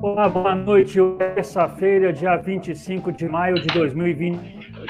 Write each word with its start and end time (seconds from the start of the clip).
Olá, 0.00 0.28
boa 0.28 0.54
noite. 0.54 0.96
Terça-feira, 1.18 2.12
dia 2.12 2.36
25 2.36 3.10
de 3.10 3.28
maio 3.28 3.56
de 3.56 3.66
2020. 3.66 4.38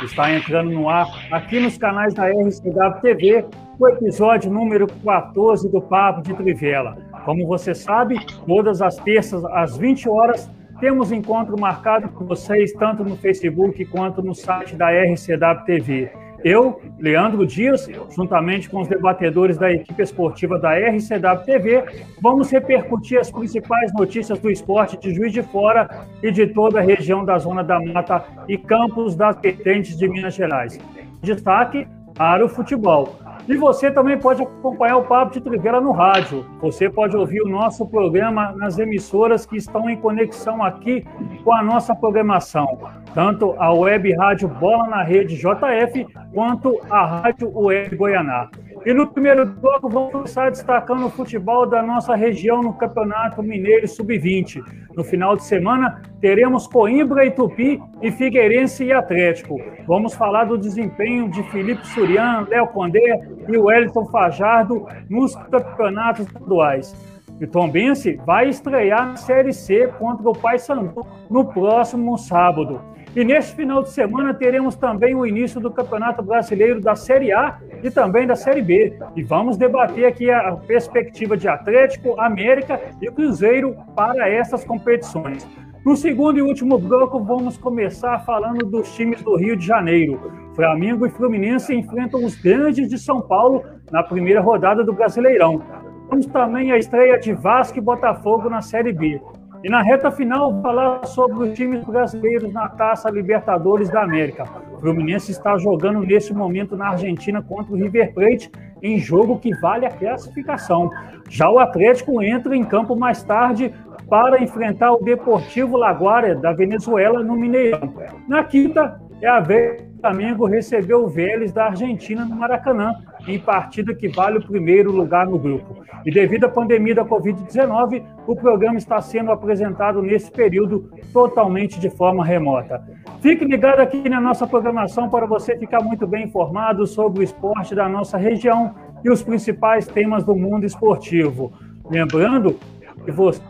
Está 0.04 0.30
entrando 0.34 0.70
no 0.70 0.86
ar, 0.86 1.06
aqui 1.32 1.58
nos 1.58 1.78
canais 1.78 2.12
da 2.12 2.28
RCW 2.28 3.00
TV, 3.00 3.46
o 3.78 3.88
episódio 3.88 4.52
número 4.52 4.86
14 4.86 5.70
do 5.70 5.80
Papo 5.80 6.20
de 6.20 6.34
Trivela. 6.34 6.98
Como 7.24 7.46
você 7.46 7.74
sabe, 7.74 8.18
todas 8.46 8.82
as 8.82 8.96
terças, 8.96 9.42
às 9.46 9.78
20 9.78 10.10
horas, 10.10 10.50
temos 10.78 11.10
encontro 11.10 11.58
marcado 11.58 12.10
com 12.10 12.26
vocês, 12.26 12.72
tanto 12.74 13.02
no 13.02 13.16
Facebook 13.16 13.82
quanto 13.86 14.22
no 14.22 14.34
site 14.34 14.76
da 14.76 14.90
RCW 14.90 15.64
TV. 15.64 16.27
Eu, 16.44 16.80
Leandro 16.98 17.46
Dias, 17.46 17.88
juntamente 18.14 18.68
com 18.70 18.80
os 18.80 18.88
debatedores 18.88 19.58
da 19.58 19.72
equipe 19.72 20.02
esportiva 20.02 20.58
da 20.58 20.74
RCW 20.74 21.44
TV, 21.44 21.84
vamos 22.20 22.50
repercutir 22.50 23.18
as 23.18 23.30
principais 23.30 23.92
notícias 23.92 24.38
do 24.38 24.50
esporte 24.50 24.96
de 24.98 25.12
Juiz 25.12 25.32
de 25.32 25.42
Fora 25.42 26.06
e 26.22 26.30
de 26.30 26.46
toda 26.46 26.78
a 26.78 26.82
região 26.82 27.24
da 27.24 27.38
Zona 27.38 27.64
da 27.64 27.80
Mata 27.80 28.24
e 28.46 28.56
campos 28.56 29.16
das 29.16 29.36
vertentes 29.40 29.96
de 29.98 30.08
Minas 30.08 30.34
Gerais. 30.34 30.78
Destaque 31.22 31.86
para 32.14 32.44
o 32.44 32.48
futebol. 32.48 33.16
E 33.48 33.56
você 33.56 33.90
também 33.90 34.18
pode 34.18 34.42
acompanhar 34.42 34.98
o 34.98 35.04
Papo 35.04 35.32
de 35.32 35.40
Trivela 35.40 35.80
no 35.80 35.90
rádio. 35.90 36.44
Você 36.60 36.90
pode 36.90 37.16
ouvir 37.16 37.40
o 37.40 37.48
nosso 37.48 37.86
programa 37.86 38.52
nas 38.52 38.78
emissoras 38.78 39.46
que 39.46 39.56
estão 39.56 39.88
em 39.88 39.96
conexão 39.96 40.62
aqui 40.62 41.06
com 41.42 41.52
a 41.54 41.62
nossa 41.62 41.94
programação. 41.94 42.78
Tanto 43.14 43.54
a 43.58 43.72
web 43.72 44.14
rádio 44.14 44.48
Bola 44.48 44.86
na 44.88 45.02
Rede 45.02 45.34
JF, 45.34 46.06
quanto 46.34 46.78
a 46.90 47.06
rádio 47.06 47.50
Web 47.58 47.96
Goianá. 47.96 48.50
E 48.84 48.94
no 48.94 49.06
primeiro 49.06 49.46
bloco, 49.46 49.88
vamos 49.88 50.12
começar 50.12 50.50
destacando 50.50 51.06
o 51.06 51.10
futebol 51.10 51.66
da 51.66 51.82
nossa 51.82 52.14
região 52.14 52.62
no 52.62 52.72
Campeonato 52.72 53.42
Mineiro 53.42 53.86
Sub-20. 53.86 54.62
No 54.96 55.04
final 55.04 55.36
de 55.36 55.44
semana, 55.44 56.02
teremos 56.20 56.66
Coimbra 56.66 57.24
e 57.24 57.30
Tupi 57.30 57.80
e 58.02 58.10
Figueirense 58.10 58.84
e 58.84 58.92
Atlético. 58.92 59.56
Vamos 59.86 60.14
falar 60.14 60.44
do 60.44 60.58
desempenho 60.58 61.30
de 61.30 61.42
Felipe 61.50 61.86
Surian, 61.88 62.46
Léo 62.48 62.68
Condé 62.68 63.20
e 63.48 63.56
Wellington 63.56 64.06
Fajardo 64.06 64.86
nos 65.08 65.34
campeonatos 65.34 66.26
estaduais. 66.26 66.94
E 67.40 67.46
Tom 67.46 67.70
Bense 67.70 68.20
vai 68.26 68.48
estrear 68.48 69.08
na 69.08 69.16
Série 69.16 69.52
C 69.52 69.86
contra 69.98 70.28
o 70.28 70.32
Paysandu 70.32 71.06
no 71.30 71.44
próximo 71.44 72.18
sábado. 72.18 72.80
E 73.18 73.24
neste 73.24 73.56
final 73.56 73.82
de 73.82 73.90
semana 73.90 74.32
teremos 74.32 74.76
também 74.76 75.12
o 75.12 75.26
início 75.26 75.60
do 75.60 75.72
Campeonato 75.72 76.22
Brasileiro 76.22 76.80
da 76.80 76.94
Série 76.94 77.32
A 77.32 77.58
e 77.82 77.90
também 77.90 78.28
da 78.28 78.36
Série 78.36 78.62
B. 78.62 78.96
E 79.16 79.24
vamos 79.24 79.56
debater 79.56 80.06
aqui 80.06 80.30
a 80.30 80.52
perspectiva 80.52 81.36
de 81.36 81.48
Atlético, 81.48 82.14
América 82.20 82.80
e 83.02 83.10
Cruzeiro 83.10 83.74
para 83.96 84.28
essas 84.28 84.64
competições. 84.64 85.44
No 85.84 85.96
segundo 85.96 86.38
e 86.38 86.42
último 86.42 86.78
bloco, 86.78 87.18
vamos 87.18 87.58
começar 87.58 88.20
falando 88.20 88.64
dos 88.64 88.94
times 88.94 89.20
do 89.20 89.34
Rio 89.34 89.56
de 89.56 89.66
Janeiro. 89.66 90.30
Flamengo 90.54 91.04
e 91.04 91.10
Fluminense 91.10 91.74
enfrentam 91.74 92.24
os 92.24 92.40
grandes 92.40 92.88
de 92.88 93.00
São 93.00 93.20
Paulo 93.20 93.64
na 93.90 94.04
primeira 94.04 94.40
rodada 94.40 94.84
do 94.84 94.92
Brasileirão. 94.92 95.60
Temos 96.08 96.26
também 96.26 96.70
a 96.70 96.78
estreia 96.78 97.18
de 97.18 97.32
Vasco 97.32 97.78
e 97.78 97.80
Botafogo 97.80 98.48
na 98.48 98.62
Série 98.62 98.92
B. 98.92 99.20
E 99.62 99.68
na 99.68 99.82
reta 99.82 100.10
final, 100.10 100.62
falar 100.62 101.04
sobre 101.04 101.48
os 101.48 101.56
times 101.56 101.84
brasileiros 101.84 102.52
na 102.52 102.68
Taça 102.68 103.10
Libertadores 103.10 103.90
da 103.90 104.02
América. 104.02 104.44
O 104.72 104.78
Fluminense 104.78 105.32
está 105.32 105.58
jogando 105.58 106.00
nesse 106.00 106.32
momento 106.32 106.76
na 106.76 106.90
Argentina 106.90 107.42
contra 107.42 107.72
o 107.72 107.76
River 107.76 108.14
Plate, 108.14 108.50
em 108.80 108.98
jogo 108.98 109.40
que 109.40 109.52
vale 109.56 109.84
a 109.84 109.90
classificação. 109.90 110.90
Já 111.28 111.50
o 111.50 111.58
Atlético 111.58 112.22
entra 112.22 112.56
em 112.56 112.62
campo 112.62 112.94
mais 112.94 113.24
tarde 113.24 113.74
para 114.08 114.40
enfrentar 114.40 114.92
o 114.92 115.02
Deportivo 115.02 115.76
Laguardia 115.76 116.36
da 116.36 116.52
Venezuela 116.52 117.22
no 117.22 117.34
Mineirão. 117.34 117.92
Na 118.28 118.44
quinta, 118.44 119.00
é 119.20 119.26
a 119.26 119.40
vez 119.40 119.87
Flamengo 120.00 120.46
recebeu 120.46 121.04
o 121.04 121.08
Vélez 121.08 121.52
da 121.52 121.66
Argentina 121.66 122.24
no 122.24 122.36
Maracanã, 122.36 122.94
em 123.26 123.38
partida 123.38 123.94
que 123.94 124.08
vale 124.08 124.38
o 124.38 124.46
primeiro 124.46 124.92
lugar 124.92 125.26
no 125.26 125.38
grupo. 125.38 125.84
E 126.06 126.10
devido 126.10 126.44
à 126.44 126.48
pandemia 126.48 126.94
da 126.94 127.04
Covid-19, 127.04 128.02
o 128.26 128.36
programa 128.36 128.78
está 128.78 129.00
sendo 129.00 129.32
apresentado 129.32 130.00
nesse 130.00 130.30
período 130.30 130.88
totalmente 131.12 131.80
de 131.80 131.90
forma 131.90 132.24
remota. 132.24 132.82
Fique 133.20 133.44
ligado 133.44 133.80
aqui 133.80 134.08
na 134.08 134.20
nossa 134.20 134.46
programação 134.46 135.10
para 135.10 135.26
você 135.26 135.56
ficar 135.56 135.82
muito 135.82 136.06
bem 136.06 136.26
informado 136.26 136.86
sobre 136.86 137.20
o 137.20 137.24
esporte 137.24 137.74
da 137.74 137.88
nossa 137.88 138.16
região 138.16 138.74
e 139.04 139.10
os 139.10 139.22
principais 139.22 139.86
temas 139.88 140.22
do 140.22 140.34
mundo 140.34 140.64
esportivo. 140.64 141.52
Lembrando 141.90 142.56
que 143.04 143.12
você 143.12 143.40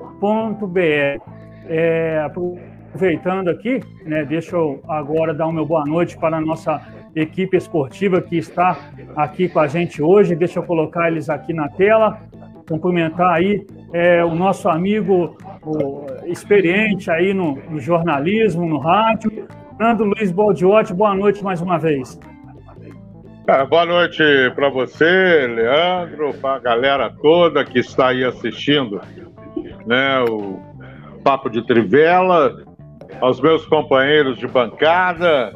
é, 1.68 2.24
aproveitando 2.24 3.50
aqui, 3.50 3.82
né, 4.06 4.24
deixa 4.24 4.56
eu 4.56 4.80
agora 4.88 5.34
dar 5.34 5.52
meu 5.52 5.66
boa 5.66 5.84
noite 5.86 6.18
para 6.18 6.38
a 6.38 6.42
nossa 6.42 6.80
equipe 7.16 7.58
esportiva 7.58 8.22
que 8.22 8.38
está 8.38 8.78
aqui 9.16 9.50
com 9.50 9.60
a 9.60 9.68
gente 9.68 10.02
hoje. 10.02 10.36
Deixa 10.36 10.60
eu 10.60 10.64
colocar 10.64 11.10
eles 11.10 11.30
aqui 11.30 11.54
na 11.54 11.68
tela. 11.70 12.20
Cumprimentar 12.70 13.34
aí 13.34 13.66
é, 13.92 14.24
o 14.24 14.34
nosso 14.36 14.70
amigo 14.70 15.36
o, 15.64 16.06
experiente 16.26 17.10
aí 17.12 17.34
no, 17.34 17.56
no, 17.70 17.80
jornalismo, 17.80 18.66
no 18.66 18.78
rádio, 18.78 19.48
Fernando 19.78 20.06
Luiz 20.06 20.32
Baldiotti. 20.32 20.94
Boa 20.94 21.14
noite 21.14 21.44
mais 21.44 21.60
uma 21.62 21.78
vez. 21.78 22.20
É, 23.48 23.66
boa 23.66 23.86
noite 23.86 24.24
para 24.56 24.70
você, 24.70 25.48
Leandro, 25.48 26.34
para 26.36 26.56
a 26.56 26.60
galera 26.60 27.12
toda 27.22 27.66
que 27.66 27.80
está 27.80 28.10
aí 28.10 28.24
assistindo 28.24 29.02
né, 29.92 30.22
o 30.22 30.58
Papo 31.22 31.50
de 31.50 31.62
Trivela, 31.68 32.64
aos 33.20 33.42
meus 33.42 33.66
companheiros 33.66 34.38
de 34.38 34.48
bancada, 34.48 35.52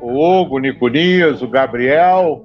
o 0.00 0.12
Hugo, 0.12 0.56
o 0.56 0.58
Niconias, 0.60 1.42
o 1.42 1.48
Gabriel, 1.48 2.44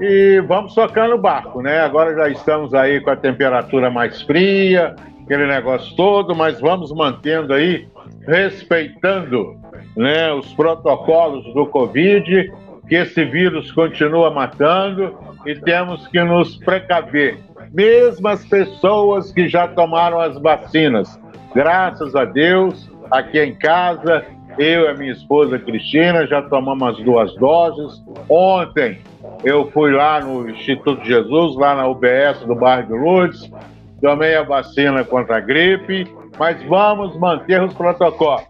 e 0.00 0.40
vamos 0.46 0.76
tocando 0.76 1.16
o 1.16 1.18
barco, 1.18 1.60
né? 1.60 1.80
Agora 1.80 2.14
já 2.14 2.28
estamos 2.28 2.72
aí 2.72 3.00
com 3.00 3.10
a 3.10 3.16
temperatura 3.16 3.90
mais 3.90 4.22
fria, 4.22 4.94
aquele 5.24 5.48
negócio 5.48 5.96
todo, 5.96 6.36
mas 6.36 6.60
vamos 6.60 6.92
mantendo 6.92 7.52
aí, 7.52 7.88
respeitando 8.24 9.56
né, 9.96 10.32
os 10.32 10.52
protocolos 10.52 11.52
do 11.52 11.66
Covid, 11.66 12.52
que 12.88 12.94
esse 12.94 13.24
vírus 13.24 13.72
continua 13.72 14.30
matando 14.30 15.18
e 15.44 15.56
temos 15.56 16.06
que 16.06 16.22
nos 16.22 16.56
precaver 16.58 17.38
mesmas 17.72 18.44
pessoas 18.46 19.32
que 19.32 19.48
já 19.48 19.68
tomaram 19.68 20.20
as 20.20 20.38
vacinas. 20.40 21.18
Graças 21.54 22.14
a 22.14 22.24
Deus, 22.24 22.90
aqui 23.10 23.40
em 23.40 23.54
casa, 23.54 24.24
Eu 24.58 24.84
e 24.84 24.88
a 24.88 24.94
minha 24.94 25.12
esposa 25.12 25.58
Cristina 25.58 26.26
já 26.26 26.40
tomamos 26.42 26.96
as 26.96 27.04
duas 27.04 27.34
doses. 27.36 28.02
Ontem 28.28 28.98
eu 29.44 29.70
fui 29.70 29.92
lá 29.92 30.20
no 30.20 30.48
Instituto 30.48 31.04
Jesus, 31.04 31.56
lá 31.56 31.74
na 31.74 31.86
UBS 31.86 32.40
do 32.46 32.54
bairro 32.54 32.86
de 32.86 32.92
Lourdes, 32.94 33.50
tomei 34.00 34.34
a 34.34 34.42
vacina 34.42 35.04
contra 35.04 35.36
a 35.36 35.40
gripe, 35.40 36.10
mas 36.38 36.62
vamos 36.64 37.16
manter 37.18 37.62
os 37.62 37.74
protocolos. 37.74 38.46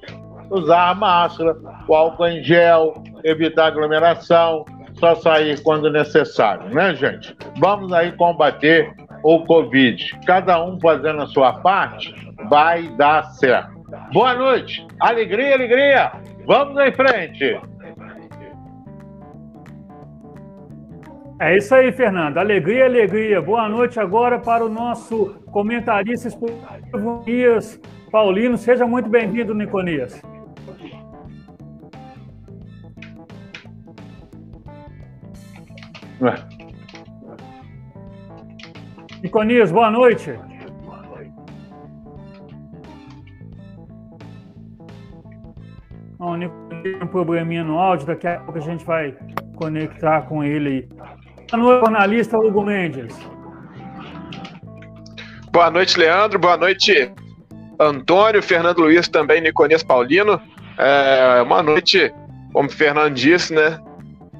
Usar 0.50 0.90
a 0.90 0.94
máscara, 0.94 1.56
o 1.88 1.94
álcool 1.94 2.28
em 2.28 2.42
gel, 2.42 3.02
evitar 3.24 3.66
aglomeração, 3.66 4.64
só 4.94 5.14
sair 5.16 5.60
quando 5.62 5.90
necessário, 5.90 6.72
né, 6.72 6.94
gente? 6.94 7.36
Vamos 7.58 7.92
aí 7.92 8.12
combater 8.12 8.94
o 9.22 9.44
Covid. 9.44 10.18
Cada 10.26 10.62
um 10.64 10.78
fazendo 10.80 11.22
a 11.22 11.26
sua 11.26 11.54
parte, 11.60 12.14
vai 12.48 12.88
dar 12.96 13.24
certo. 13.32 13.76
Boa 14.12 14.34
noite, 14.34 14.86
alegria, 15.00 15.54
alegria. 15.54 16.12
Vamos 16.46 16.76
em 16.82 16.92
frente. 16.92 17.60
É 21.38 21.56
isso 21.56 21.74
aí, 21.74 21.92
Fernando. 21.92 22.38
Alegria, 22.38 22.86
alegria. 22.86 23.42
Boa 23.42 23.68
noite 23.68 24.00
agora 24.00 24.38
para 24.38 24.64
o 24.64 24.68
nosso 24.70 25.36
comentarista 25.52 26.28
esportivo, 26.28 27.22
Nias 27.26 27.78
Paulino. 28.10 28.56
Seja 28.56 28.86
muito 28.86 29.10
bem-vindo, 29.10 29.54
Niconias. 29.54 30.22
Niconias, 39.26 39.72
boa 39.72 39.90
noite. 39.90 40.38
O 46.16 46.36
Niconias 46.36 46.82
tem 46.84 47.02
um 47.02 47.08
probleminha 47.08 47.64
no 47.64 47.76
áudio, 47.76 48.06
daqui 48.06 48.28
a 48.28 48.38
pouco 48.38 48.56
a 48.56 48.62
gente 48.62 48.84
vai 48.84 49.16
conectar 49.56 50.22
com 50.22 50.44
ele 50.44 50.68
aí. 50.68 50.88
Boa 51.50 51.58
noite, 51.58 51.80
jornalista 51.80 52.38
Hugo 52.38 52.62
Mendes. 52.62 53.18
Boa 55.50 55.72
noite, 55.72 55.98
Leandro. 55.98 56.38
Boa 56.38 56.56
noite, 56.56 57.12
Antônio, 57.80 58.40
Fernando 58.40 58.78
Luiz, 58.78 59.08
também 59.08 59.40
Niconias 59.40 59.82
Paulino. 59.82 60.40
É 60.78 61.42
uma 61.42 61.64
noite, 61.64 62.14
como 62.52 62.68
o 62.68 62.72
Fernando 62.72 63.12
disse, 63.12 63.52
né? 63.52 63.76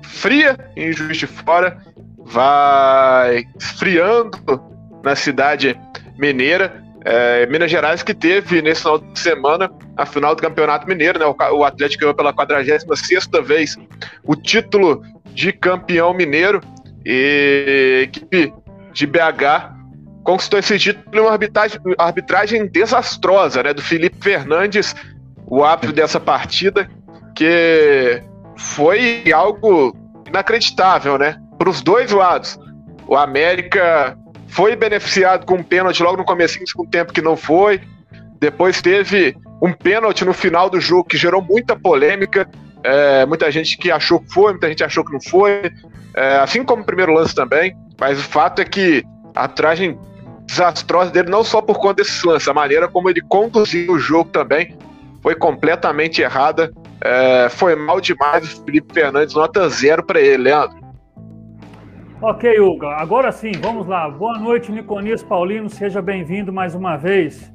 Fria 0.05 0.56
em 0.77 0.93
Juiz 0.93 1.17
de 1.17 1.27
Fora, 1.27 1.77
vai 2.25 3.47
esfriando 3.59 4.75
na 5.06 5.14
cidade 5.14 5.79
mineira. 6.19 6.82
É, 7.05 7.47
Minas 7.47 7.70
Gerais 7.70 8.03
que 8.03 8.12
teve 8.12 8.61
nesse 8.61 8.81
final 8.81 8.99
de 8.99 9.20
semana 9.20 9.70
a 9.97 10.05
final 10.05 10.35
do 10.35 10.43
Campeonato 10.43 10.88
Mineiro, 10.88 11.20
né? 11.20 11.25
O, 11.25 11.58
o 11.58 11.64
Atlético 11.64 12.00
ganhou 12.00 12.14
pela 12.14 12.32
46 12.32 12.85
vez 13.44 13.79
o 14.25 14.35
título 14.35 15.03
de 15.26 15.53
campeão 15.53 16.12
mineiro 16.12 16.61
e 17.05 18.00
a 18.00 18.03
equipe 18.03 18.53
de 18.93 19.06
BH 19.06 19.76
conquistou 20.25 20.58
esse 20.58 20.76
título 20.76 21.06
em 21.14 21.20
uma 21.20 21.31
arbitragem, 21.31 21.81
arbitragem 21.97 22.67
desastrosa, 22.67 23.62
né? 23.62 23.73
Do 23.73 23.82
Felipe 23.82 24.17
Fernandes, 24.20 24.93
o 25.47 25.62
árbitro 25.62 25.93
dessa 25.93 26.19
partida, 26.19 26.91
que 27.37 28.20
foi 28.56 29.23
algo 29.32 29.97
inacreditável, 30.26 31.17
né? 31.17 31.37
Para 31.56 31.70
os 31.70 31.81
dois 31.82 32.11
lados. 32.11 32.59
O 33.06 33.14
América 33.14 34.19
foi 34.49 34.77
beneficiado 34.77 35.45
com 35.45 35.57
um 35.57 35.63
pênalti 35.63 36.03
logo 36.03 36.17
no 36.17 36.25
começo 36.25 36.59
do 36.59 36.69
segundo 36.69 36.91
tempo 36.91 37.13
que 37.13 37.23
não 37.23 37.37
foi. 37.37 37.81
Depois 38.39 38.81
teve 38.81 39.37
um 39.63 39.73
pênalti 39.73 40.25
no 40.25 40.33
final 40.33 40.69
do 40.69 40.81
jogo 40.81 41.05
que 41.05 41.17
gerou 41.17 41.43
muita 41.43 41.77
polêmica. 41.77 42.49
É, 42.83 43.27
muita 43.27 43.51
gente 43.51 43.77
que 43.77 43.91
achou 43.91 44.21
que 44.21 44.33
foi, 44.33 44.53
muita 44.53 44.69
gente 44.69 44.85
achou 44.85 45.05
que 45.05 45.13
não 45.13 45.21
foi. 45.21 45.71
É, 46.15 46.37
assim 46.39 46.65
como 46.65 46.83
o 46.83 46.85
primeiro 46.85 47.13
lance 47.13 47.35
também. 47.35 47.77
Mas 47.99 48.19
o 48.19 48.23
fato 48.23 48.61
é 48.61 48.65
que 48.65 49.05
a 49.35 49.49
tragem 49.49 49.99
desastrosa 50.47 51.11
dele, 51.11 51.29
não 51.29 51.43
só 51.43 51.61
por 51.61 51.79
conta 51.79 52.03
desse 52.03 52.27
lance, 52.27 52.49
a 52.49 52.55
maneira 52.55 52.89
como 52.89 53.11
ele 53.11 53.21
conduziu 53.23 53.93
o 53.93 53.99
jogo 53.99 54.31
também 54.31 54.77
foi 55.23 55.35
completamente 55.35 56.23
errada. 56.23 56.73
É, 57.01 57.49
foi 57.51 57.75
mal 57.75 58.01
demais 58.01 58.45
o 58.45 58.65
Felipe 58.65 58.95
Fernandes, 58.95 59.35
nota 59.35 59.69
zero 59.69 60.05
para 60.05 60.21
ele, 60.21 60.45
Leandro. 60.45 60.86
Ok, 62.28 62.58
Hugo. 62.58 62.87
Agora 62.87 63.31
sim, 63.31 63.52
vamos 63.62 63.87
lá. 63.87 64.11
Boa 64.11 64.37
noite, 64.37 64.73
Niconias 64.73 65.23
Paulino. 65.23 65.70
Seja 65.70 66.02
bem-vindo 66.02 66.52
mais 66.52 66.75
uma 66.75 66.96
vez. 66.96 67.52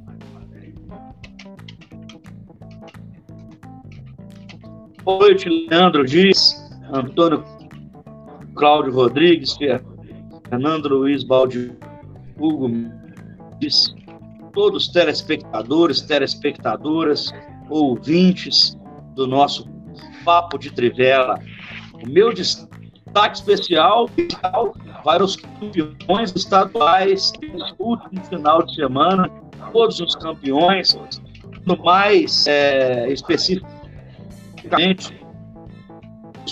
Boa 5.03 5.19
noite, 5.19 5.49
Leandro 5.49 6.05
Dias, 6.05 6.55
Antônio 6.89 7.43
Cláudio 8.55 8.93
Rodrigues, 8.93 9.57
Fernando 10.47 10.87
Luiz 10.87 11.25
Baldi, 11.25 11.73
Hugo 12.39 12.69
Dias, 13.59 13.93
todos 14.53 14.85
os 14.85 14.93
telespectadores, 14.93 15.99
telespectadoras, 15.99 17.29
ouvintes 17.69 18.79
do 19.15 19.27
nosso 19.27 19.69
Papo 20.23 20.57
de 20.57 20.71
Trivela. 20.71 21.37
O 22.01 22.07
meu 22.07 22.31
destaque 22.33 22.70
destaque 23.11 23.37
especial 23.37 24.09
para 25.03 25.23
os 25.23 25.35
campeões 25.35 26.33
estaduais 26.35 27.31
último 27.77 28.23
final 28.25 28.63
de 28.63 28.73
semana, 28.75 29.29
todos 29.73 29.99
os 29.99 30.15
campeões, 30.15 30.97
no 31.65 31.77
mais 31.83 32.47
é, 32.47 33.11
especificamente 33.11 35.19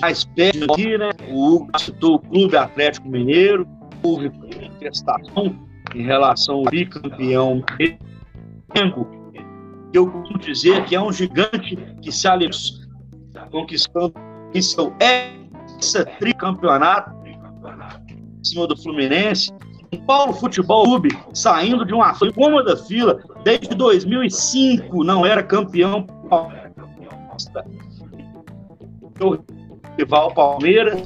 mais 0.02 0.24
perto 0.24 0.72
aqui, 0.72 0.98
né? 0.98 1.10
O 1.30 1.56
Hugo 1.56 1.80
citou 1.80 2.16
o 2.16 2.20
Clube 2.20 2.58
Atlético 2.58 3.08
Mineiro, 3.08 3.68
houve 4.04 4.30
manifestação 4.30 5.56
em 5.96 6.04
relação 6.04 6.58
ao 6.58 6.66
bicampeão 6.66 7.64
eu 9.92 10.12
costumo 10.12 10.38
dizer 10.38 10.86
que 10.86 10.96
é 10.96 11.02
um 11.02 11.12
gigante 11.12 11.76
que 12.02 12.12
se 12.12 12.28
alimentou 12.28 12.78
conquistando 13.52 14.14
seu 14.62 14.94
é 15.00 15.39
esse 15.80 16.06
tricampeonato 16.20 17.12
em 17.26 18.44
cima 18.44 18.68
do 18.68 18.78
Fluminense. 18.78 19.52
O 19.92 19.98
Paulo 20.06 20.34
Futebol 20.34 20.84
Clube 20.84 21.18
saindo 21.34 21.86
de 21.86 21.94
uma 21.94 22.14
cômoda 22.34 22.78
fila 22.78 23.20
desde 23.44 23.70
2005 23.70 25.04
não 25.04 25.26
era 25.26 25.42
campeão 25.42 26.06
o 29.20 29.38
rival 29.98 30.33
Palmeiras 30.33 31.04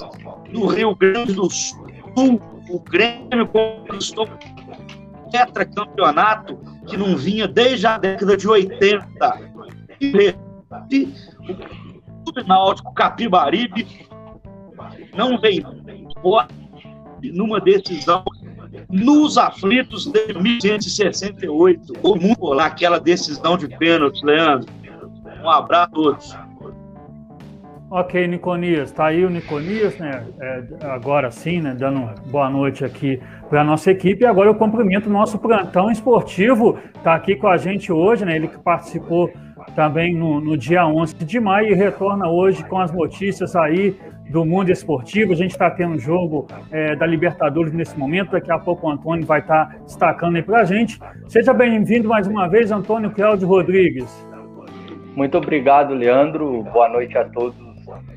no 0.50 0.68
Rio 0.68 0.96
Grande 0.96 1.34
do 1.34 1.50
Sul 1.50 2.42
o 2.70 2.80
Grêmio 2.80 3.48
conquistou 3.48 4.28
tetracampeonato 5.32 6.58
que 6.88 6.98
não 6.98 7.16
vinha 7.16 7.48
desde 7.48 7.88
a 7.88 7.98
década 7.98 8.36
de 8.36 8.48
80 8.48 9.40
e 10.02 10.36
o 12.28 12.48
Náutico 12.48 12.94
Capibaribe 12.94 14.08
não 15.16 15.40
vem 15.40 15.64
numa 17.32 17.60
decisão 17.60 18.24
nos 18.90 19.38
aflitos 19.38 20.06
de 20.06 20.34
1168. 20.34 21.94
O 22.02 22.16
mundo 22.16 22.56
naquela 22.56 23.00
decisão 23.00 23.58
de 23.58 23.68
pênalti, 23.68 24.24
Leandro. 24.26 24.72
Um 25.44 25.50
abraço 25.50 25.84
a 25.84 25.96
todos. 25.96 26.38
Ok, 27.96 28.28
Niconias, 28.28 28.92
tá 28.92 29.06
aí 29.06 29.24
o 29.24 29.30
Niconias, 29.30 29.96
né? 30.00 30.26
É, 30.42 30.64
agora 30.88 31.30
sim, 31.30 31.62
né? 31.62 31.76
Dando 31.78 32.10
boa 32.32 32.50
noite 32.50 32.84
aqui 32.84 33.22
para 33.50 33.62
a 33.62 33.64
nossa 33.64 33.92
equipe. 33.92 34.24
E 34.24 34.26
agora 34.26 34.50
eu 34.50 34.56
cumprimento 34.56 35.08
o 35.08 35.14
nosso 35.14 35.38
plantão 35.38 35.92
esportivo, 35.92 36.80
tá 37.04 37.14
aqui 37.14 37.36
com 37.36 37.48
a 37.48 37.56
gente 37.56 37.92
hoje, 37.92 38.26
né? 38.26 38.36
Ele 38.36 38.48
que 38.48 38.58
participou 38.58 39.32
também 39.76 40.16
no, 40.16 40.42
no 40.42 40.58
dia 40.58 40.88
11 40.88 41.14
de 41.16 41.40
maio 41.40 41.72
e 41.72 41.76
retorna 41.76 42.28
hoje 42.28 42.64
com 42.66 42.80
as 42.80 42.92
notícias 42.92 43.56
aí 43.56 43.96
do 44.30 44.46
mundo 44.46 44.72
esportivo. 44.72 45.34
A 45.34 45.36
gente 45.36 45.52
está 45.52 45.70
tendo 45.70 45.96
um 45.96 46.00
jogo 46.00 46.48
é, 46.72 46.96
da 46.96 47.06
Libertadores 47.06 47.74
nesse 47.74 47.98
momento. 47.98 48.32
Daqui 48.32 48.52
a 48.52 48.60
pouco 48.60 48.88
o 48.88 48.90
Antônio 48.90 49.26
vai 49.26 49.40
estar 49.40 49.66
tá 49.66 49.78
destacando 49.86 50.36
aí 50.36 50.44
para 50.44 50.62
a 50.62 50.66
gente. 50.66 51.00
Seja 51.28 51.54
bem-vindo 51.54 52.08
mais 52.08 52.28
uma 52.28 52.48
vez, 52.48 52.72
Antônio 52.72 53.12
Cláudio 53.12 53.48
Rodrigues. 53.48 54.28
Muito 55.16 55.38
obrigado, 55.38 55.94
Leandro. 55.94 56.64
Boa 56.64 56.90
noite 56.90 57.18
a 57.18 57.24
todos 57.24 57.63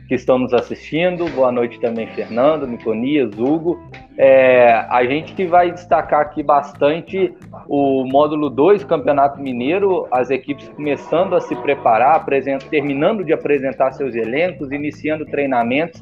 que 0.08 0.14
estão 0.14 0.38
nos 0.38 0.54
assistindo. 0.54 1.28
Boa 1.30 1.50
noite 1.50 1.80
também, 1.80 2.06
Fernando, 2.08 2.66
Niconias, 2.66 3.36
Hugo. 3.38 3.80
É, 4.16 4.70
a 4.88 5.04
gente 5.04 5.34
que 5.34 5.44
vai 5.44 5.70
destacar 5.70 6.20
aqui 6.20 6.42
bastante 6.42 7.34
o 7.68 8.04
módulo 8.04 8.48
2 8.48 8.84
Campeonato 8.84 9.40
Mineiro, 9.40 10.06
as 10.10 10.30
equipes 10.30 10.68
começando 10.70 11.34
a 11.34 11.40
se 11.40 11.54
preparar, 11.56 12.24
terminando 12.70 13.24
de 13.24 13.32
apresentar 13.32 13.92
seus 13.92 14.14
elencos, 14.14 14.72
iniciando 14.72 15.26
treinamentos. 15.26 16.00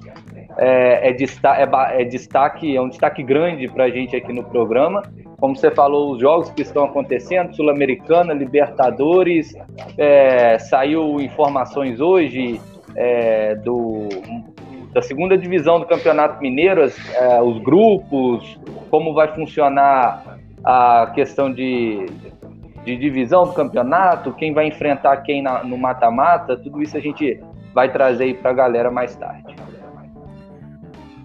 É, 0.56 1.08
é, 1.08 1.12
destaque, 1.12 1.62
é, 1.62 2.02
é 2.02 2.04
destaque, 2.04 2.76
é 2.76 2.80
um 2.80 2.88
destaque 2.88 3.24
grande 3.24 3.66
para 3.66 3.84
a 3.84 3.90
gente 3.90 4.14
aqui 4.14 4.32
no 4.32 4.44
programa, 4.44 5.02
como 5.38 5.56
você 5.56 5.70
falou, 5.70 6.12
os 6.12 6.20
jogos 6.20 6.48
que 6.50 6.62
estão 6.62 6.84
acontecendo, 6.84 7.54
Sul-Americana, 7.54 8.32
Libertadores, 8.32 9.52
é, 9.98 10.58
saiu 10.58 11.20
informações 11.20 12.00
hoje 12.00 12.60
é, 12.96 13.54
do, 13.56 14.08
da 14.92 15.02
segunda 15.02 15.36
divisão 15.36 15.80
do 15.80 15.86
Campeonato 15.86 16.40
Mineiro, 16.40 16.82
é, 16.82 17.42
os 17.42 17.58
grupos, 17.58 18.58
como 18.90 19.12
vai 19.12 19.28
funcionar 19.34 20.38
a 20.64 21.10
questão 21.14 21.52
de, 21.52 22.06
de 22.84 22.96
divisão 22.96 23.44
do 23.44 23.52
campeonato, 23.52 24.32
quem 24.32 24.52
vai 24.52 24.66
enfrentar 24.66 25.16
quem 25.18 25.42
na, 25.42 25.62
no 25.64 25.76
mata-mata, 25.76 26.56
tudo 26.56 26.82
isso 26.82 26.96
a 26.96 27.00
gente 27.00 27.40
vai 27.74 27.90
trazer 27.90 28.24
aí 28.24 28.34
para 28.34 28.50
a 28.50 28.54
galera 28.54 28.90
mais 28.90 29.16
tarde. 29.16 29.63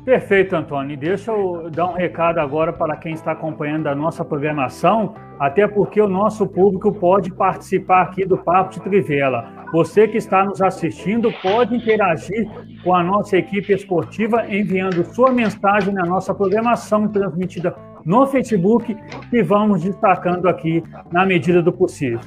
Perfeito, 0.09 0.55
Antônio. 0.55 0.97
Deixa 0.97 1.31
eu 1.31 1.69
dar 1.69 1.85
um 1.85 1.93
recado 1.93 2.39
agora 2.39 2.73
para 2.73 2.97
quem 2.97 3.13
está 3.13 3.33
acompanhando 3.33 3.85
a 3.85 3.93
nossa 3.93 4.25
programação, 4.25 5.13
até 5.39 5.67
porque 5.67 6.01
o 6.01 6.07
nosso 6.07 6.47
público 6.47 6.91
pode 6.91 7.31
participar 7.31 8.01
aqui 8.01 8.25
do 8.25 8.35
Papo 8.35 8.71
de 8.71 8.81
Trivela. 8.81 9.67
Você 9.71 10.07
que 10.07 10.17
está 10.17 10.43
nos 10.43 10.63
assistindo 10.63 11.31
pode 11.43 11.75
interagir 11.75 12.49
com 12.83 12.95
a 12.95 13.03
nossa 13.03 13.37
equipe 13.37 13.71
esportiva 13.71 14.47
enviando 14.49 15.05
sua 15.13 15.31
mensagem 15.31 15.93
na 15.93 16.03
nossa 16.07 16.33
programação 16.33 17.07
transmitida 17.07 17.75
no 18.03 18.25
Facebook 18.25 18.97
e 19.31 19.43
vamos 19.43 19.83
destacando 19.83 20.49
aqui 20.49 20.81
na 21.11 21.23
medida 21.23 21.61
do 21.61 21.71
possível. 21.71 22.19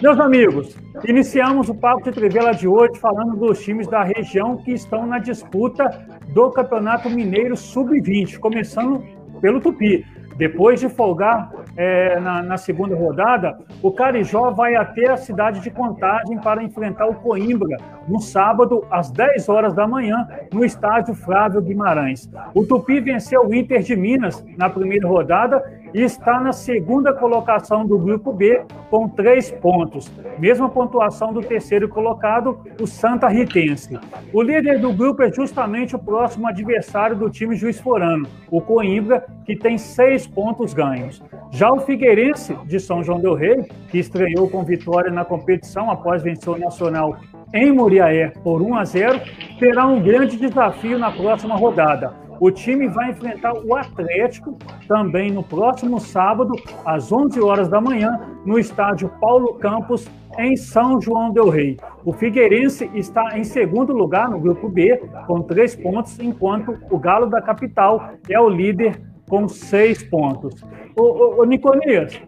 Meus 0.00 0.18
amigos, 0.18 0.74
iniciamos 1.06 1.68
o 1.68 1.74
Papo 1.74 2.04
de 2.04 2.12
Trivela 2.12 2.52
de 2.52 2.66
hoje 2.66 2.98
falando 2.98 3.36
dos 3.36 3.62
times 3.62 3.86
da 3.86 4.02
região 4.02 4.56
que 4.56 4.72
estão 4.72 5.06
na 5.06 5.18
disputa 5.18 6.17
do 6.28 6.50
Campeonato 6.50 7.08
Mineiro 7.08 7.56
Sub-20, 7.56 8.38
começando 8.38 9.02
pelo 9.40 9.60
Tupi. 9.60 10.04
Depois 10.38 10.78
de 10.78 10.88
folgar 10.88 11.50
é, 11.76 12.20
na, 12.20 12.44
na, 12.44 12.56
segunda 12.56 12.94
rodada, 12.94 13.58
o 13.82 13.90
Carijó 13.90 14.52
vai 14.52 14.76
até 14.76 15.10
a 15.10 15.16
cidade 15.16 15.58
de 15.60 15.68
Contagem 15.68 16.38
para 16.38 16.62
enfrentar 16.62 17.08
o 17.08 17.14
Coimbra 17.16 17.76
no 18.06 18.20
sábado, 18.20 18.86
às 18.88 19.10
10 19.10 19.48
horas 19.48 19.74
da 19.74 19.86
manhã, 19.86 20.28
no 20.52 20.64
estádio 20.64 21.12
Flávio 21.12 21.60
Guimarães. 21.60 22.30
O 22.54 22.64
Tupi 22.64 23.00
venceu 23.00 23.48
o 23.48 23.52
Inter 23.52 23.82
de 23.82 23.96
Minas 23.96 24.44
na 24.56 24.70
primeira 24.70 25.08
rodada 25.08 25.62
e 25.92 26.02
está 26.02 26.40
na 26.40 26.52
segunda 26.52 27.12
colocação 27.12 27.84
do 27.84 27.98
grupo 27.98 28.32
B 28.32 28.62
com 28.90 29.08
três 29.08 29.50
pontos, 29.50 30.10
mesma 30.38 30.68
pontuação 30.68 31.32
do 31.32 31.40
terceiro 31.40 31.88
colocado, 31.88 32.58
o 32.80 32.86
Santa 32.86 33.28
Ritense. 33.28 33.98
O 34.32 34.42
líder 34.42 34.78
do 34.78 34.92
grupo 34.92 35.22
é 35.22 35.32
justamente 35.32 35.96
o 35.96 35.98
próximo 35.98 36.46
adversário 36.46 37.16
do 37.16 37.28
time 37.28 37.56
Juiz 37.56 37.78
Forano, 37.80 38.28
o 38.50 38.60
Coimbra, 38.60 39.26
que 39.44 39.56
tem 39.56 39.78
seis 39.78 40.26
pontos 40.28 40.74
ganhos. 40.74 41.22
Já 41.50 41.72
o 41.72 41.80
Figueirense 41.80 42.56
de 42.66 42.78
São 42.78 43.02
João 43.02 43.20
del 43.20 43.34
Rei, 43.34 43.64
que 43.90 43.98
estreou 43.98 44.48
com 44.48 44.62
vitória 44.64 45.10
na 45.10 45.24
competição 45.24 45.90
após 45.90 46.22
vencer 46.22 46.52
o 46.52 46.58
Nacional 46.58 47.16
em 47.54 47.72
Muriaé 47.72 48.32
por 48.42 48.60
1 48.60 48.74
a 48.74 48.84
0, 48.84 49.20
terá 49.58 49.86
um 49.86 50.00
grande 50.00 50.36
desafio 50.36 50.98
na 50.98 51.10
próxima 51.10 51.56
rodada 51.56 52.28
o 52.40 52.50
time 52.50 52.88
vai 52.88 53.10
enfrentar 53.10 53.52
o 53.52 53.74
Atlético 53.74 54.56
também 54.86 55.30
no 55.30 55.42
próximo 55.42 55.98
sábado, 55.98 56.54
às 56.84 57.10
11 57.10 57.40
horas 57.40 57.68
da 57.68 57.80
manhã, 57.80 58.20
no 58.44 58.58
estádio 58.58 59.10
Paulo 59.20 59.54
Campos, 59.54 60.08
em 60.38 60.56
São 60.56 61.00
João 61.00 61.32
Del 61.32 61.48
Rei. 61.48 61.76
O 62.04 62.12
Figueirense 62.12 62.88
está 62.94 63.36
em 63.36 63.42
segundo 63.42 63.92
lugar 63.92 64.30
no 64.30 64.38
grupo 64.38 64.68
B, 64.68 65.02
com 65.26 65.42
três 65.42 65.74
pontos, 65.74 66.18
enquanto 66.20 66.78
o 66.90 66.98
Galo 66.98 67.26
da 67.26 67.42
Capital 67.42 68.10
é 68.28 68.38
o 68.38 68.48
líder 68.48 69.00
com 69.28 69.48
seis 69.48 70.02
pontos. 70.02 70.60
O, 70.96 71.02
o, 71.02 71.42
o 71.42 71.44
Niconias, 71.44 72.20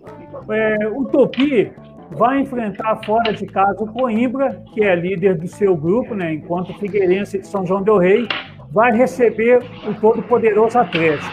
é, 0.50 0.88
o 0.88 1.04
Topi 1.06 1.72
vai 2.12 2.40
enfrentar 2.40 2.96
fora 3.04 3.32
de 3.32 3.46
casa 3.46 3.82
o 3.82 3.86
Coimbra, 3.86 4.62
que 4.72 4.82
é 4.82 4.94
líder 4.94 5.38
do 5.38 5.46
seu 5.46 5.76
grupo, 5.76 6.14
né, 6.14 6.34
enquanto 6.34 6.70
o 6.70 6.78
Figueirense 6.78 7.38
de 7.38 7.46
São 7.46 7.64
João 7.66 7.82
Del 7.82 7.98
Rei 7.98 8.28
vai 8.70 8.92
receber 8.92 9.62
o 9.88 9.94
todo-poderoso 9.94 10.78
Atlético. 10.78 11.32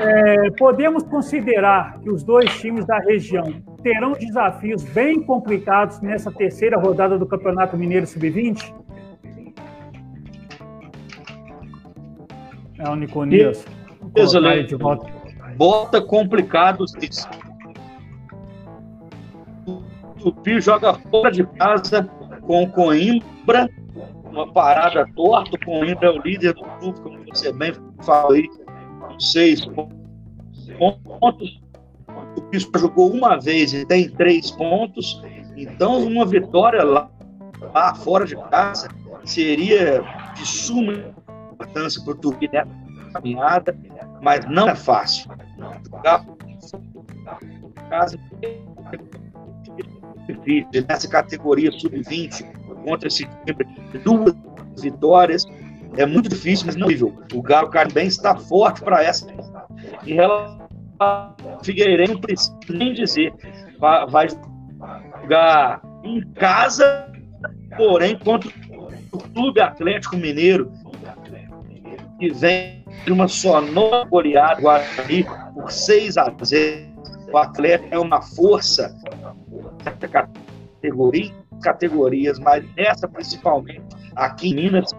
É, 0.00 0.50
podemos 0.52 1.02
considerar 1.02 2.00
que 2.00 2.10
os 2.10 2.22
dois 2.22 2.50
times 2.58 2.86
da 2.86 2.98
região 2.98 3.44
terão 3.82 4.12
desafios 4.12 4.82
bem 4.82 5.20
complicados 5.22 6.00
nessa 6.00 6.30
terceira 6.32 6.78
rodada 6.78 7.18
do 7.18 7.26
Campeonato 7.26 7.76
Mineiro 7.76 8.06
Sub-20? 8.06 8.74
É 12.78 12.88
o 12.88 12.96
Niconias. 12.96 13.66
Excelente. 14.14 14.76
Bota 15.56 16.00
complicados. 16.00 16.94
O 19.66 19.82
Tupi 20.18 20.60
joga 20.60 20.94
fora 20.94 21.30
de 21.30 21.44
casa 21.44 22.08
com 22.42 22.70
Coimbra 22.70 23.70
uma 24.30 24.50
parada 24.52 25.06
torta, 25.14 25.56
o 25.56 25.64
Coimbra 25.64 26.08
é 26.08 26.10
o 26.10 26.22
líder 26.22 26.54
do 26.54 26.62
grupo, 26.78 27.00
como 27.02 27.18
você 27.28 27.52
bem 27.52 27.72
falou 28.02 28.32
aí, 28.32 28.48
com 28.48 29.20
seis 29.20 29.64
pontos. 29.66 31.60
O 32.36 32.42
Pisco 32.42 32.78
jogou 32.78 33.10
uma 33.12 33.38
vez 33.38 33.72
e 33.72 33.84
tem 33.84 34.08
três 34.08 34.50
pontos, 34.50 35.22
então 35.56 36.02
uma 36.06 36.24
vitória 36.24 36.82
lá, 36.82 37.10
lá 37.74 37.94
fora 37.94 38.24
de 38.24 38.36
casa 38.48 38.88
seria 39.24 40.02
de 40.34 40.46
suma 40.46 40.94
importância 41.52 42.02
para 42.02 42.12
o 42.12 42.16
Tupi 42.16 42.48
nessa 42.52 42.68
caminhada, 43.12 43.76
mas 44.22 44.44
não 44.46 44.68
é 44.68 44.74
fácil. 44.74 45.30
Casa 47.88 48.18
nessa 50.88 51.08
categoria 51.08 51.72
sub-20 51.72 52.44
contra 52.84 53.08
esse 53.08 53.26
time, 53.26 54.02
duas 54.04 54.34
vitórias. 54.80 55.46
É 55.96 56.06
muito 56.06 56.28
difícil, 56.28 56.66
mas 56.66 56.76
não 56.76 56.86
é 56.86 56.90
nível. 56.90 57.20
O 57.34 57.42
Galo 57.42 57.68
Caribense 57.68 58.16
está 58.18 58.36
forte 58.36 58.80
para 58.80 59.02
essa. 59.02 59.26
Em 60.06 60.14
relação 60.14 60.68
ao 60.98 61.36
Figueirense, 61.64 62.12
não 62.12 62.20
precisa 62.20 62.58
nem 62.68 62.94
dizer. 62.94 63.32
Vai 63.78 64.28
jogar 65.20 65.82
em 66.04 66.20
casa, 66.34 67.12
porém, 67.76 68.16
contra 68.18 68.50
o 69.12 69.18
Clube 69.18 69.60
Atlético 69.60 70.16
Mineiro, 70.16 70.72
que 72.18 72.32
vem 72.32 72.79
de 73.04 73.12
uma 73.12 73.28
sonora 73.28 74.04
goleada 74.04 74.60
Guarani 74.60 75.24
por 75.54 75.70
6 75.70 76.16
a 76.16 76.32
0. 76.44 76.90
O 77.32 77.38
Atlético 77.38 77.94
é 77.94 77.98
uma 77.98 78.20
força 78.20 78.94
categoria 80.10 81.40
categorias, 81.60 82.38
mas 82.38 82.64
nessa 82.76 83.06
principalmente, 83.06 83.82
aqui 84.16 84.50
em 84.50 84.54
Minas, 84.54 84.90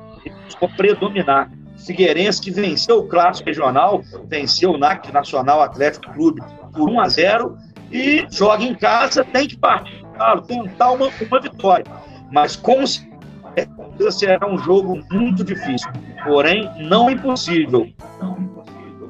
vão 0.59 0.69
predominar. 0.69 1.51
Figueirense, 1.85 2.39
que 2.39 2.51
venceu 2.51 2.99
o 2.99 3.07
clássico 3.07 3.49
regional, 3.49 4.03
venceu 4.27 4.71
o 4.71 4.77
NAC, 4.77 5.11
Nacional 5.11 5.61
Atlético 5.61 6.13
Clube, 6.13 6.41
por 6.71 6.87
1 6.89 6.99
a 6.99 7.09
0 7.09 7.57
e 7.91 8.25
joga 8.29 8.63
em 8.63 8.75
casa, 8.75 9.23
tem 9.25 9.47
que 9.47 9.57
partir, 9.57 10.05
claro, 10.15 10.41
tentar 10.43 10.91
uma, 10.91 11.07
uma 11.07 11.41
vitória. 11.41 11.85
Mas 12.31 12.55
com 12.55 12.85
certeza 12.85 13.10
será 14.11 14.47
um 14.47 14.57
jogo 14.57 14.99
muito 15.11 15.43
difícil, 15.43 15.89
porém 16.23 16.69
não 16.79 17.09
impossível 17.09 17.87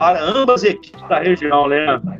para 0.02 0.20
ambas 0.20 0.64
as 0.64 0.72
equipes 0.72 1.08
da 1.08 1.20
região, 1.20 1.68
Leandro. 1.68 2.12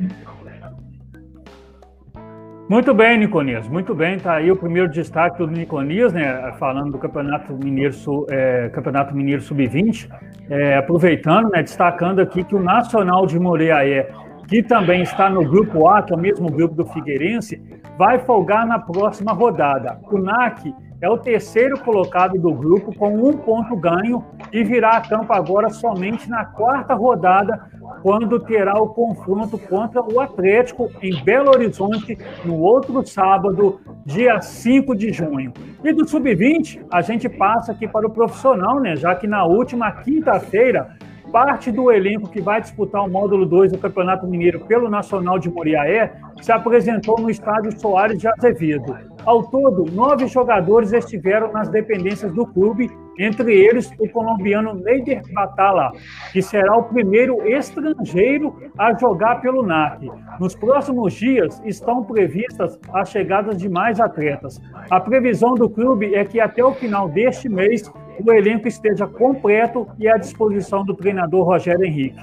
Muito 2.70 2.94
bem, 2.94 3.18
Niconias, 3.18 3.68
muito 3.68 3.96
bem. 3.96 4.18
Está 4.18 4.36
aí 4.36 4.52
o 4.52 4.56
primeiro 4.56 4.88
destaque 4.88 5.40
do 5.40 5.48
Niconias, 5.48 6.14
né, 6.14 6.54
falando 6.60 6.92
do 6.92 7.00
Campeonato 7.00 7.54
Mineiro, 7.54 7.94
é, 8.30 8.70
Campeonato 8.70 9.16
Mineiro 9.16 9.42
Sub-20, 9.42 10.08
é, 10.48 10.78
aproveitando, 10.78 11.50
né, 11.50 11.64
destacando 11.64 12.20
aqui 12.20 12.44
que 12.44 12.56
o 12.56 12.62
Nacional 12.62 13.26
de 13.26 13.40
Moreaé, 13.40 14.10
que 14.48 14.62
também 14.62 15.02
está 15.02 15.28
no 15.28 15.44
grupo 15.44 15.90
A, 15.90 16.04
que 16.04 16.14
é 16.14 16.16
o 16.16 16.20
mesmo 16.20 16.50
grupo 16.52 16.76
do 16.76 16.86
Figueirense, 16.86 17.62
vai 17.98 18.20
folgar 18.20 18.66
na 18.66 18.78
próxima 18.78 19.34
rodada. 19.34 20.00
O 20.04 20.20
NAC 20.20 20.72
é 21.02 21.10
o 21.10 21.18
terceiro 21.18 21.80
colocado 21.80 22.40
do 22.40 22.54
grupo 22.54 22.96
com 22.96 23.28
um 23.28 23.34
ponto 23.34 23.76
ganho 23.76 24.24
e 24.54 24.64
virá 24.64 24.92
a 24.92 25.02
campo 25.02 25.34
agora 25.34 25.70
somente 25.70 26.30
na 26.30 26.46
quarta 26.46 26.94
rodada, 26.94 27.60
quando 28.04 28.40
terá 28.40 28.80
o 28.80 28.90
confronto 28.90 29.58
contra 29.58 30.02
o 30.02 30.20
Atlético 30.20 30.92
em 31.02 31.24
Belo 31.24 31.50
Horizonte 31.50 32.18
no 32.46 32.60
outro 32.60 33.06
sábado, 33.06 33.82
dia 34.06 34.40
5 34.40 34.96
de 34.96 35.12
junho. 35.12 35.52
E 35.84 35.92
do 35.92 36.08
sub-20, 36.08 36.86
a 36.92 37.02
gente 37.02 37.28
passa 37.28 37.72
aqui 37.72 37.88
para 37.88 38.06
o 38.06 38.12
profissional, 38.12 38.80
né? 38.80 38.96
Já 38.96 39.16
que 39.16 39.26
na 39.26 39.44
última 39.44 39.92
quinta-feira 39.92 40.96
parte 41.32 41.72
do 41.72 41.92
elenco 41.92 42.30
que 42.30 42.42
vai 42.42 42.62
disputar 42.62 43.04
o 43.04 43.10
módulo 43.10 43.46
2 43.46 43.72
do 43.72 43.78
Campeonato 43.78 44.28
Mineiro 44.28 44.60
pelo 44.62 44.90
Nacional 44.90 45.40
de 45.40 45.50
Moriaé 45.50 46.14
se 46.42 46.52
apresentou 46.52 47.20
no 47.20 47.30
estádio 47.30 47.80
Soares 47.80 48.20
de 48.20 48.28
Azevedo. 48.28 49.11
Ao 49.24 49.44
todo, 49.44 49.86
nove 49.92 50.28
jogadores 50.28 50.94
estiveram 50.94 51.52
nas 51.52 51.70
dependências 51.70 52.34
do 52.34 52.46
clube, 52.46 52.90
entre 53.20 53.54
eles 53.54 53.92
o 54.00 54.10
colombiano 54.10 54.74
Neider 54.74 55.22
Batala, 55.32 55.92
que 56.34 56.42
será 56.42 56.76
o 56.76 56.86
primeiro 56.86 57.46
estrangeiro 57.46 58.56
a 58.76 58.98
jogar 58.98 59.40
pelo 59.40 59.62
NAC. 59.62 60.10
Nos 60.40 60.56
próximos 60.56 61.14
dias 61.14 61.62
estão 61.64 62.04
previstas 62.04 62.80
as 62.94 63.10
chegadas 63.10 63.58
de 63.60 63.70
mais 63.70 64.00
atletas. 64.00 64.60
A 64.90 65.00
previsão 65.00 65.54
do 65.54 65.70
clube 65.70 66.16
é 66.16 66.26
que 66.26 66.40
até 66.40 66.64
o 66.64 66.74
final 66.74 67.08
deste 67.08 67.48
mês 67.48 67.92
o 68.26 68.32
elenco 68.32 68.68
esteja 68.68 69.06
completo 69.06 69.88
e 70.00 70.08
à 70.08 70.18
disposição 70.18 70.84
do 70.84 70.96
treinador 70.96 71.46
Rogério 71.46 71.86
Henrique. 71.86 72.20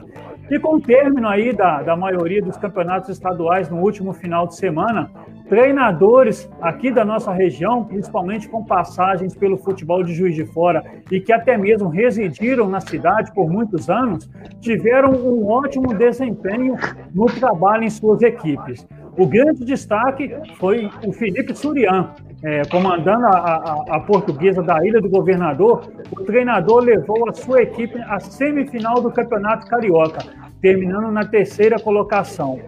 E 0.50 0.59
com 0.59 0.76
o 0.76 0.81
término 0.81 1.28
aí 1.28 1.52
da, 1.52 1.83
da 1.83 1.95
maioria 1.95 2.40
dos 2.40 2.57
campeonatos 2.57 3.11
estaduais 3.11 3.69
no 3.69 3.83
último 3.83 4.14
final 4.14 4.47
de 4.47 4.57
semana, 4.57 5.11
treinadores 5.47 6.49
aqui 6.61 6.90
da 6.90 7.05
nossa 7.05 7.33
região, 7.33 7.85
principalmente 7.85 8.49
com 8.49 8.64
passagens 8.64 9.35
pelo 9.35 9.59
futebol 9.59 10.02
de 10.02 10.14
Juiz 10.14 10.35
de 10.35 10.47
Fora 10.47 10.83
e 11.11 11.21
que 11.21 11.33
até 11.33 11.59
mesmo 11.59 11.90
residiram 11.90 12.67
na 12.69 12.81
cidade 12.81 13.33
por 13.35 13.50
muitos 13.50 13.90
anos, 13.90 14.28
tiveram 14.61 15.12
um 15.12 15.47
ótimo 15.47 15.93
desempenho 15.93 16.76
no 17.14 17.26
trabalho 17.26 17.85
em 17.85 17.90
suas 17.90 18.23
equipes. 18.23 18.87
O 19.19 19.26
grande 19.26 19.64
destaque 19.64 20.35
foi 20.59 20.88
o 21.07 21.12
Felipe 21.12 21.55
Surian, 21.55 22.11
é, 22.42 22.62
comandando 22.66 23.26
a, 23.26 23.30
a, 23.30 23.97
a, 23.97 24.00
portuguesa 24.00 24.62
da 24.62 24.85
Ilha 24.87 25.00
do 25.00 25.09
Governador. 25.09 25.90
O 26.12 26.25
treinador 26.25 26.83
levou 26.83 27.28
a 27.28 27.33
sua 27.33 27.62
equipe 27.62 28.00
à 28.02 28.21
semifinal 28.21 29.00
do 29.00 29.11
Campeonato 29.11 29.66
Carioca, 29.66 30.21
terminando 30.61 31.11
na 31.11 31.25
terceira 31.25 31.78
colocação. 31.78 32.61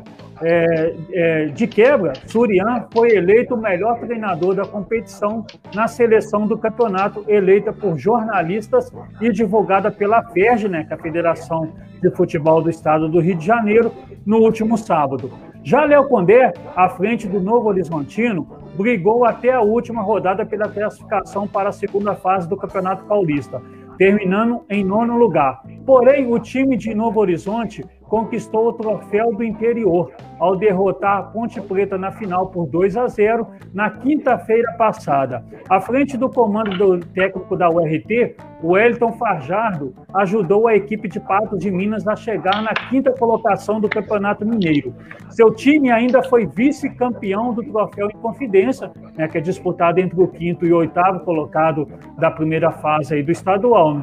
É, 0.43 0.95
é, 1.13 1.45
de 1.49 1.67
quebra, 1.67 2.15
Surian 2.27 2.87
foi 2.95 3.11
eleito 3.11 3.55
o 3.55 3.61
melhor 3.61 4.01
treinador 4.01 4.55
da 4.55 4.65
competição 4.65 5.45
na 5.75 5.87
seleção 5.87 6.47
do 6.47 6.57
campeonato, 6.57 7.23
eleita 7.29 7.75
por 7.75 7.99
jornalistas 7.99 8.91
e 9.21 9.31
divulgada 9.31 9.91
pela 9.91 10.23
FERJ, 10.31 10.67
né, 10.67 10.85
que 10.85 10.95
é 10.95 10.97
a 10.97 10.99
Federação 10.99 11.71
de 12.01 12.11
Futebol 12.13 12.63
do 12.63 12.71
Estado 12.71 13.07
do 13.07 13.21
Rio 13.21 13.37
de 13.37 13.45
Janeiro, 13.45 13.93
no 14.25 14.39
último 14.39 14.79
sábado. 14.79 15.31
Já 15.63 15.85
Léo 15.85 16.09
Condé, 16.09 16.55
à 16.75 16.89
frente 16.89 17.29
do 17.29 17.39
Novo 17.39 17.69
Horizontino, 17.69 18.49
brigou 18.81 19.27
até 19.27 19.53
a 19.53 19.61
última 19.61 20.01
rodada 20.01 20.47
pela 20.47 20.67
classificação 20.67 21.47
para 21.47 21.69
a 21.69 21.73
segunda 21.73 22.15
fase 22.15 22.49
do 22.49 22.57
Campeonato 22.57 23.05
Paulista, 23.05 23.61
terminando 23.99 24.65
em 24.71 24.83
nono 24.83 25.19
lugar. 25.19 25.63
Porém, 25.85 26.33
o 26.33 26.39
time 26.39 26.79
de 26.79 26.95
Novo 26.95 27.21
Horizonte 27.21 27.85
conquistou 28.11 28.67
o 28.67 28.73
troféu 28.73 29.33
do 29.33 29.45
interior 29.45 30.11
ao 30.39 30.57
derrotar 30.57 31.19
a 31.19 31.23
Ponte 31.23 31.61
Preta 31.61 31.97
na 31.97 32.11
final 32.11 32.49
por 32.49 32.67
2 32.67 32.97
a 32.97 33.07
0 33.07 33.47
na 33.73 33.89
quinta-feira 33.89 34.73
passada. 34.73 35.45
À 35.69 35.81
frente 35.81 36.17
do 36.17 36.29
comando 36.29 36.77
do 36.77 37.07
técnico 37.07 37.57
da 37.57 37.71
URT, 37.71 38.35
o 38.63 38.77
Elton 38.77 39.13
Farjardo 39.13 39.95
ajudou 40.13 40.67
a 40.67 40.75
equipe 40.75 41.09
de 41.09 41.21
Patos 41.21 41.61
de 41.61 41.71
Minas 41.71 42.07
a 42.09 42.17
chegar 42.17 42.61
na 42.63 42.75
quinta 42.75 43.13
colocação 43.13 43.81
do 43.81 43.89
Campeonato 43.89 44.45
Mineiro. 44.45 44.93
Seu 45.31 45.55
time 45.55 45.91
ainda 45.91 46.21
foi 46.23 46.47
vice-campeão 46.47 47.55
do 47.55 47.63
troféu 47.63 48.09
em 48.09 48.17
Confidência, 48.17 48.91
né, 49.17 49.29
que 49.29 49.39
é 49.39 49.41
disputado 49.41 50.01
entre 50.01 50.21
o 50.21 50.27
quinto 50.27 50.67
e 50.67 50.73
o 50.73 50.79
oitavo 50.79 51.21
colocado 51.21 51.87
da 52.19 52.31
primeira 52.31 52.73
fase 52.73 53.23
do 53.23 53.31
estadual. 53.31 54.03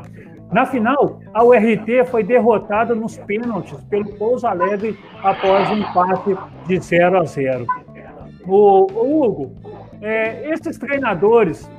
Na 0.51 0.65
final, 0.65 1.19
a 1.33 1.43
URT 1.43 2.05
foi 2.09 2.23
derrotada 2.23 2.95
nos 2.95 3.17
pênaltis 3.17 3.79
pelo 3.85 4.13
Pouso 4.17 4.47
Alegre 4.47 4.97
após 5.21 5.69
um 5.69 5.77
empate 5.77 6.37
de 6.65 6.79
0 6.79 7.19
a 7.19 7.23
0. 7.25 7.65
O, 8.47 8.87
o 8.93 9.23
Hugo, 9.23 9.51
é, 10.01 10.49
esses 10.51 10.77
treinadores 10.77 11.69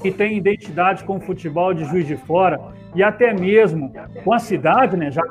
que 0.00 0.10
têm 0.10 0.36
identidade 0.36 1.02
com 1.04 1.16
o 1.16 1.20
futebol 1.20 1.74
de 1.74 1.84
Juiz 1.84 2.06
de 2.06 2.16
Fora 2.16 2.60
e 2.94 3.02
até 3.02 3.32
mesmo 3.32 3.92
com 4.22 4.32
a 4.32 4.38
cidade, 4.38 4.96
né, 4.96 5.10
já 5.10 5.22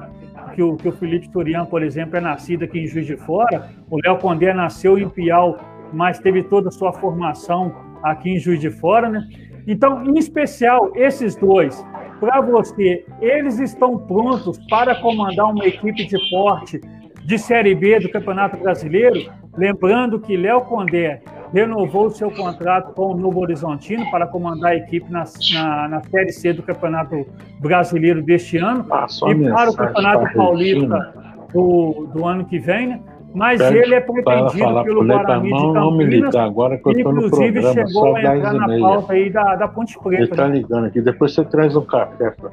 que 0.54 0.62
o, 0.62 0.76
que 0.76 0.88
o 0.88 0.92
Felipe 0.92 1.30
Turian, 1.30 1.66
por 1.66 1.82
exemplo, 1.82 2.18
é 2.18 2.22
nascido 2.22 2.64
aqui 2.66 2.80
em 2.80 2.88
Juiz 2.88 3.06
de 3.06 3.16
Fora, 3.18 3.70
o 3.90 3.98
Léo 4.04 4.18
Condé 4.18 4.54
nasceu 4.54 4.98
em 4.98 5.10
Piau, 5.10 5.58
mas 5.92 6.20
teve 6.20 6.44
toda 6.44 6.70
a 6.70 6.72
sua 6.72 6.92
formação 6.94 7.74
aqui 8.04 8.32
em 8.32 8.40
Juiz 8.40 8.60
de 8.60 8.70
Fora, 8.70 9.10
né? 9.10 9.28
Então, 9.66 10.04
em 10.04 10.18
especial, 10.18 10.92
esses 10.96 11.36
dois, 11.36 11.84
para 12.24 12.40
você, 12.40 13.06
eles 13.20 13.60
estão 13.60 13.98
prontos 13.98 14.58
para 14.70 14.96
comandar 14.96 15.52
uma 15.52 15.66
equipe 15.66 16.06
de 16.06 16.18
porte 16.30 16.80
de 17.26 17.38
Série 17.38 17.76
B 17.76 18.00
do 18.00 18.10
Campeonato 18.10 18.56
Brasileiro? 18.56 19.30
Lembrando 19.58 20.18
que 20.18 20.38
Léo 20.38 20.62
Condé 20.62 21.22
renovou 21.54 22.10
seu 22.10 22.32
contrato 22.32 22.94
com 22.94 23.08
o 23.08 23.18
Novo 23.18 23.42
Horizontino 23.42 24.10
para 24.10 24.26
comandar 24.26 24.72
a 24.72 24.76
equipe 24.76 25.12
na, 25.12 25.26
na, 25.54 25.88
na 25.90 26.02
Série 26.04 26.32
C 26.32 26.54
do 26.54 26.64
Campeonato 26.64 27.28
Brasileiro 27.60 28.22
deste 28.22 28.58
ano 28.58 28.86
ah, 28.90 29.06
e 29.28 29.50
para 29.50 29.72
o 29.72 29.76
Campeonato 29.76 30.34
Paulista 30.34 31.14
do, 31.54 32.08
do 32.14 32.26
ano 32.26 32.46
que 32.46 32.58
vem, 32.58 32.88
né? 32.88 33.02
Mas 33.34 33.60
Pede 33.60 33.78
ele 33.78 33.96
é 33.96 34.00
pretendido 34.00 34.84
pelo 34.84 35.06
Guarani 35.06 35.52
de 35.52 35.74
Campinas, 35.74 36.36
agora 36.36 36.78
que 36.78 36.88
eu 36.88 37.04
tô 37.04 37.12
no 37.12 37.26
inclusive 37.26 37.62
programa, 37.62 37.88
chegou 37.88 38.16
a 38.16 38.22
entrar 38.22 38.54
na 38.54 38.80
pauta 38.80 39.14
aí 39.14 39.30
da, 39.30 39.56
da 39.56 39.68
Ponte 39.68 39.98
Preta. 40.00 40.24
Ele 40.24 40.28
tá 40.28 40.48
né? 40.48 40.58
ligando 40.58 40.86
aqui, 40.86 41.02
depois 41.02 41.34
você 41.34 41.44
traz 41.44 41.76
um 41.76 41.82
café. 41.82 42.32
Pra... 42.32 42.50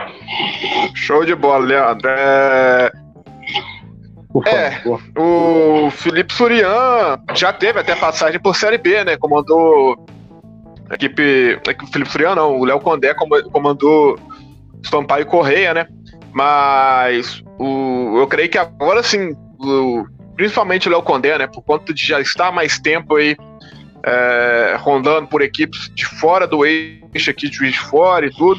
Show 0.94 1.24
de 1.24 1.34
bola, 1.34 1.64
Leandro. 1.64 2.08
É... 2.08 2.90
É, 4.46 4.80
o 5.18 5.90
Felipe 5.90 6.32
Surian 6.32 7.18
já 7.34 7.52
teve 7.52 7.80
até 7.80 7.96
passagem 7.96 8.38
por 8.38 8.54
Série 8.54 8.78
B, 8.78 9.02
né? 9.02 9.16
Comandou 9.16 9.96
a 10.88 10.94
equipe. 10.94 11.58
O 11.82 11.86
Felipe 11.88 12.12
Surian 12.12 12.36
não, 12.36 12.60
o 12.60 12.64
Léo 12.64 12.78
Condé 12.78 13.12
comandou 13.52 14.16
Sampaio 14.84 15.26
Correia, 15.26 15.74
né? 15.74 15.88
Mas 16.32 17.42
o, 17.58 18.18
eu 18.18 18.26
creio 18.28 18.48
que 18.48 18.56
agora 18.56 19.02
sim, 19.02 19.34
o, 19.58 20.04
principalmente 20.40 20.88
o 20.88 20.90
Léo 20.90 21.02
Condé, 21.02 21.36
né? 21.36 21.46
Por 21.46 21.60
conta 21.60 21.92
de 21.92 22.02
já 22.02 22.18
estar 22.18 22.50
mais 22.50 22.78
tempo 22.78 23.16
aí 23.16 23.36
é, 24.02 24.74
rondando 24.78 25.28
por 25.28 25.42
equipes 25.42 25.90
de 25.94 26.06
fora 26.06 26.46
do 26.46 26.64
eixo 26.64 27.28
aqui 27.28 27.50
de 27.50 27.58
Juiz 27.58 27.74
de 27.74 27.80
Fora 27.80 28.24
e 28.24 28.30
tudo. 28.30 28.58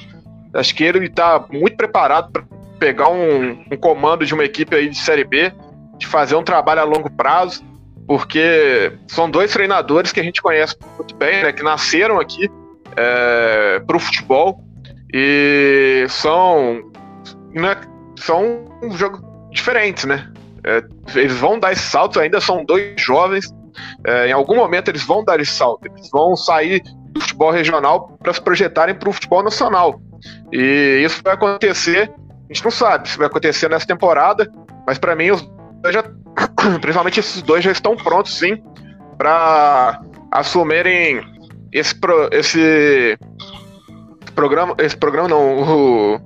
Acho 0.54 0.76
que 0.76 0.84
ele 0.84 1.08
está 1.08 1.44
muito 1.50 1.76
preparado 1.76 2.32
para 2.32 2.44
pegar 2.78 3.10
um, 3.10 3.66
um, 3.72 3.78
comando 3.78 4.24
de 4.28 4.32
uma 4.32 4.44
equipe 4.44 4.76
aí 4.76 4.90
de 4.90 4.98
Série 4.98 5.24
B, 5.24 5.52
de 5.98 6.06
fazer 6.06 6.36
um 6.36 6.44
trabalho 6.44 6.82
a 6.82 6.84
longo 6.84 7.10
prazo, 7.10 7.64
porque 8.06 8.94
são 9.08 9.28
dois 9.28 9.52
treinadores 9.52 10.12
que 10.12 10.20
a 10.20 10.24
gente 10.24 10.40
conhece 10.40 10.76
muito 10.96 11.16
bem, 11.16 11.42
né? 11.42 11.52
Que 11.52 11.64
nasceram 11.64 12.20
aqui 12.20 12.48
é, 12.96 13.80
para 13.80 13.98
o 13.98 14.00
futebol 14.00 14.64
e 15.12 16.06
são, 16.10 16.92
né, 17.56 17.76
são 18.20 18.66
um 18.84 18.96
jogo 18.96 19.20
diferentes, 19.50 20.06
né? 20.06 20.31
É, 20.66 20.84
eles 21.16 21.38
vão 21.38 21.60
dar 21.60 21.72
esse 21.72 21.84
salto, 21.84 22.20
ainda 22.20 22.40
são 22.40 22.64
dois 22.64 22.94
jovens. 22.98 23.54
É, 24.06 24.28
em 24.28 24.32
algum 24.32 24.56
momento 24.56 24.90
eles 24.90 25.04
vão 25.04 25.24
dar 25.24 25.40
esse 25.40 25.52
salto, 25.52 25.86
eles 25.88 26.10
vão 26.12 26.36
sair 26.36 26.82
do 27.12 27.22
futebol 27.22 27.52
regional 27.52 28.18
para 28.22 28.34
se 28.34 28.42
projetarem 28.42 28.96
para 28.96 29.10
o 29.10 29.14
futebol 29.14 29.44
nacional. 29.44 30.02
E 30.52 31.02
isso 31.04 31.22
vai 31.24 31.34
acontecer, 31.34 32.12
a 32.50 32.54
gente 32.54 32.64
não 32.64 32.72
sabe 32.72 33.10
se 33.10 33.18
vai 33.18 33.28
acontecer 33.28 33.70
nessa 33.70 33.88
temporada, 33.88 34.52
mas 34.86 34.98
para 34.98 35.16
mim, 35.16 35.32
os 35.32 35.42
dois 35.82 35.94
já, 35.94 36.04
principalmente 36.80 37.20
esses 37.20 37.42
dois 37.42 37.64
já 37.64 37.72
estão 37.72 37.96
prontos 37.96 38.38
sim 38.38 38.62
para 39.18 40.02
assumirem 40.32 41.22
esse, 41.72 41.96
pro, 41.96 42.30
esse 42.32 43.18
programa, 44.36 44.76
esse 44.80 44.98
programa 44.98 45.28
não, 45.28 45.62
o, 45.62 46.22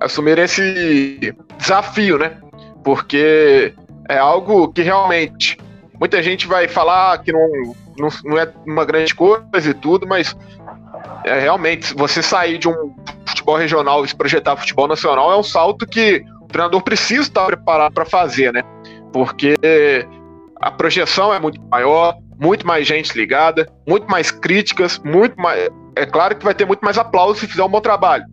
assumir 0.00 0.38
esse 0.38 1.34
desafio, 1.58 2.18
né? 2.18 2.36
Porque 2.82 3.74
é 4.08 4.18
algo 4.18 4.72
que 4.72 4.82
realmente 4.82 5.58
muita 5.98 6.22
gente 6.22 6.46
vai 6.46 6.66
falar 6.66 7.18
que 7.18 7.32
não, 7.32 7.74
não, 7.98 8.08
não 8.24 8.38
é 8.38 8.50
uma 8.66 8.84
grande 8.84 9.14
coisa 9.14 9.70
e 9.70 9.74
tudo, 9.74 10.06
mas 10.06 10.36
é, 11.24 11.38
realmente 11.38 11.94
você 11.94 12.22
sair 12.22 12.58
de 12.58 12.68
um 12.68 12.94
futebol 13.26 13.56
regional 13.56 14.04
e 14.04 14.08
se 14.08 14.16
projetar 14.16 14.56
futebol 14.56 14.88
nacional 14.88 15.30
é 15.30 15.36
um 15.36 15.42
salto 15.42 15.86
que 15.86 16.24
o 16.40 16.46
treinador 16.46 16.82
precisa 16.82 17.22
estar 17.22 17.46
preparado 17.46 17.92
para 17.92 18.04
fazer, 18.04 18.52
né? 18.52 18.62
Porque 19.12 19.56
a 20.60 20.70
projeção 20.70 21.32
é 21.32 21.38
muito 21.38 21.60
maior, 21.70 22.16
muito 22.38 22.66
mais 22.66 22.86
gente 22.86 23.16
ligada, 23.16 23.68
muito 23.86 24.06
mais 24.10 24.30
críticas, 24.30 24.98
muito 24.98 25.40
mais. 25.40 25.70
É 25.96 26.06
claro 26.06 26.36
que 26.36 26.44
vai 26.44 26.54
ter 26.54 26.64
muito 26.64 26.80
mais 26.80 26.98
aplauso 26.98 27.40
se 27.40 27.46
fizer 27.46 27.62
um 27.62 27.68
bom 27.68 27.80
trabalho, 27.80 28.24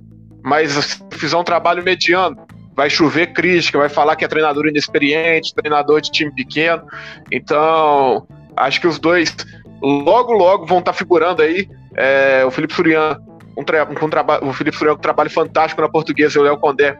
mas 0.43 0.71
se 0.71 1.03
fizer 1.11 1.37
um 1.37 1.43
trabalho 1.43 1.83
mediano, 1.83 2.37
vai 2.77 2.91
chover 2.91 3.33
crítica, 3.33 3.79
vai 3.79 3.89
falar 3.89 4.15
que 4.15 4.23
é 4.23 4.27
treinador 4.27 4.67
inexperiente, 4.67 5.55
treinador 5.55 5.99
de 5.99 6.11
time 6.11 6.31
pequeno. 6.31 6.83
Então, 7.31 8.27
acho 8.55 8.79
que 8.79 8.85
os 8.85 8.99
dois 8.99 9.35
logo, 9.81 10.31
logo 10.31 10.67
vão 10.67 10.77
estar 10.77 10.91
tá 10.91 10.97
figurando 10.97 11.41
aí. 11.41 11.67
É, 11.95 12.45
o 12.45 12.51
Felipe 12.51 12.75
Furian, 12.75 13.19
um, 13.57 13.61
um 13.61 14.09
trabalho, 14.09 14.47
o 14.47 14.53
Felipe 14.53 14.77
Furian 14.77 14.93
com 14.93 14.99
um 14.99 15.01
trabalho 15.01 15.31
fantástico 15.31 15.81
na 15.81 15.89
portuguesa, 15.89 16.37
e 16.37 16.39
o 16.39 16.43
Léo 16.43 16.57
Condé 16.59 16.95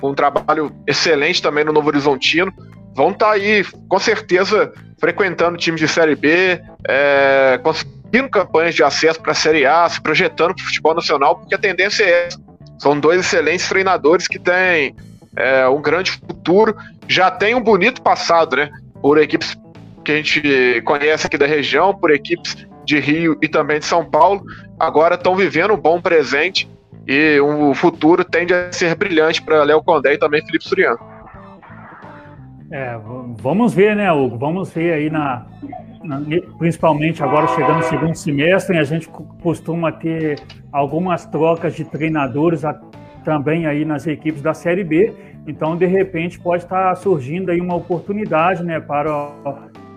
com 0.00 0.10
um 0.10 0.14
trabalho 0.14 0.72
excelente 0.86 1.42
também 1.42 1.64
no 1.64 1.72
Novo 1.72 1.88
Horizontino. 1.88 2.52
Vão 2.94 3.10
estar 3.10 3.26
tá 3.26 3.32
aí, 3.32 3.64
com 3.88 3.98
certeza, 3.98 4.72
frequentando 5.00 5.58
times 5.58 5.80
de 5.80 5.88
Série 5.88 6.14
B, 6.14 6.60
é, 6.88 7.58
conseguindo 7.64 8.30
campanhas 8.30 8.76
de 8.76 8.84
acesso 8.84 9.20
para 9.20 9.32
a 9.32 9.34
Série 9.34 9.66
A, 9.66 9.88
se 9.88 10.00
projetando 10.00 10.54
para 10.54 10.62
o 10.62 10.66
futebol 10.66 10.94
nacional, 10.94 11.36
porque 11.36 11.56
a 11.56 11.58
tendência 11.58 12.04
é 12.04 12.26
essa. 12.28 12.46
São 12.78 13.00
dois 13.00 13.18
excelentes 13.18 13.68
treinadores 13.68 14.28
que 14.28 14.38
têm 14.38 14.94
é, 15.36 15.68
um 15.68 15.80
grande 15.80 16.12
futuro, 16.12 16.74
já 17.06 17.30
tem 17.30 17.54
um 17.54 17.60
bonito 17.60 18.02
passado, 18.02 18.56
né? 18.56 18.70
Por 19.00 19.18
equipes 19.18 19.56
que 20.04 20.12
a 20.12 20.16
gente 20.16 20.82
conhece 20.82 21.26
aqui 21.26 21.36
da 21.36 21.46
região, 21.46 21.94
por 21.94 22.10
equipes 22.10 22.66
de 22.84 22.98
Rio 23.00 23.36
e 23.42 23.48
também 23.48 23.80
de 23.80 23.84
São 23.84 24.04
Paulo, 24.04 24.44
agora 24.78 25.16
estão 25.16 25.34
vivendo 25.34 25.74
um 25.74 25.76
bom 25.76 26.00
presente 26.00 26.68
e 27.06 27.38
o 27.40 27.74
futuro 27.74 28.24
tende 28.24 28.54
a 28.54 28.72
ser 28.72 28.94
brilhante 28.94 29.42
para 29.42 29.64
Léo 29.64 29.82
Condé 29.82 30.14
e 30.14 30.18
também 30.18 30.44
Felipe 30.44 30.64
Suriano. 30.64 30.98
É, 32.70 32.98
vamos 33.38 33.74
ver, 33.74 33.94
né, 33.94 34.10
Hugo? 34.10 34.36
Vamos 34.38 34.72
ver 34.72 34.92
aí 34.92 35.10
na, 35.10 35.46
na, 36.02 36.20
principalmente 36.58 37.22
agora 37.22 37.46
chegando 37.48 37.78
no 37.78 37.82
segundo 37.84 38.14
semestre, 38.14 38.78
a 38.78 38.82
gente 38.82 39.08
costuma 39.40 39.92
ter 39.92 40.40
algumas 40.72 41.26
trocas 41.26 41.74
de 41.74 41.84
treinadores 41.84 42.64
também 43.26 43.66
aí 43.66 43.84
nas 43.84 44.06
equipes 44.06 44.40
da 44.40 44.54
Série 44.54 44.84
B. 44.84 45.12
Então, 45.48 45.76
de 45.76 45.84
repente, 45.84 46.38
pode 46.38 46.62
estar 46.62 46.94
surgindo 46.94 47.50
aí 47.50 47.60
uma 47.60 47.74
oportunidade, 47.74 48.62
né, 48.62 48.78
para 48.78 49.32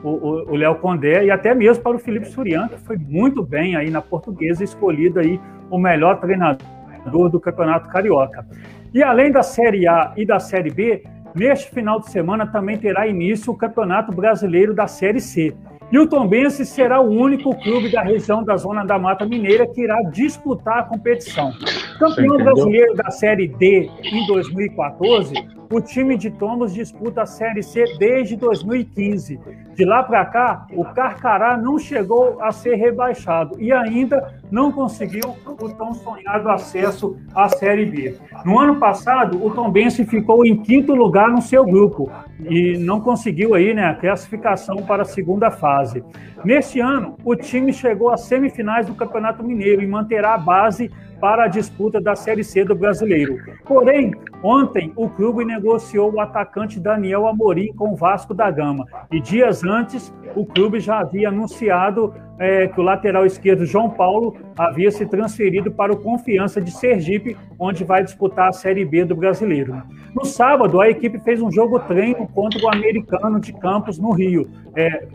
o 0.04 0.56
Léo 0.56 0.76
Condé 0.76 1.26
e 1.26 1.30
até 1.30 1.54
mesmo 1.54 1.84
para 1.84 1.96
o 1.96 2.00
Felipe 2.00 2.26
Surian, 2.26 2.68
que 2.68 2.80
foi 2.80 2.98
muito 2.98 3.44
bem 3.44 3.76
aí 3.76 3.92
na 3.92 4.02
portuguesa, 4.02 4.64
escolhido 4.64 5.20
aí 5.20 5.40
o 5.70 5.78
melhor 5.78 6.20
treinador 6.20 7.30
do 7.30 7.40
Campeonato 7.40 7.88
Carioca. 7.90 8.48
E 8.92 9.04
além 9.04 9.32
da 9.32 9.44
Série 9.44 9.88
A 9.88 10.12
e 10.18 10.26
da 10.26 10.40
Série 10.40 10.72
B, 10.72 11.04
neste 11.36 11.70
final 11.70 12.00
de 12.00 12.10
semana 12.10 12.48
também 12.48 12.80
terá 12.80 13.06
início 13.06 13.54
o 13.54 13.56
Campeonato 13.56 14.12
Brasileiro 14.12 14.74
da 14.74 14.88
Série 14.88 15.22
C. 15.22 15.56
E 15.92 15.98
o 15.98 16.08
Tombense 16.08 16.66
será 16.66 17.02
o 17.02 17.10
único 17.10 17.56
clube 17.56 17.90
da 17.90 18.04
região 18.04 18.44
da 18.44 18.56
Zona 18.56 18.86
da 18.86 19.00
Mata 19.00 19.26
Mineira 19.26 19.66
que 19.66 19.82
irá 19.82 20.00
disputar 20.12 20.80
a 20.80 20.84
competição. 20.84 21.52
Campeão 21.98 22.38
brasileiro 22.38 22.94
da 22.96 23.10
Série 23.10 23.48
D 23.48 23.90
em 24.04 24.28
2014, 24.28 25.34
o 25.72 25.82
time 25.82 26.16
de 26.16 26.30
Tombos 26.30 26.74
disputa 26.74 27.24
a 27.24 27.26
Série 27.26 27.64
C 27.64 27.86
desde 27.98 28.36
2015. 28.36 29.40
De 29.80 29.86
lá 29.86 30.04
para 30.04 30.26
cá, 30.26 30.68
o 30.74 30.84
Carcará 30.84 31.56
não 31.58 31.80
chegou 31.80 32.38
a 32.42 32.52
ser 32.52 32.76
rebaixado 32.76 33.56
e 33.62 33.72
ainda 33.72 34.34
não 34.52 34.74
conseguiu 34.74 35.38
o 35.48 35.70
tão 35.70 35.94
sonhado 35.94 36.50
acesso 36.50 37.16
à 37.34 37.48
Série 37.48 37.86
B. 37.86 38.18
No 38.44 38.60
ano 38.60 38.76
passado, 38.76 39.42
o 39.42 39.50
Tombense 39.52 40.04
ficou 40.04 40.46
em 40.46 40.58
quinto 40.58 40.94
lugar 40.94 41.30
no 41.30 41.42
seu 41.42 41.64
grupo 41.64 42.12
e 42.42 42.78
não 42.78 43.00
conseguiu 43.00 43.56
aí, 43.56 43.74
né, 43.74 43.86
a 43.86 43.96
classificação 43.96 44.76
para 44.86 45.04
a 45.04 45.06
segunda 45.06 45.50
fase. 45.50 46.04
Neste 46.44 46.82
ano, 46.82 47.16
o 47.24 47.34
time 47.34 47.72
chegou 47.72 48.12
às 48.12 48.26
semifinais 48.26 48.86
do 48.86 48.94
Campeonato 48.94 49.42
Mineiro 49.42 49.82
e 49.82 49.88
manterá 49.88 50.34
a 50.34 50.38
base 50.38 50.92
para 51.20 51.46
a 51.46 51.48
disputa 51.48 52.00
da 52.00 52.16
Série 52.16 52.44
C 52.44 52.64
do 52.64 52.76
Brasileiro. 52.76 53.38
Porém, 53.66 54.14
ontem 54.42 54.92
o 54.96 55.10
clube 55.10 55.44
negociou 55.44 56.14
o 56.14 56.20
atacante 56.20 56.80
Daniel 56.80 57.28
Amorim 57.28 57.74
com 57.74 57.94
o 57.94 57.96
Vasco 57.96 58.34
da 58.34 58.50
Gama. 58.50 58.86
E 59.12 59.20
dias 59.20 59.64
antes, 59.64 60.14
o 60.36 60.46
clube 60.46 60.80
já 60.80 61.00
havia 61.00 61.30
anunciado 61.30 62.14
é, 62.40 62.68
que 62.68 62.80
o 62.80 62.84
lateral 62.84 63.26
esquerdo 63.26 63.66
João 63.66 63.90
Paulo 63.90 64.36
havia 64.58 64.90
se 64.90 65.06
transferido 65.06 65.70
para 65.72 65.92
o 65.92 65.98
Confiança 65.98 66.62
de 66.62 66.72
Sergipe, 66.72 67.36
onde 67.60 67.84
vai 67.84 68.04
disputar 68.04 68.48
a 68.48 68.54
Série 68.54 68.86
B 68.86 69.04
do 69.04 69.16
Brasileiro. 69.16 69.84
No 70.16 70.26
sábado, 70.26 70.80
a 70.80 70.90
equipe 70.90 71.20
fez 71.20 71.42
um 71.42 71.52
jogo 71.52 71.80
treino 71.82 72.28
contra 72.30 72.60
o 72.64 72.70
Americano 72.70 73.40
de 73.40 73.54
Campos, 73.54 74.00
no 74.00 74.12
Rio. 74.12 74.50
É, 74.76 75.08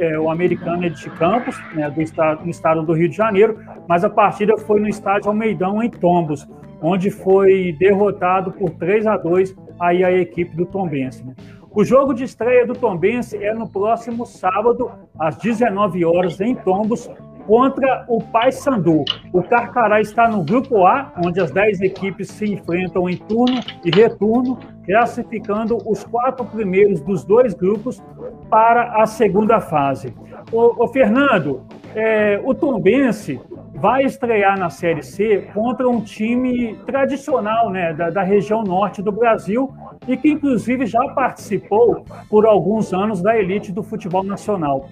é, 0.00 0.18
o 0.18 0.30
Americano 0.30 0.86
é 0.86 0.88
de 0.88 1.10
Campos, 1.10 1.56
né, 1.74 1.90
do 1.90 2.00
estado, 2.00 2.42
no 2.42 2.50
estado 2.50 2.82
do 2.82 2.94
Rio 2.94 3.08
de 3.08 3.16
Janeiro, 3.16 3.58
mas 3.86 4.02
a 4.02 4.10
partida 4.10 4.56
foi 4.56 4.80
no 4.80 4.88
estádio 4.88 5.28
Almeidão, 5.28 5.82
em 5.82 5.90
Tombos, 5.90 6.48
onde 6.80 7.10
foi 7.10 7.76
derrotado 7.78 8.50
por 8.50 8.70
3 8.70 9.06
a 9.06 9.16
2 9.16 9.54
aí 9.78 10.02
a 10.02 10.10
equipe 10.10 10.56
do 10.56 10.64
Tombense. 10.64 11.24
Né? 11.24 11.34
O 11.74 11.82
jogo 11.84 12.12
de 12.12 12.24
estreia 12.24 12.66
do 12.66 12.74
Tombense 12.74 13.42
é 13.42 13.54
no 13.54 13.66
próximo 13.66 14.26
sábado, 14.26 14.90
às 15.18 15.38
19 15.38 16.04
horas, 16.04 16.38
em 16.38 16.54
Tombos, 16.54 17.08
contra 17.46 18.04
o 18.08 18.22
Paysandu. 18.22 19.04
O 19.32 19.42
Carcará 19.42 19.98
está 19.98 20.28
no 20.28 20.44
grupo 20.44 20.84
A, 20.86 21.10
onde 21.24 21.40
as 21.40 21.50
10 21.50 21.80
equipes 21.80 22.28
se 22.28 22.52
enfrentam 22.52 23.08
em 23.08 23.16
turno 23.16 23.58
e 23.82 23.90
retorno, 23.90 24.58
classificando 24.84 25.78
os 25.86 26.04
quatro 26.04 26.44
primeiros 26.44 27.00
dos 27.00 27.24
dois 27.24 27.54
grupos 27.54 28.02
para 28.50 29.02
a 29.02 29.06
segunda 29.06 29.58
fase. 29.58 30.14
O, 30.52 30.86
Fernando, 30.88 31.62
é, 31.94 32.38
o 32.44 32.52
Tombense 32.52 33.40
vai 33.74 34.04
estrear 34.04 34.58
na 34.58 34.70
Série 34.70 35.02
C 35.02 35.48
contra 35.54 35.88
um 35.88 36.00
time 36.00 36.76
tradicional 36.86 37.70
né, 37.70 37.92
da, 37.92 38.10
da 38.10 38.22
região 38.22 38.62
norte 38.62 39.02
do 39.02 39.10
Brasil 39.10 39.72
e 40.06 40.16
que, 40.16 40.30
inclusive, 40.30 40.86
já 40.86 41.02
participou 41.14 42.04
por 42.28 42.46
alguns 42.46 42.92
anos 42.92 43.22
da 43.22 43.36
elite 43.36 43.72
do 43.72 43.82
futebol 43.82 44.22
nacional. 44.22 44.88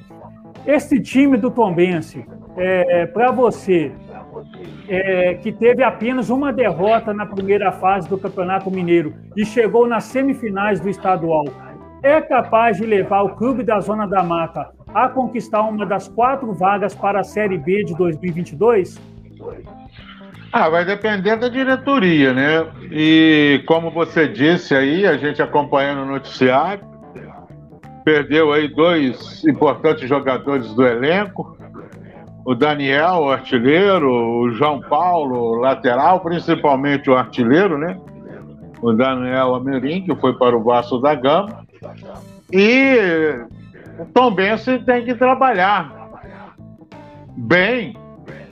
Esse 0.67 1.01
time 1.01 1.37
do 1.37 1.51
Tombense, 1.51 2.25
é, 2.57 3.07
para 3.07 3.31
você, 3.31 3.93
é, 4.89 5.35
que 5.35 5.53
teve 5.53 5.83
apenas 5.83 6.31
uma 6.31 6.53
derrota 6.53 7.13
na 7.13 7.27
primeira 7.27 7.73
fase 7.73 8.09
do 8.09 8.19
Campeonato 8.19 8.71
Mineiro 8.71 9.15
e 9.37 9.45
chegou 9.45 9.87
nas 9.87 10.05
semifinais 10.05 10.81
do 10.81 10.89
estadual, 10.89 11.45
é 12.03 12.21
capaz 12.21 12.79
de 12.79 12.87
levar 12.87 13.23
o 13.23 13.37
clube 13.37 13.63
da 13.63 13.79
Zona 13.81 14.07
da 14.07 14.23
Mata 14.23 14.71
a 14.95 15.09
conquistar 15.09 15.63
uma 15.63 15.87
das 15.87 16.09
quatro 16.09 16.53
vagas 16.53 16.95
para 16.95 17.21
a 17.21 17.25
Série 17.25 17.59
B 17.59 17.85
de 17.85 17.95
2022? 17.97 19.01
Ah, 20.53 20.69
vai 20.69 20.85
depender 20.85 21.37
da 21.37 21.49
diretoria, 21.49 22.35
né? 22.35 22.67
E 22.91 23.63
como 23.67 23.91
você 23.91 24.27
disse 24.27 24.75
aí, 24.75 25.07
a 25.07 25.17
gente 25.17 25.41
acompanhando 25.41 26.03
o 26.03 26.07
noticiário, 26.07 26.85
perdeu 28.05 28.53
aí 28.53 28.67
dois 28.67 29.45
importantes 29.45 30.09
jogadores 30.09 30.75
do 30.75 30.85
elenco, 30.85 31.57
o 32.45 32.55
Daniel, 32.55 33.21
o 33.21 33.31
artilheiro, 33.31 34.11
o 34.11 34.51
João 34.51 34.81
Paulo, 34.81 35.57
lateral, 35.57 36.21
principalmente 36.21 37.09
o 37.09 37.17
artilheiro, 37.17 37.79
né? 37.79 37.97
O 38.83 38.93
Daniel 38.93 39.55
Amerim, 39.55 40.03
que 40.03 40.15
foi 40.17 40.37
para 40.37 40.57
o 40.57 40.63
Vasco 40.65 40.99
da 40.99 41.15
Gama. 41.15 41.65
E 42.51 43.39
o 44.01 44.07
Tom 44.07 44.31
Benson 44.31 44.79
tem 44.79 45.05
que 45.05 45.15
trabalhar 45.15 45.93
bem 47.37 47.95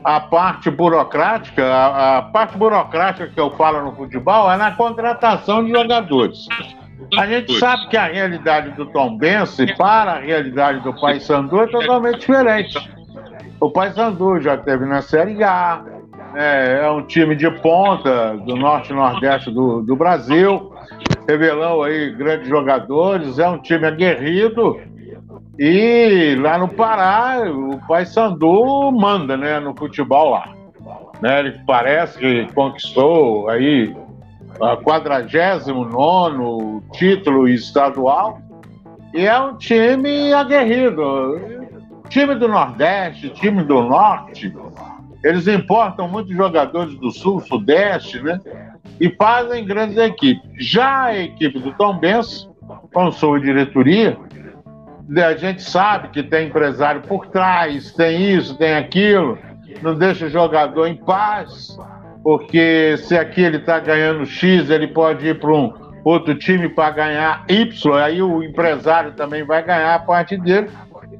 a 0.05 0.21
parte 0.21 0.71
burocrática, 0.71 1.65
a, 1.65 2.19
a, 2.19 2.23
parte 2.23 2.57
burocrática 2.57 3.29
que 3.29 3.41
eu 3.41 3.51
falo 3.57 3.83
no 3.83 3.97
futebol 3.97 4.51
é 4.53 4.57
na 4.59 4.73
contratação 4.73 5.65
de 5.65 5.73
jogadores. 5.73 6.47
A 7.19 7.27
gente 7.27 7.59
sabe 7.59 7.89
que 7.89 7.97
a 7.97 8.07
realidade 8.07 8.71
do 8.73 8.87
Tom 8.87 9.17
Benson 9.17 9.67
para 9.77 10.13
a 10.13 10.19
realidade 10.19 10.81
do 10.81 10.93
Paysandu 11.01 11.63
é 11.63 11.67
totalmente 11.67 12.21
diferente. 12.21 12.79
O 13.59 13.71
Paysandu 13.71 14.41
já 14.41 14.57
teve 14.57 14.85
na 14.85 15.01
Série 15.01 15.43
A, 15.43 15.83
é, 16.35 16.83
é 16.85 16.91
um 16.91 17.03
time 17.03 17.35
de 17.35 17.51
ponta 17.51 18.37
do 18.37 18.55
norte 18.55 18.93
e 18.93 18.95
nordeste 18.95 19.51
do, 19.51 19.81
do 19.81 19.97
Brasil, 19.97 20.73
revelou 21.27 21.85
aí 21.85 22.11
grandes 22.13 22.49
jogadores, 22.49 23.39
é 23.39 23.49
um 23.49 23.59
time 23.59 23.87
aguerrido 23.87 24.79
e 25.59 26.37
lá 26.37 26.57
no 26.57 26.69
Pará, 26.69 27.51
o 27.51 27.79
Paysandu 27.87 28.93
manda, 28.93 29.37
né, 29.37 29.59
no 29.59 29.77
futebol 29.77 30.31
lá. 30.31 30.55
Né, 31.21 31.41
ele 31.41 31.61
parece 31.67 32.19
que 32.19 32.47
conquistou 32.55 33.49
aí 33.49 33.95
a 34.61 34.77
49 34.77 35.73
título 36.93 37.49
estadual 37.49 38.41
e 39.13 39.27
é 39.27 39.41
um 39.41 39.57
time 39.57 40.33
aguerrido. 40.33 41.59
Time 42.09 42.37
do 42.37 42.49
Nordeste, 42.49 43.29
time 43.31 43.65
do 43.65 43.83
Norte, 43.83 44.55
eles 45.25 45.47
importam 45.47 46.09
muitos 46.09 46.35
jogadores 46.35 46.95
do 46.95 47.11
Sul, 47.11 47.41
Sudeste, 47.41 48.23
né? 48.23 48.41
E 49.01 49.11
fazem 49.11 49.65
grandes 49.65 49.97
equipes. 49.99 50.49
Já 50.59 51.05
a 51.05 51.19
equipe 51.19 51.59
do 51.59 51.73
Tom 51.73 51.99
Benz, 51.99 52.49
com 52.93 53.13
sua 53.13 53.41
diretoria, 53.41 54.17
a 55.17 55.37
gente 55.37 55.63
sabe 55.63 56.09
que 56.09 56.23
tem 56.23 56.49
empresário 56.49 57.01
por 57.03 57.27
trás, 57.27 57.93
tem 57.93 58.35
isso, 58.35 58.57
tem 58.59 58.75
aquilo, 58.75 59.39
não 59.83 59.95
deixa 59.95 60.27
o 60.27 60.31
jogador 60.31 60.87
em 60.87 60.97
paz, 60.97 61.79
porque 62.23 62.97
se 62.99 63.17
aqui 63.17 63.41
ele 63.41 63.57
está 63.57 63.79
ganhando 63.81 64.27
X, 64.27 64.69
ele 64.69 64.89
pode 64.89 65.27
ir 65.27 65.41
para 65.41 65.51
um 65.51 65.73
outro 66.05 66.35
time 66.35 66.69
para 66.69 66.91
ganhar 66.91 67.45
Y, 67.49 67.95
aí 67.95 68.23
o 68.23 68.43
empresário 68.43 69.13
também 69.13 69.45
vai 69.45 69.63
ganhar 69.63 69.95
a 69.95 69.99
parte 69.99 70.37
dele. 70.37 70.69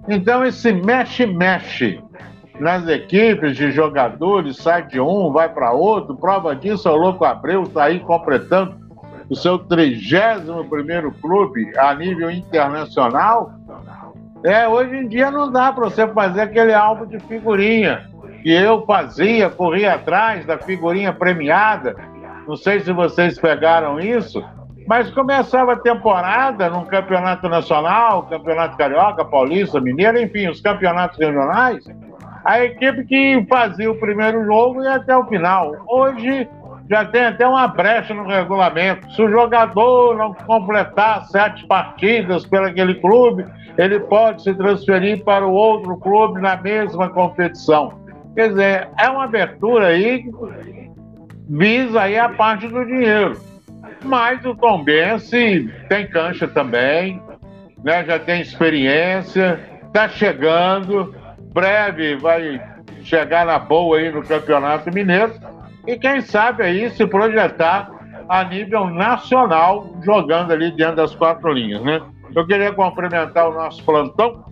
Então 0.07 0.45
esse 0.45 0.71
mexe-mexe 0.73 2.01
nas 2.61 2.87
equipes 2.89 3.57
de 3.57 3.71
jogadores, 3.71 4.57
sai 4.59 4.87
de 4.87 5.01
um, 5.01 5.33
vai 5.33 5.49
para 5.49 5.73
outro, 5.73 6.17
prova 6.17 6.55
disso 6.55 6.89
é 6.89 6.91
o 6.91 6.97
Louco 6.97 7.25
Abreu, 7.25 7.63
está 7.63 7.85
aí 7.85 8.01
completando 8.01 8.77
o 9.31 9.37
seu 9.37 9.59
31 9.59 10.69
primeiro 10.69 11.13
clube 11.13 11.71
a 11.79 11.95
nível 11.95 12.31
internacional 12.31 13.58
É, 14.45 14.69
hoje 14.69 14.97
em 14.97 15.09
dia 15.09 15.31
não 15.31 15.51
dá 15.51 15.73
para 15.73 15.85
você 15.85 16.07
fazer 16.09 16.43
aquele 16.43 16.73
álbum 16.73 17.07
de 17.07 17.19
figurinha 17.21 18.09
que 18.43 18.53
eu 18.53 18.85
fazia, 18.87 19.51
corria 19.51 19.95
atrás 19.95 20.47
da 20.47 20.59
figurinha 20.59 21.13
premiada. 21.13 21.97
Não 22.47 22.57
sei 22.57 22.81
se 22.81 22.93
vocês 22.93 23.39
pegaram 23.39 23.99
isso, 23.99 24.43
mas 24.87 25.11
começava 25.11 25.73
a 25.73 25.77
temporada 25.77 26.71
num 26.71 26.85
campeonato 26.85 27.49
nacional, 27.49 28.23
campeonato 28.23 28.77
carioca, 28.77 29.25
paulista, 29.25 29.81
mineiro, 29.81 30.21
enfim, 30.21 30.49
os 30.49 30.61
campeonatos 30.61 31.19
regionais. 31.19 31.85
A 32.45 32.65
equipe 32.65 33.05
que 33.05 33.47
fazia 33.51 33.91
o 33.91 33.99
primeiro 33.99 34.47
jogo 34.47 34.83
ia 34.83 34.95
até 34.95 35.17
o 35.17 35.27
final. 35.27 35.75
Hoje 35.87 36.49
já 36.89 37.05
tem 37.05 37.27
até 37.27 37.47
uma 37.47 37.69
brecha 37.69 38.15
no 38.15 38.27
regulamento. 38.27 39.13
Se 39.13 39.23
o 39.23 39.31
jogador 39.31 40.17
não 40.17 40.33
completar 40.33 41.27
sete 41.27 41.67
partidas 41.67 42.47
pelo 42.47 42.67
aquele 42.67 42.95
clube, 42.95 43.45
ele 43.77 44.01
pode 44.01 44.43
se 44.43 44.55
transferir 44.55 45.23
para 45.23 45.47
o 45.47 45.53
outro 45.53 45.97
clube 45.99 46.41
na 46.41 46.57
mesma 46.57 47.11
competição. 47.11 48.01
Quer 48.35 48.49
dizer, 48.51 48.89
é 48.99 49.09
uma 49.09 49.25
abertura 49.25 49.89
aí 49.89 50.23
que 50.23 50.31
visa 51.49 52.03
aí 52.03 52.19
a 52.19 52.29
parte 52.31 52.67
do 52.67 52.85
dinheiro. 52.85 53.39
Mas 54.05 54.45
o 54.45 54.55
Tom 54.55 54.83
Bense 54.83 55.71
tem 55.89 56.07
cancha 56.07 56.49
também, 56.49 57.21
né? 57.85 58.05
já 58.05 58.19
tem 58.19 58.41
experiência, 58.41 59.61
está 59.87 60.09
chegando, 60.09 61.15
breve 61.53 62.17
vai 62.17 62.63
chegar 63.03 63.45
na 63.45 63.59
boa 63.59 63.99
aí 63.99 64.11
no 64.11 64.23
Campeonato 64.23 64.93
Mineiro 64.93 65.35
e 65.89 65.99
quem 65.99 66.21
sabe 66.21 66.63
aí 66.63 66.91
se 66.91 67.07
projetar 67.07 67.91
a 68.29 68.45
nível 68.45 68.89
nacional, 68.91 69.89
jogando 70.03 70.53
ali 70.53 70.71
dentro 70.71 70.97
das 70.97 71.15
quatro 71.15 71.51
linhas, 71.51 71.83
né? 71.83 72.03
Eu 72.37 72.47
queria 72.47 72.71
cumprimentar 72.75 73.49
o 73.49 73.55
nosso 73.55 73.83
plantão, 73.83 74.45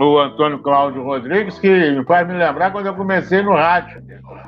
o 0.00 0.18
Antônio 0.18 0.58
Cláudio 0.58 1.04
Rodrigues, 1.04 1.60
que 1.60 2.02
faz 2.08 2.26
me 2.26 2.34
lembrar 2.34 2.72
quando 2.72 2.86
eu 2.86 2.94
comecei 2.94 3.40
no 3.40 3.54
rádio, 3.54 4.02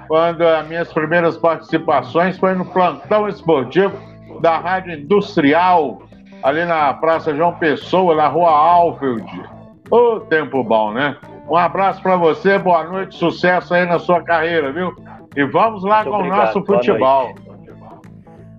quando 0.09 0.43
as 0.43 0.67
minhas 0.67 0.93
primeiras 0.93 1.37
participações 1.37 2.37
foi 2.39 2.55
no 2.55 2.65
plantão 2.65 3.29
esportivo 3.29 3.97
da 4.41 4.59
Rádio 4.59 4.95
Industrial, 4.95 6.03
ali 6.43 6.65
na 6.65 6.93
Praça 6.95 7.37
João 7.37 7.55
Pessoa, 7.55 8.17
na 8.17 8.27
Rua 8.27 8.51
Alfield. 8.51 9.43
Ô, 9.89 10.19
tempo 10.19 10.65
bom, 10.65 10.91
né? 10.91 11.17
Um 11.49 11.57
abraço 11.57 12.03
para 12.03 12.17
você, 12.17 12.59
boa 12.59 12.83
noite, 12.83 13.15
sucesso 13.15 13.73
aí 13.73 13.87
na 13.87 14.01
sua 14.01 14.21
carreira, 14.21 14.73
viu? 14.73 14.93
E 15.37 15.45
vamos 15.45 15.85
lá 15.85 15.97
Muito 15.97 16.11
com 16.11 16.17
obrigado. 16.17 16.39
o 16.39 16.45
nosso 16.45 16.65
futebol. 16.65 17.35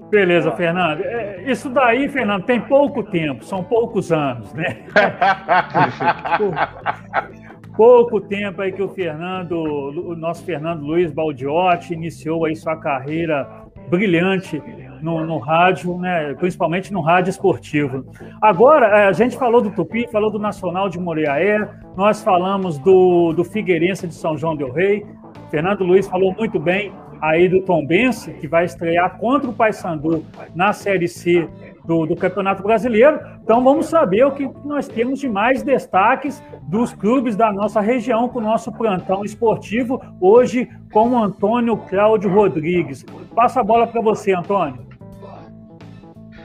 Beleza, 0.09 0.51
Fernando. 0.51 1.01
É, 1.01 1.43
isso 1.45 1.69
daí, 1.69 2.07
Fernando, 2.07 2.45
tem 2.45 2.61
pouco 2.61 3.03
tempo, 3.03 3.43
são 3.43 3.63
poucos 3.63 4.11
anos, 4.11 4.53
né? 4.53 4.77
pouco 7.75 8.21
tempo 8.21 8.61
aí 8.61 8.71
que 8.71 8.81
o 8.81 8.87
Fernando, 8.87 9.53
o 9.53 10.15
nosso 10.15 10.45
Fernando 10.45 10.81
Luiz 10.81 11.11
Baldiotti 11.11 11.93
iniciou 11.93 12.45
aí 12.45 12.55
sua 12.55 12.77
carreira 12.77 13.67
brilhante 13.89 14.61
no, 15.01 15.25
no, 15.25 15.37
rádio, 15.37 15.97
né, 15.97 16.33
principalmente 16.33 16.91
no 16.91 17.01
rádio 17.01 17.29
esportivo. 17.29 18.05
Agora, 18.41 18.87
é, 18.87 19.07
a 19.07 19.11
gente 19.11 19.37
falou 19.37 19.61
do 19.61 19.71
Tupi, 19.71 20.07
falou 20.11 20.31
do 20.31 20.39
Nacional 20.39 20.89
de 20.89 20.99
Moriaé, 20.99 21.67
nós 21.95 22.23
falamos 22.23 22.77
do, 22.79 23.33
do 23.33 23.43
Figueirense 23.43 24.07
de 24.07 24.13
São 24.13 24.37
João 24.37 24.55
del 24.55 24.71
Rei, 24.71 25.05
Fernando 25.49 25.83
Luiz 25.83 26.07
falou 26.07 26.33
muito 26.37 26.59
bem 26.59 26.91
aí 27.21 27.47
do 27.47 27.61
Tom 27.61 27.85
Bense, 27.85 28.31
que 28.33 28.47
vai 28.47 28.65
estrear 28.65 29.17
contra 29.17 29.49
o 29.49 29.53
Paysandu 29.53 30.23
na 30.55 30.73
Série 30.73 31.07
C 31.07 31.47
do, 31.85 32.05
do, 32.05 32.15
Campeonato 32.15 32.61
Brasileiro. 32.61 33.19
Então 33.41 33.63
vamos 33.63 33.87
saber 33.87 34.25
o 34.25 34.31
que 34.31 34.49
nós 34.65 34.87
temos 34.87 35.19
de 35.19 35.29
mais 35.29 35.63
destaques 35.63 36.43
dos 36.63 36.93
clubes 36.93 37.35
da 37.35 37.51
nossa 37.51 37.81
região 37.81 38.27
com 38.29 38.39
o 38.39 38.41
nosso 38.41 38.71
plantão 38.71 39.23
esportivo, 39.23 40.01
hoje 40.19 40.69
com 40.91 41.09
o 41.09 41.17
Antônio 41.17 41.77
Cláudio 41.77 42.31
Rodrigues. 42.31 43.05
Passa 43.33 43.61
a 43.61 43.63
bola 43.63 43.87
para 43.87 44.01
você, 44.01 44.33
Antônio. 44.33 44.86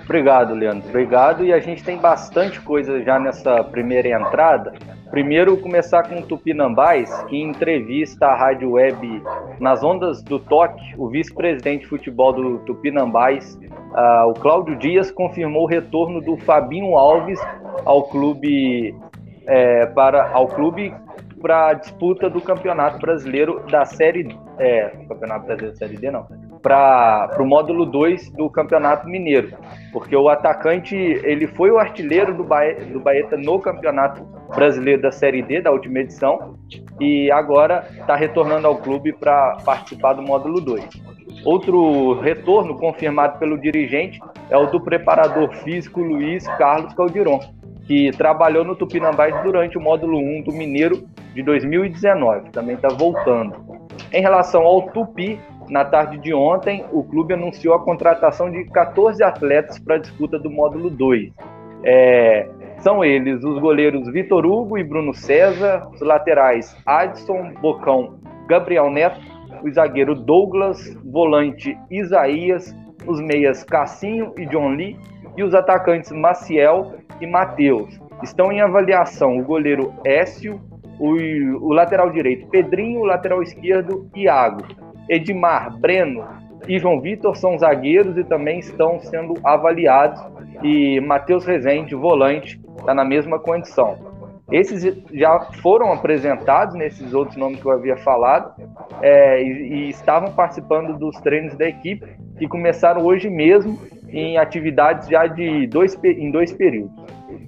Obrigado, 0.04 0.54
Leandro. 0.54 0.88
Obrigado. 0.88 1.44
E 1.44 1.52
a 1.52 1.58
gente 1.60 1.82
tem 1.82 1.96
bastante 1.96 2.60
coisa 2.60 3.02
já 3.02 3.18
nessa 3.18 3.62
primeira 3.64 4.08
entrada. 4.08 4.72
Primeiro, 5.10 5.56
começar 5.58 6.04
com 6.04 6.20
o 6.20 6.22
Tupinambás, 6.22 7.22
que 7.24 7.36
em 7.36 7.50
entrevista 7.50 8.26
à 8.26 8.34
rádio 8.34 8.72
web 8.72 9.22
Nas 9.60 9.84
Ondas 9.84 10.22
do 10.22 10.38
Toque, 10.38 10.94
o 10.96 11.08
vice-presidente 11.08 11.82
de 11.82 11.86
futebol 11.86 12.32
do 12.32 12.58
Tupinambás, 12.60 13.58
uh, 13.92 14.30
o 14.30 14.34
Cláudio 14.34 14.74
Dias, 14.76 15.10
confirmou 15.10 15.64
o 15.64 15.66
retorno 15.66 16.20
do 16.20 16.36
Fabinho 16.38 16.96
Alves 16.96 17.38
ao 17.84 18.04
clube 18.04 18.94
é, 19.46 19.86
para 19.86 20.30
ao 20.30 20.46
clube 20.46 20.94
para 21.40 21.68
a 21.68 21.74
disputa 21.74 22.30
do 22.30 22.40
Campeonato 22.40 22.98
Brasileiro 22.98 23.60
da 23.68 23.84
Série 23.84 24.36
é, 24.58 24.88
Campeonato 25.08 25.46
Brasileiro 25.46 25.72
da 25.72 25.78
Série 25.78 25.96
D 25.96 26.10
não, 26.10 26.26
para 26.62 27.36
o 27.38 27.44
módulo 27.44 27.84
2 27.84 28.30
do 28.30 28.48
Campeonato 28.48 29.08
Mineiro, 29.08 29.52
porque 29.92 30.14
o 30.14 30.28
atacante 30.28 30.94
ele 30.94 31.46
foi 31.46 31.70
o 31.70 31.78
artilheiro 31.78 32.32
do, 32.32 32.44
Baeta, 32.44 32.84
do 32.84 33.00
Baeta 33.00 33.36
no 33.36 33.58
Campeonato 33.58 34.24
Brasileiro 34.54 35.02
da 35.02 35.10
Série 35.10 35.42
D, 35.42 35.60
da 35.60 35.72
última 35.72 35.98
edição, 35.98 36.56
e 37.00 37.30
agora 37.30 37.86
está 37.98 38.14
retornando 38.14 38.66
ao 38.66 38.76
clube 38.76 39.12
para 39.12 39.56
participar 39.64 40.12
do 40.12 40.22
módulo 40.22 40.60
2. 40.60 40.88
Outro 41.44 42.20
retorno 42.20 42.76
confirmado 42.76 43.38
pelo 43.38 43.58
dirigente 43.58 44.20
é 44.48 44.56
o 44.56 44.66
do 44.66 44.80
preparador 44.80 45.52
físico 45.64 46.00
Luiz 46.00 46.46
Carlos 46.56 46.94
Caldiron, 46.94 47.40
que 47.86 48.12
trabalhou 48.12 48.64
no 48.64 48.76
Tupinambás 48.76 49.34
durante 49.42 49.76
o 49.76 49.80
módulo 49.80 50.18
1 50.18 50.42
do 50.42 50.52
Mineiro 50.52 51.02
de 51.34 51.42
2019, 51.42 52.50
também 52.50 52.76
está 52.76 52.88
voltando. 52.88 53.54
Em 54.12 54.20
relação 54.20 54.62
ao 54.62 54.82
Tupi, 54.90 55.40
na 55.72 55.86
tarde 55.86 56.18
de 56.18 56.34
ontem, 56.34 56.84
o 56.92 57.02
clube 57.02 57.32
anunciou 57.32 57.74
a 57.74 57.82
contratação 57.82 58.50
de 58.50 58.62
14 58.66 59.24
atletas 59.24 59.78
para 59.78 59.94
a 59.94 59.98
disputa 59.98 60.38
do 60.38 60.50
módulo 60.50 60.90
2. 60.90 61.32
É, 61.82 62.46
são 62.80 63.02
eles 63.02 63.42
os 63.42 63.58
goleiros 63.58 64.06
Vitor 64.12 64.44
Hugo 64.44 64.76
e 64.76 64.84
Bruno 64.84 65.14
César, 65.14 65.88
os 65.90 66.02
laterais 66.02 66.76
Adson, 66.84 67.54
Bocão, 67.62 68.18
Gabriel 68.46 68.90
Neto, 68.90 69.18
o 69.64 69.72
zagueiro 69.72 70.14
Douglas, 70.14 70.94
volante 71.06 71.74
Isaías, 71.90 72.76
os 73.06 73.18
meias 73.18 73.64
Cassinho 73.64 74.34
e 74.36 74.44
John 74.44 74.74
Lee 74.74 74.98
e 75.38 75.42
os 75.42 75.54
atacantes 75.54 76.12
Maciel 76.12 76.96
e 77.18 77.26
Matheus. 77.26 77.98
Estão 78.22 78.52
em 78.52 78.60
avaliação 78.60 79.38
o 79.38 79.42
goleiro 79.42 79.94
Écio, 80.04 80.60
o, 80.98 81.14
o 81.66 81.72
lateral 81.72 82.10
direito 82.10 82.46
Pedrinho, 82.48 83.00
o 83.00 83.06
lateral 83.06 83.42
esquerdo 83.42 84.06
Iago. 84.14 84.66
Edmar, 85.08 85.76
Breno 85.78 86.24
e 86.68 86.78
João 86.78 87.00
Vitor 87.00 87.36
são 87.36 87.58
zagueiros 87.58 88.16
e 88.16 88.24
também 88.24 88.58
estão 88.58 89.00
sendo 89.00 89.34
avaliados. 89.44 90.20
E 90.62 91.00
Matheus 91.00 91.44
Rezende, 91.44 91.94
volante, 91.94 92.60
está 92.78 92.94
na 92.94 93.04
mesma 93.04 93.38
condição. 93.38 94.12
Esses 94.50 95.02
já 95.12 95.40
foram 95.62 95.92
apresentados 95.92 96.74
nesses 96.74 97.14
outros 97.14 97.36
nomes 97.36 97.60
que 97.60 97.66
eu 97.66 97.72
havia 97.72 97.96
falado 97.96 98.52
é, 99.00 99.42
e, 99.42 99.46
e, 99.46 99.90
estavam 99.90 100.30
participando 100.32 100.98
dos 100.98 101.16
treinos 101.20 101.56
da 101.56 101.66
equipe 101.66 102.06
que 102.38 102.46
começaram 102.46 103.02
hoje 103.02 103.30
mesmo 103.30 103.78
em 104.10 104.36
atividades 104.36 105.08
já 105.08 105.26
de 105.26 105.66
dois, 105.68 105.98
em 106.04 106.30
dois 106.30 106.52
períodos. 106.52 106.92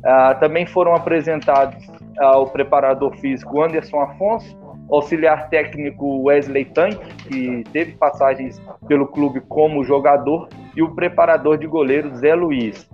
Ah, 0.02 0.34
também 0.34 0.64
foram 0.64 0.94
apresentados 0.94 1.86
ah, 2.18 2.38
o 2.38 2.46
preparador 2.46 3.14
físico 3.16 3.62
Anderson 3.62 4.00
Afonso, 4.00 4.56
auxiliar 4.90 5.48
técnico 5.48 6.24
Wesley 6.24 6.64
Tank, 6.66 6.98
que 7.28 7.64
teve 7.72 7.92
passagens 7.92 8.60
pelo 8.86 9.06
clube 9.06 9.40
como 9.40 9.84
jogador, 9.84 10.48
e 10.76 10.82
o 10.82 10.94
preparador 10.94 11.56
de 11.56 11.66
goleiro 11.66 12.14
Zé 12.16 12.34
Luiz. 12.34 12.88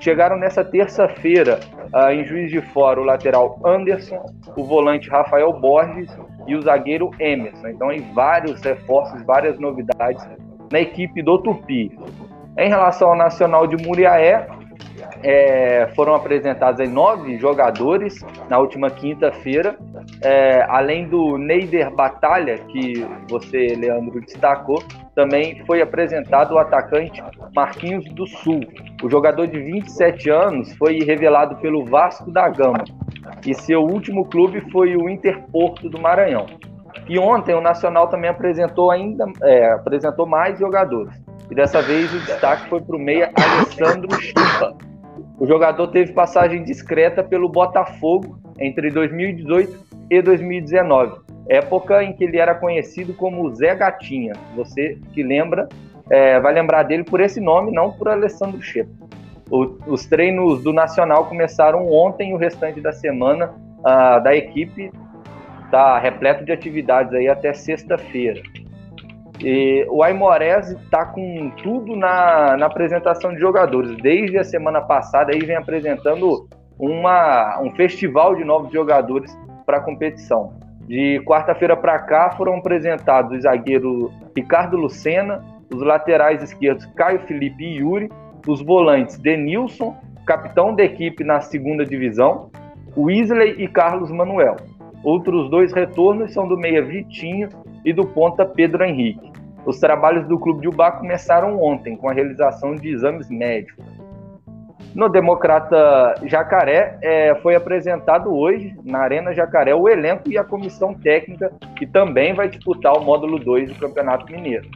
Chegaram 0.00 0.36
nessa 0.36 0.64
terça-feira 0.64 1.60
uh, 1.94 2.10
em 2.10 2.24
Juiz 2.24 2.50
de 2.50 2.60
Fora 2.60 3.00
o 3.00 3.04
lateral 3.04 3.60
Anderson, 3.64 4.24
o 4.56 4.64
volante 4.64 5.10
Rafael 5.10 5.52
Borges 5.52 6.10
e 6.46 6.56
o 6.56 6.62
zagueiro 6.62 7.10
Emerson. 7.18 7.68
Então, 7.68 7.90
aí 7.90 8.00
vários 8.14 8.60
reforços, 8.62 9.22
várias 9.22 9.58
novidades 9.58 10.26
na 10.72 10.80
equipe 10.80 11.22
do 11.22 11.38
Tupi. 11.38 11.98
Em 12.56 12.68
relação 12.68 13.10
ao 13.10 13.16
Nacional 13.16 13.66
de 13.66 13.76
Muriaé, 13.86 14.46
é, 15.22 15.88
foram 15.94 16.14
apresentados 16.14 16.80
aí 16.80 16.88
nove 16.88 17.38
jogadores 17.38 18.24
na 18.48 18.58
última 18.58 18.90
quinta-feira, 18.90 19.76
é, 20.22 20.62
além 20.68 21.08
do 21.08 21.36
Neider 21.36 21.94
Batalha, 21.94 22.58
que 22.58 23.06
você, 23.28 23.74
Leandro, 23.76 24.20
destacou, 24.20 24.82
também 25.14 25.62
foi 25.66 25.82
apresentado 25.82 26.54
o 26.54 26.58
atacante 26.58 27.22
Marquinhos 27.54 28.04
do 28.12 28.26
Sul. 28.26 28.60
O 29.02 29.10
jogador 29.10 29.46
de 29.46 29.58
27 29.58 30.30
anos 30.30 30.72
foi 30.74 30.98
revelado 31.00 31.56
pelo 31.56 31.84
Vasco 31.84 32.30
da 32.30 32.48
Gama 32.48 32.84
e 33.46 33.54
seu 33.54 33.82
último 33.82 34.24
clube 34.24 34.60
foi 34.70 34.96
o 34.96 35.08
Interporto 35.08 35.88
do 35.88 36.00
Maranhão. 36.00 36.46
E 37.08 37.18
ontem 37.18 37.54
o 37.54 37.60
Nacional 37.60 38.08
também 38.08 38.30
apresentou 38.30 38.90
ainda 38.90 39.26
é, 39.42 39.72
apresentou 39.72 40.26
mais 40.26 40.58
jogadores. 40.58 41.12
E 41.50 41.54
dessa 41.54 41.82
vez 41.82 42.12
o 42.14 42.18
destaque 42.20 42.68
foi 42.68 42.80
para 42.80 42.96
o 42.96 42.98
meia 42.98 43.32
Alessandro 43.34 44.20
Chupa, 44.20 44.76
o 45.40 45.46
jogador 45.46 45.88
teve 45.88 46.12
passagem 46.12 46.62
discreta 46.62 47.24
pelo 47.24 47.48
Botafogo 47.48 48.38
entre 48.58 48.90
2018 48.90 49.86
e 50.10 50.20
2019, 50.20 51.20
época 51.48 52.04
em 52.04 52.12
que 52.12 52.24
ele 52.24 52.36
era 52.36 52.54
conhecido 52.54 53.14
como 53.14 53.48
Zé 53.54 53.74
Gatinha. 53.74 54.34
Você 54.54 54.98
que 55.14 55.22
lembra, 55.22 55.66
é, 56.10 56.38
vai 56.38 56.52
lembrar 56.52 56.82
dele 56.82 57.04
por 57.04 57.20
esse 57.20 57.40
nome, 57.40 57.72
não 57.72 57.90
por 57.90 58.08
Alessandro 58.08 58.60
Chepa. 58.60 58.90
os 59.50 60.04
treinos 60.06 60.62
do 60.62 60.74
Nacional 60.74 61.24
começaram 61.24 61.90
ontem 61.90 62.30
e 62.30 62.34
o 62.34 62.36
restante 62.36 62.78
da 62.80 62.92
semana 62.92 63.54
uh, 63.78 64.22
da 64.22 64.36
equipe 64.36 64.92
está 65.64 65.98
repleto 65.98 66.44
de 66.44 66.52
atividades 66.52 67.14
aí 67.14 67.28
até 67.28 67.54
sexta-feira. 67.54 68.42
E 69.42 69.86
o 69.88 70.02
Aimorés 70.02 70.70
está 70.70 71.06
com 71.06 71.50
tudo 71.62 71.96
na, 71.96 72.56
na 72.56 72.66
apresentação 72.66 73.32
de 73.32 73.40
jogadores. 73.40 73.96
Desde 73.96 74.38
a 74.38 74.44
semana 74.44 74.80
passada 74.80 75.32
aí 75.32 75.40
vem 75.40 75.56
apresentando 75.56 76.46
uma, 76.78 77.60
um 77.60 77.70
festival 77.74 78.34
de 78.34 78.44
novos 78.44 78.72
jogadores 78.72 79.36
para 79.64 79.78
a 79.78 79.80
competição. 79.80 80.52
De 80.86 81.20
quarta-feira 81.24 81.76
para 81.76 81.98
cá 82.00 82.30
foram 82.36 82.56
apresentados 82.56 83.38
o 83.38 83.40
zagueiro 83.40 84.10
Ricardo 84.36 84.76
Lucena, 84.76 85.42
os 85.72 85.82
laterais 85.82 86.42
esquerdos 86.42 86.84
Caio 86.96 87.20
Felipe 87.20 87.62
e 87.62 87.78
Yuri, 87.78 88.10
os 88.46 88.60
volantes 88.60 89.16
Denilson, 89.18 89.96
capitão 90.26 90.74
da 90.74 90.82
equipe 90.82 91.22
na 91.22 91.40
segunda 91.40 91.84
divisão, 91.84 92.50
Weasley 92.96 93.54
e 93.62 93.68
Carlos 93.68 94.10
Manuel. 94.10 94.56
Outros 95.04 95.48
dois 95.48 95.72
retornos 95.72 96.32
são 96.32 96.48
do 96.48 96.58
meia 96.58 96.82
Vitinho 96.82 97.48
e 97.84 97.92
do 97.92 98.06
ponta 98.06 98.44
Pedro 98.44 98.84
Henrique. 98.84 99.29
Os 99.64 99.78
trabalhos 99.78 100.26
do 100.26 100.38
Clube 100.38 100.62
de 100.62 100.68
Ubá 100.68 100.90
começaram 100.92 101.62
ontem 101.62 101.96
com 101.96 102.08
a 102.08 102.12
realização 102.12 102.74
de 102.74 102.88
exames 102.88 103.28
médicos. 103.28 103.84
No 104.94 105.08
Democrata 105.08 106.16
Jacaré, 106.24 106.98
é, 107.00 107.34
foi 107.36 107.54
apresentado 107.54 108.34
hoje, 108.34 108.74
na 108.84 108.98
Arena 108.98 109.32
Jacaré, 109.32 109.72
o 109.72 109.88
elenco 109.88 110.28
e 110.28 110.36
a 110.36 110.42
comissão 110.42 110.92
técnica, 110.92 111.52
que 111.76 111.86
também 111.86 112.34
vai 112.34 112.48
disputar 112.48 112.94
o 112.94 113.04
módulo 113.04 113.38
2 113.38 113.72
do 113.72 113.78
Campeonato 113.78 114.30
Mineiro. 114.32 114.68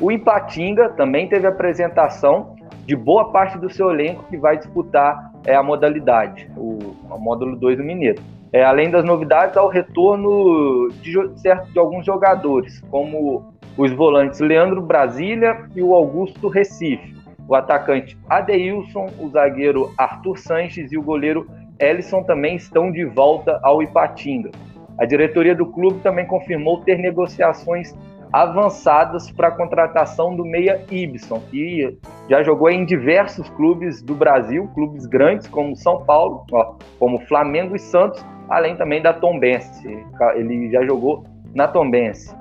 O 0.00 0.12
Ipatinga 0.12 0.90
também 0.90 1.28
teve 1.28 1.48
apresentação 1.48 2.54
de 2.86 2.94
boa 2.94 3.32
parte 3.32 3.58
do 3.58 3.68
seu 3.68 3.90
elenco 3.90 4.24
que 4.30 4.36
vai 4.36 4.56
disputar 4.56 5.32
é, 5.44 5.54
a 5.54 5.62
modalidade, 5.62 6.48
o, 6.56 6.94
o 7.10 7.18
módulo 7.18 7.56
2 7.56 7.78
do 7.78 7.82
Mineiro. 7.82 8.22
É, 8.52 8.64
além 8.64 8.88
das 8.88 9.04
novidades, 9.04 9.56
há 9.56 9.62
o 9.62 9.68
retorno 9.68 10.88
de, 11.02 11.12
certo, 11.40 11.70
de 11.72 11.78
alguns 11.78 12.06
jogadores, 12.06 12.80
como 12.90 13.52
os 13.78 13.92
volantes 13.92 14.40
Leandro 14.40 14.82
Brasília 14.82 15.56
e 15.76 15.80
o 15.80 15.94
Augusto 15.94 16.48
Recife, 16.48 17.14
o 17.46 17.54
atacante 17.54 18.18
Adeilson, 18.28 19.06
o 19.20 19.28
zagueiro 19.30 19.94
Arthur 19.96 20.36
Sanches 20.36 20.90
e 20.90 20.98
o 20.98 21.02
goleiro 21.02 21.48
Ellison 21.78 22.24
também 22.24 22.56
estão 22.56 22.90
de 22.90 23.04
volta 23.04 23.60
ao 23.62 23.80
Ipatinga. 23.80 24.50
A 24.98 25.06
diretoria 25.06 25.54
do 25.54 25.64
clube 25.64 26.00
também 26.00 26.26
confirmou 26.26 26.80
ter 26.80 26.98
negociações 26.98 27.94
avançadas 28.32 29.30
para 29.30 29.46
a 29.46 29.52
contratação 29.52 30.34
do 30.34 30.44
meia 30.44 30.84
Ibson, 30.90 31.40
que 31.48 31.96
já 32.28 32.42
jogou 32.42 32.68
em 32.68 32.84
diversos 32.84 33.48
clubes 33.50 34.02
do 34.02 34.14
Brasil, 34.14 34.68
clubes 34.74 35.06
grandes 35.06 35.46
como 35.46 35.76
São 35.76 36.04
Paulo, 36.04 36.44
ó, 36.50 36.74
como 36.98 37.20
Flamengo 37.20 37.76
e 37.76 37.78
Santos, 37.78 38.26
além 38.48 38.74
também 38.74 39.00
da 39.00 39.12
Tombense. 39.12 40.04
Ele 40.34 40.68
já 40.68 40.84
jogou 40.84 41.24
na 41.54 41.68
Tombense. 41.68 42.36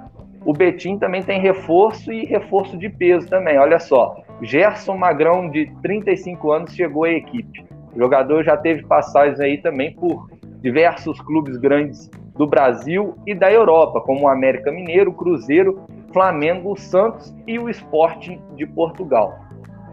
O 0.48 0.54
Betim 0.54 0.98
também 0.98 1.22
tem 1.22 1.42
reforço 1.42 2.10
e 2.10 2.24
reforço 2.24 2.78
de 2.78 2.88
peso 2.88 3.28
também. 3.28 3.60
Olha 3.60 3.80
só, 3.80 4.16
Gerson 4.42 4.96
Magrão, 4.96 5.50
de 5.50 5.70
35 5.82 6.54
anos, 6.54 6.74
chegou 6.74 7.04
à 7.04 7.12
equipe. 7.12 7.66
O 7.94 8.00
jogador 8.00 8.46
já 8.46 8.56
teve 8.56 8.82
passagens 8.86 9.42
aí 9.42 9.58
também 9.58 9.94
por 9.94 10.30
diversos 10.62 11.20
clubes 11.20 11.58
grandes 11.58 12.10
do 12.38 12.48
Brasil 12.48 13.18
e 13.28 13.36
da 13.36 13.52
Europa, 13.52 14.00
como 14.00 14.22
o 14.22 14.30
América 14.30 14.72
Mineiro, 14.72 15.12
Cruzeiro, 15.12 15.82
Flamengo, 16.14 16.78
Santos 16.78 17.36
e 17.46 17.60
o 17.60 17.70
Sporting 17.70 18.40
de 18.56 18.66
Portugal. 18.66 19.38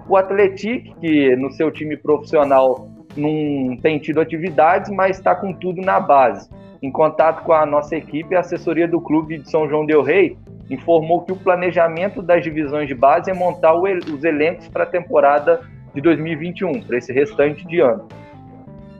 O 0.08 0.16
Atlético, 0.16 0.94
que 1.00 1.34
no 1.34 1.50
seu 1.50 1.68
time 1.72 1.96
profissional 1.96 2.88
não 3.16 3.76
tem 3.78 3.98
tido 3.98 4.20
atividades, 4.20 4.88
mas 4.88 5.16
está 5.16 5.34
com 5.34 5.52
tudo 5.52 5.82
na 5.82 5.98
base. 5.98 6.48
Em 6.84 6.90
contato 6.90 7.44
com 7.44 7.54
a 7.54 7.64
nossa 7.64 7.96
equipe, 7.96 8.36
a 8.36 8.40
assessoria 8.40 8.86
do 8.86 9.00
clube 9.00 9.38
de 9.38 9.50
São 9.50 9.66
João 9.66 9.86
del 9.86 10.02
Rei 10.02 10.36
informou 10.68 11.22
que 11.22 11.32
o 11.32 11.36
planejamento 11.36 12.20
das 12.20 12.42
divisões 12.42 12.86
de 12.86 12.94
base 12.94 13.30
é 13.30 13.32
montar 13.32 13.74
os 13.74 14.22
elencos 14.22 14.68
para 14.68 14.82
a 14.82 14.86
temporada 14.86 15.62
de 15.94 16.02
2021, 16.02 16.82
para 16.82 16.98
esse 16.98 17.10
restante 17.10 17.66
de 17.66 17.80
ano. 17.80 18.06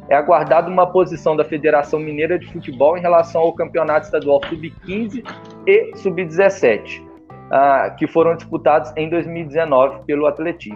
É 0.09 0.17
aguardado 0.17 0.71
uma 0.71 0.87
posição 0.87 1.37
da 1.37 1.45
Federação 1.45 2.01
Mineira 2.01 2.39
de 2.39 2.51
Futebol 2.51 2.97
em 2.97 3.03
relação 3.03 3.43
ao 3.43 3.53
Campeonato 3.53 4.07
Estadual 4.07 4.41
Sub-15 4.49 5.23
e 5.67 5.95
Sub-17, 5.95 7.03
uh, 7.03 7.95
que 7.99 8.07
foram 8.07 8.35
disputados 8.35 8.95
em 8.97 9.11
2019 9.11 10.07
pelo 10.07 10.27
Atlético. 10.27 10.75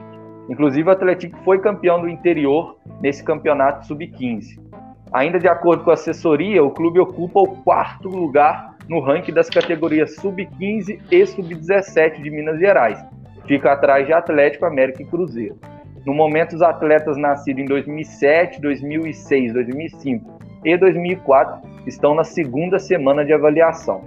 Inclusive, 0.51 0.87
o 0.87 0.92
Atlético 0.92 1.38
foi 1.42 1.59
campeão 1.59 2.03
do 2.03 2.09
interior 2.09 2.77
nesse 3.01 3.25
campeonato 3.25 3.87
Sub-15. 3.87 4.67
Ainda 5.12 5.38
de 5.38 5.49
acordo 5.49 5.85
com 5.85 5.90
a 5.90 5.94
assessoria, 5.94 6.62
o 6.62 6.71
clube 6.71 7.01
ocupa 7.01 7.40
o 7.40 7.57
quarto 7.62 8.09
lugar 8.09 8.77
no 8.88 9.01
ranking 9.01 9.33
das 9.33 9.49
categorias 9.49 10.14
Sub-15 10.16 11.01
e 11.11 11.27
Sub-17 11.27 12.23
de 12.23 12.31
Minas 12.31 12.59
Gerais. 12.59 13.03
Fica 13.47 13.73
atrás 13.73 14.07
de 14.07 14.12
Atlético, 14.12 14.66
América 14.66 15.03
e 15.03 15.07
Cruzeiro. 15.07 15.57
No 16.05 16.14
momento, 16.14 16.55
os 16.55 16.62
atletas 16.62 17.16
nascidos 17.16 17.62
em 17.62 17.66
2007, 17.66 18.61
2006, 18.61 19.53
2005 19.53 20.38
e 20.64 20.77
2004 20.77 21.68
estão 21.87 22.14
na 22.14 22.25
segunda 22.25 22.79
semana 22.79 23.25
de 23.25 23.33
avaliação. 23.33 24.03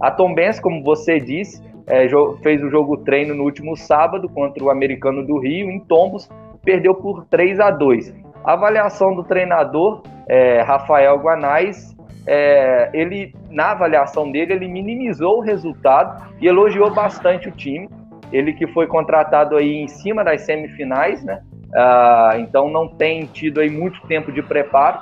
A 0.00 0.10
Tombense, 0.10 0.60
como 0.60 0.82
você 0.82 1.18
disse, 1.18 1.62
é, 1.86 2.08
fez 2.42 2.62
o 2.62 2.70
jogo 2.70 2.96
treino 2.98 3.34
no 3.34 3.44
último 3.44 3.76
sábado 3.76 4.28
contra 4.28 4.62
o 4.62 4.70
Americano 4.70 5.24
do 5.24 5.38
Rio, 5.38 5.70
em 5.70 5.80
Tombos, 5.80 6.28
perdeu 6.64 6.94
por 6.94 7.24
3 7.26 7.60
a 7.60 7.70
2. 7.70 8.14
A 8.44 8.52
avaliação 8.54 9.14
do 9.14 9.22
treinador, 9.24 10.02
é, 10.28 10.62
Rafael 10.62 11.16
Guanais, 11.18 11.94
é, 12.26 12.90
ele 12.92 13.34
na 13.50 13.72
avaliação 13.72 14.30
dele, 14.30 14.54
ele 14.54 14.68
minimizou 14.68 15.38
o 15.38 15.40
resultado 15.40 16.30
e 16.40 16.46
elogiou 16.46 16.90
bastante 16.92 17.48
o 17.48 17.52
time. 17.52 17.88
Ele 18.32 18.52
que 18.52 18.66
foi 18.68 18.86
contratado 18.86 19.56
aí 19.56 19.74
em 19.74 19.88
cima 19.88 20.24
das 20.24 20.42
semifinais, 20.42 21.22
né? 21.22 21.42
Uh, 21.72 22.38
então 22.40 22.68
não 22.68 22.86
tem 22.86 23.24
tido 23.26 23.60
aí 23.60 23.70
muito 23.70 24.00
tempo 24.06 24.30
de 24.30 24.42
preparo. 24.42 25.00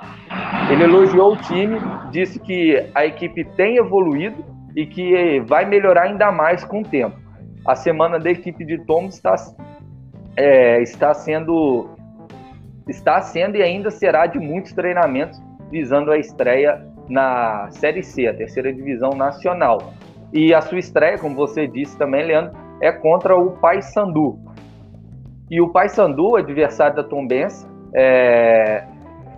Ele 0.71 0.85
elogiou 0.85 1.33
o 1.33 1.37
time, 1.37 1.81
disse 2.11 2.39
que 2.39 2.85
a 2.95 3.05
equipe 3.05 3.45
tem 3.57 3.77
evoluído 3.77 4.45
e 4.77 4.87
que 4.87 5.41
vai 5.41 5.65
melhorar 5.65 6.03
ainda 6.03 6.31
mais 6.31 6.65
com 6.65 6.81
o 6.81 6.85
tempo. 6.85 7.17
A 7.67 7.75
semana 7.75 8.19
da 8.19 8.31
equipe 8.31 8.65
de 8.65 8.79
Tom 8.85 9.07
está, 9.07 9.35
é, 10.37 10.81
está 10.81 11.13
sendo 11.13 11.91
está 12.89 13.21
sendo 13.21 13.57
e 13.57 13.63
ainda 13.63 13.91
será 13.91 14.27
de 14.27 14.39
muitos 14.39 14.73
treinamentos 14.73 15.41
visando 15.71 16.11
a 16.11 16.19
estreia 16.19 16.85
na 17.09 17.69
Série 17.71 18.03
C, 18.03 18.27
a 18.27 18.35
terceira 18.35 18.73
divisão 18.73 19.11
nacional. 19.11 19.93
E 20.33 20.55
a 20.55 20.61
sua 20.61 20.79
estreia, 20.79 21.19
como 21.19 21.35
você 21.35 21.67
disse 21.67 21.99
também, 21.99 22.25
Leandro, 22.25 22.57
é 22.81 22.93
contra 22.93 23.37
o 23.37 23.53
Paysandu. 23.53 24.39
E 25.51 25.61
o 25.61 25.69
Paysandu, 25.69 26.37
adversário 26.37 26.97
da 26.97 27.03
Tombense, 27.03 27.67
é... 27.93 28.85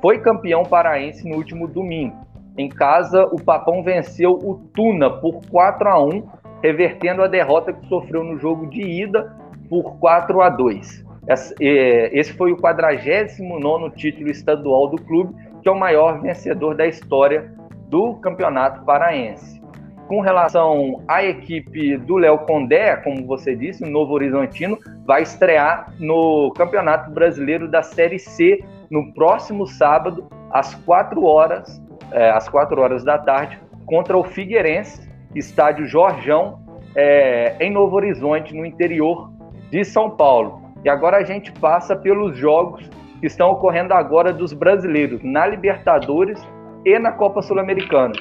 foi 0.01 0.21
campeão 0.21 0.63
paraense 0.63 1.27
no 1.29 1.37
último 1.37 1.67
domingo. 1.67 2.15
Em 2.59 2.69
casa, 2.69 3.25
o 3.33 3.43
Papão 3.43 3.83
venceu 3.83 4.33
o 4.33 4.55
Tuna 4.75 5.09
por 5.09 5.41
4 5.51 5.89
a 5.89 6.05
1, 6.05 6.23
revertendo 6.63 7.23
a 7.23 7.27
derrota 7.27 7.73
que 7.73 7.87
sofreu 7.89 8.23
no 8.23 8.39
jogo 8.39 8.67
de 8.67 8.83
ida 8.83 9.35
por 9.71 9.99
4 9.99 10.43
a 10.43 10.51
2. 10.51 11.12
Esse 11.29 12.33
foi 12.33 12.53
o 12.53 12.57
49 12.57 13.91
título 13.97 14.31
estadual 14.31 14.89
do 14.89 15.01
clube, 15.01 15.35
que 15.63 15.69
é 15.69 15.73
o 15.73 15.79
maior 15.79 16.21
vencedor 16.21 16.75
da 16.75 16.87
história 16.87 17.53
do 17.89 18.15
Campeonato 18.17 18.85
Paraense. 18.85 19.63
Com 20.09 20.21
relação 20.21 21.03
à 21.07 21.25
equipe 21.25 21.97
do 21.97 22.17
Léo 22.17 22.39
Condé, 22.41 22.97
como 22.97 23.25
você 23.27 23.55
disse, 23.55 23.85
o 23.85 23.89
Novo 23.89 24.13
Horizontino 24.13 24.77
vai 25.07 25.23
estrear 25.23 25.93
no 25.99 26.53
Campeonato 26.57 27.11
Brasileiro 27.11 27.69
da 27.69 27.83
Série 27.83 28.19
C 28.19 28.63
no 28.91 29.13
próximo 29.15 29.67
sábado, 29.67 30.29
às 30.51 30.75
4 30.75 31.25
horas, 31.25 31.83
é, 32.11 32.31
às 32.31 32.49
4 32.49 32.79
horas 32.81 33.05
da 33.05 33.17
tarde, 33.17 33.59
contra 33.87 34.17
o 34.19 34.25
Figueirense, 34.25 35.09
estádio 35.35 35.87
Jorjão, 35.87 36.61
é, 36.95 37.57
em 37.61 37.71
Novo 37.71 37.97
Horizonte, 37.97 38.55
no 38.55 38.67
interior 38.67 39.33
de 39.71 39.85
São 39.85 40.11
Paulo. 40.11 40.62
E 40.85 40.89
agora 40.89 41.19
a 41.19 41.25
gente 41.25 41.53
passa 41.53 41.95
pelos 41.95 42.37
jogos 42.37 42.89
que 43.21 43.27
estão 43.27 43.51
ocorrendo 43.51 43.95
agora 43.95 44.33
dos 44.33 44.53
brasileiros 44.53 45.23
na 45.23 45.47
Libertadores 45.47 46.41
e 46.85 46.99
na 46.99 47.13
Copa 47.13 47.41
Sul-Americana. 47.41 48.15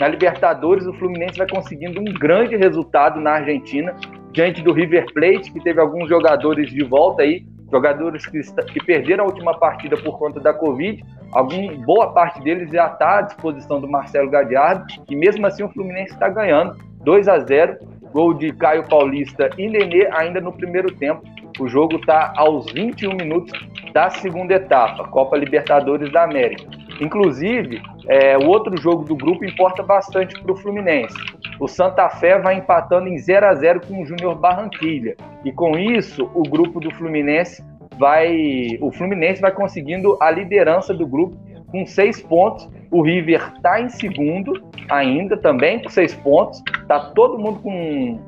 Na 0.00 0.08
Libertadores, 0.08 0.86
o 0.86 0.92
Fluminense 0.94 1.38
vai 1.38 1.48
conseguindo 1.48 2.00
um 2.00 2.04
grande 2.04 2.56
resultado 2.56 3.20
na 3.20 3.32
Argentina, 3.32 3.94
diante 4.32 4.62
do 4.62 4.72
River 4.72 5.06
Plate, 5.12 5.52
que 5.52 5.60
teve 5.60 5.80
alguns 5.80 6.08
jogadores 6.08 6.70
de 6.70 6.84
volta 6.84 7.22
aí, 7.22 7.44
jogadores 7.70 8.26
que, 8.26 8.40
que 8.72 8.84
perderam 8.84 9.24
a 9.24 9.26
última 9.26 9.58
partida 9.58 9.96
por 9.96 10.18
conta 10.18 10.40
da 10.40 10.52
Covid. 10.52 11.04
Algum, 11.32 11.82
boa 11.82 12.12
parte 12.12 12.40
deles 12.42 12.70
já 12.70 12.86
está 12.86 13.18
à 13.18 13.22
disposição 13.22 13.80
do 13.80 13.88
Marcelo 13.88 14.30
Gadiardo, 14.30 14.84
e 15.08 15.14
mesmo 15.14 15.46
assim 15.46 15.62
o 15.62 15.68
Fluminense 15.68 16.12
está 16.12 16.28
ganhando 16.28 16.76
2 17.02 17.28
a 17.28 17.38
0 17.40 17.78
Gol 18.12 18.34
de 18.34 18.52
Caio 18.52 18.88
Paulista 18.88 19.50
e 19.58 19.68
Nenê 19.68 20.08
ainda 20.12 20.40
no 20.40 20.52
primeiro 20.52 20.94
tempo. 20.94 21.22
O 21.58 21.68
jogo 21.68 21.96
está 21.96 22.32
aos 22.36 22.70
21 22.72 23.14
minutos 23.14 23.52
da 23.92 24.10
segunda 24.10 24.54
etapa, 24.54 25.08
Copa 25.08 25.36
Libertadores 25.36 26.12
da 26.12 26.24
América. 26.24 26.64
Inclusive, 27.00 27.80
é, 28.08 28.36
o 28.38 28.46
outro 28.46 28.76
jogo 28.76 29.04
do 29.04 29.16
grupo 29.16 29.44
importa 29.44 29.82
bastante 29.82 30.40
para 30.40 30.52
o 30.52 30.56
Fluminense. 30.56 31.16
O 31.60 31.66
Santa 31.66 32.08
Fé 32.08 32.38
vai 32.38 32.56
empatando 32.56 33.08
em 33.08 33.18
0 33.18 33.46
a 33.46 33.54
0 33.54 33.80
com 33.86 34.02
o 34.02 34.06
Júnior 34.06 34.36
Barranquilha. 34.36 35.16
E 35.44 35.52
com 35.52 35.76
isso, 35.78 36.30
o 36.34 36.42
grupo 36.42 36.80
do 36.80 36.90
Fluminense 36.92 37.64
vai. 37.98 38.78
O 38.80 38.90
Fluminense 38.92 39.40
vai 39.40 39.52
conseguindo 39.52 40.16
a 40.20 40.30
liderança 40.30 40.94
do 40.94 41.06
grupo 41.06 41.36
com 41.70 41.86
seis 41.86 42.20
pontos. 42.20 42.68
O 42.90 43.02
River 43.02 43.52
está 43.56 43.80
em 43.80 43.88
segundo 43.88 44.52
ainda, 44.90 45.36
também 45.36 45.82
com 45.82 45.88
seis 45.88 46.14
pontos. 46.14 46.62
Tá 46.86 46.98
todo 47.14 47.38
mundo 47.38 47.60
com, 47.60 48.18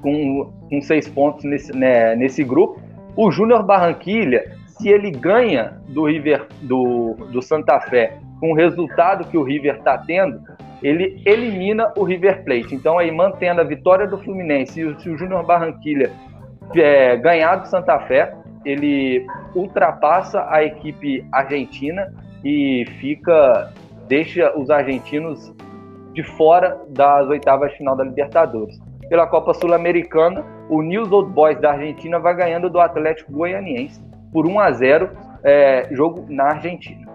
com, 0.00 0.52
com 0.68 0.82
seis 0.82 1.08
pontos 1.08 1.44
nesse, 1.44 1.76
né, 1.76 2.14
nesse 2.14 2.44
grupo. 2.44 2.80
O 3.16 3.30
Júnior 3.30 3.62
Barranquilha, 3.62 4.56
se 4.66 4.88
ele 4.88 5.10
ganha 5.10 5.80
do 5.88 6.04
River 6.04 6.46
do, 6.62 7.14
do 7.30 7.42
Santa 7.42 7.80
Fé 7.80 8.18
com 8.40 8.52
o 8.52 8.54
resultado 8.54 9.28
que 9.28 9.36
o 9.38 9.42
River 9.42 9.76
está 9.76 9.98
tendo, 9.98 10.40
ele 10.82 11.22
elimina 11.24 11.92
o 11.96 12.04
River 12.04 12.44
Plate. 12.44 12.74
Então, 12.74 12.98
aí, 12.98 13.10
mantendo 13.10 13.60
a 13.60 13.64
vitória 13.64 14.06
do 14.06 14.18
Fluminense 14.18 14.80
e 14.80 15.00
se 15.00 15.08
o 15.08 15.16
Júnior 15.16 15.46
Barranquilha 15.46 16.10
é, 16.74 17.16
ganhar 17.16 17.56
do 17.56 17.68
Santa 17.68 17.98
Fé, 18.00 18.34
ele 18.64 19.26
ultrapassa 19.54 20.46
a 20.50 20.62
equipe 20.64 21.24
argentina 21.32 22.12
e 22.44 22.84
fica 23.00 23.72
deixa 24.06 24.56
os 24.56 24.70
argentinos 24.70 25.52
de 26.12 26.22
fora 26.22 26.78
das 26.90 27.26
oitavas 27.28 27.72
de 27.72 27.78
final 27.78 27.96
da 27.96 28.04
Libertadores. 28.04 28.78
Pela 29.08 29.26
Copa 29.26 29.52
Sul-Americana, 29.54 30.44
o 30.68 30.82
News 30.82 31.10
Old 31.10 31.32
Boys 31.32 31.60
da 31.60 31.72
Argentina 31.72 32.18
vai 32.18 32.34
ganhando 32.34 32.70
do 32.70 32.78
Atlético 32.80 33.32
Goianiense 33.32 34.02
por 34.32 34.46
1 34.46 34.60
a 34.60 34.72
0, 34.72 35.10
é, 35.42 35.88
jogo 35.92 36.26
na 36.28 36.44
Argentina. 36.44 37.14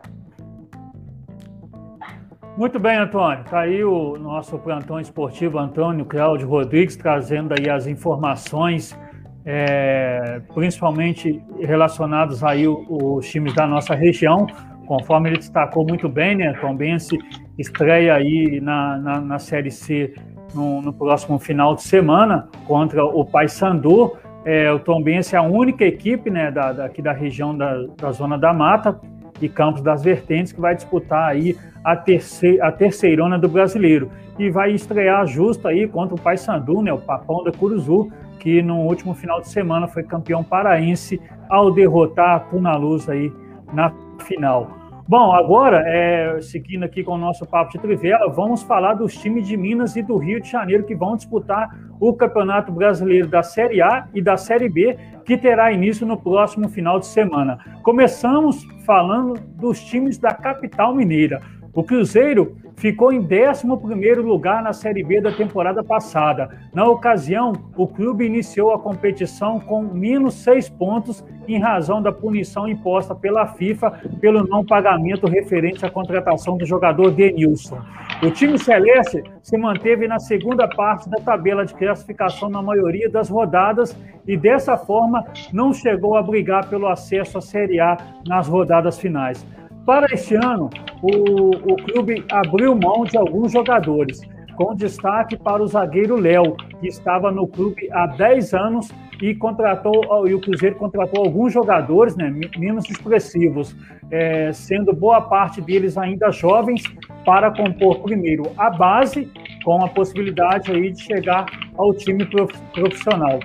Muito 2.57 2.77
bem, 2.77 2.97
Antônio. 2.97 3.41
Está 3.41 3.61
aí 3.61 3.83
o 3.83 4.17
nosso 4.17 4.57
plantão 4.59 4.99
esportivo 4.99 5.57
Antônio 5.57 6.05
Cláudio 6.05 6.47
Rodrigues 6.47 6.97
trazendo 6.97 7.53
aí 7.57 7.69
as 7.69 7.87
informações, 7.87 8.97
é, 9.45 10.41
principalmente 10.53 11.41
relacionados 11.59 12.43
aí 12.43 12.67
os 12.67 13.25
times 13.27 13.53
da 13.55 13.65
nossa 13.65 13.95
região. 13.95 14.45
Conforme 14.89 15.29
ele 15.29 15.37
destacou 15.37 15.85
muito 15.85 16.09
bem, 16.09 16.35
né? 16.35 16.51
Tom 16.59 16.75
Bense 16.75 17.15
estreia 17.59 18.15
aí 18.15 18.59
na, 18.59 18.97
na, 18.97 19.21
na 19.21 19.37
Série 19.37 19.69
C 19.69 20.15
no, 20.51 20.81
no, 20.81 20.91
próximo 20.91 21.37
final 21.37 21.75
de 21.75 21.83
semana 21.83 22.49
contra 22.65 23.05
o 23.05 23.23
Paysandu. 23.23 24.17
É, 24.43 24.71
o 24.71 24.79
Tom 24.79 25.03
Bense 25.03 25.35
é 25.35 25.37
a 25.37 25.43
única 25.43 25.85
equipe 25.85 26.31
né, 26.31 26.49
da, 26.49 26.73
daqui 26.73 27.03
da 27.03 27.11
região 27.11 27.55
da, 27.55 27.85
da 27.97 28.11
Zona 28.11 28.35
da 28.35 28.51
Mata 28.51 28.99
e 29.39 29.47
Campos 29.47 29.83
das 29.83 30.03
Vertentes 30.03 30.51
que 30.51 30.59
vai 30.59 30.73
disputar 30.73 31.29
aí 31.29 31.55
a, 31.83 31.95
terceira, 31.95 32.65
a 32.65 32.71
terceirona 32.71 33.37
do 33.37 33.47
brasileiro. 33.47 34.09
E 34.39 34.49
vai 34.49 34.71
estrear 34.71 35.27
justo 35.27 35.67
aí 35.67 35.87
contra 35.87 36.15
o 36.15 36.19
Paysandu, 36.19 36.81
né, 36.81 36.91
o 36.91 36.97
Papão 36.97 37.43
da 37.43 37.51
Curuzu, 37.51 38.11
que 38.39 38.63
no 38.63 38.77
último 38.87 39.13
final 39.13 39.39
de 39.39 39.49
semana 39.49 39.87
foi 39.87 40.01
campeão 40.01 40.43
paraense 40.43 41.21
ao 41.47 41.69
derrotar 41.69 42.37
a 42.37 42.39
Tuna 42.39 42.75
Luz 42.75 43.07
aí 43.07 43.31
na 43.71 43.93
final. 44.17 44.78
Bom, 45.09 45.31
agora, 45.33 45.81
é, 45.87 46.39
seguindo 46.39 46.83
aqui 46.83 47.03
com 47.03 47.13
o 47.13 47.17
nosso 47.17 47.43
papo 47.43 47.71
de 47.71 47.79
trivela, 47.79 48.31
vamos 48.31 48.61
falar 48.61 48.93
dos 48.93 49.17
times 49.17 49.47
de 49.47 49.57
Minas 49.57 49.95
e 49.95 50.03
do 50.03 50.17
Rio 50.17 50.39
de 50.39 50.51
Janeiro 50.51 50.85
que 50.85 50.93
vão 50.93 51.15
disputar 51.15 51.67
o 51.99 52.13
Campeonato 52.13 52.71
Brasileiro 52.71 53.27
da 53.27 53.41
Série 53.41 53.81
A 53.81 54.07
e 54.13 54.21
da 54.21 54.37
Série 54.37 54.69
B, 54.69 54.95
que 55.25 55.35
terá 55.35 55.71
início 55.71 56.05
no 56.05 56.15
próximo 56.15 56.69
final 56.69 56.99
de 56.99 57.07
semana. 57.07 57.57
Começamos 57.81 58.63
falando 58.85 59.33
dos 59.55 59.83
times 59.83 60.19
da 60.19 60.31
capital 60.31 60.93
mineira. 60.93 61.41
O 61.73 61.83
Cruzeiro 61.83 62.55
ficou 62.79 63.11
em 63.11 63.21
11º 63.21 64.21
lugar 64.21 64.63
na 64.63 64.71
Série 64.71 65.03
B 65.03 65.19
da 65.19 65.31
temporada 65.33 65.83
passada. 65.83 66.49
Na 66.73 66.85
ocasião, 66.85 67.51
o 67.75 67.85
clube 67.85 68.25
iniciou 68.25 68.73
a 68.73 68.79
competição 68.79 69.59
com 69.59 69.83
menos 69.83 70.35
seis 70.35 70.69
pontos 70.69 71.23
em 71.45 71.59
razão 71.59 72.01
da 72.01 72.11
punição 72.11 72.69
imposta 72.69 73.13
pela 73.13 73.47
FIFA 73.47 73.91
pelo 74.21 74.47
não 74.47 74.65
pagamento 74.65 75.27
referente 75.27 75.85
à 75.85 75.89
contratação 75.89 76.57
do 76.57 76.65
jogador 76.65 77.11
Denilson. 77.11 77.79
O 78.23 78.31
time 78.31 78.57
celeste 78.57 79.23
se 79.41 79.57
manteve 79.57 80.07
na 80.07 80.19
segunda 80.19 80.67
parte 80.67 81.09
da 81.09 81.17
tabela 81.17 81.65
de 81.65 81.73
classificação 81.73 82.49
na 82.49 82.61
maioria 82.61 83.09
das 83.09 83.29
rodadas 83.29 83.97
e 84.25 84.37
dessa 84.37 84.77
forma 84.77 85.25
não 85.51 85.73
chegou 85.73 86.15
a 86.15 86.23
brigar 86.23 86.69
pelo 86.69 86.87
acesso 86.87 87.37
à 87.39 87.41
Série 87.41 87.79
A 87.79 87.97
nas 88.25 88.47
rodadas 88.47 88.97
finais. 88.97 89.45
Para 89.89 90.05
este 90.13 90.35
ano, 90.35 90.69
o, 91.01 91.49
o 91.49 91.75
clube 91.77 92.23
abriu 92.31 92.75
mão 92.75 93.05
de 93.05 93.17
alguns 93.17 93.51
jogadores, 93.51 94.21
com 94.55 94.75
destaque 94.75 95.35
para 95.35 95.63
o 95.63 95.67
zagueiro 95.67 96.15
Léo, 96.15 96.55
que 96.79 96.87
estava 96.87 97.31
no 97.31 97.47
clube 97.47 97.89
há 97.91 98.05
10 98.05 98.53
anos 98.53 98.91
e 99.19 99.33
contratou 99.33 100.27
e 100.27 100.35
o 100.35 100.39
Cruzeiro 100.39 100.75
contratou 100.75 101.25
alguns 101.25 101.51
jogadores, 101.51 102.15
né, 102.15 102.31
menos 102.55 102.87
expressivos, 102.87 103.75
é, 104.11 104.53
sendo 104.53 104.93
boa 104.93 105.21
parte 105.21 105.59
deles 105.59 105.97
ainda 105.97 106.29
jovens 106.29 106.83
para 107.25 107.49
compor 107.49 108.01
primeiro 108.01 108.43
a 108.57 108.69
base, 108.69 109.27
com 109.65 109.83
a 109.83 109.87
possibilidade 109.87 110.71
aí 110.71 110.91
de 110.91 111.01
chegar 111.01 111.47
ao 111.75 111.95
time 111.95 112.27
profissional. 112.75 113.39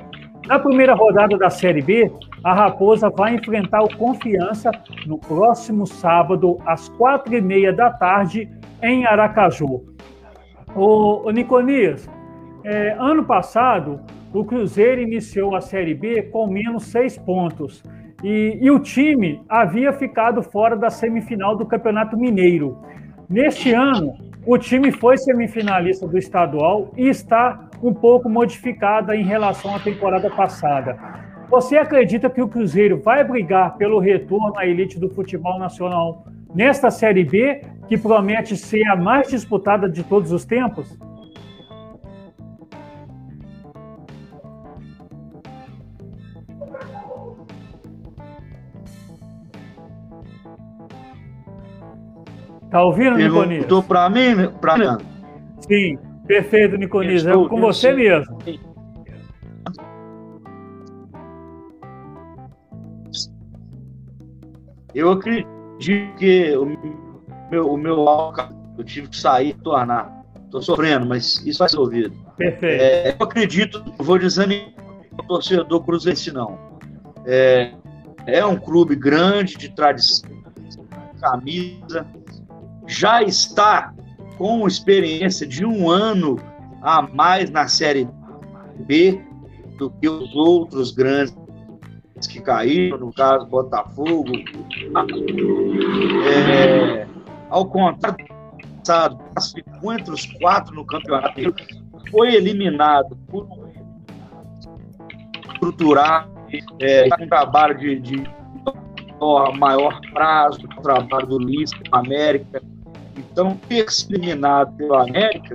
Na 0.47 0.59
primeira 0.59 0.93
rodada 0.93 1.39
da 1.39 1.49
Série 1.49 1.81
B, 1.81 2.13
a 2.45 2.53
Raposa 2.53 3.09
vai 3.09 3.35
enfrentar 3.35 3.83
o 3.83 3.97
Confiança 3.97 4.71
no 5.07 5.19
próximo 5.19 5.87
sábado, 5.87 6.59
às 6.67 6.91
quatro 6.91 7.35
e 7.35 7.41
meia 7.41 7.73
da 7.73 7.91
tarde, 7.91 8.51
em 8.83 9.07
Aracaju. 9.07 9.83
O, 10.77 11.27
o 11.27 11.31
Niconias, 11.31 12.07
é, 12.63 12.95
ano 12.99 13.25
passado, 13.25 13.99
o 14.33 14.45
Cruzeiro 14.45 15.01
iniciou 15.01 15.57
a 15.57 15.63
Série 15.63 15.95
B 15.95 16.25
com 16.25 16.47
menos 16.47 16.85
seis 16.85 17.17
pontos. 17.17 17.83
E, 18.23 18.59
e, 18.61 18.71
o 18.71 18.79
time 18.79 19.43
havia 19.49 19.93
ficado 19.93 20.43
fora 20.43 20.77
da 20.77 20.91
semifinal 20.91 21.57
do 21.57 21.65
Campeonato 21.65 22.17
Mineiro. 22.17 22.79
Neste 23.29 23.73
ano, 23.73 24.15
o 24.47 24.59
time 24.59 24.93
foi 24.93 25.17
semifinalista 25.17 26.07
do 26.07 26.19
estadual 26.19 26.91
e 26.97 27.09
está 27.09 27.69
um 27.83 27.93
pouco 27.93 28.29
modificada 28.29 29.17
em 29.17 29.25
relação 29.25 29.75
à 29.75 29.79
temporada 29.79 30.31
passada. 30.31 30.99
Você 31.55 31.77
acredita 31.77 32.29
que 32.29 32.43
o 32.43 32.49
Cruzeiro 32.49 33.01
vai 33.01 33.23
brigar 33.23 33.77
pelo 33.77 34.01
retorno 34.01 34.59
à 34.59 34.67
elite 34.67 34.99
do 34.99 35.09
futebol 35.09 35.57
nacional 35.57 36.27
nesta 36.53 36.91
Série 36.91 37.23
B, 37.23 37.63
que 37.87 37.97
promete 37.97 38.57
ser 38.57 38.85
a 38.89 38.97
mais 38.97 39.29
disputada 39.29 39.89
de 39.89 40.03
todos 40.03 40.33
os 40.33 40.45
tempos? 40.45 40.99
Tá 52.69 52.83
ouvindo, 52.83 53.17
Niconias? 53.17 53.49
Perguntou 53.49 53.83
para 53.85 54.11
mim, 54.11 54.51
para 54.61 54.77
mim? 54.77 55.05
Sim. 55.61 55.99
Perfeito, 56.27 56.77
Niconias. 56.77 57.25
É 57.25 57.33
com 57.33 57.61
você 57.61 57.93
mesmo. 57.93 58.39
Eu 64.95 65.11
acredito 65.11 66.17
que 66.17 66.57
o 66.57 66.67
meu, 67.51 67.71
o 67.71 67.77
meu 67.77 68.05
eu 68.79 68.85
tive 68.85 69.09
que 69.09 69.17
sair 69.17 69.51
e 69.51 69.55
tornar. 69.55 70.25
Estou 70.45 70.63
sofrendo, 70.63 71.07
mas 71.07 71.45
isso 71.45 71.59
vai 71.59 71.69
ser 71.69 71.79
ouvido. 71.79 72.15
Perfeito. 72.37 72.83
É, 72.83 73.11
eu 73.11 73.25
acredito, 73.25 73.85
vou 73.99 74.19
desanimar 74.19 74.73
o 75.19 75.23
torcedor 75.25 75.85
cruzeirense, 75.85 76.33
não. 76.33 76.59
É, 77.27 77.73
é 78.27 78.45
um 78.45 78.57
clube 78.57 78.95
grande, 78.95 79.57
de 79.57 79.69
tradição, 79.71 80.31
camisa, 81.21 82.07
já 82.87 83.23
está 83.23 83.93
com 84.37 84.67
experiência 84.67 85.47
de 85.47 85.65
um 85.65 85.89
ano 85.89 86.39
a 86.83 87.03
mais 87.03 87.51
na 87.51 87.67
Série 87.67 88.09
B 88.81 89.21
do 89.79 89.91
que 89.91 90.09
os 90.09 90.35
outros 90.35 90.91
grandes 90.91 91.35
que 92.27 92.41
caíram, 92.41 92.99
no 92.99 93.13
caso 93.13 93.47
Botafogo. 93.47 94.33
É, 96.27 97.07
ao 97.51 97.67
contrário, 97.67 98.27
passado, 98.85 99.19
classificou 99.33 99.93
entre 99.93 100.13
os 100.13 100.27
quatro 100.27 100.75
no 100.75 100.85
campeonato, 100.85 101.41
foi 102.11 102.35
eliminado 102.35 103.17
por 103.29 103.49
estruturar 105.55 106.29
é, 106.81 107.09
um 107.21 107.27
trabalho 107.27 107.79
de, 107.79 107.99
de 107.99 108.25
maior 109.57 110.01
prazo, 110.13 110.61
o 110.65 110.83
trabalho 110.83 111.27
do 111.27 111.39
Lisca, 111.39 111.81
América. 111.93 112.63
Então, 113.17 113.57
ter 113.69 113.91
se 113.91 114.13
eliminado 114.13 114.77
pelo 114.77 114.95
América 114.95 115.55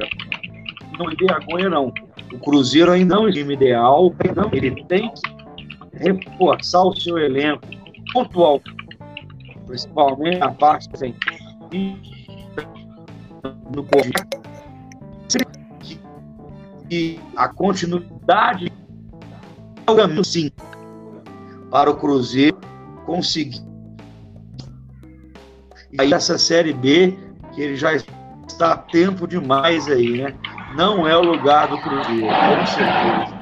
não 0.97 1.09
é 1.09 1.15
vergonha, 1.15 1.69
não. 1.69 1.93
O 2.33 2.39
Cruzeiro 2.39 2.91
ainda 2.91 3.15
não 3.15 3.27
é 3.27 3.29
o 3.29 3.33
time 3.33 3.53
ideal, 3.53 4.13
ele 4.51 4.83
tem 4.85 5.11
que 5.11 5.38
reforçar 5.99 6.83
o 6.83 6.95
seu 6.95 7.17
elenco 7.17 7.61
pontual, 8.13 8.61
principalmente 9.65 10.37
na 10.37 10.51
parte 10.51 10.89
assim, 10.93 11.15
no 13.73 13.85
e 16.91 17.19
a 17.35 17.47
continuidade 17.47 18.71
é 19.85 19.91
o 19.91 19.95
caminho 19.95 20.23
sim 20.23 20.49
para 21.69 21.91
o 21.91 21.95
Cruzeiro 21.95 22.57
conseguir 23.05 23.69
e 25.91 26.01
aí 26.01 26.13
essa 26.13 26.37
série 26.37 26.73
B 26.73 27.17
que 27.53 27.61
ele 27.61 27.75
já 27.75 27.93
está 28.47 28.77
tempo 28.77 29.27
demais 29.27 29.87
aí, 29.87 30.21
né? 30.21 30.35
Não 30.75 31.07
é 31.07 31.17
o 31.17 31.21
lugar 31.21 31.67
do 31.67 31.79
Cruzeiro, 31.81 32.27
com 32.27 32.65
certeza. 32.67 33.38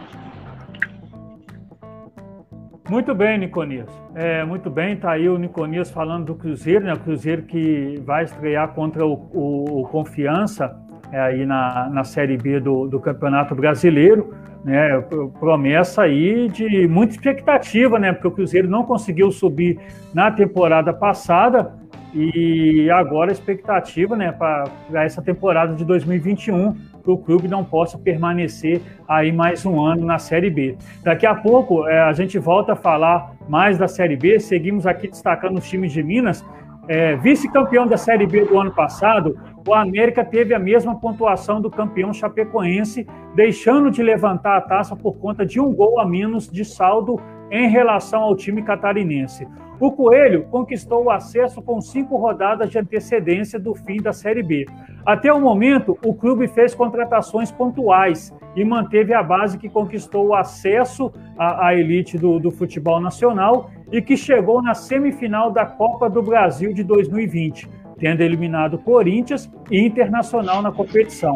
Muito 2.89 3.13
bem, 3.13 3.37
Niconias. 3.37 3.89
É, 4.15 4.45
muito 4.45 4.69
bem, 4.69 4.95
tá 4.95 5.11
aí 5.11 5.27
o 5.27 5.37
Niconias 5.37 5.91
falando 5.91 6.25
do 6.27 6.35
Cruzeiro, 6.35 6.85
né? 6.85 6.93
O 6.93 6.99
Cruzeiro 6.99 7.43
que 7.43 8.01
vai 8.05 8.23
estrear 8.23 8.69
contra 8.69 9.05
o, 9.05 9.13
o, 9.33 9.81
o 9.81 9.87
Confiança 9.89 10.73
é, 11.11 11.19
aí 11.19 11.45
na, 11.45 11.89
na 11.89 12.03
Série 12.05 12.37
B 12.37 12.61
do, 12.61 12.87
do 12.87 12.99
Campeonato 12.99 13.53
Brasileiro, 13.53 14.33
né? 14.63 15.01
Promessa 15.37 16.03
aí 16.03 16.47
de 16.47 16.87
muita 16.87 17.13
expectativa, 17.13 17.99
né? 17.99 18.13
Porque 18.13 18.27
o 18.29 18.31
Cruzeiro 18.31 18.69
não 18.69 18.83
conseguiu 18.83 19.31
subir 19.31 19.77
na 20.13 20.31
temporada 20.31 20.93
passada 20.93 21.73
e 22.13 22.89
agora 22.89 23.31
a 23.31 23.33
expectativa, 23.33 24.15
né, 24.15 24.31
para 24.31 25.03
essa 25.03 25.21
temporada 25.21 25.75
de 25.75 25.83
2021 25.85 26.75
que 27.07 27.11
o 27.11 27.17
clube 27.17 27.47
não 27.47 27.63
possa 27.63 27.97
permanecer 27.97 28.81
aí 29.07 29.31
mais 29.31 29.65
um 29.65 29.79
ano 29.79 30.05
na 30.05 30.19
Série 30.19 30.49
B. 30.49 30.75
Daqui 31.01 31.25
a 31.25 31.33
pouco 31.33 31.87
é, 31.87 32.01
a 32.01 32.11
gente 32.11 32.37
volta 32.37 32.73
a 32.73 32.75
falar 32.75 33.33
mais 33.47 33.77
da 33.77 33.87
Série 33.87 34.17
B. 34.17 34.41
Seguimos 34.41 34.85
aqui 34.85 35.07
destacando 35.07 35.57
os 35.57 35.69
times 35.69 35.93
de 35.93 36.03
Minas. 36.03 36.43
É, 36.89 37.15
Vice-campeão 37.15 37.87
da 37.87 37.95
Série 37.95 38.27
B 38.27 38.43
do 38.43 38.59
ano 38.59 38.73
passado, 38.73 39.39
o 39.65 39.73
América 39.73 40.23
teve 40.23 40.53
a 40.53 40.59
mesma 40.59 40.99
pontuação 40.99 41.61
do 41.61 41.69
campeão 41.69 42.13
chapecoense, 42.13 43.07
deixando 43.33 43.89
de 43.89 44.03
levantar 44.03 44.57
a 44.57 44.61
taça 44.61 44.93
por 44.93 45.17
conta 45.17 45.45
de 45.45 45.61
um 45.61 45.73
gol 45.73 46.01
a 46.01 46.05
menos 46.05 46.49
de 46.49 46.65
saldo 46.65 47.21
em 47.51 47.69
relação 47.69 48.21
ao 48.21 48.35
time 48.35 48.61
catarinense. 48.61 49.47
O 49.79 49.91
Coelho 49.91 50.45
conquistou 50.45 51.03
o 51.03 51.11
acesso 51.11 51.61
com 51.61 51.79
cinco 51.79 52.17
rodadas 52.17 52.69
de 52.69 52.79
antecedência 52.79 53.59
do 53.59 53.75
fim 53.75 53.97
da 53.97 54.11
Série 54.11 54.41
B. 54.41 54.65
Até 55.05 55.31
o 55.31 55.39
momento, 55.39 55.97
o 56.03 56.15
clube 56.15 56.47
fez 56.47 56.73
contratações 56.73 57.51
pontuais 57.51 58.33
e 58.55 58.65
manteve 58.65 59.13
a 59.13 59.21
base 59.21 59.57
que 59.57 59.69
conquistou 59.69 60.27
o 60.27 60.33
acesso 60.33 61.11
à, 61.37 61.67
à 61.67 61.75
elite 61.75 62.17
do, 62.17 62.39
do 62.39 62.49
futebol 62.49 62.99
nacional 62.99 63.69
e 63.91 64.01
que 64.01 64.17
chegou 64.17 64.63
na 64.63 64.73
semifinal 64.73 65.51
da 65.51 65.65
Copa 65.65 66.09
do 66.09 66.23
Brasil 66.23 66.73
de 66.73 66.83
2020, 66.83 67.69
tendo 67.99 68.21
eliminado 68.21 68.79
Corinthians 68.79 69.49
e 69.69 69.79
Internacional 69.79 70.61
na 70.63 70.71
competição. 70.71 71.35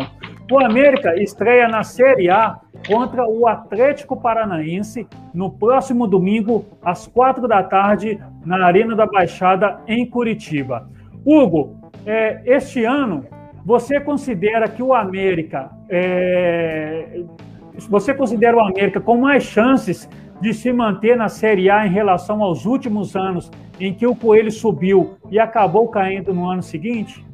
O 0.51 0.59
América 0.59 1.15
estreia 1.15 1.65
na 1.69 1.81
Série 1.81 2.29
A 2.29 2.59
contra 2.85 3.25
o 3.25 3.47
Atlético 3.47 4.19
Paranaense 4.19 5.07
no 5.33 5.49
próximo 5.49 6.05
domingo, 6.05 6.65
às 6.83 7.07
quatro 7.07 7.47
da 7.47 7.63
tarde, 7.63 8.19
na 8.45 8.65
Arena 8.65 8.93
da 8.93 9.05
Baixada, 9.05 9.79
em 9.87 10.05
Curitiba. 10.05 10.89
Hugo, 11.25 11.79
é, 12.05 12.41
este 12.43 12.83
ano, 12.83 13.25
você 13.65 13.97
considera 14.01 14.67
que 14.67 14.83
o 14.83 14.93
América. 14.93 15.71
É, 15.87 17.21
você 17.89 18.13
considera 18.13 18.57
o 18.57 18.59
América 18.59 18.99
com 18.99 19.15
mais 19.15 19.43
chances 19.43 20.09
de 20.41 20.53
se 20.53 20.73
manter 20.73 21.15
na 21.15 21.29
Série 21.29 21.69
A 21.69 21.87
em 21.87 21.91
relação 21.91 22.43
aos 22.43 22.65
últimos 22.65 23.15
anos 23.15 23.49
em 23.79 23.93
que 23.93 24.05
o 24.05 24.13
Coelho 24.13 24.51
subiu 24.51 25.15
e 25.29 25.39
acabou 25.39 25.87
caindo 25.87 26.33
no 26.33 26.49
ano 26.49 26.61
seguinte? 26.61 27.25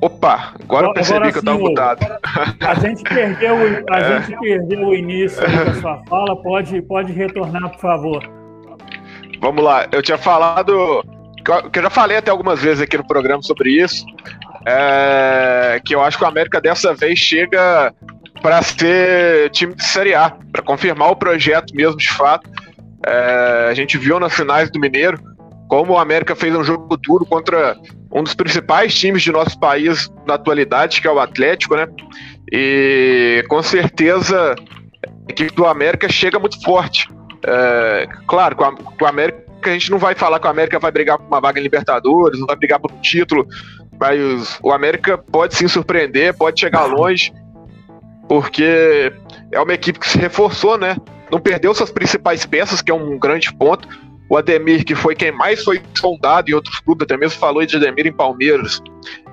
Opa, 0.00 0.52
agora 0.62 0.88
eu 0.88 0.92
percebi 0.92 1.16
agora, 1.16 1.32
que 1.32 1.38
eu 1.38 1.40
estava 1.40 1.58
mutado. 1.58 2.18
A 2.60 2.74
gente 2.74 3.02
perdeu, 3.02 3.56
a 3.90 3.96
é. 3.98 4.22
gente 4.22 4.38
perdeu 4.38 4.88
o 4.88 4.94
início 4.94 5.40
da 5.40 5.74
sua 5.74 6.02
fala. 6.06 6.36
Pode, 6.42 6.82
pode 6.82 7.12
retornar, 7.12 7.70
por 7.70 7.80
favor. 7.80 8.30
Vamos 9.40 9.64
lá. 9.64 9.86
Eu 9.90 10.02
tinha 10.02 10.18
falado, 10.18 11.02
que 11.72 11.78
eu 11.78 11.82
já 11.82 11.90
falei 11.90 12.18
até 12.18 12.30
algumas 12.30 12.60
vezes 12.60 12.82
aqui 12.82 12.96
no 12.96 13.06
programa 13.06 13.42
sobre 13.42 13.70
isso, 13.70 14.04
é, 14.66 15.80
que 15.84 15.94
eu 15.94 16.02
acho 16.02 16.18
que 16.18 16.24
o 16.24 16.26
América 16.26 16.60
dessa 16.60 16.92
vez 16.94 17.18
chega 17.18 17.94
para 18.42 18.62
ser 18.62 19.50
time 19.50 19.74
de 19.74 19.84
Série 19.84 20.14
A, 20.14 20.30
para 20.52 20.62
confirmar 20.62 21.10
o 21.10 21.16
projeto 21.16 21.74
mesmo 21.74 21.96
de 21.96 22.08
fato. 22.08 22.48
É, 23.06 23.68
a 23.70 23.74
gente 23.74 23.96
viu 23.96 24.20
nas 24.20 24.34
finais 24.34 24.70
do 24.70 24.78
Mineiro 24.78 25.18
como 25.68 25.94
o 25.94 25.98
América 25.98 26.34
fez 26.36 26.54
um 26.54 26.62
jogo 26.62 26.96
duro 26.96 27.24
contra 27.26 27.76
um 28.16 28.22
dos 28.22 28.34
principais 28.34 28.98
times 28.98 29.22
de 29.22 29.30
nosso 29.30 29.58
país 29.60 30.10
na 30.26 30.34
atualidade, 30.34 31.02
que 31.02 31.06
é 31.06 31.12
o 31.12 31.20
Atlético, 31.20 31.76
né? 31.76 31.86
E 32.50 33.44
com 33.46 33.62
certeza 33.62 34.54
a 35.06 35.30
equipe 35.30 35.54
do 35.54 35.66
América 35.66 36.08
chega 36.08 36.38
muito 36.38 36.62
forte. 36.62 37.10
É, 37.46 38.08
claro, 38.26 38.56
com, 38.56 38.64
a, 38.64 38.72
com 38.72 39.04
o 39.04 39.06
América 39.06 39.44
a 39.64 39.72
gente 39.72 39.90
não 39.90 39.98
vai 39.98 40.14
falar 40.14 40.38
que 40.38 40.46
o 40.46 40.50
América 40.50 40.78
vai 40.78 40.90
brigar 40.90 41.18
por 41.18 41.26
uma 41.26 41.40
vaga 41.40 41.60
em 41.60 41.62
Libertadores, 41.62 42.38
não 42.38 42.46
vai 42.46 42.56
brigar 42.56 42.80
por 42.80 42.90
um 42.90 43.00
título, 43.00 43.46
mas 43.98 44.58
o 44.62 44.72
América 44.72 45.18
pode 45.18 45.54
sim 45.54 45.68
surpreender, 45.68 46.34
pode 46.34 46.58
chegar 46.58 46.84
longe, 46.84 47.32
porque 48.28 49.12
é 49.52 49.60
uma 49.60 49.74
equipe 49.74 49.98
que 49.98 50.08
se 50.08 50.16
reforçou, 50.16 50.78
né? 50.78 50.96
Não 51.30 51.40
perdeu 51.40 51.74
suas 51.74 51.90
principais 51.90 52.46
peças, 52.46 52.80
que 52.80 52.90
é 52.90 52.94
um 52.94 53.18
grande 53.18 53.52
ponto 53.52 53.88
o 54.28 54.36
Ademir, 54.36 54.84
que 54.84 54.94
foi 54.94 55.14
quem 55.14 55.30
mais 55.30 55.62
foi 55.62 55.80
sondado 55.96 56.50
em 56.50 56.54
outros 56.54 56.80
clubes, 56.80 57.04
até 57.04 57.16
mesmo 57.16 57.38
falou 57.38 57.64
de 57.64 57.76
Ademir 57.76 58.06
em 58.06 58.12
Palmeiras, 58.12 58.82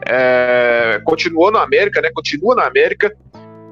é, 0.06 1.02
continuou 1.04 1.52
no 1.52 1.58
América, 1.58 2.02
né? 2.02 2.10
Continua 2.14 2.56
na 2.56 2.66
América. 2.66 3.12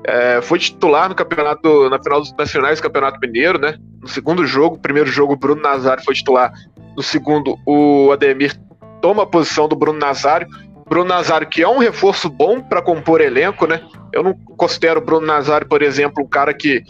É, 0.03 0.41
foi 0.41 0.57
titular 0.57 1.07
no 1.09 1.13
campeonato, 1.13 1.89
na 1.89 2.01
final 2.01 2.21
dos 2.21 2.33
nacionais 2.33 2.79
do 2.79 2.83
Campeonato 2.83 3.19
Mineiro, 3.19 3.59
né? 3.59 3.77
No 4.01 4.07
segundo 4.07 4.45
jogo, 4.47 4.79
primeiro 4.79 5.09
jogo, 5.09 5.33
o 5.33 5.37
Bruno 5.37 5.61
Nazário 5.61 6.03
foi 6.03 6.15
titular. 6.15 6.51
No 6.97 7.03
segundo, 7.03 7.55
o 7.67 8.11
Ademir 8.11 8.55
toma 8.99 9.23
a 9.23 9.27
posição 9.27 9.67
do 9.67 9.75
Bruno 9.75 9.99
Nazário. 9.99 10.47
Bruno 10.89 11.07
Nazário, 11.07 11.47
que 11.47 11.61
é 11.61 11.67
um 11.67 11.77
reforço 11.77 12.29
bom 12.29 12.61
para 12.61 12.81
compor 12.81 13.21
elenco, 13.21 13.67
né? 13.67 13.81
Eu 14.11 14.23
não 14.23 14.33
considero 14.33 14.99
o 14.99 15.03
Bruno 15.05 15.27
Nazário, 15.27 15.67
por 15.67 15.83
exemplo, 15.83 16.23
um 16.23 16.27
cara 16.27 16.51
que 16.53 16.83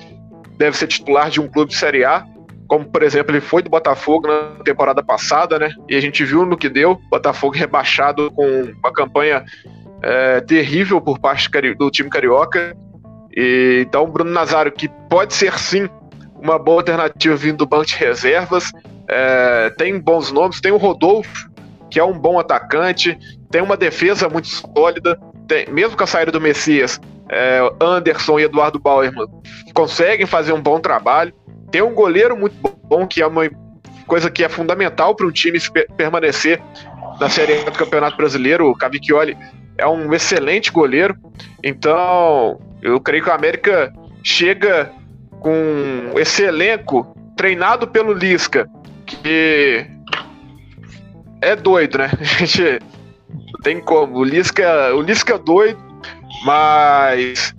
deve 0.58 0.78
ser 0.78 0.88
titular 0.88 1.30
de 1.30 1.42
um 1.42 1.48
clube 1.48 1.72
de 1.72 1.78
Série 1.78 2.06
A 2.06 2.26
como 2.72 2.86
por 2.86 3.04
exemplo 3.04 3.34
ele 3.34 3.42
foi 3.42 3.62
do 3.62 3.70
Botafogo 3.70 4.30
na 4.30 4.64
temporada 4.64 5.04
passada, 5.04 5.60
né? 5.60 5.74
E 5.90 5.96
a 5.98 6.00
gente 6.00 6.24
viu 6.24 6.46
no 6.46 6.56
que 6.56 6.70
deu, 6.70 6.96
Botafogo 7.10 7.54
rebaixado 7.54 8.32
com 8.32 8.72
uma 8.82 8.94
campanha 8.94 9.44
é, 10.02 10.40
terrível 10.40 11.02
por 11.02 11.20
parte 11.20 11.50
do 11.76 11.92
time 11.92 12.10
carioca. 12.10 12.74
E, 13.36 13.84
então 13.86 14.10
Bruno 14.10 14.32
Nazário, 14.32 14.72
que 14.72 14.88
pode 15.10 15.34
ser 15.34 15.60
sim 15.60 15.90
uma 16.42 16.58
boa 16.58 16.80
alternativa 16.80 17.36
vindo 17.36 17.58
do 17.58 17.66
banco 17.66 17.88
de 17.88 17.96
reservas, 17.98 18.72
é, 19.06 19.70
tem 19.78 20.00
bons 20.00 20.32
nomes, 20.32 20.62
tem 20.62 20.72
o 20.72 20.78
Rodolfo, 20.78 21.52
que 21.90 22.00
é 22.00 22.04
um 22.06 22.18
bom 22.18 22.40
atacante, 22.40 23.20
tem 23.50 23.62
uma 23.62 23.76
defesa 23.76 24.30
muito 24.30 24.48
sólida, 24.48 25.20
tem, 25.46 25.66
mesmo 25.70 25.98
com 25.98 26.06
a 26.06 26.08
saída 26.08 26.32
do 26.32 26.40
Messias, 26.40 27.02
é, 27.30 27.60
Anderson 27.82 28.40
e 28.40 28.44
Eduardo 28.44 28.80
Bauerman 28.80 29.28
conseguem 29.74 30.26
fazer 30.26 30.54
um 30.54 30.62
bom 30.62 30.80
trabalho. 30.80 31.34
Tem 31.72 31.82
um 31.82 31.94
goleiro 31.94 32.38
muito 32.38 32.56
bom, 32.84 33.08
que 33.08 33.22
é 33.22 33.28
uma 33.28 33.50
coisa 34.06 34.30
que 34.30 34.44
é 34.44 34.50
fundamental 34.50 35.16
para 35.16 35.26
um 35.26 35.32
time 35.32 35.58
permanecer 35.96 36.62
na 37.20 37.30
Série 37.30 37.62
A 37.62 37.70
do 37.70 37.72
Campeonato 37.72 38.18
Brasileiro. 38.18 38.70
O 38.70 38.76
Cavicchioli 38.76 39.38
é 39.78 39.88
um 39.88 40.14
excelente 40.14 40.72
goleiro. 40.72 41.16
Então, 41.64 42.60
eu 42.82 43.00
creio 43.00 43.24
que 43.24 43.30
o 43.30 43.34
América 43.34 43.94
chega 44.24 44.92
com 45.40 46.12
esse 46.18 46.44
elenco 46.44 47.16
treinado 47.36 47.88
pelo 47.88 48.14
Lisca, 48.14 48.70
que 49.06 49.86
é 51.42 51.56
doido, 51.56 51.98
né? 51.98 52.12
A 52.20 52.24
gente 52.24 52.80
tem 53.64 53.80
como. 53.80 54.18
O 54.18 54.24
Lisca, 54.24 54.94
o 54.94 55.02
Lisca 55.02 55.36
é 55.36 55.38
doido, 55.40 55.80
mas 56.46 57.54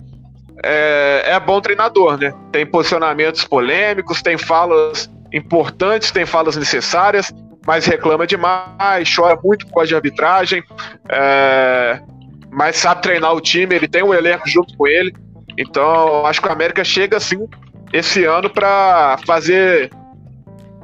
é, 0.63 1.23
é 1.27 1.39
bom 1.39 1.59
treinador, 1.59 2.17
né? 2.17 2.33
Tem 2.51 2.65
posicionamentos 2.65 3.43
polêmicos, 3.43 4.21
tem 4.21 4.37
falas 4.37 5.09
importantes, 5.31 6.11
tem 6.11 6.25
falas 6.25 6.55
necessárias, 6.55 7.33
mas 7.65 7.85
reclama 7.85 8.25
demais, 8.25 9.13
chora 9.13 9.37
muito 9.43 9.65
por 9.67 9.75
causa 9.75 9.89
de 9.89 9.95
arbitragem, 9.95 10.63
é, 11.09 12.01
mas 12.49 12.77
sabe 12.77 13.01
treinar 13.01 13.33
o 13.33 13.41
time, 13.41 13.75
ele 13.75 13.87
tem 13.87 14.03
um 14.03 14.13
elenco 14.13 14.47
junto 14.47 14.75
com 14.77 14.87
ele. 14.87 15.13
Então, 15.57 16.25
acho 16.25 16.41
que 16.41 16.47
o 16.47 16.51
América 16.51 16.83
chega 16.83 17.17
assim 17.17 17.47
esse 17.91 18.23
ano 18.23 18.49
para 18.49 19.17
fazer 19.25 19.91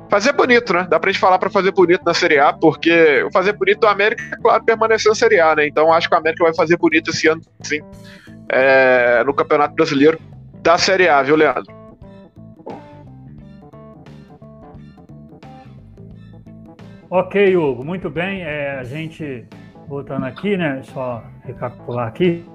fazer 0.10 0.34
bonito, 0.34 0.74
né? 0.74 0.88
Dá 0.90 1.00
pra 1.00 1.12
gente 1.12 1.22
falar 1.22 1.38
para 1.38 1.52
fazer 1.52 1.72
bonito 1.72 2.02
na 2.04 2.16
Série 2.16 2.40
A, 2.40 2.52
porque 2.52 3.24
o 3.24 3.32
fazer 3.32 3.54
bonito 3.54 3.82
do 3.82 3.88
América, 3.88 4.24
é 4.34 4.42
claro, 4.42 4.64
permaneceu 4.64 5.12
na 5.12 5.16
Série 5.16 5.40
A, 5.40 5.56
né? 5.56 5.68
Então 5.68 5.94
acho 5.94 6.10
que 6.10 6.16
o 6.16 6.18
América 6.18 6.44
vai 6.44 6.54
fazer 6.54 6.78
bonito 6.78 7.12
esse 7.12 7.28
ano, 7.28 7.42
sim, 7.62 7.80
é, 8.52 9.24
no 9.24 9.34
Campeonato 9.34 9.76
Brasileiro 9.76 10.20
da 10.62 10.78
Série 10.78 11.08
A, 11.08 11.22
viu, 11.22 11.36
Leandro? 11.36 11.80
Ok, 17.10 17.56
Hugo, 17.56 17.84
muito 17.84 18.10
bem. 18.10 18.43
É, 18.43 18.78
a 18.80 18.84
gente 18.84 19.45
voltando 19.88 20.26
aqui, 20.26 20.56
né? 20.56 20.82
Só 20.84 21.24
recapitular 21.43 22.08
aqui. 22.08 22.45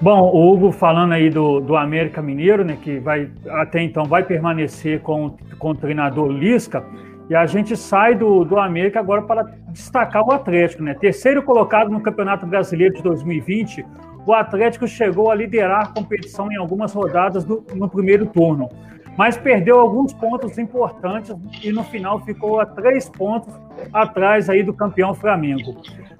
Bom, 0.00 0.22
o 0.22 0.52
Hugo 0.52 0.72
falando 0.72 1.12
aí 1.12 1.30
do, 1.30 1.60
do 1.60 1.76
América 1.76 2.20
Mineiro, 2.20 2.64
né, 2.64 2.76
que 2.82 2.98
vai 2.98 3.30
até 3.48 3.80
então 3.82 4.04
vai 4.04 4.24
permanecer 4.24 5.00
com, 5.00 5.36
com 5.58 5.70
o 5.70 5.74
treinador 5.74 6.28
Lisca, 6.28 6.84
e 7.30 7.34
a 7.34 7.46
gente 7.46 7.76
sai 7.76 8.14
do, 8.14 8.44
do 8.44 8.58
América 8.58 9.00
agora 9.00 9.22
para 9.22 9.44
destacar 9.68 10.22
o 10.22 10.32
Atlético, 10.32 10.82
né? 10.82 10.94
Terceiro 10.94 11.42
colocado 11.42 11.90
no 11.90 12.00
Campeonato 12.00 12.46
Brasileiro 12.46 12.94
de 12.94 13.02
2020, 13.02 13.84
o 14.26 14.32
Atlético 14.32 14.86
chegou 14.86 15.30
a 15.30 15.34
liderar 15.34 15.82
a 15.82 15.86
competição 15.86 16.50
em 16.50 16.56
algumas 16.56 16.92
rodadas 16.92 17.44
do, 17.44 17.64
no 17.74 17.88
primeiro 17.88 18.26
turno, 18.26 18.68
mas 19.16 19.36
perdeu 19.36 19.78
alguns 19.78 20.12
pontos 20.12 20.58
importantes 20.58 21.34
e 21.62 21.70
no 21.70 21.84
final 21.84 22.20
ficou 22.20 22.60
a 22.60 22.66
três 22.66 23.08
pontos 23.08 23.54
atrás 23.92 24.48
aí 24.48 24.62
do 24.62 24.72
campeão 24.72 25.14
Flamengo. 25.14 25.76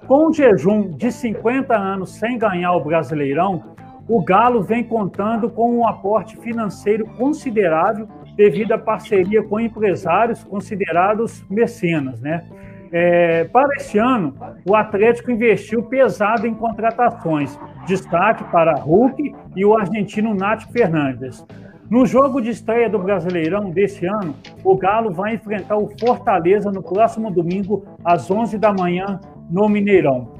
Com 0.07 0.29
um 0.29 0.33
jejum 0.33 0.91
de 0.91 1.11
50 1.11 1.75
anos 1.75 2.11
sem 2.11 2.37
ganhar 2.37 2.73
o 2.73 2.83
Brasileirão, 2.83 3.75
o 4.07 4.23
Galo 4.23 4.61
vem 4.61 4.83
contando 4.83 5.49
com 5.49 5.79
um 5.79 5.87
aporte 5.87 6.37
financeiro 6.37 7.07
considerável 7.17 8.07
devido 8.35 8.73
à 8.73 8.77
parceria 8.77 9.41
com 9.41 9.59
empresários 9.59 10.43
considerados 10.43 11.43
mecenas, 11.49 12.21
né? 12.21 12.45
É, 12.91 13.45
para 13.45 13.73
este 13.75 13.97
ano, 13.97 14.35
o 14.65 14.75
Atlético 14.75 15.31
investiu 15.31 15.83
pesado 15.83 16.47
em 16.47 16.53
contratações, 16.53 17.59
destaque 17.85 18.43
para 18.45 18.75
Hulk 18.75 19.35
e 19.55 19.65
o 19.65 19.75
argentino 19.75 20.33
Nath 20.33 20.63
Fernandes. 20.71 21.45
No 21.89 22.05
jogo 22.05 22.41
de 22.41 22.49
estreia 22.49 22.89
do 22.89 22.97
Brasileirão 22.97 23.69
deste 23.69 24.07
ano, 24.07 24.35
o 24.63 24.75
Galo 24.75 25.11
vai 25.11 25.35
enfrentar 25.35 25.77
o 25.77 25.89
Fortaleza 25.99 26.71
no 26.71 26.81
próximo 26.81 27.29
domingo, 27.29 27.85
às 28.03 28.29
11 28.29 28.57
da 28.57 28.73
manhã, 28.73 29.19
no 29.49 29.69
Mineirão. 29.69 30.33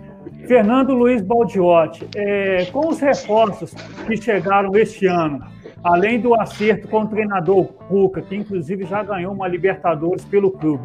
Fernando 0.47 0.93
Luiz 0.93 1.21
Baldiotti, 1.21 2.07
é, 2.15 2.65
com 2.65 2.87
os 2.87 2.99
reforços 2.99 3.73
que 4.07 4.17
chegaram 4.17 4.75
este 4.75 5.05
ano, 5.05 5.39
além 5.83 6.19
do 6.19 6.33
acerto 6.33 6.87
com 6.87 7.01
o 7.01 7.07
treinador 7.07 7.65
Cuca, 7.87 8.21
que 8.21 8.35
inclusive 8.35 8.83
já 8.85 9.03
ganhou 9.03 9.33
uma 9.33 9.47
Libertadores 9.47 10.25
pelo 10.25 10.51
clube, 10.51 10.83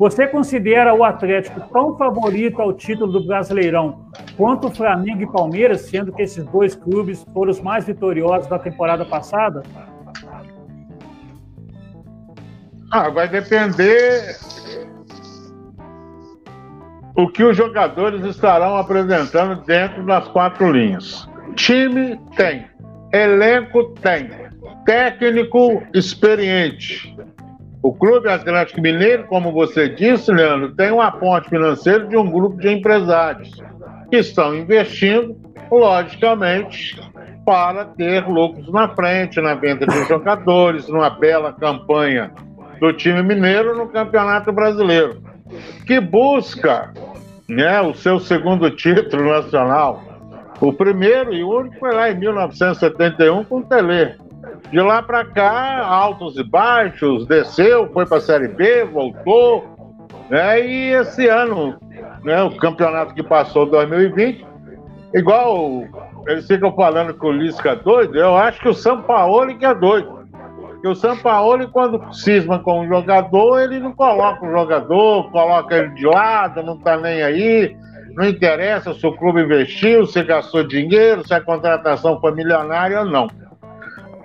você 0.00 0.26
considera 0.26 0.94
o 0.94 1.04
Atlético 1.04 1.60
tão 1.70 1.94
favorito 1.98 2.62
ao 2.62 2.72
título 2.72 3.12
do 3.12 3.26
Brasileirão 3.26 4.06
quanto 4.34 4.68
o 4.68 4.70
Flamengo 4.70 5.20
e 5.20 5.30
Palmeiras, 5.30 5.82
sendo 5.82 6.10
que 6.10 6.22
esses 6.22 6.42
dois 6.46 6.74
clubes 6.74 7.22
foram 7.34 7.50
os 7.50 7.60
mais 7.60 7.84
vitoriosos 7.84 8.48
da 8.48 8.58
temporada 8.58 9.04
passada? 9.04 9.62
Ah, 12.90 13.10
vai 13.10 13.28
depender 13.28 14.38
o 17.14 17.28
que 17.28 17.44
os 17.44 17.54
jogadores 17.54 18.24
estarão 18.24 18.78
apresentando 18.78 19.62
dentro 19.66 20.06
das 20.06 20.26
quatro 20.28 20.72
linhas. 20.72 21.28
Time 21.56 22.18
tem, 22.38 22.64
elenco 23.12 23.92
tem, 24.00 24.30
técnico 24.86 25.82
experiente. 25.92 27.14
O 27.82 27.92
Clube 27.92 28.28
Atlético 28.28 28.80
Mineiro, 28.80 29.24
como 29.24 29.52
você 29.52 29.88
disse, 29.88 30.30
Leandro, 30.30 30.74
tem 30.74 30.92
um 30.92 31.00
aporte 31.00 31.48
financeiro 31.48 32.08
de 32.08 32.16
um 32.16 32.30
grupo 32.30 32.58
de 32.58 32.70
empresários 32.70 33.50
que 34.10 34.16
estão 34.16 34.54
investindo, 34.54 35.36
logicamente, 35.70 37.00
para 37.44 37.86
ter 37.86 38.28
lucros 38.28 38.70
na 38.72 38.88
frente, 38.88 39.40
na 39.40 39.54
venda 39.54 39.86
de 39.86 40.04
jogadores, 40.06 40.88
numa 40.88 41.10
bela 41.10 41.52
campanha 41.52 42.30
do 42.78 42.92
time 42.92 43.22
mineiro 43.22 43.76
no 43.76 43.88
Campeonato 43.88 44.52
Brasileiro 44.52 45.30
que 45.86 46.00
busca 46.00 46.92
né, 47.48 47.80
o 47.80 47.94
seu 47.94 48.20
segundo 48.20 48.70
título 48.70 49.24
nacional. 49.28 50.02
O 50.60 50.72
primeiro 50.72 51.32
e 51.32 51.42
único 51.42 51.78
foi 51.78 51.92
lá 51.92 52.10
em 52.10 52.18
1971 52.18 53.44
com 53.44 53.58
o 53.58 53.62
Tele. 53.62 54.14
De 54.70 54.80
lá 54.80 55.02
para 55.02 55.24
cá, 55.24 55.84
altos 55.84 56.36
e 56.36 56.44
baixos, 56.44 57.26
desceu, 57.26 57.90
foi 57.92 58.06
para 58.06 58.18
a 58.18 58.20
Série 58.20 58.48
B, 58.48 58.84
voltou. 58.84 60.08
Né, 60.28 60.64
e 60.64 60.92
esse 60.92 61.26
ano, 61.26 61.76
né, 62.22 62.40
o 62.42 62.56
campeonato 62.56 63.14
que 63.14 63.22
passou 63.22 63.66
2020, 63.66 64.46
igual 65.12 65.84
eles 66.28 66.46
ficam 66.46 66.72
falando 66.72 67.14
que 67.14 67.26
o 67.26 67.32
Lisca 67.32 67.70
é 67.70 67.76
doido, 67.76 68.16
eu 68.16 68.36
acho 68.36 68.60
que 68.60 68.68
o 68.68 68.74
São 68.74 69.02
Paulo 69.02 69.56
que 69.58 69.64
é 69.64 69.74
doido. 69.74 70.20
Porque 70.80 70.88
o 70.88 70.94
Sampaoli, 70.94 71.66
quando 71.66 72.02
cisma 72.14 72.58
com 72.58 72.80
um 72.80 72.88
jogador, 72.88 73.60
ele 73.60 73.78
não 73.78 73.92
coloca 73.92 74.46
o 74.46 74.50
jogador, 74.50 75.30
coloca 75.30 75.76
ele 75.76 75.90
de 75.90 76.06
lado, 76.06 76.62
não 76.62 76.78
tá 76.78 76.96
nem 76.96 77.22
aí, 77.22 77.76
não 78.14 78.26
interessa 78.26 78.94
se 78.94 79.06
o 79.06 79.14
clube 79.14 79.42
investiu, 79.42 80.06
se 80.06 80.22
gastou 80.22 80.66
dinheiro, 80.66 81.26
se 81.26 81.34
a 81.34 81.40
contratação 81.40 82.18
foi 82.18 82.32
milionária 82.32 83.00
ou 83.00 83.04
não. 83.04 83.28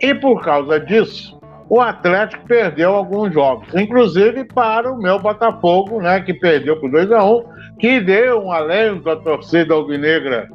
E 0.01 0.13
por 0.13 0.43
causa 0.43 0.79
disso, 0.79 1.39
o 1.69 1.81
Atlético 1.81 2.45
perdeu 2.45 2.93
alguns 2.95 3.33
jogos, 3.33 3.67
inclusive 3.73 4.43
para 4.45 4.91
o 4.91 4.97
meu 4.97 5.19
Botafogo, 5.19 6.01
né, 6.01 6.21
que 6.21 6.33
perdeu 6.33 6.79
por 6.79 6.91
2 6.91 7.11
a 7.11 7.23
1 7.23 7.43
que 7.79 7.99
deu 7.99 8.43
um 8.43 8.51
alento 8.51 9.09
à 9.09 9.15
torcida 9.17 9.73
alvinegra 9.73 10.49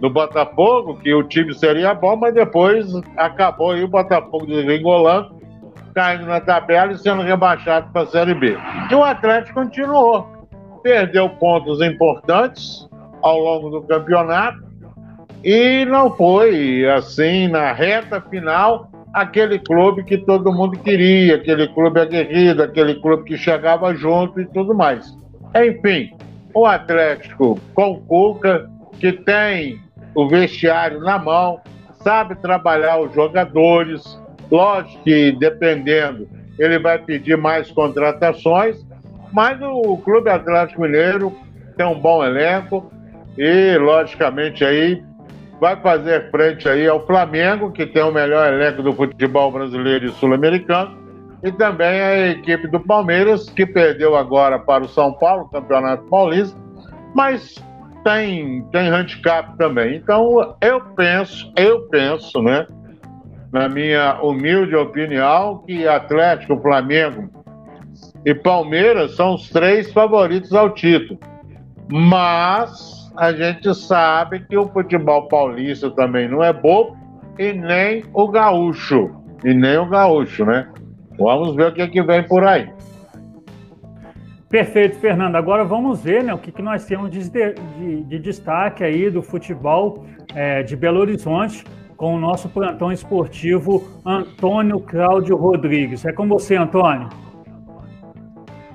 do 0.00 0.10
Botafogo, 0.10 0.98
que 0.98 1.14
o 1.14 1.22
time 1.22 1.54
seria 1.54 1.94
bom, 1.94 2.16
mas 2.16 2.34
depois 2.34 2.86
acabou 3.16 3.72
aí 3.72 3.84
o 3.84 3.88
Botafogo 3.88 4.46
desengolando 4.46 5.34
caindo 5.94 6.26
na 6.26 6.40
tabela 6.40 6.92
e 6.92 6.98
sendo 6.98 7.22
rebaixado 7.22 7.90
para 7.92 8.02
a 8.02 8.06
Série 8.06 8.34
B. 8.34 8.58
E 8.90 8.94
o 8.94 9.04
Atlético 9.04 9.60
continuou. 9.60 10.26
Perdeu 10.82 11.30
pontos 11.30 11.80
importantes 11.80 12.88
ao 13.22 13.38
longo 13.38 13.70
do 13.70 13.82
campeonato 13.82 14.62
e 15.44 15.84
não 15.84 16.14
foi 16.16 16.88
assim 16.88 17.48
na 17.48 17.72
reta 17.72 18.20
final 18.20 18.90
aquele 19.12 19.58
clube 19.58 20.02
que 20.02 20.18
todo 20.18 20.52
mundo 20.52 20.78
queria, 20.78 21.36
aquele 21.36 21.68
clube 21.68 22.00
aguerrido, 22.00 22.62
aquele 22.62 22.94
clube 22.96 23.24
que 23.24 23.36
chegava 23.36 23.94
junto 23.94 24.40
e 24.40 24.46
tudo 24.46 24.74
mais. 24.74 25.16
Enfim, 25.54 26.12
o 26.52 26.66
Atlético 26.66 27.60
com 27.74 28.00
Cuca, 28.00 28.68
que 28.98 29.12
tem 29.12 29.80
o 30.14 30.26
vestiário 30.26 31.00
na 31.00 31.18
mão, 31.18 31.60
sabe 32.02 32.34
trabalhar 32.36 33.00
os 33.00 33.14
jogadores, 33.14 34.18
Lógico 34.50 35.02
que, 35.02 35.32
dependendo, 35.32 36.28
ele 36.58 36.78
vai 36.78 36.98
pedir 36.98 37.36
mais 37.36 37.70
contratações, 37.70 38.76
mas 39.32 39.60
o 39.60 39.96
Clube 39.98 40.30
Atlético 40.30 40.82
Mineiro 40.82 41.36
tem 41.76 41.86
um 41.86 41.98
bom 41.98 42.24
elenco 42.24 42.92
e, 43.36 43.76
logicamente, 43.78 44.64
aí 44.64 45.02
vai 45.60 45.76
fazer 45.80 46.30
frente 46.30 46.68
aí 46.68 46.86
ao 46.86 47.06
Flamengo, 47.06 47.72
que 47.72 47.86
tem 47.86 48.02
o 48.02 48.12
melhor 48.12 48.52
elenco 48.52 48.82
do 48.82 48.92
futebol 48.92 49.50
brasileiro 49.52 50.06
e 50.06 50.12
sul-americano, 50.12 50.96
e 51.42 51.52
também 51.52 52.00
a 52.00 52.28
equipe 52.28 52.68
do 52.68 52.80
Palmeiras, 52.80 53.48
que 53.50 53.66
perdeu 53.66 54.16
agora 54.16 54.58
para 54.58 54.84
o 54.84 54.88
São 54.88 55.12
Paulo, 55.12 55.48
Campeonato 55.50 56.04
Paulista, 56.04 56.58
mas 57.14 57.54
tem, 58.02 58.62
tem 58.72 58.88
handicap 58.88 59.56
também. 59.56 59.96
Então, 59.96 60.56
eu 60.60 60.80
penso, 60.80 61.52
eu 61.56 61.82
penso, 61.88 62.42
né? 62.42 62.66
na 63.54 63.68
minha 63.68 64.20
humilde 64.20 64.74
opinião, 64.74 65.58
que 65.58 65.86
Atlético, 65.86 66.60
Flamengo 66.60 67.30
e 68.26 68.34
Palmeiras 68.34 69.14
são 69.14 69.36
os 69.36 69.48
três 69.48 69.92
favoritos 69.92 70.52
ao 70.52 70.70
título. 70.70 71.20
Mas 71.88 73.03
a 73.16 73.32
gente 73.32 73.74
sabe 73.74 74.40
que 74.40 74.56
o 74.56 74.68
futebol 74.68 75.28
paulista 75.28 75.90
também 75.90 76.28
não 76.28 76.42
é 76.42 76.52
bobo 76.52 76.96
e 77.38 77.52
nem 77.52 78.04
o 78.12 78.28
gaúcho. 78.28 79.10
E 79.44 79.52
nem 79.52 79.78
o 79.78 79.86
gaúcho, 79.86 80.44
né? 80.44 80.68
Vamos 81.18 81.54
ver 81.54 81.68
o 81.68 81.74
que, 81.74 81.82
é 81.82 81.88
que 81.88 82.02
vem 82.02 82.22
por 82.24 82.44
aí. 82.44 82.68
Perfeito, 84.48 84.96
Fernando. 84.98 85.36
Agora 85.36 85.64
vamos 85.64 86.02
ver 86.02 86.22
né, 86.22 86.32
o 86.32 86.38
que, 86.38 86.52
que 86.52 86.62
nós 86.62 86.84
temos 86.84 87.10
de, 87.10 87.28
de, 87.28 88.02
de 88.04 88.18
destaque 88.18 88.84
aí 88.84 89.10
do 89.10 89.22
futebol 89.22 90.06
é, 90.34 90.62
de 90.62 90.76
Belo 90.76 91.00
Horizonte 91.00 91.64
com 91.96 92.14
o 92.14 92.18
nosso 92.18 92.48
plantão 92.48 92.92
esportivo 92.92 94.00
Antônio 94.04 94.80
Cláudio 94.80 95.36
Rodrigues. 95.36 96.04
É 96.04 96.12
com 96.12 96.28
você, 96.28 96.56
Antônio. 96.56 97.08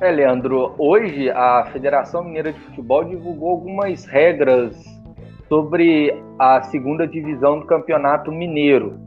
É, 0.01 0.11
Leandro, 0.11 0.75
hoje 0.77 1.29
a 1.29 1.65
Federação 1.73 2.23
Mineira 2.23 2.53
de 2.53 2.59
Futebol 2.61 3.03
divulgou 3.03 3.49
algumas 3.49 4.05
regras 4.05 4.73
sobre 5.49 6.17
a 6.39 6.61
segunda 6.61 7.05
divisão 7.05 7.59
do 7.59 7.65
Campeonato 7.65 8.31
Mineiro. 8.31 8.97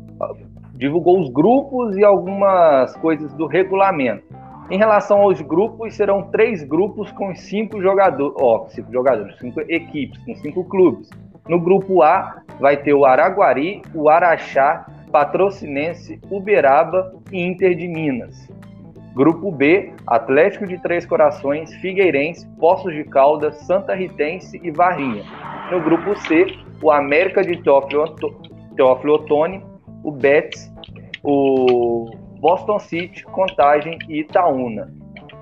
Divulgou 0.75 1.19
os 1.19 1.31
grupos 1.31 1.97
e 1.97 2.05
algumas 2.05 2.95
coisas 2.97 3.33
do 3.33 3.47
regulamento. 3.47 4.23
Em 4.71 4.77
relação 4.77 5.23
aos 5.23 5.41
grupos, 5.41 5.95
serão 5.95 6.25
três 6.25 6.63
grupos 6.63 7.11
com 7.13 7.35
cinco 7.35 7.81
jogadores, 7.81 8.35
ó, 8.39 8.67
cinco 8.69 8.93
jogadores, 8.93 9.35
cinco 9.39 9.63
equipes, 9.63 10.23
com 10.27 10.35
cinco 10.37 10.63
clubes. 10.65 11.09
No 11.49 11.59
grupo 11.59 12.03
A 12.03 12.43
vai 12.61 12.77
ter 12.77 12.93
o 12.93 13.07
Araguari, 13.07 13.81
o 13.95 14.11
Araxá, 14.11 14.85
Patrocinense, 15.11 16.21
Uberaba 16.31 17.15
e 17.33 17.43
Inter 17.43 17.75
de 17.75 17.89
Minas. 17.89 18.47
Grupo 19.15 19.53
B, 19.53 19.93
Atlético 20.07 20.67
de 20.67 20.81
Três 20.81 21.05
Corações, 21.05 21.75
Figueirense, 21.77 22.49
Poços 22.59 22.95
de 22.95 23.05
Caldas, 23.05 23.57
Santa 23.67 23.95
Ritense 23.95 24.59
e 24.63 24.71
Varrinha. 24.71 25.23
No 25.71 25.83
grupo 25.83 26.17
C, 26.17 26.47
o 26.83 26.91
América 26.91 27.43
de 27.43 27.57
Teófilo, 27.63 29.15
Otoni, 29.15 29.63
o 30.03 30.11
Betis, 30.11 30.73
o 31.23 32.11
Boston 32.41 32.79
City, 32.79 33.23
Contagem 33.25 33.99
e 34.09 34.21
Itaúna. 34.21 34.93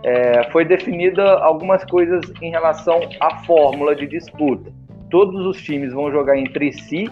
É, 0.03 0.51
foi 0.51 0.65
definida 0.65 1.39
algumas 1.39 1.85
coisas 1.85 2.21
em 2.43 2.51
relação 2.51 3.01
à 3.21 3.37
fórmula 3.45 3.95
de 3.95 4.07
disputa. 4.07 4.73
Todos 5.11 5.47
os 5.47 5.63
times 5.63 5.93
vão 5.93 6.11
jogar 6.11 6.37
entre 6.37 6.73
si, 6.73 7.09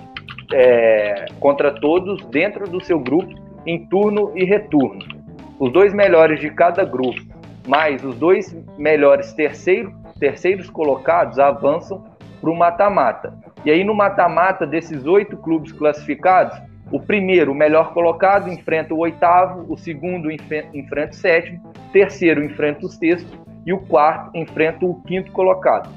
é, 0.53 1.27
contra 1.39 1.73
todos, 1.73 2.25
dentro 2.27 2.69
do 2.69 2.83
seu 2.83 2.99
grupo, 2.99 3.33
em 3.67 3.87
turno 3.87 4.33
e 4.35 4.45
retorno. 4.45 5.18
Os 5.59 5.73
dois 5.73 5.93
melhores 5.93 6.39
de 6.39 6.51
cada 6.51 6.85
grupo, 6.85 7.21
mais 7.67 8.05
os 8.05 8.15
dois 8.15 8.57
melhores 8.79 9.33
terceiro, 9.33 9.93
terceiros 10.21 10.71
colocados, 10.71 11.39
avançam 11.41 12.05
para 12.41 12.51
o 12.51 12.57
mata-mata. 12.57 13.35
E 13.65 13.71
aí, 13.71 13.83
no 13.83 13.93
mata-mata 13.93 14.65
desses 14.65 15.05
oito 15.05 15.37
clubes 15.37 15.73
classificados, 15.73 16.57
o 16.93 17.01
primeiro, 17.01 17.51
o 17.51 17.55
melhor 17.57 17.93
colocado, 17.93 18.49
enfrenta 18.49 18.95
o 18.95 18.99
oitavo, 18.99 19.67
o 19.69 19.77
segundo 19.77 20.31
enfrenta 20.31 21.11
o 21.11 21.15
sétimo, 21.15 21.61
o 21.89 21.93
terceiro 21.93 22.45
enfrenta 22.45 22.87
o 22.87 22.89
sexto 22.89 23.37
e 23.67 23.73
o 23.73 23.79
quarto 23.79 24.31
enfrenta 24.37 24.87
o 24.87 25.03
quinto 25.03 25.33
colocado. 25.33 25.91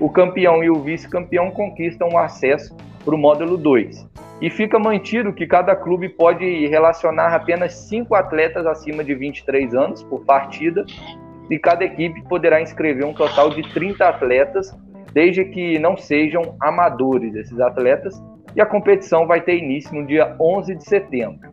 O 0.00 0.08
campeão 0.08 0.64
e 0.64 0.70
o 0.70 0.80
vice-campeão 0.80 1.50
conquistam 1.50 2.08
o 2.08 2.18
acesso 2.18 2.74
para 3.04 3.14
o 3.14 3.18
módulo 3.18 3.56
2. 3.56 4.08
E 4.40 4.50
fica 4.50 4.78
mantido 4.78 5.32
que 5.32 5.46
cada 5.46 5.76
clube 5.76 6.08
pode 6.08 6.66
relacionar 6.66 7.34
apenas 7.34 7.74
cinco 7.74 8.14
atletas 8.14 8.66
acima 8.66 9.04
de 9.04 9.14
23 9.14 9.74
anos 9.74 10.02
por 10.02 10.24
partida, 10.24 10.84
e 11.50 11.58
cada 11.58 11.84
equipe 11.84 12.22
poderá 12.28 12.60
inscrever 12.60 13.04
um 13.04 13.12
total 13.12 13.50
de 13.50 13.62
30 13.72 14.08
atletas, 14.08 14.76
desde 15.12 15.44
que 15.44 15.78
não 15.78 15.96
sejam 15.96 16.56
amadores 16.60 17.34
esses 17.34 17.60
atletas, 17.60 18.20
e 18.56 18.60
a 18.60 18.66
competição 18.66 19.26
vai 19.26 19.40
ter 19.40 19.56
início 19.56 19.94
no 19.94 20.06
dia 20.06 20.34
11 20.40 20.74
de 20.74 20.84
setembro. 20.84 21.52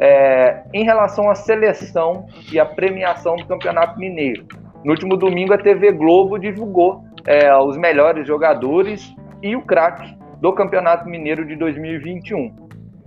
É, 0.00 0.62
em 0.72 0.84
relação 0.84 1.28
à 1.28 1.34
seleção 1.34 2.26
e 2.52 2.60
à 2.60 2.64
premiação 2.64 3.36
do 3.36 3.46
Campeonato 3.46 3.98
Mineiro, 3.98 4.46
no 4.84 4.92
último 4.92 5.16
domingo 5.16 5.52
a 5.52 5.58
TV 5.58 5.90
Globo 5.92 6.38
divulgou 6.38 7.04
é, 7.26 7.54
os 7.56 7.76
melhores 7.76 8.26
jogadores 8.26 9.12
e 9.42 9.56
o 9.56 9.62
craque 9.62 10.16
do 10.40 10.52
Campeonato 10.52 11.08
Mineiro 11.08 11.44
de 11.44 11.56
2021. 11.56 12.54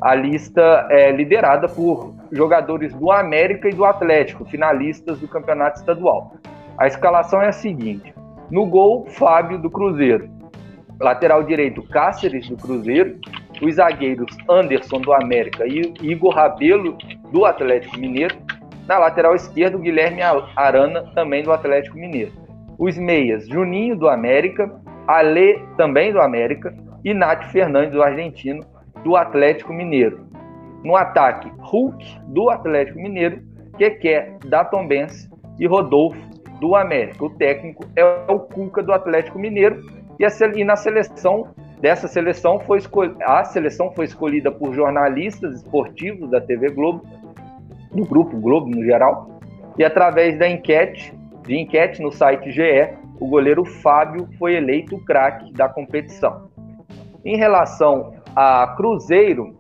A 0.01 0.15
lista 0.15 0.87
é 0.89 1.11
liderada 1.11 1.67
por 1.67 2.15
jogadores 2.31 2.93
do 2.93 3.11
América 3.11 3.69
e 3.69 3.73
do 3.73 3.85
Atlético, 3.85 4.45
finalistas 4.45 5.19
do 5.19 5.27
Campeonato 5.27 5.79
Estadual. 5.79 6.35
A 6.77 6.87
escalação 6.87 7.41
é 7.41 7.49
a 7.49 7.53
seguinte: 7.53 8.13
no 8.49 8.65
gol, 8.65 9.05
Fábio 9.07 9.59
do 9.59 9.69
Cruzeiro 9.69 10.41
lateral 11.01 11.43
direito 11.43 11.81
Cáceres 11.83 12.47
do 12.47 12.55
Cruzeiro, 12.55 13.17
os 13.61 13.75
zagueiros 13.75 14.35
Anderson 14.49 15.01
do 15.01 15.11
América 15.11 15.65
e 15.65 15.93
Igor 16.01 16.33
Rabelo 16.33 16.97
do 17.31 17.45
Atlético 17.45 17.97
Mineiro, 17.97 18.35
na 18.87 18.97
lateral 18.97 19.35
esquerda 19.35 19.77
Guilherme 19.77 20.21
Arana 20.55 21.03
também 21.13 21.43
do 21.43 21.51
Atlético 21.51 21.97
Mineiro. 21.97 22.31
Os 22.77 22.97
meias 22.97 23.47
Juninho 23.47 23.95
do 23.95 24.07
América, 24.07 24.71
Ale 25.07 25.59
também 25.77 26.11
do 26.11 26.21
América 26.21 26.73
e 27.03 27.13
Nath 27.13 27.51
Fernandes 27.51 27.93
do 27.93 28.03
Argentino 28.03 28.63
do 29.03 29.15
Atlético 29.15 29.73
Mineiro. 29.73 30.25
No 30.83 30.95
ataque, 30.95 31.51
Hulk 31.59 32.19
do 32.27 32.49
Atlético 32.49 32.99
Mineiro, 32.99 33.41
Keké 33.77 34.37
da 34.45 34.65
Tombense 34.65 35.29
e 35.59 35.67
Rodolfo 35.67 36.19
do 36.59 36.75
América. 36.75 37.25
O 37.25 37.29
técnico 37.29 37.83
é 37.95 38.03
o 38.31 38.39
Cuca 38.39 38.83
do 38.83 38.93
Atlético 38.93 39.39
Mineiro 39.39 39.81
e, 40.19 40.59
e 40.59 40.63
na 40.63 40.75
seleção 40.75 41.47
dessa 41.81 42.07
seleção 42.07 42.59
foi 42.59 42.79
a 43.23 43.43
seleção 43.43 43.91
foi 43.91 44.05
escolhida 44.05 44.51
por 44.51 44.73
jornalistas 44.73 45.55
esportivos 45.55 46.29
da 46.29 46.39
TV 46.39 46.69
Globo, 46.69 47.03
do 47.91 48.05
grupo 48.05 48.39
Globo 48.39 48.69
no 48.69 48.83
geral, 48.85 49.41
e 49.77 49.83
através 49.83 50.37
da 50.37 50.47
enquete, 50.47 51.13
de 51.43 51.57
enquete 51.57 52.01
no 52.01 52.11
site 52.11 52.51
GE, 52.51 52.93
o 53.19 53.27
goleiro 53.27 53.65
Fábio 53.65 54.29
foi 54.37 54.55
eleito 54.55 54.95
o 54.95 55.03
craque 55.03 55.51
da 55.53 55.67
competição. 55.67 56.50
Em 57.23 57.37
relação 57.37 58.13
a 58.35 58.73
Cruzeiro, 58.75 59.55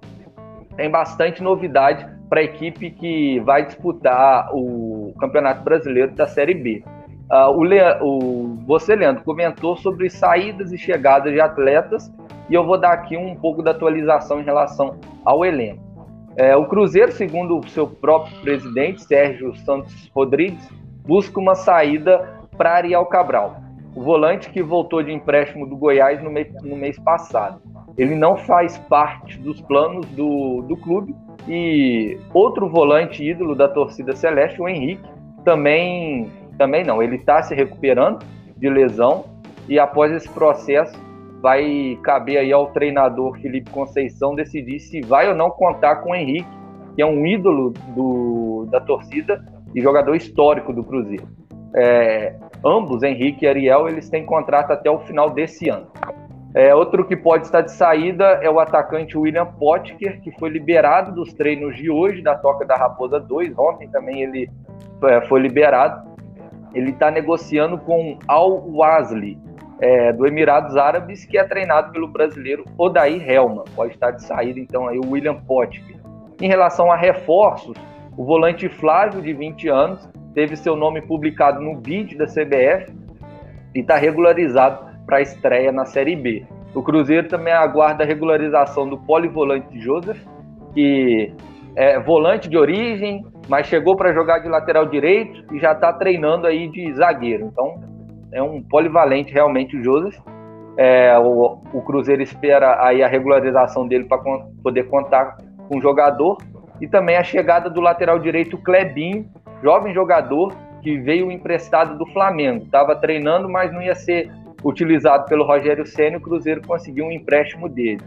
tem 0.75 0.89
bastante 0.89 1.43
novidade 1.43 2.07
para 2.29 2.39
a 2.39 2.43
equipe 2.43 2.91
que 2.91 3.39
vai 3.41 3.65
disputar 3.65 4.49
o 4.53 5.13
Campeonato 5.19 5.63
Brasileiro 5.63 6.11
da 6.13 6.25
Série 6.25 6.53
B. 6.53 6.83
Uh, 7.29 7.51
o, 7.51 7.63
Le... 7.63 7.79
o... 8.01 8.57
Você, 8.65 8.95
Leandro, 8.95 9.23
comentou 9.23 9.75
sobre 9.77 10.09
saídas 10.09 10.71
e 10.71 10.77
chegadas 10.77 11.31
de 11.31 11.39
atletas 11.39 12.11
e 12.49 12.53
eu 12.53 12.65
vou 12.65 12.77
dar 12.77 12.93
aqui 12.93 13.15
um 13.15 13.35
pouco 13.35 13.61
da 13.61 13.71
atualização 13.71 14.39
em 14.39 14.43
relação 14.43 14.97
ao 15.23 15.45
elenco. 15.45 15.91
É, 16.35 16.55
o 16.55 16.65
Cruzeiro, 16.65 17.11
segundo 17.11 17.59
o 17.59 17.67
seu 17.69 17.85
próprio 17.87 18.37
presidente, 18.41 19.03
Sérgio 19.03 19.55
Santos 19.57 20.09
Rodrigues, 20.15 20.67
busca 21.05 21.39
uma 21.39 21.55
saída 21.55 22.39
para 22.57 22.75
Ariel 22.75 23.05
Cabral, 23.05 23.57
o 23.95 24.01
volante 24.01 24.49
que 24.49 24.63
voltou 24.63 25.03
de 25.03 25.11
empréstimo 25.11 25.67
do 25.67 25.75
Goiás 25.75 26.21
no, 26.23 26.29
me... 26.29 26.45
no 26.63 26.75
mês 26.75 26.97
passado. 26.99 27.61
Ele 27.97 28.15
não 28.15 28.37
faz 28.37 28.77
parte 28.77 29.37
dos 29.39 29.59
planos 29.61 30.05
do, 30.07 30.61
do 30.61 30.77
clube 30.77 31.13
e 31.47 32.17
outro 32.33 32.69
volante 32.69 33.23
ídolo 33.23 33.55
da 33.55 33.67
torcida 33.67 34.15
celeste, 34.15 34.61
o 34.61 34.67
Henrique, 34.67 35.03
também 35.43 36.29
também 36.57 36.83
não, 36.83 37.01
ele 37.01 37.15
está 37.15 37.41
se 37.41 37.55
recuperando 37.55 38.23
de 38.55 38.69
lesão 38.69 39.25
e 39.67 39.79
após 39.79 40.11
esse 40.11 40.29
processo 40.29 40.95
vai 41.41 41.97
caber 42.03 42.37
aí 42.37 42.53
ao 42.53 42.67
treinador 42.67 43.39
Felipe 43.39 43.71
Conceição 43.71 44.35
decidir 44.35 44.79
se 44.79 45.01
vai 45.01 45.27
ou 45.27 45.35
não 45.35 45.49
contar 45.49 45.97
com 45.97 46.11
o 46.11 46.15
Henrique, 46.15 46.47
que 46.95 47.01
é 47.01 47.05
um 47.05 47.25
ídolo 47.25 47.73
do, 47.95 48.67
da 48.69 48.79
torcida 48.79 49.43
e 49.73 49.81
jogador 49.81 50.15
histórico 50.15 50.71
do 50.71 50.83
Cruzeiro. 50.83 51.27
É, 51.75 52.35
ambos, 52.63 53.03
Henrique 53.03 53.45
e 53.45 53.47
Ariel, 53.47 53.87
eles 53.87 54.09
têm 54.09 54.25
contrato 54.25 54.71
até 54.71 54.89
o 54.89 54.99
final 54.99 55.29
desse 55.29 55.69
ano. 55.69 55.87
É, 56.53 56.75
outro 56.75 57.05
que 57.05 57.15
pode 57.15 57.45
estar 57.45 57.61
de 57.61 57.71
saída 57.71 58.25
é 58.41 58.49
o 58.49 58.59
atacante 58.59 59.17
William 59.17 59.45
Potker, 59.45 60.19
que 60.21 60.31
foi 60.37 60.49
liberado 60.49 61.13
dos 61.13 61.33
treinos 61.33 61.77
de 61.77 61.89
hoje 61.89 62.21
da 62.21 62.35
Toca 62.35 62.65
da 62.65 62.75
Raposa 62.75 63.19
2. 63.19 63.57
Ontem 63.57 63.87
também 63.87 64.21
ele 64.21 64.49
é, 65.03 65.21
foi 65.21 65.39
liberado 65.39 66.11
ele 66.73 66.91
está 66.91 67.11
negociando 67.11 67.77
com 67.77 68.17
Al 68.27 68.63
Wasli, 68.69 69.37
é, 69.79 70.13
do 70.13 70.25
Emirados 70.27 70.77
Árabes, 70.77 71.25
que 71.25 71.37
é 71.37 71.43
treinado 71.43 71.91
pelo 71.91 72.07
brasileiro 72.07 72.63
Odair 72.77 73.29
Helma. 73.29 73.63
Pode 73.75 73.93
estar 73.93 74.11
de 74.11 74.23
saída, 74.23 74.59
então, 74.59 74.87
aí 74.87 74.97
o 74.99 75.09
William 75.09 75.35
Potker. 75.35 75.99
Em 76.39 76.47
relação 76.47 76.91
a 76.91 76.95
reforços, 76.95 77.75
o 78.15 78.23
volante 78.23 78.69
Flávio, 78.69 79.21
de 79.21 79.33
20 79.33 79.67
anos, 79.69 80.07
teve 80.33 80.55
seu 80.55 80.75
nome 80.75 81.01
publicado 81.01 81.61
no 81.61 81.75
BID 81.75 82.17
da 82.17 82.25
CBF 82.25 82.93
e 83.75 83.79
está 83.79 83.95
regularizado 83.95 84.91
para 85.05 85.17
a 85.17 85.21
estreia 85.21 85.71
na 85.71 85.85
Série 85.85 86.15
B. 86.15 86.45
O 86.73 86.81
Cruzeiro 86.81 87.27
também 87.27 87.53
aguarda 87.53 88.03
a 88.03 88.07
regularização 88.07 88.87
do 88.87 88.97
polivolante 88.97 89.79
Joseph, 89.79 90.19
que 90.73 91.33
é 91.75 91.99
volante 91.99 92.49
de 92.49 92.57
origem, 92.57 93.25
mas 93.47 93.67
chegou 93.67 93.95
para 93.95 94.13
jogar 94.13 94.39
de 94.39 94.47
lateral 94.47 94.85
direito 94.85 95.53
e 95.53 95.59
já 95.59 95.73
está 95.73 95.91
treinando 95.91 96.47
aí 96.47 96.69
de 96.69 96.93
zagueiro. 96.93 97.45
Então 97.45 97.81
é 98.31 98.41
um 98.41 98.61
polivalente 98.61 99.33
realmente 99.33 99.75
o 99.75 99.83
Joseph. 99.83 100.17
É, 100.77 101.17
o, 101.19 101.59
o, 101.73 101.81
Cruzeiro 101.81 102.21
espera 102.21 102.81
aí 102.83 103.03
a 103.03 103.07
regularização 103.07 103.85
dele 103.85 104.05
para 104.05 104.19
poder 104.63 104.83
contar 104.83 105.37
com 105.67 105.77
o 105.77 105.81
jogador 105.81 106.37
e 106.79 106.87
também 106.87 107.17
a 107.17 107.23
chegada 107.23 107.69
do 107.69 107.81
lateral 107.81 108.17
direito 108.17 108.57
Clebinho, 108.57 109.29
jovem 109.61 109.93
jogador 109.93 110.53
que 110.81 110.97
veio 110.97 111.31
emprestado 111.31 111.97
do 111.97 112.05
Flamengo. 112.07 112.65
Estava 112.65 112.95
treinando, 112.95 113.47
mas 113.47 113.71
não 113.71 113.81
ia 113.81 113.95
ser 113.95 114.31
utilizado 114.63 115.25
pelo 115.25 115.45
Rogério 115.45 115.85
Senna. 115.85 116.17
O 116.17 116.21
Cruzeiro 116.21 116.61
conseguiu 116.65 117.05
um 117.05 117.11
empréstimo 117.11 117.69
dele. 117.69 118.01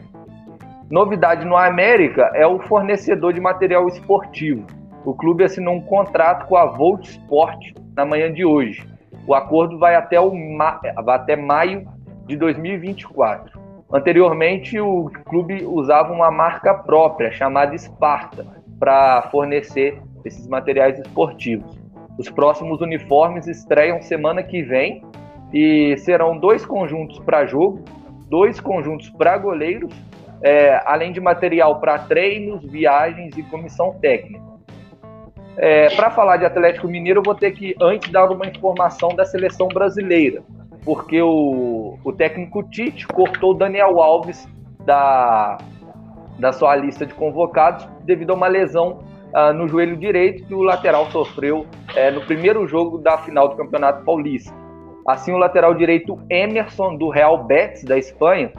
Novidade 0.91 1.45
no 1.47 1.57
América 1.57 2.31
é 2.35 2.47
o 2.47 2.59
fornecedor 2.61 3.33
de 3.33 3.41
material 3.41 3.89
esportivo. 3.89 4.67
O 5.05 5.15
clube 5.15 5.45
assinou 5.45 5.75
um 5.75 5.81
contrato 5.81 6.47
com 6.47 6.57
a 6.57 6.67
Volt 6.67 7.05
Sport 7.07 7.73
na 7.97 8.05
manhã 8.05 8.33
de 8.33 8.45
hoje. 8.45 8.87
O 9.27 9.35
acordo 9.35 9.79
vai 9.79 9.95
até, 9.95 10.21
o 10.21 10.35
ma... 10.35 10.81
até 11.09 11.37
maio 11.37 11.87
de 12.27 12.37
2024. 12.37 13.59
Anteriormente, 13.93 14.79
o 14.81 15.11
clube 15.27 15.65
usava 15.65 16.13
uma 16.13 16.31
marca 16.31 16.75
própria 16.75 17.31
chamada 17.31 17.77
Sparta 17.77 18.47
para 18.79 19.23
fornecer 19.31 20.03
esses 20.25 20.47
materiais 20.47 20.99
esportivos. 20.99 21.79
Os 22.18 22.31
próximos 22.31 22.81
uniformes 22.81 23.47
estreiam 23.47 24.01
semana 24.03 24.43
que 24.43 24.62
vem 24.62 25.03
e 25.53 25.97
serão 25.99 26.39
dois 26.39 26.64
conjuntos 26.64 27.18
para 27.20 27.47
jogo, 27.47 27.85
dois 28.29 28.61
conjuntos 28.61 29.11
para 29.11 29.37
goleiros, 29.37 29.93
é, 30.43 30.81
além 30.85 31.12
de 31.12 31.20
material 31.20 31.81
para 31.81 31.99
treinos, 31.99 32.64
viagens 32.64 33.37
e 33.37 33.43
comissão 33.45 33.95
técnica. 34.01 34.55
É, 35.57 35.89
para 35.95 36.11
falar 36.11 36.37
de 36.37 36.45
Atlético 36.45 36.89
Mineiro, 36.89 37.20
eu 37.20 37.25
vou 37.25 37.35
ter 37.35 37.53
que 37.53 37.75
antes 37.81 38.11
dar 38.11 38.31
uma 38.31 38.47
informação 38.47 39.11
da 39.11 39.25
seleção 39.25 39.68
brasileira, 39.68 40.43
porque 40.85 41.22
o, 41.22 41.97
o 42.03 42.12
técnico 42.12 42.62
Tite 42.64 43.07
cortou 43.07 43.55
Daniel 43.55 44.01
Alves 44.01 44.49
da, 44.85 45.59
da 46.39 46.53
sua 46.53 46.75
lista 46.75 47.07
de 47.07 47.14
convocados 47.14 47.89
devido 48.05 48.31
a 48.31 48.35
uma 48.35 48.49
lesão 48.49 48.99
uh, 49.35 49.53
no 49.53 49.68
joelho 49.68 49.97
direito 49.97 50.47
que 50.47 50.55
o 50.55 50.62
lateral 50.62 51.11
sofreu 51.11 51.61
uh, 51.61 52.14
no 52.14 52.22
primeiro 52.22 52.66
jogo 52.66 52.99
da 52.99 53.18
final 53.18 53.49
do 53.49 53.57
Campeonato 53.57 54.05
Paulista. 54.05 54.55
Assim, 55.07 55.32
o 55.32 55.39
lateral 55.39 55.74
direito 55.74 56.18
Emerson, 56.30 56.97
do 56.97 57.11
Real 57.11 57.45
Betis, 57.45 57.85
da 57.85 57.99
Espanha, 57.99 58.53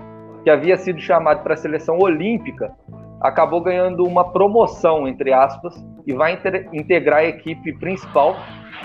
que 0.43 0.49
havia 0.49 0.78
sido 0.78 0.99
chamado 0.99 1.41
para 1.41 1.55
a 1.55 1.57
seleção 1.57 1.97
olímpica, 1.97 2.71
acabou 3.19 3.61
ganhando 3.61 4.03
uma 4.03 4.32
promoção, 4.32 5.07
entre 5.07 5.34
aspas, 5.34 5.73
e 6.05 6.13
vai 6.13 6.38
integrar 6.71 7.21
a 7.21 7.26
equipe 7.26 7.73
principal 7.80 8.36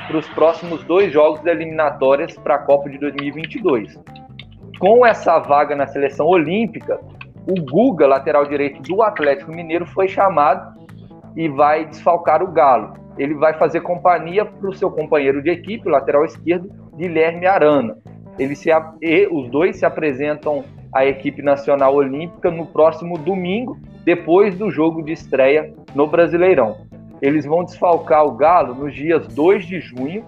para 0.06 0.16
os 0.16 0.26
próximos 0.28 0.82
dois 0.84 1.12
jogos 1.12 1.44
eliminatórias 1.44 2.34
para 2.38 2.54
a 2.54 2.58
Copa 2.58 2.88
de 2.88 2.96
2022. 2.98 4.00
Com 4.78 5.04
essa 5.04 5.38
vaga 5.38 5.76
na 5.76 5.86
seleção 5.86 6.26
olímpica, 6.26 6.98
o 7.46 7.60
Guga, 7.62 8.06
lateral 8.06 8.46
direito 8.46 8.80
do 8.82 9.02
Atlético 9.02 9.52
Mineiro, 9.52 9.84
foi 9.84 10.08
chamado 10.08 10.79
e 11.36 11.48
vai 11.48 11.84
desfalcar 11.84 12.42
o 12.42 12.52
Galo. 12.52 12.94
Ele 13.18 13.34
vai 13.34 13.54
fazer 13.54 13.80
companhia 13.80 14.44
para 14.44 14.68
o 14.68 14.74
seu 14.74 14.90
companheiro 14.90 15.42
de 15.42 15.50
equipe, 15.50 15.88
o 15.88 15.90
lateral 15.90 16.24
esquerdo, 16.24 16.70
Guilherme 16.96 17.46
Arana. 17.46 17.96
Eles 18.38 18.58
se, 18.58 18.70
os 19.30 19.50
dois 19.50 19.76
se 19.76 19.84
apresentam 19.84 20.64
à 20.94 21.04
equipe 21.04 21.42
nacional 21.42 21.94
olímpica 21.94 22.50
no 22.50 22.66
próximo 22.66 23.18
domingo, 23.18 23.76
depois 24.04 24.56
do 24.56 24.70
jogo 24.70 25.02
de 25.02 25.12
estreia 25.12 25.72
no 25.94 26.06
Brasileirão. 26.06 26.76
Eles 27.20 27.44
vão 27.44 27.64
desfalcar 27.64 28.24
o 28.24 28.32
Galo 28.32 28.74
nos 28.74 28.94
dias 28.94 29.26
2 29.28 29.66
de 29.66 29.80
junho, 29.80 30.24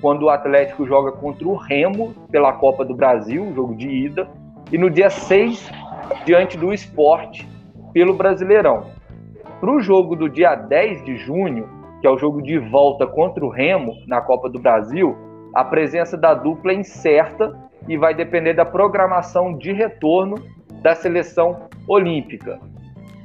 quando 0.00 0.24
o 0.24 0.28
Atlético 0.28 0.86
joga 0.86 1.12
contra 1.12 1.48
o 1.48 1.56
Remo 1.56 2.14
pela 2.30 2.52
Copa 2.52 2.84
do 2.84 2.94
Brasil, 2.94 3.50
jogo 3.54 3.74
de 3.74 3.88
ida, 3.88 4.28
e 4.70 4.76
no 4.76 4.90
dia 4.90 5.08
6, 5.08 5.70
diante 6.26 6.58
do 6.58 6.72
Esporte, 6.74 7.48
pelo 7.92 8.12
Brasileirão. 8.12 8.93
Para 9.60 9.70
o 9.70 9.80
jogo 9.80 10.16
do 10.16 10.28
dia 10.28 10.54
10 10.54 11.04
de 11.04 11.16
junho, 11.16 11.68
que 12.00 12.06
é 12.06 12.10
o 12.10 12.18
jogo 12.18 12.42
de 12.42 12.58
volta 12.58 13.06
contra 13.06 13.44
o 13.44 13.48
Remo 13.48 13.94
na 14.06 14.20
Copa 14.20 14.48
do 14.48 14.58
Brasil, 14.58 15.16
a 15.54 15.64
presença 15.64 16.16
da 16.16 16.34
dupla 16.34 16.72
é 16.72 16.74
incerta 16.74 17.56
e 17.88 17.96
vai 17.96 18.14
depender 18.14 18.54
da 18.54 18.64
programação 18.64 19.56
de 19.56 19.72
retorno 19.72 20.36
da 20.82 20.94
seleção 20.94 21.68
olímpica. 21.88 22.58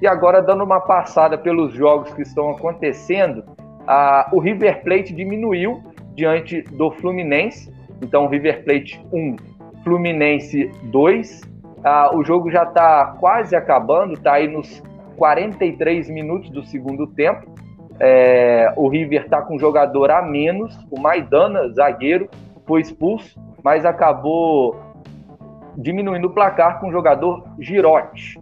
E 0.01 0.07
agora, 0.07 0.41
dando 0.41 0.63
uma 0.63 0.79
passada 0.79 1.37
pelos 1.37 1.73
jogos 1.73 2.13
que 2.13 2.21
estão 2.21 2.51
acontecendo, 2.51 3.43
a, 3.85 4.29
o 4.31 4.39
River 4.39 4.81
Plate 4.83 5.13
diminuiu 5.13 5.83
diante 6.15 6.61
do 6.61 6.91
Fluminense. 6.91 7.73
Então, 8.01 8.27
River 8.27 8.63
Plate 8.63 9.05
1, 9.11 9.35
Fluminense 9.83 10.71
2. 10.83 11.41
Ah, 11.83 12.11
o 12.13 12.23
jogo 12.23 12.49
já 12.49 12.63
está 12.63 13.17
quase 13.19 13.55
acabando, 13.55 14.13
está 14.13 14.33
aí 14.33 14.47
nos 14.47 14.81
43 15.19 16.09
minutos 16.09 16.49
do 16.49 16.63
segundo 16.63 17.05
tempo. 17.05 17.53
É, 17.99 18.73
o 18.77 18.87
River 18.87 19.23
está 19.23 19.41
com 19.41 19.57
um 19.57 19.59
jogador 19.59 20.09
a 20.09 20.21
menos. 20.21 20.75
O 20.89 20.99
Maidana, 20.99 21.67
zagueiro, 21.69 22.29
foi 22.65 22.79
expulso, 22.79 23.37
mas 23.61 23.85
acabou 23.85 24.79
diminuindo 25.77 26.27
o 26.27 26.29
placar 26.29 26.79
com 26.79 26.87
o 26.87 26.91
jogador 26.91 27.43
Girotti. 27.59 28.39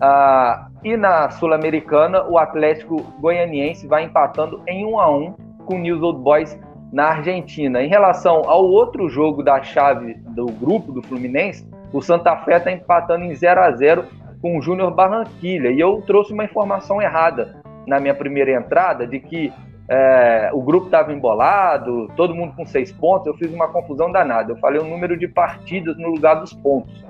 Ah, 0.00 0.68
e 0.84 0.96
na 0.96 1.28
Sul-Americana, 1.30 2.22
o 2.22 2.38
Atlético 2.38 3.02
Goianiense 3.20 3.86
vai 3.86 4.04
empatando 4.04 4.62
em 4.66 4.86
1 4.86 5.00
a 5.00 5.10
1 5.10 5.32
com 5.66 5.74
o 5.74 5.78
News 5.78 6.00
Old 6.00 6.20
Boys 6.20 6.58
na 6.92 7.08
Argentina. 7.08 7.82
Em 7.82 7.88
relação 7.88 8.42
ao 8.46 8.64
outro 8.64 9.08
jogo 9.08 9.42
da 9.42 9.60
chave 9.62 10.14
do 10.28 10.46
grupo 10.46 10.92
do 10.92 11.02
Fluminense, 11.02 11.68
o 11.92 12.00
Santa 12.00 12.36
Fé 12.36 12.56
está 12.56 12.70
empatando 12.70 13.24
em 13.24 13.34
0 13.34 13.60
a 13.60 13.70
0 13.72 14.04
com 14.40 14.58
o 14.58 14.62
Júnior 14.62 14.90
Barranquilha. 14.92 15.70
E 15.70 15.80
eu 15.80 16.02
trouxe 16.06 16.32
uma 16.32 16.44
informação 16.44 17.00
errada 17.00 17.56
na 17.86 17.98
minha 18.00 18.14
primeira 18.14 18.52
entrada 18.52 19.06
de 19.06 19.18
que 19.20 19.52
é, 19.88 20.50
o 20.52 20.62
grupo 20.62 20.86
estava 20.86 21.12
embolado, 21.12 22.08
todo 22.16 22.34
mundo 22.34 22.54
com 22.54 22.64
seis 22.64 22.92
pontos. 22.92 23.26
Eu 23.26 23.34
fiz 23.34 23.52
uma 23.52 23.68
confusão 23.68 24.10
danada. 24.10 24.52
Eu 24.52 24.56
falei 24.58 24.80
o 24.80 24.84
número 24.84 25.16
de 25.16 25.26
partidas 25.26 25.96
no 25.98 26.08
lugar 26.08 26.34
dos 26.34 26.52
pontos. 26.52 27.04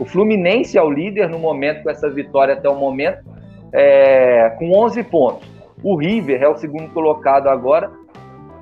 O 0.00 0.04
Fluminense 0.04 0.76
é 0.76 0.82
o 0.82 0.90
líder 0.90 1.28
no 1.28 1.38
momento, 1.38 1.84
com 1.84 1.90
essa 1.90 2.10
vitória 2.10 2.54
até 2.54 2.68
o 2.68 2.74
momento, 2.74 3.22
é, 3.72 4.50
com 4.58 4.72
11 4.72 5.04
pontos. 5.04 5.48
O 5.82 5.96
River 5.96 6.42
é 6.42 6.48
o 6.48 6.56
segundo 6.56 6.88
colocado 6.92 7.48
agora, 7.48 7.90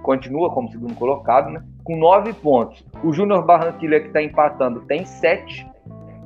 continua 0.03 0.51
como 0.51 0.71
segundo 0.71 0.95
colocado, 0.95 1.51
né, 1.51 1.63
com 1.85 1.97
9 1.97 2.35
pontos. 2.35 2.85
O 3.03 3.13
Júnior 3.13 3.45
Barranquilla, 3.45 4.01
que 4.01 4.09
está 4.09 4.23
empatando, 4.23 4.81
tem 4.83 5.05
7. 5.07 5.67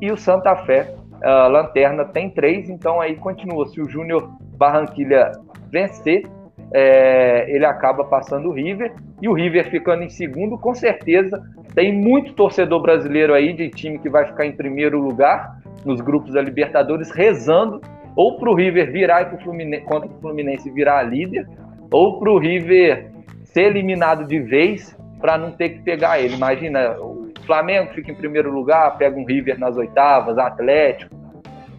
E 0.00 0.10
o 0.10 0.16
Santa 0.16 0.56
Fé, 0.56 0.94
a 1.22 1.46
Lanterna, 1.46 2.04
tem 2.04 2.30
3. 2.30 2.70
Então 2.70 3.00
aí 3.00 3.16
continua. 3.16 3.66
Se 3.66 3.80
o 3.80 3.88
Júnior 3.88 4.30
Barranquilla 4.56 5.32
vencer, 5.70 6.26
é, 6.72 7.46
ele 7.48 7.64
acaba 7.64 8.04
passando 8.04 8.48
o 8.48 8.52
River. 8.52 8.92
E 9.20 9.28
o 9.28 9.32
River 9.32 9.70
ficando 9.70 10.02
em 10.02 10.10
segundo, 10.10 10.58
com 10.58 10.74
certeza 10.74 11.42
tem 11.74 11.92
muito 11.92 12.32
torcedor 12.32 12.80
brasileiro 12.80 13.34
aí 13.34 13.52
de 13.52 13.68
time 13.68 13.98
que 13.98 14.08
vai 14.08 14.24
ficar 14.24 14.46
em 14.46 14.52
primeiro 14.52 14.98
lugar 14.98 15.58
nos 15.84 16.00
grupos 16.00 16.32
da 16.32 16.40
Libertadores, 16.40 17.10
rezando 17.10 17.82
ou 18.16 18.38
para 18.38 18.50
o 18.50 18.54
River 18.54 18.90
virar 18.90 19.22
e 19.22 19.26
pro 19.26 19.38
Fluminense, 19.38 19.84
contra 19.84 20.08
o 20.08 20.20
Fluminense 20.20 20.70
virar 20.70 20.98
a 20.98 21.02
líder, 21.02 21.46
ou 21.90 22.18
para 22.18 22.30
o 22.30 22.38
River 22.38 23.10
ser 23.44 23.66
eliminado 23.66 24.26
de 24.26 24.40
vez 24.40 24.96
para 25.20 25.36
não 25.36 25.52
ter 25.52 25.68
que 25.68 25.82
pegar 25.82 26.18
ele. 26.18 26.34
Imagina, 26.34 26.98
o 26.98 27.25
Flamengo 27.46 27.92
fica 27.94 28.10
em 28.10 28.14
primeiro 28.14 28.52
lugar, 28.52 28.96
pega 28.98 29.18
um 29.18 29.24
River 29.24 29.58
nas 29.58 29.76
oitavas, 29.76 30.36
Atlético, 30.36 31.14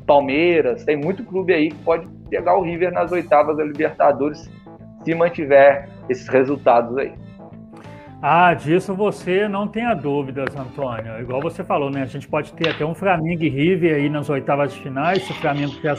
Palmeiras, 0.05 0.86
tem 0.86 0.95
muito 0.95 1.24
clube 1.24 1.53
aí 1.53 1.70
que 1.70 1.84
pode 1.84 2.07
pegar 2.30 2.57
o 2.57 2.61
River 2.61 2.91
nas 2.91 3.11
oitavas 3.11 3.57
da 3.57 3.63
Libertadores 3.63 4.49
se 5.03 5.13
mantiver 5.13 5.89
esses 6.09 6.28
resultados 6.28 6.97
aí. 6.97 7.13
Ah, 8.22 8.53
disso 8.53 8.95
você 8.95 9.47
não 9.47 9.68
tenha 9.68 9.93
dúvidas, 9.93 10.55
Antônio. 10.55 11.20
Igual 11.22 11.39
você 11.39 11.63
falou, 11.63 11.91
né? 11.91 12.01
A 12.01 12.05
gente 12.05 12.28
pode 12.28 12.51
ter 12.53 12.70
até 12.70 12.84
um 12.84 12.95
Flamengo 12.95 13.43
e 13.43 13.49
River 13.49 13.95
aí 13.95 14.09
nas 14.09 14.28
oitavas 14.30 14.74
de 14.74 14.82
finais, 14.82 15.22
se 15.24 15.32
o 15.32 15.36
Flamengo 15.36 15.74
quer 15.80 15.95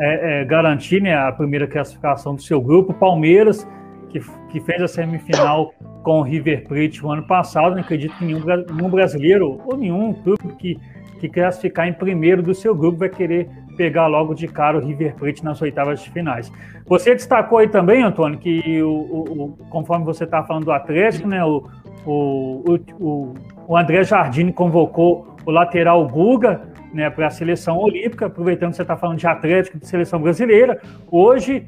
é, 0.00 0.40
é, 0.40 0.44
garantir 0.44 1.00
né, 1.00 1.14
a 1.14 1.30
primeira 1.30 1.66
classificação 1.66 2.34
do 2.34 2.42
seu 2.42 2.60
grupo. 2.60 2.92
Palmeiras, 2.92 3.66
que, 4.12 4.20
que 4.50 4.60
fez 4.60 4.82
a 4.82 4.88
semifinal 4.88 5.72
com 6.02 6.20
o 6.20 6.22
River 6.22 6.66
Plate 6.66 7.02
no 7.02 7.10
ano 7.10 7.22
passado, 7.22 7.74
não 7.74 7.80
acredito 7.82 8.16
que 8.16 8.24
nenhum, 8.24 8.42
nenhum 8.44 8.90
brasileiro 8.90 9.60
ou 9.64 9.76
nenhum 9.76 10.12
clube 10.12 10.54
que, 10.58 10.78
que 11.18 11.28
classificar 11.28 11.88
em 11.88 11.92
primeiro 11.92 12.42
do 12.42 12.54
seu 12.54 12.74
grupo 12.74 12.98
vai 12.98 13.08
querer 13.08 13.48
pegar 13.76 14.06
logo 14.06 14.34
de 14.34 14.46
cara 14.46 14.76
o 14.76 14.80
River 14.80 15.14
Plate 15.14 15.44
nas 15.44 15.62
oitavas 15.62 16.02
de 16.02 16.10
finais. 16.10 16.52
Você 16.86 17.14
destacou 17.14 17.58
aí 17.58 17.68
também, 17.68 18.02
Antônio, 18.02 18.38
que 18.38 18.82
o, 18.82 18.88
o 18.90 19.56
conforme 19.70 20.04
você 20.04 20.24
estava 20.24 20.46
falando 20.46 20.64
do 20.64 20.72
Atlético, 20.72 21.26
né, 21.28 21.42
o, 21.44 21.68
o, 22.04 22.78
o, 23.00 23.34
o 23.68 23.76
André 23.76 24.04
Jardine 24.04 24.52
convocou 24.52 25.36
o 25.46 25.50
lateral 25.50 26.06
Guga 26.06 26.71
né, 26.92 27.10
para 27.10 27.26
a 27.26 27.30
seleção 27.30 27.78
olímpica, 27.78 28.26
aproveitando 28.26 28.70
que 28.70 28.76
você 28.76 28.82
está 28.82 28.96
falando 28.96 29.18
de 29.18 29.26
Atlético 29.26 29.78
de 29.78 29.86
seleção 29.86 30.20
brasileira. 30.20 30.80
Hoje, 31.10 31.66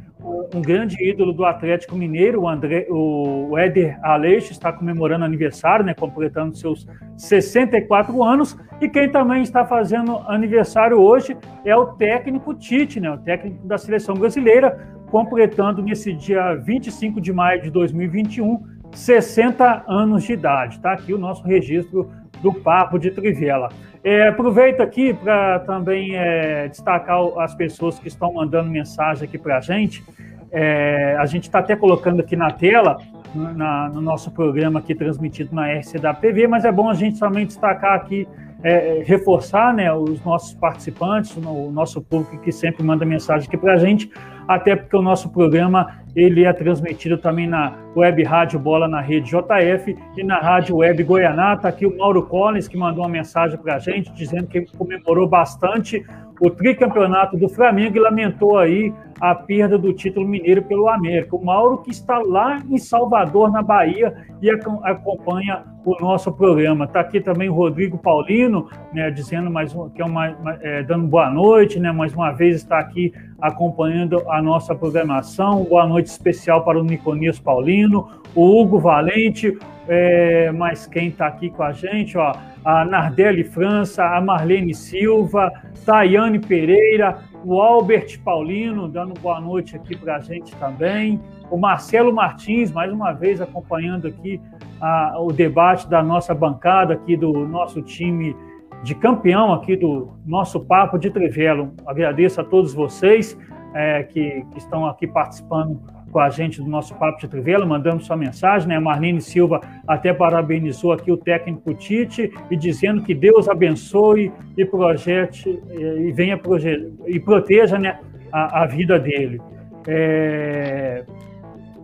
um 0.55 0.61
grande 0.61 0.97
ídolo 1.03 1.33
do 1.33 1.45
Atlético 1.45 1.97
Mineiro, 1.97 2.43
o, 2.43 2.49
André, 2.49 2.87
o 2.89 3.57
Éder 3.59 3.99
Aleixo, 4.03 4.53
está 4.53 4.73
comemorando 4.73 5.25
aniversário, 5.25 5.85
né, 5.85 5.95
completando 5.95 6.57
seus 6.57 6.87
64 7.17 8.23
anos. 8.23 8.57
E 8.81 8.89
quem 8.89 9.09
também 9.09 9.43
está 9.43 9.65
fazendo 9.65 10.19
aniversário 10.27 10.99
hoje 10.99 11.37
é 11.65 11.77
o 11.77 11.87
técnico 11.87 12.55
Tite, 12.55 13.01
né, 13.01 13.11
o 13.11 13.19
técnico 13.19 13.67
da 13.67 13.79
seleção 13.79 14.15
brasileira, 14.15 14.89
completando 15.11 15.83
nesse 15.83 16.13
dia 16.13 16.55
25 16.55 17.21
de 17.21 17.33
maio 17.33 17.63
de 17.63 17.71
2021 17.71 18.75
60 18.95 19.85
anos 19.89 20.23
de 20.23 20.33
idade. 20.33 20.77
Está 20.77 20.93
aqui 20.93 21.13
o 21.13 21.19
nosso 21.19 21.43
registro 21.45 22.11
do 22.41 22.53
Papo 22.53 22.99
de 22.99 23.11
Trivela. 23.11 23.71
É, 24.03 24.29
aproveito 24.29 24.81
aqui 24.81 25.15
para 25.15 25.61
também 25.61 26.15
é, 26.15 26.69
destacar 26.69 27.19
as 27.39 27.55
pessoas 27.55 27.99
que 27.99 28.09
estão 28.09 28.35
mandando 28.35 28.71
mensagem 28.71 29.27
aqui 29.27 29.39
para 29.39 29.57
a 29.57 29.61
gente. 29.61 30.05
É, 30.53 31.17
a 31.19 31.27
gente 31.27 31.45
está 31.45 31.61
até 31.61 31.75
colocando 31.75 32.21
aqui 32.21 32.37
na 32.37 32.51
tela, 32.51 32.99
na, 33.35 33.89
no 33.89 34.01
nosso 34.01 34.31
programa 34.31 34.79
aqui 34.79 34.95
transmitido 34.95 35.55
na 35.55 35.67
RCW 35.73 36.49
mas 36.49 36.65
é 36.65 36.71
bom 36.71 36.89
a 36.89 36.95
gente 36.95 37.19
também 37.19 37.45
destacar 37.47 37.95
aqui, 37.95 38.29
é, 38.65 39.03
reforçar 39.05 39.75
né, 39.75 39.93
os 39.93 40.25
nossos 40.25 40.55
participantes, 40.55 41.37
o 41.37 41.71
nosso 41.71 42.01
público 42.01 42.39
que 42.39 42.51
sempre 42.51 42.83
manda 42.83 43.05
mensagem 43.05 43.47
aqui 43.47 43.59
para 43.59 43.75
a 43.75 43.77
gente, 43.77 44.11
até 44.49 44.75
porque 44.75 44.97
o 44.97 45.03
nosso 45.03 45.29
programa 45.29 46.03
ele 46.17 46.45
é 46.45 46.53
transmitido 46.53 47.19
também 47.19 47.47
na 47.47 47.77
Web 47.95 48.23
Rádio 48.23 48.59
Bola 48.59 48.89
na 48.89 49.01
rede 49.01 49.31
JF 49.31 49.97
e 50.17 50.25
na 50.25 50.39
Rádio 50.39 50.77
Web 50.77 51.03
Goianá. 51.03 51.55
Está 51.55 51.69
aqui 51.69 51.85
o 51.85 51.97
Mauro 51.97 52.23
Collins, 52.23 52.69
que 52.69 52.77
mandou 52.77 53.05
uma 53.05 53.11
mensagem 53.11 53.59
para 53.59 53.75
a 53.75 53.79
gente, 53.79 54.13
dizendo 54.13 54.47
que 54.47 54.65
comemorou 54.79 55.29
bastante 55.29 56.05
o 56.41 56.51
tricampeonato 56.51 57.37
do 57.37 57.49
Flamengo 57.49 57.97
e 57.97 58.01
lamentou 58.01 58.59
aí 58.59 58.93
a 59.21 59.35
perda 59.35 59.79
do 59.79 59.93
título 59.93 60.27
mineiro 60.27 60.63
pelo 60.63 60.89
América. 60.89 61.37
O 61.37 61.45
Mauro 61.45 61.79
que 61.79 61.91
está 61.91 62.19
lá 62.19 62.63
em 62.69 62.79
Salvador, 62.79 63.51
na 63.51 63.63
Bahia, 63.63 64.15
e 64.41 64.51
acompanha 64.51 65.65
o 65.85 65.95
nosso 66.01 66.33
programa. 66.33 66.87
Está 66.87 67.01
aqui 67.01 67.21
também 67.21 67.49
o 67.49 67.55
Rodrigo 67.55 67.99
Paulino, 67.99 68.69
né, 68.93 69.11
dizendo 69.11 69.51
mais 69.51 69.75
que 69.95 70.01
é 70.01 70.05
uma, 70.05 70.29
é, 70.63 70.83
dando 70.83 71.07
boa 71.07 71.31
noite, 71.31 71.79
né, 71.79 71.93
mais 71.93 72.15
uma 72.15 72.33
vez 72.33 72.57
está 72.57 72.79
aqui 72.79 73.13
acompanhando 73.41 74.23
a 74.31 74.41
nossa 74.41 74.75
programação. 74.75 75.65
Boa 75.65 75.87
noite 75.87 76.07
especial 76.07 76.65
para 76.65 76.79
o 76.79 76.85
Niconias 76.85 77.39
Paulino, 77.39 78.09
o 78.35 78.61
Hugo 78.61 78.79
Valente, 78.79 79.57
é, 79.87 80.51
mas 80.53 80.87
quem 80.87 81.09
está 81.09 81.27
aqui 81.27 81.51
com 81.51 81.63
a 81.63 81.73
gente, 81.73 82.17
ó, 82.17 82.33
a 82.65 82.85
Nardelli 82.85 83.45
França, 83.45 84.05
a 84.05 84.21
Marlene 84.21 84.75
Silva, 84.75 85.53
Tayane 85.85 86.39
Pereira, 86.39 87.19
o 87.45 87.61
Albert 87.61 88.21
Paulino, 88.25 88.89
dando 88.89 89.15
boa 89.21 89.41
noite 89.41 89.77
aqui 89.77 89.97
para 89.97 90.17
a 90.17 90.21
gente 90.21 90.55
também, 90.57 91.21
o 91.51 91.59
Marcelo 91.59 92.13
Martins, 92.13 92.73
mais 92.73 92.91
uma 92.93 93.13
vez 93.13 93.41
acompanhando 93.41 94.09
aqui 94.09 94.41
a, 94.81 95.21
o 95.21 95.31
debate 95.31 95.89
da 95.89 96.03
nossa 96.03 96.35
bancada 96.35 96.95
aqui 96.95 97.17
do 97.17 97.33
nosso 97.47 97.83
time 97.83 98.35
de 98.83 98.95
campeão 98.95 99.53
aqui 99.53 99.77
do 99.77 100.13
nosso 100.27 100.61
Papo 100.61 100.99
de 100.99 101.11
Trivelo. 101.11 101.73
Agradeço 101.87 102.41
a 102.41 102.45
todos 102.45 102.75
vocês 102.75 103.39
é, 103.75 104.03
que, 104.05 104.45
que 104.51 104.59
estão 104.59 104.87
aqui 104.87 105.07
participando 105.07 105.81
com 106.15 106.21
a 106.21 106.31
gente 106.31 106.63
do 106.63 106.71
nosso 106.71 106.95
Papo 106.95 107.19
de 107.19 107.27
Trivela, 107.27 107.67
mandando 107.67 108.01
sua 108.01 108.17
mensagem, 108.17 108.69
né? 108.69 108.79
Marlene 108.79 109.21
Silva 109.21 109.61
até 109.85 110.15
parabenizou 110.15 110.93
aqui 110.93 111.11
o 111.11 111.17
técnico 111.17 111.75
Tite 111.75 112.33
e 112.49 112.57
dizendo 112.57 113.03
que 113.03 113.13
Deus 113.13 113.49
abençoe 113.49 114.33
e 114.57 114.65
projete 114.65 115.61
e 115.73 116.13
venha 116.13 116.39
proje 116.39 116.93
e 117.05 117.19
proteja 117.19 117.81
né, 117.81 117.99
a, 118.31 118.63
a 118.63 118.67
vida 118.67 118.97
dele. 118.97 119.43
É... 119.89 121.05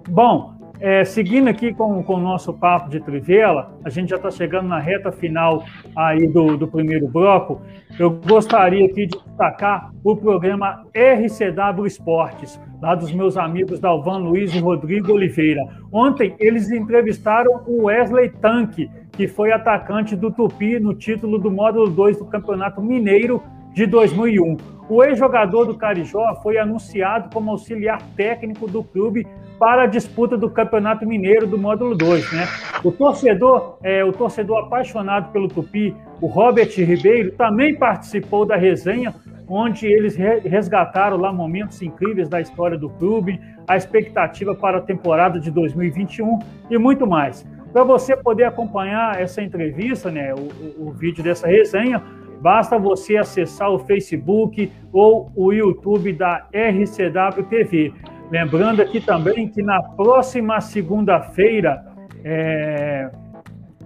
Bom, 0.09 0.60
é, 0.81 1.05
seguindo 1.05 1.49
aqui 1.49 1.75
com, 1.75 2.03
com 2.03 2.15
o 2.15 2.21
nosso 2.21 2.55
papo 2.55 2.89
de 2.89 3.01
Trivela, 3.01 3.79
a 3.85 3.91
gente 3.91 4.09
já 4.11 4.17
está 4.17 4.31
chegando 4.31 4.69
na 4.69 4.79
reta 4.79 5.13
final 5.13 5.63
aí 5.95 6.27
do, 6.27 6.57
do 6.57 6.67
primeiro 6.67 7.07
bloco. 7.07 7.61
Eu 7.99 8.11
gostaria 8.11 8.87
aqui 8.87 9.07
de 9.07 9.19
destacar 9.19 9.93
o 10.03 10.17
programa 10.17 10.87
RCW 10.95 11.87
Esportes, 11.87 12.59
lá 12.81 12.95
dos 12.95 13.13
meus 13.13 13.37
amigos 13.37 13.79
Dalvan 13.79 14.19
Luiz 14.19 14.55
e 14.55 14.59
Rodrigo 14.59 15.13
Oliveira. 15.13 15.63
Ontem 15.93 16.35
eles 16.39 16.71
entrevistaram 16.71 17.63
o 17.67 17.85
Wesley 17.85 18.31
Tanque, 18.31 18.91
que 19.13 19.29
foi 19.29 19.53
atacante 19.53 20.17
do 20.17 20.31
Tupi 20.31 20.81
no 20.81 20.95
título 20.95 21.39
do 21.39 21.51
módulo 21.51 21.91
2 21.91 22.19
do 22.19 22.25
Campeonato 22.25 22.81
Mineiro 22.81 23.43
de 23.73 23.87
2001. 23.87 24.57
O 24.89 25.05
ex-jogador 25.05 25.67
do 25.67 25.77
Carijó 25.77 26.35
foi 26.43 26.59
anunciado 26.59 27.31
como 27.33 27.53
auxiliar 27.53 28.03
técnico 28.17 28.67
do 28.67 28.83
clube 28.83 29.25
para 29.59 29.83
a 29.85 29.87
disputa 29.87 30.37
do 30.37 30.51
Campeonato 30.51 31.07
Mineiro 31.07 31.47
do 31.47 31.57
módulo 31.57 31.95
2, 31.95 32.33
né? 32.33 32.49
O 32.83 32.91
torcedor, 32.91 33.79
é, 33.83 34.05
o 34.05 34.13
torcedor 34.13 34.65
apaixonado 34.65 35.31
pelo 35.33 35.47
Tupi, 35.47 35.95
o 36.21 36.27
Robert 36.27 36.71
Ribeiro, 36.77 37.33
também 37.33 37.77
participou 37.77 38.45
da 38.45 38.57
resenha, 38.57 39.15
onde 39.47 39.87
eles 39.87 40.17
resgataram 40.17 41.17
lá 41.17 41.33
momentos 41.33 41.81
incríveis 41.83 42.29
da 42.29 42.41
história 42.41 42.79
do 42.79 42.89
clube, 42.89 43.39
a 43.69 43.77
expectativa 43.77 44.55
para 44.55 44.79
a 44.79 44.81
temporada 44.81 45.39
de 45.39 45.51
2021 45.51 46.39
e 46.71 46.79
muito 46.79 47.07
mais. 47.07 47.47
Para 47.73 47.85
você 47.85 48.17
poder 48.17 48.45
acompanhar 48.45 49.21
essa 49.21 49.41
entrevista, 49.41 50.11
né, 50.11 50.35
o, 50.35 50.89
o 50.89 50.91
vídeo 50.91 51.23
dessa 51.23 51.47
resenha, 51.47 52.03
basta 52.41 52.79
você 52.79 53.17
acessar 53.17 53.71
o 53.71 53.79
Facebook 53.79 54.73
ou 54.93 55.31
o 55.37 55.53
YouTube 55.53 56.13
da 56.13 56.47
RCW 56.53 57.45
TV. 57.49 57.93
Lembrando 58.31 58.81
aqui 58.81 59.01
também 59.01 59.49
que 59.49 59.63
na 59.63 59.83
próxima 59.83 60.61
segunda-feira, 60.61 61.85
é, 62.25 63.11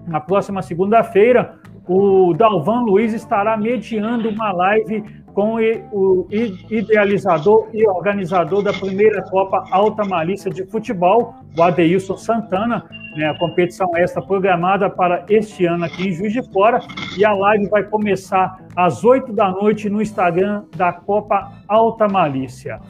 na 0.07 0.21
próxima 0.21 0.63
segunda-feira, 0.63 1.59
o 1.89 2.35
Dalvan 2.35 2.83
Luiz 2.83 3.13
estará 3.13 3.57
mediando 3.57 4.29
uma 4.29 4.53
live 4.53 5.03
com 5.35 5.57
o 5.93 6.29
idealizador 6.31 7.69
e 7.75 7.87
organizador 7.89 8.63
da 8.63 8.73
primeira 8.73 9.21
Copa 9.23 9.65
Alta 9.71 10.05
Malícia 10.05 10.51
de 10.51 10.65
Futebol, 10.65 11.35
o 11.57 11.63
Adeilson 11.63 12.17
Santana. 12.17 12.85
Né, 13.17 13.29
a 13.29 13.39
competição 13.39 13.89
esta 13.97 14.21
programada 14.21 14.91
para 14.91 15.25
este 15.29 15.67
ano 15.67 15.85
aqui 15.85 16.09
em 16.09 16.13
Juiz 16.13 16.33
de 16.33 16.43
Fora 16.53 16.81
e 17.17 17.25
a 17.25 17.33
live 17.33 17.69
vai 17.69 17.85
começar 17.85 18.59
às 18.75 19.05
8 19.05 19.33
da 19.33 19.51
noite 19.51 19.89
no 19.89 20.03
Instagram 20.03 20.65
da 20.77 20.93
Copa 20.93 21.53
Alta 21.69 22.09
Malícia. 22.09 22.81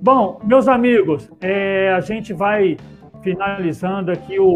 Bom, 0.00 0.40
meus 0.44 0.68
amigos, 0.68 1.28
é, 1.40 1.92
a 1.92 2.00
gente 2.00 2.32
vai 2.32 2.76
finalizando 3.22 4.12
aqui 4.12 4.38
o, 4.38 4.46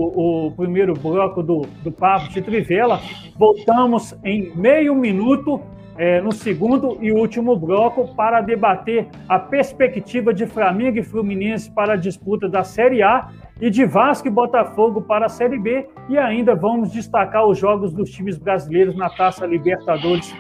o 0.47 0.53
primeiro 0.53 0.95
bloco 0.95 1.43
do, 1.43 1.63
do 1.83 1.91
Papo 1.91 2.29
de 2.29 2.41
Trivela. 2.41 3.01
Voltamos 3.37 4.15
em 4.23 4.55
meio 4.55 4.95
minuto 4.95 5.61
é, 5.99 6.21
no 6.21 6.31
segundo 6.31 6.97
e 7.01 7.11
último 7.11 7.57
bloco 7.57 8.15
para 8.15 8.41
debater 8.41 9.09
a 9.29 9.39
perspectiva 9.39 10.33
de 10.33 10.47
Flamengo 10.47 10.99
e 10.99 11.03
Fluminense 11.03 11.69
para 11.71 11.95
a 11.95 11.97
disputa 11.97 12.49
da 12.49 12.63
Série 12.63 13.03
A 13.03 13.29
e 13.61 13.69
de 13.69 13.85
Vasco 13.85 14.29
e 14.29 14.31
Botafogo 14.31 15.03
para 15.03 15.27
a 15.27 15.29
Série 15.29 15.59
B. 15.59 15.89
E 16.09 16.17
ainda 16.17 16.55
vamos 16.55 16.93
destacar 16.93 17.45
os 17.45 17.59
jogos 17.59 17.93
dos 17.93 18.11
times 18.11 18.39
brasileiros 18.39 18.97
na 18.97 19.11
Taça 19.11 19.45
Libertadores 19.45 20.33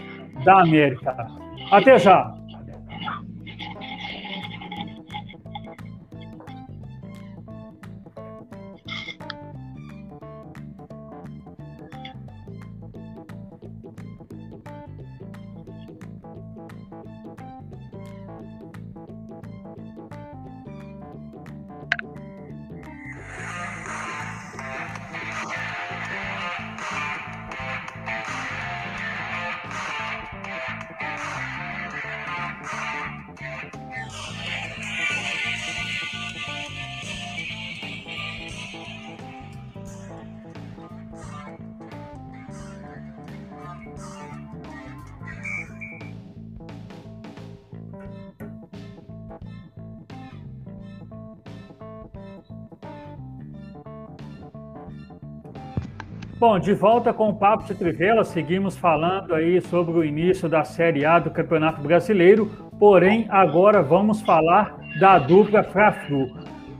da 0.44 0.61
América. 0.61 1.26
Até 1.72 1.98
já! 1.98 2.38
Bom, 56.39 56.57
de 56.57 56.72
volta 56.72 57.12
com 57.12 57.30
o 57.30 57.34
Papo 57.34 57.64
de 57.64 57.74
Trivela, 57.74 58.22
seguimos 58.22 58.76
falando 58.76 59.34
aí 59.34 59.61
sobre 59.61 59.99
o 59.99 60.05
início 60.05 60.49
da 60.49 60.62
Série 60.62 61.05
A 61.05 61.18
do 61.18 61.32
Campeonato 61.32 61.82
Brasileiro, 61.82 62.49
porém 62.78 63.26
agora 63.28 63.82
vamos 63.82 64.22
falar 64.22 64.78
da 65.01 65.18
dupla 65.18 65.64
Fla-Flu. 65.64 66.28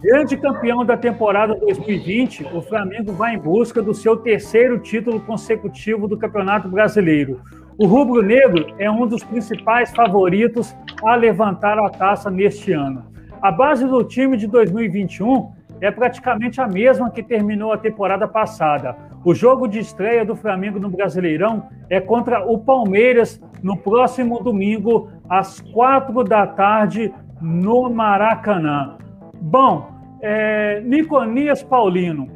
Grande 0.01 0.37
campeão 0.37 0.85
da 0.85 0.97
temporada 0.97 1.57
2020, 1.57 2.45
o 2.55 2.63
Flamengo 2.63 3.13
vai 3.15 3.35
em 3.35 3.39
busca 3.39 3.83
do 3.83 3.93
seu 3.93 4.17
terceiro 4.17 4.79
título 4.79 5.19
consecutivo 5.23 6.07
do 6.07 6.17
Campeonato 6.17 6.69
Brasileiro. 6.69 7.41
O 7.77 7.85
Rubro 7.85 8.23
Negro 8.23 8.65
é 8.79 8.89
um 8.89 9.09
dos 9.09 9.25
principais 9.25 9.91
favoritos 9.91 10.73
a 11.03 11.17
levantar 11.17 11.81
a 11.81 11.91
taça 11.91 12.31
neste 12.31 12.71
ano. 12.71 13.05
A 13.43 13.51
base 13.51 13.85
do 13.85 14.05
time 14.05 14.37
de 14.37 14.47
2021 14.47 15.58
é 15.81 15.91
praticamente 15.91 16.61
a 16.61 16.67
mesma 16.67 17.11
que 17.11 17.23
terminou 17.23 17.73
a 17.73 17.79
temporada 17.79 18.27
passada. 18.27 18.97
O 19.25 19.35
jogo 19.35 19.67
de 19.67 19.79
estreia 19.79 20.25
do 20.25 20.37
Flamengo 20.37 20.79
no 20.79 20.89
Brasileirão 20.89 21.69
é 21.91 22.01
contra 22.01 22.45
o 22.45 22.59
Palmeiras 22.59 23.41
no 23.63 23.77
próximo 23.77 24.43
domingo, 24.43 25.11
às 25.29 25.61
quatro 25.61 26.25
da 26.25 26.47
tarde, 26.47 27.13
no 27.41 27.91
Maracanã. 27.91 28.97
Bom, 29.41 29.91
é, 30.21 30.81
Niconias 30.81 31.63
Paulino, 31.63 32.29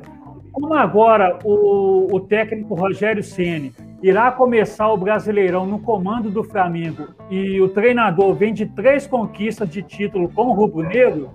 como 0.52 0.74
agora 0.74 1.38
o, 1.44 2.14
o 2.14 2.20
técnico 2.20 2.74
Rogério 2.74 3.22
Ceni 3.22 3.72
irá 4.02 4.30
começar 4.32 4.88
o 4.92 4.96
Brasileirão 4.96 5.64
no 5.64 5.78
comando 5.78 6.28
do 6.28 6.42
Flamengo 6.42 7.08
e 7.30 7.60
o 7.60 7.68
treinador 7.68 8.34
vem 8.34 8.52
de 8.52 8.66
três 8.66 9.06
conquistas 9.06 9.68
de 9.68 9.80
título 9.80 10.28
com 10.28 10.48
o 10.48 10.52
Rubro 10.52 10.82
Negro, 10.82 11.30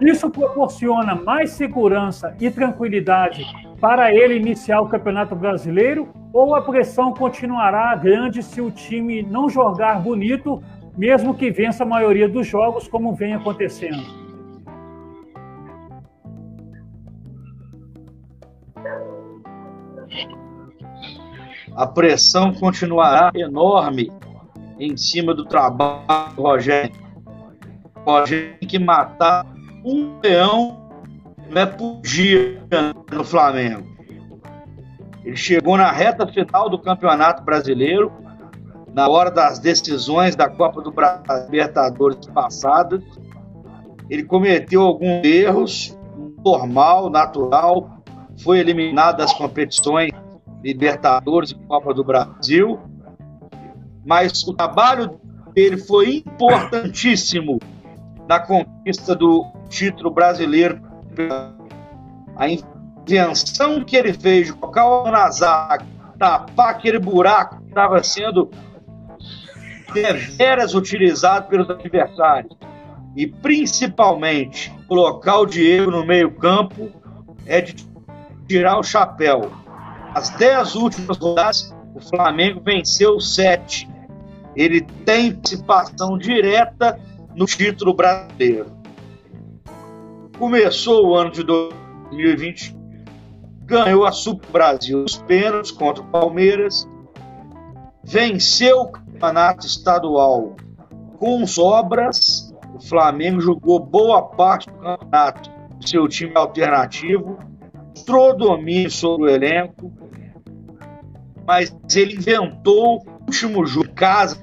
isso 0.00 0.30
proporciona 0.30 1.14
mais 1.14 1.50
segurança 1.50 2.36
e 2.40 2.50
tranquilidade 2.50 3.44
para 3.80 4.12
ele 4.14 4.36
iniciar 4.36 4.80
o 4.80 4.88
Campeonato 4.88 5.34
Brasileiro 5.34 6.08
ou 6.32 6.54
a 6.54 6.62
pressão 6.62 7.12
continuará 7.12 7.94
grande 7.94 8.42
se 8.42 8.60
o 8.60 8.70
time 8.70 9.22
não 9.22 9.48
jogar 9.48 10.00
bonito, 10.00 10.62
mesmo 10.96 11.34
que 11.34 11.50
vença 11.50 11.82
a 11.82 11.86
maioria 11.86 12.28
dos 12.28 12.46
jogos, 12.46 12.88
como 12.88 13.14
vem 13.14 13.34
acontecendo? 13.34 14.26
a 21.76 21.86
pressão 21.86 22.54
continuará 22.54 23.30
enorme 23.34 24.10
em 24.80 24.96
cima 24.96 25.34
do 25.34 25.44
trabalho 25.44 26.34
do 26.34 26.42
Rogério. 26.42 26.96
Rogério 28.04 28.56
tem 28.58 28.68
que 28.68 28.78
matar 28.78 29.44
um 29.86 30.18
leão 30.20 30.90
né, 31.48 31.64
por 31.64 32.00
dia 32.02 32.60
no 33.12 33.24
Flamengo. 33.24 33.86
Ele 35.24 35.36
chegou 35.36 35.76
na 35.76 35.92
reta 35.92 36.26
final 36.26 36.68
do 36.68 36.78
Campeonato 36.78 37.44
Brasileiro, 37.44 38.12
na 38.92 39.08
hora 39.08 39.30
das 39.30 39.60
decisões 39.60 40.34
da 40.34 40.48
Copa 40.48 40.82
do 40.82 40.90
Brasil 40.90 41.44
Libertadores 41.44 42.26
passada. 42.26 43.00
Ele 44.10 44.24
cometeu 44.24 44.82
alguns 44.82 45.24
erros, 45.24 45.96
normal, 46.44 47.08
natural, 47.08 48.02
foi 48.42 48.58
eliminado 48.58 49.18
das 49.18 49.32
competições 49.32 50.10
Libertadores 50.62 51.50
e 51.50 51.54
Copa 51.54 51.94
do 51.94 52.02
Brasil, 52.02 52.78
mas 54.04 54.42
o 54.42 54.54
trabalho 54.54 55.20
dele 55.54 55.76
foi 55.76 56.24
importantíssimo 56.26 57.58
na 58.28 58.40
conquista 58.40 59.14
do 59.14 59.44
título 59.68 60.10
brasileiro. 60.10 60.80
A 62.36 62.48
invenção 62.48 63.82
que 63.84 63.96
ele 63.96 64.12
fez 64.12 64.48
de 64.48 64.52
colocar 64.52 64.86
o 64.86 65.10
na 65.10 65.30
zaga, 65.30 65.84
tapar 66.18 66.70
aquele 66.70 66.98
buraco 66.98 67.58
que 67.60 67.68
estava 67.68 68.02
sendo 68.02 68.50
deveras 69.92 70.74
utilizado 70.74 71.48
pelos 71.48 71.70
adversários 71.70 72.56
e 73.16 73.26
principalmente 73.26 74.72
colocar 74.86 75.38
o 75.38 75.46
Diego 75.46 75.90
no 75.90 76.04
meio 76.04 76.30
campo 76.32 76.90
é 77.46 77.60
de 77.62 77.74
tirar 78.46 78.78
o 78.78 78.82
chapéu. 78.82 79.50
As 80.14 80.30
dez 80.30 80.74
últimas 80.74 81.16
rodadas, 81.16 81.74
o 81.94 82.00
Flamengo 82.00 82.60
venceu 82.60 83.18
sete. 83.20 83.88
Ele 84.54 84.82
tem 85.04 85.32
participação 85.32 86.18
direta 86.18 86.98
no 87.34 87.46
título 87.46 87.94
brasileiro. 87.94 88.75
Começou 90.38 91.08
o 91.08 91.14
ano 91.14 91.30
de 91.30 91.42
2020, 91.42 92.76
ganhou 93.64 94.04
a 94.04 94.12
Super 94.12 94.50
Brasil 94.50 95.02
os 95.02 95.16
pênaltis 95.16 95.70
contra 95.70 96.02
o 96.02 96.06
Palmeiras, 96.08 96.86
venceu 98.04 98.82
o 98.82 98.92
campeonato 98.92 99.66
estadual 99.66 100.54
com 101.18 101.46
sobras. 101.46 102.54
O 102.74 102.80
Flamengo 102.80 103.40
jogou 103.40 103.80
boa 103.80 104.22
parte 104.22 104.70
do 104.70 104.76
campeonato 104.78 105.50
seu 105.80 106.06
time 106.06 106.32
alternativo, 106.36 107.38
mostrou 107.88 108.36
domínio 108.36 108.90
sobre 108.90 109.24
o 109.24 109.34
elenco, 109.34 109.90
mas 111.46 111.74
ele 111.94 112.14
inventou 112.14 112.98
o 112.98 113.24
último 113.26 113.64
jogo 113.64 113.90
casa 113.94 114.36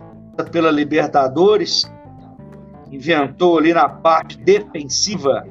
pela 0.51 0.71
Libertadores, 0.71 1.83
inventou 2.91 3.59
ali 3.59 3.73
na 3.73 3.87
parte 3.87 4.37
defensiva, 4.37 5.45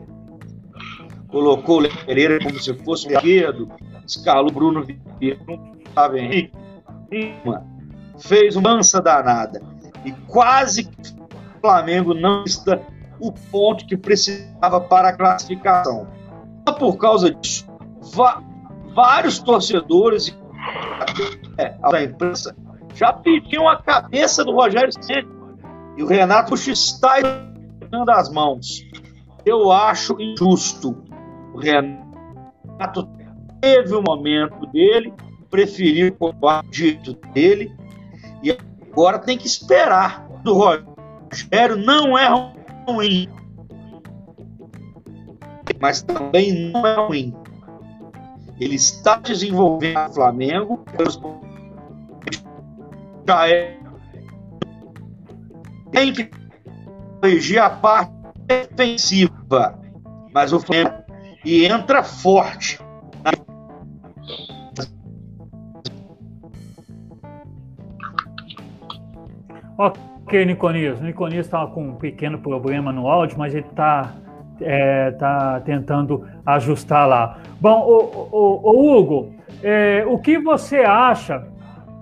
colocou 1.33 1.83
o 1.83 2.05
Pereira 2.05 2.39
como 2.39 2.61
se 2.61 2.72
fosse 2.85 3.09
o 3.09 3.12
esquerdo, 3.12 3.72
escalou 4.07 4.51
o 4.51 4.53
Bruno 4.53 4.85
Vieira, 5.18 5.41
estava 5.85 6.18
Henrique, 6.18 6.53
fez 8.18 8.55
uma 8.55 8.74
mansa 8.74 9.01
danada 9.01 9.61
e 10.05 10.12
quase 10.28 10.85
que 10.85 11.11
o 11.11 11.61
Flamengo 11.61 12.12
não 12.12 12.45
está 12.45 12.78
o 13.18 13.33
ponto 13.33 13.87
que 13.87 13.97
precisava 13.97 14.80
para 14.80 15.09
a 15.09 15.12
classificação. 15.16 16.07
Por 16.78 16.97
causa 16.97 17.33
disso, 17.35 17.66
vários 18.95 19.39
torcedores 19.39 20.37
é, 21.59 21.74
a 21.83 22.03
imprensa 22.03 22.55
já 22.95 23.12
pediam 23.12 23.68
a 23.68 23.83
cabeça 23.83 24.45
do 24.45 24.53
Rogério 24.53 24.93
Ceni 24.93 25.28
e 25.97 26.03
o 26.03 26.07
Renato 26.07 26.55
está 26.55 27.16
dando 27.91 28.11
as 28.11 28.30
mãos. 28.30 28.83
Eu 29.45 29.72
acho 29.72 30.20
injusto. 30.20 31.12
O 31.53 31.59
Renato 31.59 33.09
teve 33.61 33.94
o 33.94 34.03
momento 34.03 34.66
dele, 34.66 35.12
preferiu 35.50 36.16
o 36.18 36.62
dito 36.70 37.14
dele 37.32 37.70
e 38.42 38.57
agora 38.90 39.18
tem 39.18 39.36
que 39.36 39.46
esperar. 39.46 40.28
Do 40.42 40.55
Rogério 40.55 41.76
não 41.76 42.18
é 42.18 42.28
ruim, 42.86 43.28
mas 45.80 46.03
também 46.03 46.70
não 46.70 46.86
é 46.86 46.94
ruim. 46.94 47.34
Ele 48.59 48.76
está 48.76 49.16
desenvolvendo 49.16 50.09
o 50.09 50.14
Flamengo. 50.14 50.84
Já 53.26 53.48
é. 53.48 53.78
Tem 55.90 56.12
que 56.12 56.30
corrigir 57.20 57.59
a 57.59 57.70
parte 57.70 58.12
defensiva. 58.46 59.78
Mas 60.32 60.53
o 60.53 60.61
Flamengo 60.61 61.01
e 61.45 61.66
entra 61.66 62.03
forte. 62.03 62.78
Ok, 69.76 70.45
Niconias. 70.47 71.01
O 71.01 71.05
Niconias 71.05 71.47
estava 71.47 71.70
com 71.70 71.88
um 71.88 71.95
pequeno 71.95 72.38
problema 72.38 72.93
no 72.93 73.09
áudio, 73.09 73.38
mas 73.38 73.55
ele 73.55 73.66
está 73.66 74.12
é, 74.61 75.11
tá 75.12 75.61
tentando 75.61 76.26
ajustar 76.47 77.09
lá. 77.09 77.38
Bom, 77.61 77.80
o, 77.80 78.28
o, 78.30 78.70
o 78.70 78.99
Hugo, 78.99 79.34
é, 79.62 80.05
o 80.07 80.18
que 80.18 80.38
você 80.38 80.78
acha 80.78 81.47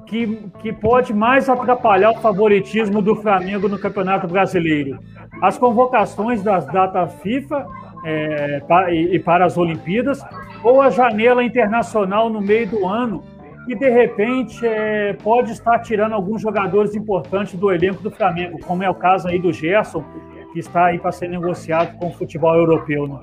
que, 0.07 0.51
que 0.59 0.73
pode 0.73 1.15
mais 1.15 1.49
atrapalhar 1.49 2.11
o 2.11 2.21
favoritismo 2.21 3.01
do 3.01 3.17
Flamengo 3.17 3.69
no 3.69 3.79
Campeonato 3.79 4.27
Brasileiro? 4.27 4.99
As 5.41 5.57
convocações 5.57 6.43
das 6.43 6.67
datas 6.67 7.15
FIFA 7.23 7.67
é, 8.05 8.63
e, 8.91 9.17
e 9.17 9.19
para 9.19 9.45
as 9.45 9.57
Olimpíadas 9.57 10.21
ou 10.63 10.81
a 10.81 10.91
janela 10.91 11.43
internacional 11.43 12.29
no 12.29 12.41
meio 12.41 12.69
do 12.69 12.87
ano 12.87 13.23
que 13.67 13.75
de 13.75 13.89
repente 13.89 14.67
é, 14.67 15.13
pode 15.23 15.53
estar 15.53 15.79
tirando 15.81 16.13
alguns 16.13 16.43
jogadores 16.43 16.95
importantes 16.95 17.55
do 17.55 17.71
elenco 17.71 18.03
do 18.03 18.11
Flamengo, 18.11 18.59
como 18.61 18.83
é 18.83 18.91
o 18.91 18.95
caso 18.95 19.29
aí 19.29 19.39
do 19.39 19.53
Gerson, 19.53 20.05
que 20.53 20.59
está 20.59 20.87
aí 20.87 20.99
para 20.99 21.13
ser 21.13 21.29
negociado 21.29 21.97
com 21.97 22.09
o 22.09 22.13
futebol 22.13 22.55
europeu. 22.57 23.07
Né? 23.07 23.21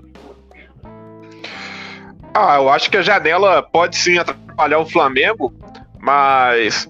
Ah, 2.34 2.58
eu 2.58 2.70
acho 2.70 2.90
que 2.90 2.98
a 2.98 3.02
janela 3.02 3.62
pode 3.64 3.98
sim 3.98 4.18
atrapalhar 4.18 4.80
o 4.80 4.86
Flamengo, 4.86 5.54
mas 6.00 6.90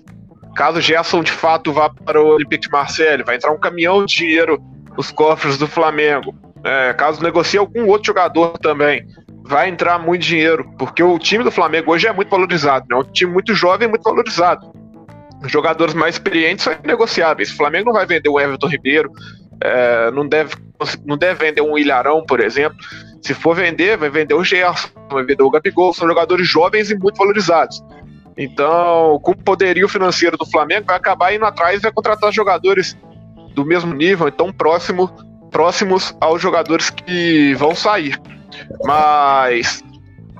caso 0.55 0.81
Gerson 0.81 1.23
de 1.23 1.31
fato 1.31 1.71
vá 1.71 1.89
para 1.89 2.21
o 2.21 2.27
Olympique 2.27 2.67
de 2.67 2.71
Marseille, 2.71 3.23
vai 3.23 3.37
entrar 3.37 3.51
um 3.51 3.59
caminhão 3.59 4.05
de 4.05 4.17
dinheiro 4.17 4.61
nos 4.95 5.11
cofres 5.11 5.57
do 5.57 5.67
Flamengo. 5.67 6.35
É, 6.67 6.93
caso 6.93 7.23
negocie 7.23 7.57
algum 7.57 7.87
outro 7.87 8.07
jogador 8.07 8.57
também, 8.57 9.07
vai 9.41 9.69
entrar 9.69 9.97
muito 9.97 10.23
dinheiro, 10.23 10.69
porque 10.77 11.01
o 11.01 11.17
time 11.17 11.41
do 11.41 11.49
Flamengo 11.49 11.93
hoje 11.93 12.07
é 12.07 12.11
muito 12.11 12.29
valorizado, 12.29 12.85
né? 12.89 12.97
É 12.97 12.99
um 12.99 13.03
time 13.05 13.31
muito 13.31 13.55
jovem, 13.55 13.87
muito 13.87 14.03
valorizado. 14.03 14.69
Os 15.41 15.49
jogadores 15.49 15.93
mais 15.93 16.15
experientes 16.15 16.65
são 16.65 16.75
negociáveis. 16.83 17.51
O 17.51 17.55
Flamengo 17.55 17.85
não 17.85 17.93
vai 17.93 18.05
vender 18.05 18.27
o 18.27 18.37
Everton 18.37 18.67
Ribeiro, 18.67 19.09
é, 19.63 20.11
não, 20.11 20.27
deve, 20.27 20.55
não 21.05 21.17
deve 21.17 21.45
vender 21.45 21.61
um 21.61 21.77
Ilharão, 21.77 22.25
por 22.25 22.41
exemplo. 22.41 22.77
Se 23.21 23.33
for 23.33 23.55
vender, 23.55 23.95
vai 23.95 24.09
vender 24.09 24.33
o 24.33 24.43
Gerson, 24.43 24.89
vai 25.09 25.23
vender 25.23 25.43
o 25.43 25.49
Gabigol, 25.49 25.93
são 25.93 26.05
jogadores 26.05 26.45
jovens 26.49 26.91
e 26.91 26.97
muito 26.97 27.15
valorizados. 27.15 27.81
Então, 28.37 29.17
com 29.23 29.31
o 29.31 29.37
poderio 29.37 29.87
financeiro 29.87 30.35
do 30.35 30.45
Flamengo, 30.45 30.87
vai 30.87 30.97
acabar 30.97 31.33
indo 31.33 31.45
atrás 31.45 31.79
e 31.79 31.83
vai 31.83 31.93
contratar 31.93 32.29
jogadores 32.33 32.97
do 33.55 33.63
mesmo 33.63 33.93
nível, 33.93 34.27
então 34.27 34.51
próximo, 34.51 35.09
próximos 35.51 36.15
aos 36.19 36.41
jogadores 36.41 36.89
que 36.89 37.53
vão 37.55 37.75
sair. 37.75 38.19
Mas, 38.83 39.83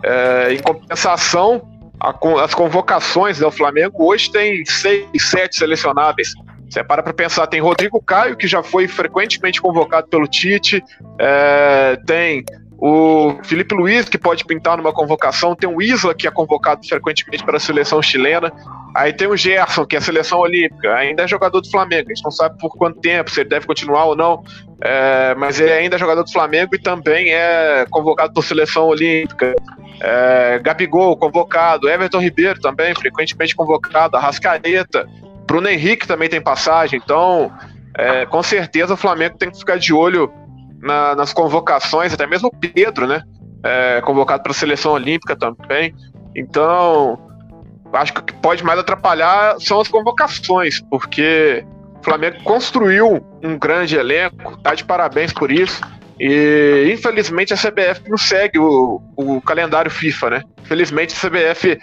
é, 0.04 0.54
em 0.54 0.60
compensação, 0.60 1.62
a, 2.00 2.14
as 2.44 2.54
convocações 2.54 3.40
do 3.40 3.52
Flamengo 3.52 4.06
hoje 4.06 4.32
tem 4.32 4.66
seis, 4.66 5.06
sete 5.18 5.58
selecionáveis. 5.58 6.34
Você 6.70 6.84
para 6.84 7.02
para 7.02 7.14
pensar, 7.14 7.48
tem 7.48 7.62
Rodrigo 7.62 8.02
Caio, 8.02 8.36
que 8.36 8.48
já 8.48 8.62
foi 8.62 8.88
frequentemente 8.88 9.62
convocado 9.62 10.08
pelo 10.08 10.28
Tite, 10.28 10.84
é, 11.18 11.98
tem 12.06 12.44
o 12.80 13.40
Felipe 13.44 13.74
Luiz, 13.74 14.08
que 14.08 14.20
pode 14.20 14.46
pintar 14.46 14.78
numa 14.78 14.94
convocação, 14.94 15.56
tem 15.56 15.68
o 15.68 15.82
Isla, 15.82 16.14
que 16.14 16.28
é 16.28 16.32
convocado 16.32 16.88
frequentemente 16.88 17.44
para 17.44 17.58
a 17.58 17.60
seleção 17.60 18.02
chilena, 18.04 18.54
aí 18.96 19.12
tem 19.12 19.28
o 19.28 19.36
Gerson, 19.36 19.84
que 19.84 19.96
é 19.96 20.00
a 20.00 20.02
seleção 20.02 20.40
olímpica, 20.40 20.94
ainda 20.94 21.24
é 21.24 21.28
jogador 21.28 21.60
do 21.60 21.72
Flamengo, 21.72 22.12
a 22.12 22.14
gente 22.14 22.24
não 22.24 22.32
sabe 22.32 22.56
por 22.60 22.70
quanto 22.78 23.00
tempo, 23.00 23.32
se 23.32 23.40
ele 23.40 23.50
deve 23.50 23.66
continuar 23.66 24.06
ou 24.06 24.16
não, 24.16 24.44
é, 24.80 25.34
mas 25.36 25.60
ele 25.60 25.72
ainda 25.72 25.96
é 25.96 26.00
jogador 26.00 26.24
do 26.24 26.32
Flamengo 26.32 26.76
e 26.76 26.80
também 26.80 27.34
é 27.34 27.88
convocado 27.90 28.32
por 28.32 28.44
seleção 28.44 28.86
olímpica. 28.86 29.56
É, 30.00 30.60
Gabigol, 30.60 31.18
convocado, 31.18 31.90
Everton 31.90 32.20
Ribeiro 32.20 32.60
também, 32.60 32.94
frequentemente 32.94 33.56
convocado, 33.56 34.16
Arrascaeta, 34.16 35.10
Bruno 35.48 35.68
Henrique 35.68 36.08
também 36.08 36.30
tem 36.30 36.40
passagem, 36.40 37.02
então 37.04 37.52
é, 37.98 38.28
com 38.28 38.44
certeza 38.44 38.94
o 38.94 38.98
Flamengo 38.98 39.36
tem 39.40 39.50
que 39.50 39.58
ficar 39.58 39.80
de 39.80 39.92
olho 39.92 40.32
na, 40.82 41.16
nas 41.16 41.34
convocações, 41.34 42.14
até 42.14 42.26
mesmo 42.26 42.50
o 42.50 42.56
Pedro, 42.56 43.08
né? 43.08 43.24
É, 43.64 44.02
convocado 44.02 44.44
para 44.44 44.52
a 44.52 44.56
seleção 44.56 44.92
olímpica 44.94 45.36
também. 45.36 45.94
Então, 46.36 47.20
acho 47.94 48.14
que 48.14 48.20
o 48.20 48.24
que 48.24 48.34
pode 48.34 48.64
mais 48.64 48.80
atrapalhar 48.80 49.60
são 49.60 49.80
as 49.80 49.88
convocações, 49.88 50.82
porque 50.90 51.66
o 52.00 52.04
Flamengo 52.04 52.44
construiu 52.44 53.26
um 53.44 53.58
grande 53.58 53.96
elenco, 53.96 54.58
tá 54.58 54.76
de 54.76 54.84
parabéns 54.84 55.34
por 55.34 55.52
isso. 55.52 55.82
E 56.20 56.92
infelizmente 56.92 57.54
a 57.54 57.58
CBF 57.58 58.10
não 58.10 58.18
segue 58.18 58.58
o, 58.58 59.02
o 59.16 59.40
calendário 59.42 59.92
FIFA, 59.92 60.30
né? 60.32 60.44
Infelizmente 60.62 61.16
a 61.16 61.30
CBF 61.30 61.78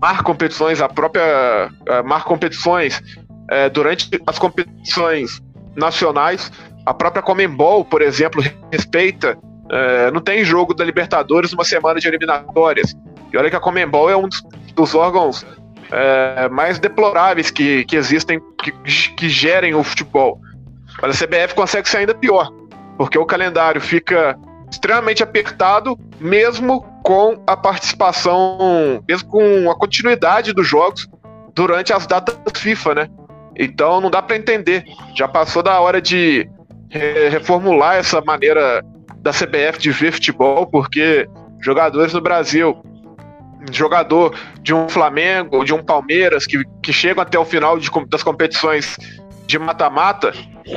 marca 0.00 0.22
competições, 0.22 0.80
a 0.80 0.88
própria 0.88 1.70
uh, 1.70 2.06
marca 2.06 2.26
competições 2.26 2.98
uh, 2.98 3.70
durante 3.72 4.08
as 4.26 4.38
competições 4.38 5.42
nacionais. 5.74 6.50
A 6.86 6.94
própria 6.94 7.22
Comembol, 7.22 7.84
por 7.84 8.00
exemplo, 8.00 8.42
respeita. 8.72 9.36
Uh, 9.36 10.12
não 10.14 10.20
tem 10.20 10.44
jogo 10.44 10.72
da 10.72 10.84
Libertadores 10.84 11.52
uma 11.52 11.64
semana 11.64 11.98
de 11.98 12.06
eliminatórias. 12.06 12.94
E 13.32 13.36
olha 13.36 13.50
que 13.50 13.56
a 13.56 13.60
Comembol 13.60 14.08
é 14.08 14.16
um 14.16 14.28
dos, 14.28 14.42
dos 14.74 14.94
órgãos 14.94 15.44
mais 16.50 16.80
deploráveis 16.80 17.48
que, 17.48 17.84
que 17.84 17.94
existem, 17.94 18.40
que, 18.60 18.72
que 19.16 19.28
gerem 19.28 19.72
o 19.72 19.84
futebol. 19.84 20.40
Mas 21.00 21.22
a 21.22 21.26
CBF 21.26 21.54
consegue 21.54 21.88
ser 21.88 21.98
ainda 21.98 22.12
pior 22.12 22.50
porque 22.96 23.18
o 23.18 23.26
calendário 23.26 23.80
fica 23.80 24.38
extremamente 24.70 25.22
apertado, 25.22 25.98
mesmo 26.18 26.82
com 27.02 27.42
a 27.46 27.56
participação, 27.56 29.02
mesmo 29.08 29.28
com 29.28 29.70
a 29.70 29.76
continuidade 29.76 30.52
dos 30.52 30.66
jogos 30.66 31.08
durante 31.54 31.92
as 31.92 32.06
datas 32.06 32.36
FIFA, 32.56 32.94
né? 32.94 33.08
Então 33.56 34.00
não 34.00 34.10
dá 34.10 34.20
para 34.20 34.36
entender. 34.36 34.84
Já 35.14 35.28
passou 35.28 35.62
da 35.62 35.78
hora 35.80 36.00
de 36.00 36.48
reformular 37.30 37.96
essa 37.96 38.20
maneira 38.20 38.82
da 39.18 39.32
CBF 39.32 39.78
de 39.78 39.90
ver 39.90 40.12
futebol, 40.12 40.66
porque 40.66 41.28
jogadores 41.60 42.12
no 42.12 42.20
Brasil, 42.20 42.80
jogador 43.72 44.34
de 44.60 44.72
um 44.72 44.88
Flamengo, 44.88 45.64
de 45.64 45.74
um 45.74 45.82
Palmeiras, 45.82 46.46
que, 46.46 46.62
que 46.82 46.92
chegam 46.92 47.22
até 47.22 47.38
o 47.38 47.44
final 47.44 47.78
de, 47.78 47.90
das 48.08 48.22
competições 48.22 48.96
de 49.46 49.58
mata-mata, 49.58 50.32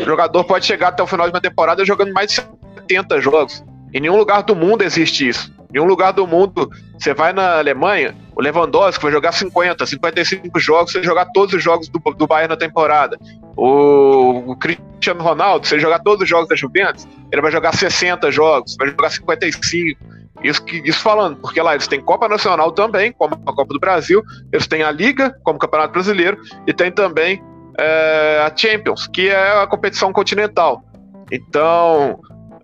jogador 0.06 0.44
pode 0.44 0.66
chegar 0.66 0.90
até 0.90 1.04
o 1.04 1.08
final 1.08 1.28
de 1.28 1.34
uma 1.34 1.42
temporada 1.42 1.84
jogando 1.86 2.14
mais 2.14 2.32
de 2.32 2.36
70 2.36 3.22
jogos. 3.22 3.64
Em 3.94 4.00
nenhum 4.00 4.18
lugar 4.18 4.44
do 4.44 4.56
mundo 4.56 4.84
existe 4.84 5.28
isso. 5.28 5.52
Em 5.70 5.74
nenhum 5.74 5.86
lugar 5.86 6.12
do 6.12 6.26
mundo, 6.26 6.70
você 6.98 7.14
vai 7.14 7.32
na 7.32 7.58
Alemanha, 7.58 8.16
o 8.36 8.42
Lewandowski 8.42 9.04
vai 9.04 9.12
jogar 9.12 9.32
50, 9.32 9.86
55 9.86 10.60
jogos, 10.60 10.92
você 10.92 11.04
jogar 11.04 11.26
todos 11.34 11.54
os 11.54 11.64
jogos 11.64 11.90
do, 11.90 12.00
do 12.00 12.28
Bayern 12.28 12.50
na 12.50 12.58
temporada. 12.58 13.18
O, 13.56 14.52
o 14.52 14.56
Cristiano 14.56 15.22
Ronaldo, 15.22 15.68
você 15.68 15.80
jogar 15.80 16.00
todos 16.00 16.24
os 16.24 16.30
jogos 16.30 16.48
da 16.48 16.56
Juventus, 16.56 17.08
ele 17.32 17.42
vai 17.42 17.52
jogar 17.52 17.76
60 17.76 18.32
jogos, 18.32 18.76
vai 18.80 18.90
jogar 18.90 19.10
55. 19.10 20.00
Isso, 20.44 20.64
isso 20.86 21.00
falando, 21.02 21.38
porque 21.38 21.62
lá 21.62 21.74
eles 21.74 21.88
têm 21.88 22.02
Copa 22.02 22.28
Nacional 22.28 22.72
também, 22.72 23.12
como 23.12 23.36
a 23.36 23.54
Copa 23.54 23.74
do 23.74 23.80
Brasil, 23.80 24.24
eles 24.52 24.68
têm 24.68 24.84
a 24.84 24.92
Liga, 24.92 25.36
como 25.44 25.60
Campeonato 25.60 25.94
Brasileiro, 25.94 26.38
e 26.66 26.74
tem 26.74 26.92
também 26.92 27.44
é, 27.78 28.42
a 28.46 28.56
Champions, 28.56 29.08
que 29.08 29.30
é 29.30 29.62
a 29.62 29.68
competição 29.68 30.14
continental. 30.14 30.84
Então, 31.32 32.20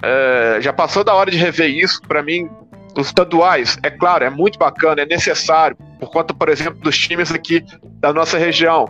é, 0.06 0.61
já 0.61 0.72
passou 0.72 1.03
da 1.03 1.15
hora 1.15 1.32
de 1.32 1.38
rever 1.38 1.69
isso. 1.69 1.99
Para 2.07 2.22
mim, 2.22 2.48
os 2.95 3.07
estaduais, 3.07 3.77
é 3.82 3.90
claro, 3.90 4.23
é 4.23 4.30
muito 4.30 4.60
bacana, 4.60 5.02
é 5.02 5.06
necessário, 5.06 5.76
por 5.99 6.11
conta, 6.11 6.34
por 6.34 6.48
exemplo, 6.48 6.80
dos 6.80 6.95
times 6.95 7.32
aqui 7.32 7.65
da 7.99 8.14
nossa 8.14 8.38
região. 8.38 8.88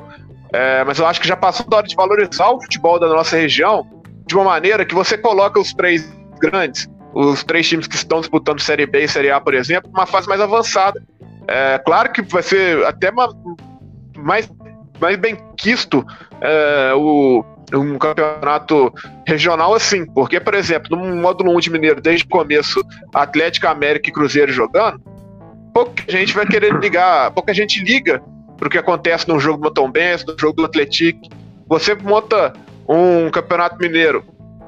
É, 0.53 0.83
mas 0.83 0.99
eu 0.99 1.07
acho 1.07 1.21
que 1.21 1.27
já 1.27 1.37
passou 1.37 1.65
da 1.67 1.77
hora 1.77 1.87
de 1.87 1.95
valorizar 1.95 2.49
o 2.49 2.61
futebol 2.61 2.99
da 2.99 3.07
nossa 3.07 3.37
região 3.37 3.87
de 4.27 4.35
uma 4.35 4.43
maneira 4.43 4.85
que 4.85 4.93
você 4.93 5.17
coloca 5.17 5.59
os 5.59 5.73
três 5.73 6.11
grandes, 6.39 6.89
os 7.13 7.43
três 7.43 7.67
times 7.67 7.87
que 7.87 7.95
estão 7.95 8.19
disputando 8.19 8.59
Série 8.59 8.85
B 8.85 9.03
e 9.03 9.07
Série 9.07 9.31
A, 9.31 9.39
por 9.39 9.53
exemplo, 9.53 9.89
numa 9.93 10.05
fase 10.05 10.27
mais 10.27 10.41
avançada. 10.41 11.01
É, 11.47 11.77
claro 11.79 12.11
que 12.11 12.21
vai 12.21 12.43
ser 12.43 12.85
até 12.85 13.09
uma, 13.09 13.29
mais 14.17 14.49
mais 14.99 15.17
bem 15.17 15.37
quisto 15.57 16.05
é, 16.41 16.93
o, 16.95 17.43
um 17.73 17.97
campeonato 17.97 18.93
regional 19.27 19.73
assim, 19.73 20.05
porque, 20.05 20.39
por 20.39 20.53
exemplo, 20.53 20.95
no 20.95 21.15
módulo 21.15 21.55
1 21.55 21.59
de 21.61 21.69
Mineiro, 21.71 22.01
desde 22.01 22.25
o 22.25 22.29
começo, 22.29 22.83
Atlético, 23.13 23.67
América 23.67 24.09
e 24.09 24.13
Cruzeiro 24.13 24.51
jogando, 24.51 25.01
pouca 25.73 26.03
gente 26.07 26.33
vai 26.33 26.45
querer 26.45 26.73
ligar, 26.79 27.31
pouca 27.31 27.53
gente 27.53 27.83
liga 27.83 28.21
para 28.57 28.67
o 28.67 28.71
que 28.71 28.77
acontece 28.77 29.27
no 29.27 29.39
jogo 29.39 29.57
do 29.57 29.63
Motombense, 29.63 30.25
no 30.25 30.35
jogo 30.39 30.55
do 30.55 30.65
Atlético. 30.65 31.27
Você 31.67 31.95
monta 31.95 32.53
um 32.87 33.29
campeonato 33.29 33.77
mineiro, 33.77 34.23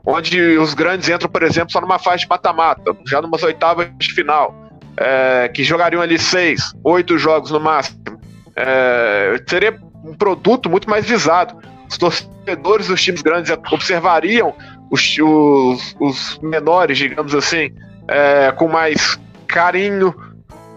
onde 0.06 0.58
os 0.58 0.74
grandes 0.74 1.08
entram, 1.08 1.30
por 1.30 1.44
exemplo, 1.44 1.72
só 1.72 1.80
numa 1.80 2.00
fase 2.00 2.24
de 2.24 2.30
mata-mata, 2.30 2.96
já 3.06 3.22
numas 3.22 3.44
oitavas 3.44 3.88
de 3.98 4.14
final, 4.14 4.54
é, 4.98 5.48
que 5.48 5.64
jogariam 5.64 6.02
ali 6.02 6.18
seis, 6.18 6.74
oito 6.84 7.18
jogos 7.18 7.52
no 7.52 7.60
máximo. 7.60 8.00
É, 8.56 9.40
seria 9.48 9.80
um 10.04 10.14
produto 10.14 10.70
muito 10.70 10.90
mais 10.90 11.06
visado. 11.06 11.58
Os 11.90 11.98
torcedores 11.98 12.88
dos 12.88 13.02
times 13.02 13.22
grandes 13.22 13.52
observariam 13.72 14.54
os, 14.90 15.18
os, 15.20 15.96
os 16.00 16.40
menores, 16.40 16.98
digamos 16.98 17.34
assim, 17.34 17.72
é, 18.08 18.52
com 18.52 18.68
mais 18.68 19.20
carinho, 19.48 20.14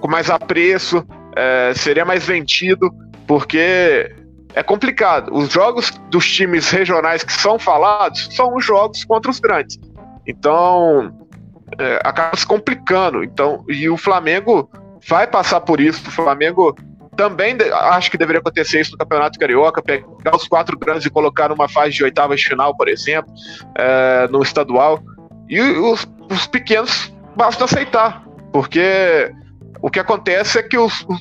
com 0.00 0.08
mais 0.08 0.30
apreço, 0.30 1.06
é, 1.36 1.72
seria 1.74 2.04
mais 2.04 2.26
vendido, 2.26 2.90
porque 3.26 4.10
é 4.54 4.62
complicado. 4.62 5.34
Os 5.34 5.52
jogos 5.52 5.90
dos 6.10 6.28
times 6.28 6.70
regionais 6.70 7.22
que 7.22 7.32
são 7.32 7.58
falados 7.58 8.28
são 8.34 8.54
os 8.54 8.64
jogos 8.64 9.04
contra 9.04 9.30
os 9.30 9.38
grandes. 9.38 9.78
Então, 10.26 11.12
é, 11.78 12.00
acaba 12.04 12.36
se 12.36 12.46
complicando. 12.46 13.22
Então, 13.22 13.64
e 13.68 13.88
o 13.88 13.96
Flamengo 13.96 14.70
vai 15.08 15.26
passar 15.26 15.60
por 15.60 15.80
isso. 15.80 16.06
O 16.08 16.10
Flamengo 16.10 16.74
também 17.20 17.54
acho 17.70 18.10
que 18.10 18.16
deveria 18.16 18.40
acontecer 18.40 18.80
isso 18.80 18.92
no 18.92 18.96
Campeonato 18.96 19.38
Carioca, 19.38 19.82
pegar 19.82 20.34
os 20.34 20.48
quatro 20.48 20.78
grandes 20.78 21.04
e 21.04 21.10
colocar 21.10 21.50
numa 21.50 21.68
fase 21.68 21.90
de 21.90 22.02
oitavas 22.02 22.40
de 22.40 22.48
final, 22.48 22.74
por 22.74 22.88
exemplo, 22.88 23.30
é, 23.76 24.26
no 24.28 24.42
estadual. 24.42 25.02
E 25.46 25.60
os, 25.60 26.08
os, 26.30 26.46
pequenos 26.46 27.12
basta 27.36 27.64
aceitar, 27.64 28.24
porque 28.50 29.30
o 29.82 29.90
que 29.90 30.00
acontece 30.00 30.60
é 30.60 30.62
que 30.62 30.78
os, 30.78 31.04
os, 31.06 31.20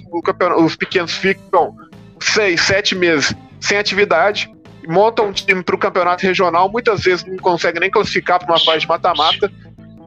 os 0.64 0.76
pequenos 0.78 1.12
ficam 1.12 1.76
seis, 2.22 2.62
sete 2.62 2.96
meses 2.96 3.36
sem 3.60 3.78
atividade, 3.78 4.50
montam 4.88 5.28
um 5.28 5.34
time 5.34 5.62
para 5.62 5.76
o 5.76 5.78
campeonato 5.78 6.26
regional, 6.26 6.72
muitas 6.72 7.02
vezes 7.02 7.26
não 7.26 7.36
conseguem 7.36 7.82
nem 7.82 7.92
classificar 7.92 8.40
para 8.40 8.54
uma 8.54 8.60
fase 8.60 8.80
de 8.80 8.88
mata-mata 8.88 9.52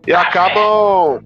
e 0.06 0.14
acabam 0.14 1.22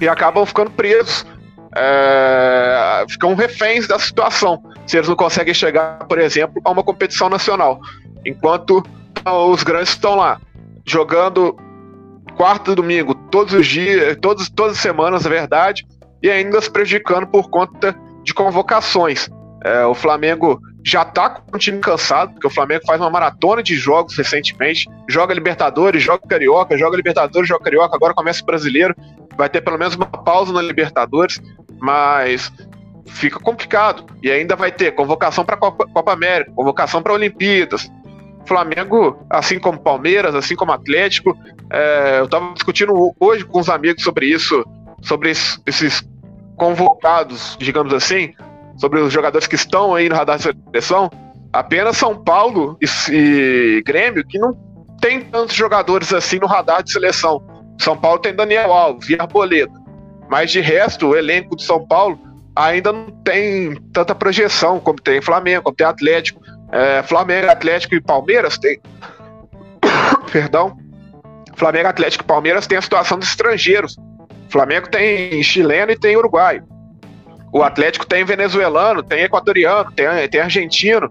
e 0.00 0.08
acabam 0.08 0.46
ficando 0.46 0.70
presos 0.70 1.26
é, 1.74 3.04
ficam 3.08 3.34
reféns 3.34 3.88
da 3.88 3.98
situação, 3.98 4.62
se 4.86 4.96
eles 4.96 5.08
não 5.08 5.16
conseguem 5.16 5.54
chegar, 5.54 6.04
por 6.06 6.18
exemplo, 6.18 6.60
a 6.64 6.70
uma 6.70 6.82
competição 6.82 7.28
nacional. 7.28 7.80
Enquanto 8.24 8.82
os 9.50 9.62
grandes 9.62 9.90
estão 9.90 10.16
lá, 10.16 10.40
jogando 10.86 11.56
quarto 12.36 12.74
domingo, 12.74 13.14
todos 13.14 13.54
os 13.54 13.66
dias, 13.66 14.16
todos, 14.20 14.48
todas 14.48 14.76
as 14.76 14.82
semanas, 14.82 15.24
na 15.24 15.30
verdade, 15.30 15.86
e 16.22 16.30
ainda 16.30 16.60
se 16.60 16.70
prejudicando 16.70 17.26
por 17.26 17.48
conta 17.50 17.94
de 18.22 18.32
convocações. 18.32 19.28
É, 19.64 19.86
o 19.86 19.94
Flamengo 19.94 20.60
já 20.84 21.04
tá 21.04 21.30
com 21.30 21.56
o 21.56 21.58
time 21.58 21.78
cansado, 21.78 22.32
porque 22.32 22.46
o 22.46 22.50
Flamengo 22.50 22.82
faz 22.86 23.00
uma 23.00 23.10
maratona 23.10 23.62
de 23.62 23.76
jogos 23.76 24.16
recentemente, 24.16 24.88
joga 25.08 25.32
Libertadores, 25.32 26.02
joga 26.02 26.26
Carioca, 26.26 26.76
joga 26.76 26.96
Libertadores, 26.96 27.48
joga 27.48 27.64
Carioca, 27.64 27.94
agora 27.94 28.14
começa 28.14 28.42
o 28.42 28.46
Brasileiro, 28.46 28.94
vai 29.36 29.48
ter 29.48 29.60
pelo 29.60 29.78
menos 29.78 29.94
uma 29.94 30.06
pausa 30.06 30.52
na 30.52 30.60
Libertadores 30.60 31.40
mas 31.82 32.52
fica 33.06 33.40
complicado. 33.40 34.06
E 34.22 34.30
ainda 34.30 34.54
vai 34.54 34.70
ter 34.70 34.92
convocação 34.92 35.44
para 35.44 35.56
Copa, 35.56 35.84
Copa 35.92 36.12
América, 36.12 36.52
convocação 36.54 37.02
para 37.02 37.12
Olimpíadas. 37.12 37.90
Flamengo, 38.46 39.24
assim 39.28 39.58
como 39.58 39.78
Palmeiras, 39.78 40.34
assim 40.34 40.54
como 40.54 40.72
Atlético, 40.72 41.36
é, 41.70 42.18
eu 42.20 42.24
estava 42.24 42.52
discutindo 42.54 43.14
hoje 43.18 43.44
com 43.44 43.60
os 43.60 43.68
amigos 43.68 44.02
sobre 44.02 44.26
isso, 44.26 44.64
sobre 45.00 45.30
esses 45.30 46.08
convocados, 46.56 47.56
digamos 47.58 47.92
assim, 47.94 48.32
sobre 48.76 49.00
os 49.00 49.12
jogadores 49.12 49.46
que 49.46 49.54
estão 49.54 49.94
aí 49.94 50.08
no 50.08 50.14
radar 50.14 50.38
de 50.38 50.42
seleção. 50.42 51.10
Apenas 51.52 51.96
São 51.96 52.16
Paulo 52.16 52.78
e, 52.80 52.86
e 53.12 53.82
Grêmio 53.84 54.24
que 54.26 54.38
não 54.38 54.56
tem 55.00 55.20
tantos 55.20 55.54
jogadores 55.54 56.12
assim 56.12 56.38
no 56.38 56.46
radar 56.46 56.82
de 56.82 56.92
seleção. 56.92 57.42
São 57.78 57.96
Paulo 57.96 58.20
tem 58.20 58.34
Daniel 58.34 58.72
Alves 58.72 59.08
e 59.08 59.16
Arboleda. 59.18 59.81
Mas 60.32 60.50
de 60.50 60.62
resto, 60.62 61.08
o 61.08 61.14
elenco 61.14 61.54
de 61.54 61.62
São 61.62 61.86
Paulo 61.86 62.18
ainda 62.56 62.90
não 62.90 63.10
tem 63.22 63.74
tanta 63.92 64.14
projeção 64.14 64.80
como 64.80 64.98
tem 64.98 65.20
Flamengo, 65.20 65.64
como 65.64 65.76
tem 65.76 65.86
Atlético. 65.86 66.40
É, 66.72 67.02
Flamengo, 67.02 67.50
Atlético 67.50 67.94
e 67.96 68.00
Palmeiras 68.00 68.56
tem. 68.56 68.80
Perdão. 70.32 70.74
Flamengo, 71.54 71.88
Atlético 71.88 72.24
e 72.24 72.26
Palmeiras 72.26 72.66
tem 72.66 72.78
a 72.78 72.80
situação 72.80 73.18
dos 73.18 73.28
estrangeiros. 73.28 73.98
Flamengo 74.48 74.88
tem 74.88 75.42
chileno 75.42 75.92
e 75.92 75.98
tem 75.98 76.16
uruguaio. 76.16 76.64
O 77.52 77.62
Atlético 77.62 78.06
tem 78.06 78.24
venezuelano, 78.24 79.02
tem 79.02 79.24
equatoriano, 79.24 79.92
tem, 79.92 80.06
tem 80.30 80.40
argentino. 80.40 81.10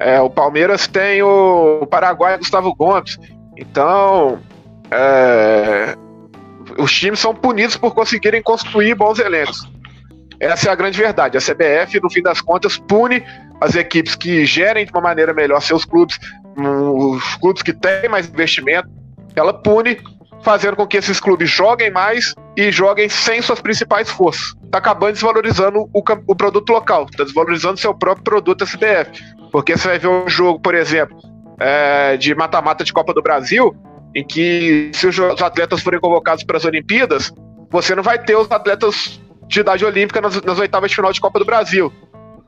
É, 0.00 0.18
o 0.18 0.30
Palmeiras 0.30 0.86
tem 0.86 1.22
o 1.22 1.86
Paraguai 1.90 2.38
Gustavo 2.38 2.74
Gomes. 2.74 3.18
Então, 3.54 4.38
é, 4.90 5.94
os 6.78 6.92
times 6.92 7.20
são 7.20 7.34
punidos 7.34 7.76
por 7.76 7.94
conseguirem 7.94 8.42
construir 8.42 8.94
bons 8.94 9.18
elencos. 9.18 9.68
Essa 10.38 10.68
é 10.68 10.72
a 10.72 10.74
grande 10.74 10.98
verdade. 10.98 11.38
A 11.38 11.40
CBF, 11.40 12.00
no 12.00 12.10
fim 12.10 12.22
das 12.22 12.40
contas, 12.40 12.76
pune 12.76 13.24
as 13.60 13.76
equipes 13.76 14.16
que 14.16 14.44
gerem 14.44 14.84
de 14.84 14.90
uma 14.90 15.00
maneira 15.00 15.32
melhor 15.32 15.60
seus 15.60 15.84
clubes, 15.84 16.18
os 16.56 17.36
clubes 17.36 17.62
que 17.62 17.72
têm 17.72 18.08
mais 18.08 18.28
investimento, 18.28 18.88
ela 19.36 19.54
pune 19.54 19.98
fazendo 20.42 20.76
com 20.76 20.86
que 20.86 20.96
esses 20.96 21.20
clubes 21.20 21.48
joguem 21.48 21.90
mais 21.90 22.34
e 22.56 22.72
joguem 22.72 23.08
sem 23.08 23.40
suas 23.40 23.60
principais 23.60 24.10
forças. 24.10 24.54
Está 24.64 24.78
acabando 24.78 25.12
desvalorizando 25.12 25.88
o, 25.92 26.02
o 26.26 26.34
produto 26.34 26.70
local, 26.70 27.06
está 27.08 27.22
desvalorizando 27.22 27.78
seu 27.78 27.94
próprio 27.94 28.24
produto 28.24 28.66
CBF. 28.66 29.22
Porque 29.52 29.76
você 29.76 29.88
vai 29.88 29.98
ver 29.98 30.08
um 30.08 30.28
jogo, 30.28 30.58
por 30.58 30.74
exemplo, 30.74 31.16
é, 31.60 32.16
de 32.16 32.34
mata-mata 32.34 32.82
de 32.82 32.92
Copa 32.92 33.14
do 33.14 33.22
Brasil, 33.22 33.76
em 34.14 34.24
que 34.24 34.90
se 34.92 35.06
os 35.06 35.18
atletas 35.42 35.80
forem 35.80 36.00
convocados 36.00 36.44
para 36.44 36.56
as 36.56 36.64
Olimpíadas, 36.64 37.32
você 37.70 37.94
não 37.94 38.02
vai 38.02 38.18
ter 38.18 38.36
os 38.36 38.50
atletas 38.50 39.20
de 39.46 39.60
idade 39.60 39.84
olímpica 39.84 40.20
nas, 40.20 40.40
nas 40.42 40.58
oitavas 40.58 40.90
de 40.90 40.96
final 40.96 41.12
de 41.12 41.20
Copa 41.20 41.38
do 41.38 41.44
Brasil. 41.44 41.92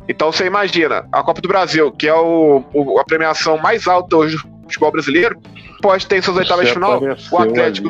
Então 0.09 0.31
você 0.31 0.47
imagina, 0.47 1.07
a 1.11 1.23
Copa 1.23 1.41
do 1.41 1.49
Brasil, 1.49 1.91
que 1.93 2.07
é 2.07 2.15
o, 2.15 2.63
o 2.73 2.99
a 2.99 3.05
premiação 3.05 3.57
mais 3.59 3.89
alta 3.89 4.17
hoje 4.17 4.37
do 4.37 4.43
futebol 4.65 4.93
brasileiro, 4.93 5.39
pode 5.81 6.07
ter 6.07 6.19
em 6.19 6.23
suas 6.23 6.37
oitavas 6.37 6.67
de 6.67 6.73
final 6.73 7.01
o 7.31 7.39
Atlético. 7.39 7.89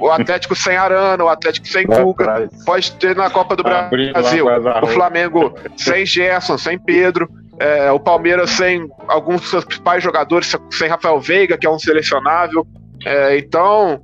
o 0.00 0.10
Atlético 0.10 0.56
sem 0.56 0.76
Arana, 0.76 1.22
o 1.22 1.28
Atlético 1.28 1.68
sem 1.68 1.86
Guga, 1.86 2.48
pode 2.66 2.92
ter 2.92 3.14
na 3.14 3.30
Copa 3.30 3.54
do 3.54 3.62
Brasil 3.62 4.46
o 4.82 4.86
Flamengo 4.88 5.54
sem 5.76 6.04
Gerson, 6.04 6.58
sem 6.58 6.78
Pedro, 6.78 7.28
é, 7.60 7.92
o 7.92 8.00
Palmeiras 8.00 8.50
sem 8.50 8.88
alguns 9.06 9.42
dos 9.42 9.50
seus 9.50 9.64
principais 9.64 10.02
jogadores, 10.02 10.56
sem 10.70 10.88
Rafael 10.88 11.20
Veiga, 11.20 11.58
que 11.58 11.66
é 11.66 11.70
um 11.70 11.78
selecionável. 11.78 12.66
É, 13.04 13.38
então, 13.38 14.02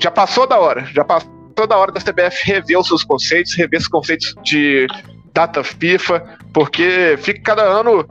já 0.00 0.10
passou 0.10 0.46
da 0.46 0.58
hora, 0.58 0.84
já 0.86 1.04
passou 1.04 1.66
da 1.68 1.76
hora 1.76 1.92
da 1.92 2.00
CBF 2.00 2.44
rever 2.44 2.78
os 2.78 2.86
seus 2.86 3.04
conceitos, 3.04 3.54
rever 3.54 3.80
os 3.80 3.88
conceitos 3.88 4.34
de 4.42 4.86
data 5.32 5.64
FIFA, 5.64 6.22
porque 6.52 7.16
fica 7.18 7.40
cada 7.42 7.62
ano 7.62 8.06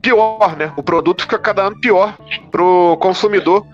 pior, 0.00 0.56
né? 0.56 0.72
O 0.76 0.82
produto 0.82 1.22
fica 1.22 1.38
cada 1.38 1.62
ano 1.62 1.80
pior 1.80 2.16
pro 2.50 2.96
consumidor 3.00 3.66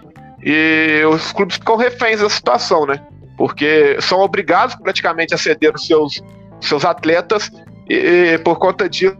e 0.42 1.02
os 1.10 1.32
clubes 1.32 1.56
ficam 1.56 1.76
reféns 1.76 2.20
da 2.20 2.28
situação, 2.28 2.86
né? 2.86 3.04
Porque 3.36 3.96
são 4.00 4.20
obrigados 4.20 4.74
praticamente 4.76 5.34
a 5.34 5.38
ceder 5.38 5.74
os 5.74 5.86
seus, 5.86 6.22
seus 6.60 6.84
atletas 6.84 7.50
e, 7.88 7.94
e 7.94 8.38
por 8.38 8.58
conta 8.58 8.88
disso 8.88 9.16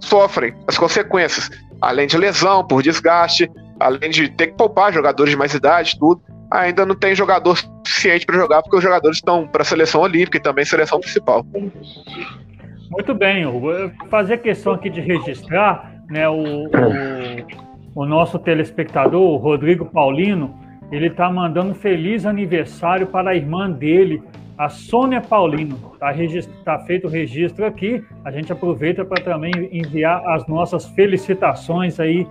sofrem 0.00 0.54
as 0.66 0.76
consequências, 0.76 1.50
além 1.80 2.06
de 2.06 2.16
lesão 2.16 2.66
por 2.66 2.82
desgaste, 2.82 3.50
além 3.80 4.10
de 4.10 4.28
ter 4.28 4.48
que 4.48 4.56
poupar 4.56 4.92
jogadores 4.92 5.30
de 5.30 5.36
mais 5.36 5.54
idade, 5.54 5.98
tudo. 5.98 6.20
Ainda 6.50 6.86
não 6.86 6.94
tem 6.94 7.14
jogador 7.14 7.56
suficiente 7.56 8.24
para 8.24 8.36
jogar, 8.36 8.62
porque 8.62 8.76
os 8.76 8.82
jogadores 8.82 9.16
estão 9.18 9.46
para 9.48 9.62
a 9.62 9.64
seleção 9.64 10.00
olímpica 10.00 10.38
e 10.38 10.40
também 10.40 10.64
seleção 10.64 11.00
principal. 11.00 11.44
Muito 12.90 13.14
bem, 13.14 13.46
Hugo. 13.46 13.90
Fazer 14.08 14.38
questão 14.38 14.72
aqui 14.72 14.88
de 14.88 15.00
registrar 15.00 15.92
né, 16.08 16.28
o, 16.28 16.66
o, 16.66 18.02
o 18.02 18.06
nosso 18.06 18.38
telespectador, 18.38 19.20
o 19.20 19.36
Rodrigo 19.36 19.86
Paulino, 19.86 20.54
ele 20.92 21.08
está 21.08 21.30
mandando 21.30 21.72
um 21.72 21.74
feliz 21.74 22.24
aniversário 22.24 23.08
para 23.08 23.30
a 23.30 23.34
irmã 23.34 23.68
dele, 23.68 24.22
a 24.56 24.68
Sônia 24.68 25.20
Paulino. 25.20 25.76
Está 25.94 26.14
tá 26.64 26.78
feito 26.86 27.08
o 27.08 27.10
registro 27.10 27.66
aqui. 27.66 28.04
A 28.24 28.30
gente 28.30 28.52
aproveita 28.52 29.04
para 29.04 29.22
também 29.22 29.52
enviar 29.72 30.22
as 30.28 30.46
nossas 30.46 30.86
felicitações 30.90 31.98
aí 31.98 32.26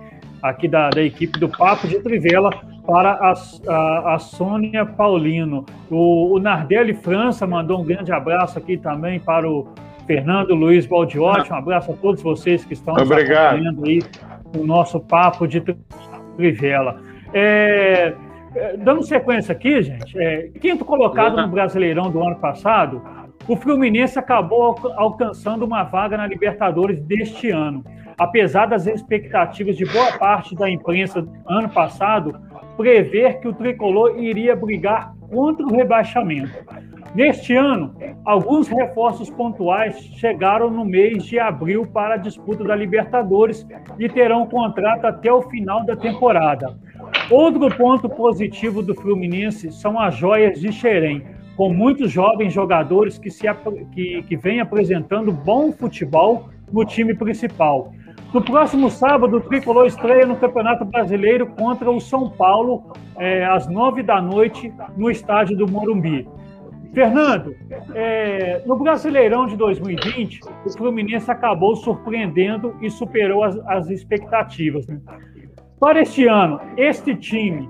aqui 0.48 0.68
da, 0.68 0.90
da 0.90 1.02
equipe 1.02 1.38
do 1.38 1.48
Papo 1.48 1.86
de 1.86 2.00
Trivela 2.00 2.50
para 2.86 3.12
a, 3.12 3.34
a, 3.68 4.14
a 4.14 4.18
Sônia 4.18 4.86
Paulino. 4.86 5.66
O, 5.90 6.34
o 6.34 6.38
Nardelli 6.38 6.94
França 6.94 7.46
mandou 7.46 7.80
um 7.80 7.84
grande 7.84 8.12
abraço 8.12 8.58
aqui 8.58 8.76
também 8.76 9.18
para 9.18 9.48
o 9.48 9.68
Fernando 10.06 10.54
Luiz 10.54 10.86
Baldiotti. 10.86 11.52
Um 11.52 11.56
abraço 11.56 11.92
a 11.92 11.94
todos 11.96 12.22
vocês 12.22 12.64
que 12.64 12.74
estão 12.74 12.94
acompanhando 12.94 13.84
aí 13.84 14.00
o 14.56 14.64
nosso 14.64 15.00
Papo 15.00 15.46
de 15.46 15.62
Trivela. 16.36 17.00
É, 17.34 18.14
é, 18.54 18.76
dando 18.76 19.02
sequência 19.02 19.52
aqui, 19.52 19.82
gente, 19.82 20.18
é, 20.18 20.48
quinto 20.60 20.84
colocado 20.84 21.36
no 21.36 21.48
Brasileirão 21.48 22.10
do 22.10 22.22
ano 22.22 22.36
passado, 22.36 23.02
o 23.48 23.56
Fluminense 23.56 24.18
acabou 24.18 24.76
alcançando 24.96 25.64
uma 25.64 25.84
vaga 25.84 26.16
na 26.16 26.26
Libertadores 26.26 27.00
deste 27.00 27.50
ano. 27.50 27.84
Apesar 28.18 28.66
das 28.66 28.86
expectativas 28.86 29.76
de 29.76 29.84
boa 29.84 30.12
parte 30.18 30.54
da 30.54 30.70
imprensa 30.70 31.26
ano 31.46 31.68
passado 31.68 32.40
prever 32.76 33.40
que 33.40 33.48
o 33.48 33.52
tricolor 33.52 34.18
iria 34.18 34.54
brigar 34.54 35.14
contra 35.30 35.66
o 35.66 35.74
rebaixamento. 35.74 36.52
Neste 37.14 37.54
ano, 37.54 37.94
alguns 38.24 38.68
reforços 38.68 39.30
pontuais 39.30 39.96
chegaram 40.18 40.70
no 40.70 40.84
mês 40.84 41.24
de 41.24 41.38
abril 41.38 41.86
para 41.86 42.14
a 42.14 42.18
disputa 42.18 42.62
da 42.62 42.76
Libertadores 42.76 43.66
e 43.98 44.08
terão 44.08 44.46
contrato 44.46 45.06
até 45.06 45.32
o 45.32 45.42
final 45.42 45.84
da 45.84 45.96
temporada. 45.96 46.78
Outro 47.30 47.74
ponto 47.74 48.08
positivo 48.08 48.82
do 48.82 48.94
Fluminense 48.94 49.72
são 49.72 49.98
as 49.98 50.14
joias 50.14 50.60
de 50.60 50.70
Xerém, 50.70 51.22
com 51.56 51.72
muitos 51.72 52.10
jovens 52.10 52.52
jogadores 52.52 53.18
que, 53.18 53.30
se, 53.30 53.46
que, 53.92 54.22
que 54.22 54.36
vêm 54.36 54.60
apresentando 54.60 55.32
bom 55.32 55.72
futebol 55.72 56.50
no 56.72 56.84
time 56.84 57.14
principal. 57.14 57.92
No 58.32 58.42
próximo 58.42 58.90
sábado, 58.90 59.36
o 59.36 59.40
Tricolor 59.40 59.86
estreia 59.86 60.26
no 60.26 60.36
Campeonato 60.36 60.84
Brasileiro 60.84 61.46
contra 61.46 61.90
o 61.90 62.00
São 62.00 62.28
Paulo, 62.28 62.92
é, 63.16 63.44
às 63.44 63.66
nove 63.68 64.02
da 64.02 64.20
noite, 64.20 64.72
no 64.96 65.10
estádio 65.10 65.56
do 65.56 65.70
Morumbi. 65.70 66.28
Fernando, 66.92 67.54
é, 67.94 68.62
no 68.66 68.76
Brasileirão 68.76 69.46
de 69.46 69.56
2020, 69.56 70.40
o 70.64 70.70
Fluminense 70.76 71.30
acabou 71.30 71.76
surpreendendo 71.76 72.74
e 72.80 72.90
superou 72.90 73.44
as, 73.44 73.56
as 73.66 73.90
expectativas. 73.90 74.86
Né? 74.86 74.98
Para 75.78 76.00
este 76.00 76.26
ano, 76.26 76.58
este 76.76 77.14
time 77.14 77.68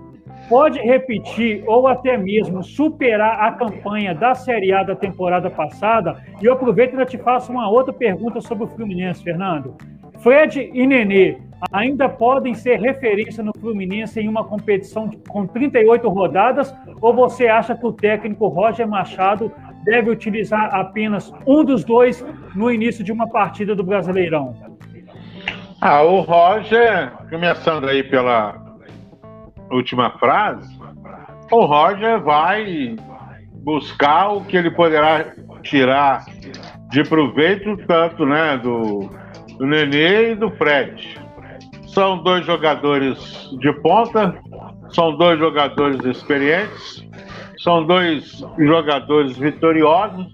pode 0.48 0.78
repetir 0.78 1.62
ou 1.66 1.86
até 1.86 2.16
mesmo 2.16 2.62
superar 2.62 3.40
a 3.40 3.52
campanha 3.52 4.14
da 4.14 4.34
Série 4.34 4.72
A 4.72 4.82
da 4.82 4.94
temporada 4.94 5.50
passada? 5.50 6.22
E 6.40 6.46
eu 6.46 6.52
aproveito 6.52 6.98
e 7.00 7.06
te 7.06 7.18
faço 7.18 7.52
uma 7.52 7.68
outra 7.68 7.92
pergunta 7.92 8.40
sobre 8.40 8.64
o 8.64 8.68
Fluminense, 8.68 9.22
Fernando. 9.22 9.74
Fred 10.20 10.70
e 10.72 10.86
Nenê 10.86 11.38
ainda 11.72 12.08
podem 12.08 12.54
ser 12.54 12.80
referência 12.80 13.42
no 13.42 13.52
Fluminense 13.58 14.20
em 14.20 14.28
uma 14.28 14.44
competição 14.44 15.10
com 15.28 15.46
38 15.46 16.08
rodadas? 16.08 16.74
Ou 17.00 17.14
você 17.14 17.48
acha 17.48 17.74
que 17.74 17.86
o 17.86 17.92
técnico 17.92 18.48
Roger 18.48 18.88
Machado 18.88 19.52
deve 19.84 20.10
utilizar 20.10 20.74
apenas 20.74 21.32
um 21.46 21.64
dos 21.64 21.84
dois 21.84 22.24
no 22.54 22.70
início 22.70 23.04
de 23.04 23.12
uma 23.12 23.28
partida 23.28 23.74
do 23.74 23.84
Brasileirão? 23.84 24.54
Ah, 25.80 26.02
o 26.02 26.20
Roger, 26.20 27.12
começando 27.30 27.86
aí 27.88 28.02
pela 28.02 28.65
última 29.70 30.10
frase, 30.18 30.76
o 31.50 31.64
Roger 31.64 32.20
vai 32.20 32.96
buscar 33.64 34.30
o 34.30 34.44
que 34.44 34.56
ele 34.56 34.70
poderá 34.70 35.32
tirar 35.62 36.24
de 36.90 37.02
proveito 37.04 37.76
tanto 37.86 38.24
né, 38.24 38.56
do, 38.58 39.10
do 39.58 39.66
Nenê 39.66 40.32
e 40.32 40.34
do 40.34 40.50
Fred. 40.52 41.20
São 41.88 42.22
dois 42.22 42.44
jogadores 42.44 43.50
de 43.58 43.72
ponta, 43.80 44.38
são 44.90 45.16
dois 45.16 45.38
jogadores 45.38 46.04
experientes, 46.04 47.06
são 47.58 47.84
dois 47.84 48.44
jogadores 48.58 49.36
vitoriosos 49.36 50.32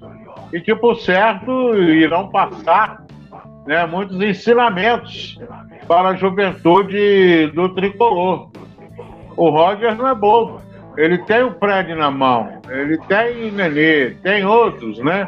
e 0.53 0.61
que, 0.61 0.75
por 0.75 0.97
certo, 0.97 1.75
irão 1.75 2.29
passar 2.29 3.03
né, 3.67 3.87
muitos 3.87 4.21
ensinamentos 4.21 5.39
para 5.87 6.11
a 6.11 6.15
juventude 6.15 7.47
do 7.55 7.69
tricolor. 7.71 8.51
O 9.37 9.51
Roger 9.51 9.97
não 9.97 10.09
é 10.09 10.15
bobo. 10.15 10.61
Ele 10.97 11.19
tem 11.19 11.43
o 11.43 11.53
Fred 11.59 11.95
na 11.95 12.11
mão, 12.11 12.61
ele 12.69 12.99
tem 13.09 13.51
Nenê, 13.51 14.11
tem 14.23 14.45
outros, 14.45 14.99
né? 14.99 15.27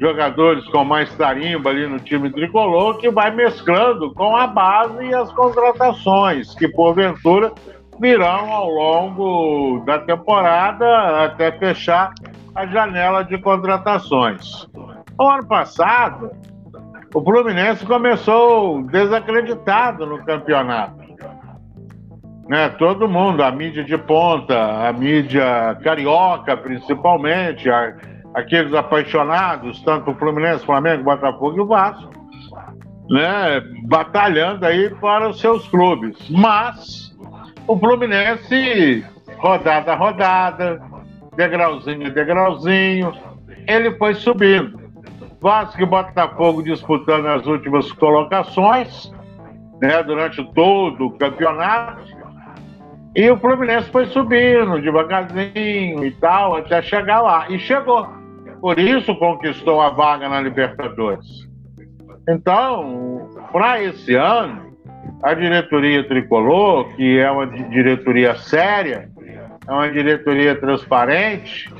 Jogadores 0.00 0.64
com 0.68 0.84
mais 0.84 1.12
tarimba 1.14 1.70
ali 1.70 1.86
no 1.86 1.98
time 1.98 2.30
tricolor 2.30 2.98
que 2.98 3.10
vai 3.10 3.32
mesclando 3.32 4.12
com 4.14 4.36
a 4.36 4.46
base 4.46 5.04
e 5.04 5.14
as 5.14 5.32
contratações, 5.32 6.54
que 6.54 6.68
porventura 6.68 7.52
virão 8.00 8.52
ao 8.52 8.68
longo 8.68 9.82
da 9.84 9.98
temporada 9.98 11.24
até 11.24 11.50
fechar 11.52 12.12
a 12.54 12.66
janela 12.66 13.24
de 13.24 13.38
contratações. 13.38 14.68
O 15.18 15.28
ano 15.28 15.46
passado, 15.46 16.30
o 17.12 17.22
Fluminense 17.22 17.84
começou 17.84 18.82
desacreditado 18.84 20.06
no 20.06 20.24
campeonato. 20.24 21.03
Né, 22.48 22.68
todo 22.70 23.08
mundo, 23.08 23.42
a 23.42 23.50
mídia 23.50 23.82
de 23.82 23.96
ponta, 23.96 24.86
a 24.86 24.92
mídia 24.92 25.78
carioca 25.82 26.54
principalmente, 26.56 27.70
a, 27.70 27.94
aqueles 28.34 28.74
apaixonados, 28.74 29.80
tanto 29.82 30.10
o 30.10 30.14
Fluminense, 30.14 30.64
Flamengo, 30.66 31.04
Botafogo 31.04 31.56
e 31.56 31.60
o 31.60 31.66
Vasco, 31.66 32.10
né, 33.08 33.62
batalhando 33.84 34.66
aí 34.66 34.90
para 34.96 35.30
os 35.30 35.40
seus 35.40 35.66
clubes. 35.68 36.16
Mas 36.28 37.16
o 37.66 37.78
Fluminense, 37.78 39.04
rodada 39.38 39.92
a 39.92 39.96
rodada, 39.96 40.82
degrauzinho 41.36 42.06
a 42.06 42.10
degrauzinho, 42.10 43.12
ele 43.66 43.96
foi 43.96 44.14
subindo. 44.14 44.84
Vasco 45.40 45.82
e 45.82 45.86
Botafogo 45.86 46.62
disputando 46.62 47.26
as 47.26 47.46
últimas 47.46 47.90
colocações, 47.92 49.12
né, 49.80 50.02
durante 50.02 50.42
todo 50.52 51.06
o 51.06 51.18
campeonato. 51.18 52.23
E 53.14 53.30
o 53.30 53.38
Fluminense 53.38 53.88
foi 53.90 54.06
subindo 54.06 54.80
devagarzinho 54.80 56.04
e 56.04 56.10
tal, 56.20 56.56
até 56.56 56.82
chegar 56.82 57.20
lá. 57.20 57.48
E 57.48 57.58
chegou. 57.58 58.08
Por 58.60 58.78
isso 58.78 59.14
conquistou 59.16 59.80
a 59.80 59.90
vaga 59.90 60.28
na 60.28 60.40
Libertadores. 60.40 61.48
Então, 62.28 63.28
para 63.52 63.82
esse 63.82 64.14
ano, 64.14 64.74
a 65.22 65.32
diretoria 65.32 66.02
tricolor, 66.08 66.88
que 66.96 67.18
é 67.18 67.30
uma 67.30 67.46
diretoria 67.46 68.34
séria, 68.34 69.08
é 69.66 69.72
uma 69.72 69.90
diretoria 69.90 70.58
transparente, 70.58 71.72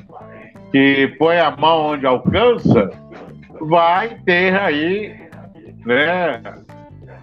que 0.70 1.08
põe 1.18 1.38
a 1.38 1.50
mão 1.50 1.92
onde 1.92 2.06
alcança, 2.06 2.90
vai 3.60 4.16
ter 4.24 4.54
aí, 4.54 5.16
né, 5.84 6.40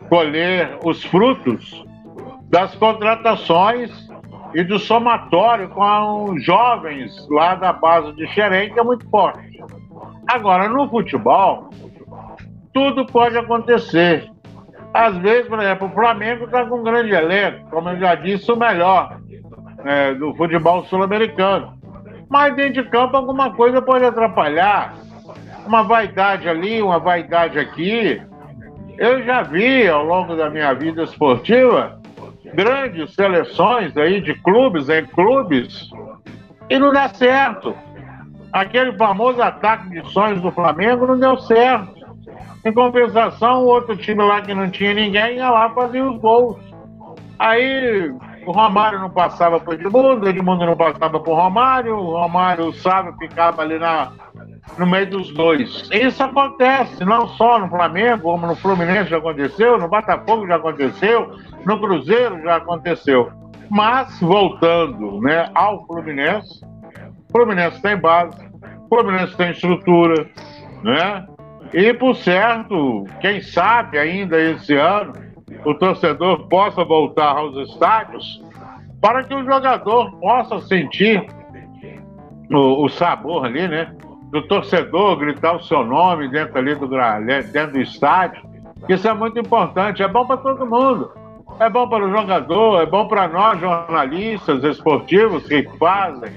colher 0.09 0.77
os 0.83 1.03
frutos 1.05 1.85
das 2.51 2.75
contratações 2.75 3.89
e 4.53 4.61
do 4.61 4.77
somatório 4.77 5.69
com 5.69 6.37
jovens 6.37 7.15
lá 7.29 7.55
da 7.55 7.71
base 7.71 8.11
de 8.11 8.27
Xerém, 8.27 8.73
que 8.73 8.79
é 8.79 8.83
muito 8.83 9.09
forte. 9.09 9.63
Agora, 10.27 10.67
no 10.67 10.89
futebol, 10.89 11.69
tudo 12.73 13.05
pode 13.05 13.37
acontecer. 13.37 14.29
Às 14.93 15.17
vezes, 15.19 15.47
por 15.47 15.59
exemplo, 15.59 15.87
o 15.87 15.91
Flamengo 15.91 16.43
está 16.43 16.65
com 16.65 16.79
um 16.79 16.83
grande 16.83 17.13
elenco, 17.13 17.69
como 17.69 17.89
eu 17.89 17.97
já 17.97 18.15
disse, 18.15 18.51
o 18.51 18.57
melhor 18.57 19.17
é, 19.85 20.13
do 20.13 20.33
futebol 20.35 20.83
sul-americano. 20.83 21.79
Mas 22.29 22.53
dentro 22.53 22.83
de 22.83 22.89
campo 22.89 23.15
alguma 23.15 23.51
coisa 23.53 23.81
pode 23.81 24.03
atrapalhar. 24.03 24.93
Uma 25.65 25.83
vaidade 25.83 26.49
ali, 26.49 26.81
uma 26.81 26.99
vaidade 26.99 27.57
aqui. 27.57 28.21
Eu 28.97 29.23
já 29.23 29.41
vi 29.41 29.87
ao 29.87 30.03
longo 30.03 30.35
da 30.35 30.49
minha 30.49 30.73
vida 30.73 31.03
esportiva 31.03 32.00
grandes 32.53 33.13
seleções 33.13 33.95
aí 33.97 34.21
de 34.21 34.33
clubes 34.35 34.89
em 34.89 35.05
clubes 35.05 35.89
e 36.69 36.77
não 36.79 36.91
dá 36.91 37.09
certo. 37.09 37.75
Aquele 38.51 38.97
famoso 38.97 39.41
ataque 39.41 39.89
de 39.89 40.11
sonhos 40.11 40.41
do 40.41 40.51
Flamengo 40.51 41.07
não 41.07 41.19
deu 41.19 41.37
certo. 41.37 42.01
Em 42.65 42.73
compensação, 42.73 43.63
o 43.63 43.67
outro 43.67 43.95
time 43.95 44.21
lá 44.23 44.41
que 44.41 44.53
não 44.53 44.69
tinha 44.69 44.93
ninguém 44.93 45.37
ia 45.37 45.49
lá 45.49 45.69
fazer 45.71 46.01
os 46.01 46.19
gols. 46.19 46.57
Aí 47.39 48.13
o 48.45 48.51
Romário 48.51 48.99
não 48.99 49.09
passava 49.09 49.59
por 49.59 49.73
Edmundo, 49.73 50.27
Edmundo 50.27 50.65
não 50.65 50.75
passava 50.75 51.19
por 51.19 51.35
Romário, 51.35 51.95
o 51.95 52.11
Romário, 52.11 52.73
sabe, 52.73 53.13
ficava 53.17 53.61
ali 53.61 53.79
na, 53.79 54.11
no 54.77 54.85
meio 54.85 55.09
dos 55.09 55.33
dois. 55.33 55.89
Isso 55.91 56.23
acontece, 56.23 57.03
não 57.05 57.27
só 57.29 57.59
no 57.59 57.69
Flamengo, 57.69 58.23
como 58.23 58.47
no 58.47 58.55
Fluminense 58.55 59.09
já 59.09 59.17
aconteceu, 59.17 59.77
no 59.77 59.87
Botafogo 59.87 60.47
já 60.47 60.55
aconteceu, 60.55 61.31
no 61.65 61.79
Cruzeiro 61.79 62.41
já 62.41 62.57
aconteceu. 62.57 63.31
Mas, 63.69 64.19
voltando 64.19 65.21
né, 65.21 65.49
ao 65.55 65.85
Fluminense, 65.85 66.63
o 67.29 67.31
Fluminense 67.31 67.81
tem 67.81 67.97
base, 67.97 68.37
o 68.85 68.89
Fluminense 68.89 69.35
tem 69.37 69.51
estrutura, 69.51 70.27
né? 70.83 71.25
E, 71.73 71.93
por 71.93 72.15
certo, 72.15 73.05
quem 73.21 73.41
sabe 73.41 73.97
ainda 73.97 74.37
esse 74.39 74.75
ano 74.75 75.13
o 75.65 75.73
torcedor 75.73 76.47
possa 76.49 76.83
voltar 76.83 77.37
aos 77.37 77.69
estádios 77.69 78.43
para 79.01 79.23
que 79.23 79.33
o 79.33 79.43
jogador 79.43 80.11
possa 80.19 80.59
sentir 80.61 81.25
o, 82.51 82.85
o 82.85 82.89
sabor 82.89 83.45
ali, 83.45 83.67
né? 83.67 83.93
Do 84.31 84.41
torcedor 84.47 85.17
gritar 85.17 85.55
o 85.55 85.63
seu 85.63 85.85
nome 85.85 86.29
dentro 86.29 86.57
ali 86.57 86.73
do, 86.75 86.87
dentro 86.87 87.73
do 87.73 87.81
estádio. 87.81 88.41
Isso 88.87 89.07
é 89.07 89.13
muito 89.13 89.37
importante, 89.39 90.01
é 90.01 90.07
bom 90.07 90.25
para 90.25 90.37
todo 90.37 90.65
mundo. 90.65 91.11
É 91.59 91.69
bom 91.69 91.87
para 91.87 92.05
o 92.05 92.09
jogador, 92.09 92.81
é 92.81 92.85
bom 92.85 93.07
para 93.07 93.27
nós, 93.27 93.59
jornalistas 93.59 94.63
esportivos 94.63 95.45
que 95.45 95.63
fazem, 95.77 96.31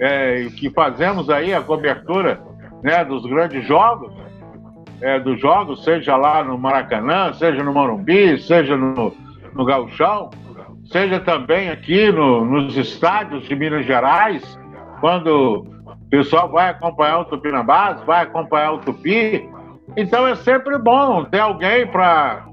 é, 0.00 0.48
que 0.56 0.68
fazemos 0.70 1.30
aí 1.30 1.54
a 1.54 1.62
cobertura 1.62 2.42
né, 2.82 3.04
dos 3.04 3.24
grandes 3.24 3.66
jogos 3.66 4.12
é, 5.00 5.20
dos 5.20 5.40
jogos, 5.40 5.84
seja 5.84 6.16
lá 6.16 6.42
no 6.42 6.58
Maracanã, 6.58 7.32
seja 7.34 7.62
no 7.62 7.72
Morumbi, 7.72 8.38
seja 8.38 8.76
no, 8.76 9.14
no 9.54 9.64
Gauchão, 9.64 10.30
seja 10.86 11.20
também 11.20 11.70
aqui 11.70 12.10
no, 12.10 12.44
nos 12.44 12.76
estádios 12.76 13.44
de 13.44 13.54
Minas 13.54 13.84
Gerais, 13.84 14.58
quando 15.00 15.66
o 16.06 16.08
pessoal 16.08 16.50
vai 16.50 16.70
acompanhar 16.70 17.18
o 17.18 17.24
Tupinambás, 17.24 18.00
vai 18.02 18.22
acompanhar 18.22 18.72
o 18.72 18.78
Tupi. 18.78 19.48
Então 19.96 20.26
é 20.26 20.34
sempre 20.34 20.78
bom 20.78 21.24
ter 21.24 21.40
alguém 21.40 21.86
para 21.86 22.46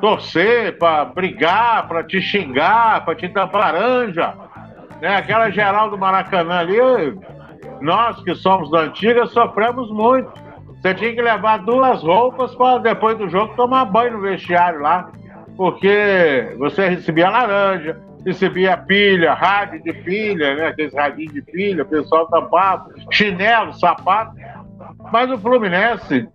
torcer, 0.00 0.78
para 0.78 1.04
brigar, 1.04 1.86
para 1.88 2.02
te 2.04 2.20
xingar, 2.20 3.04
para 3.04 3.14
te 3.14 3.28
dar 3.28 3.50
laranja. 3.52 4.34
Né? 5.00 5.16
Aquela 5.16 5.50
geral 5.50 5.90
do 5.90 5.98
Maracanã 5.98 6.58
ali, 6.58 6.78
nós 7.80 8.22
que 8.22 8.34
somos 8.34 8.70
da 8.70 8.80
antiga 8.80 9.26
sofremos 9.26 9.90
muito 9.90 10.50
você 10.80 10.94
tinha 10.94 11.14
que 11.14 11.20
levar 11.20 11.58
duas 11.58 12.02
roupas 12.02 12.54
para 12.54 12.78
depois 12.78 13.18
do 13.18 13.28
jogo 13.28 13.54
tomar 13.54 13.84
banho 13.84 14.14
no 14.14 14.20
vestiário 14.22 14.80
lá. 14.80 15.10
Porque 15.54 16.54
você 16.58 16.88
recebia 16.88 17.28
laranja, 17.28 18.00
recebia 18.24 18.76
pilha, 18.76 19.34
rádio 19.34 19.82
de 19.82 19.92
pilha, 19.92 20.54
né? 20.54 20.66
Aqueles 20.68 20.94
radinhos 20.94 21.32
de 21.32 21.42
pilha, 21.42 21.84
pessoal 21.84 22.26
tampava, 22.26 22.90
chinelo, 23.10 23.72
sapato. 23.74 24.34
Mas 25.12 25.30
o 25.30 25.38
Fluminense 25.38 26.28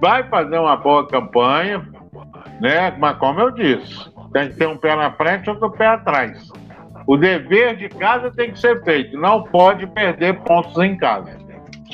vai 0.00 0.24
fazer 0.24 0.58
uma 0.58 0.76
boa 0.76 1.06
campanha, 1.06 1.86
né? 2.60 2.94
Mas 2.98 3.16
como 3.18 3.40
eu 3.40 3.50
disse, 3.50 4.10
tem 4.32 4.48
que 4.48 4.56
ter 4.56 4.66
um 4.66 4.76
pé 4.76 4.96
na 4.96 5.12
frente 5.12 5.46
e 5.46 5.50
outro 5.50 5.70
pé 5.70 5.86
atrás. 5.86 6.50
O 7.06 7.16
dever 7.16 7.76
de 7.76 7.88
casa 7.88 8.30
tem 8.30 8.52
que 8.52 8.58
ser 8.58 8.82
feito, 8.84 9.18
não 9.18 9.42
pode 9.44 9.86
perder 9.88 10.38
pontos 10.40 10.76
em 10.78 10.96
casa. 10.96 11.42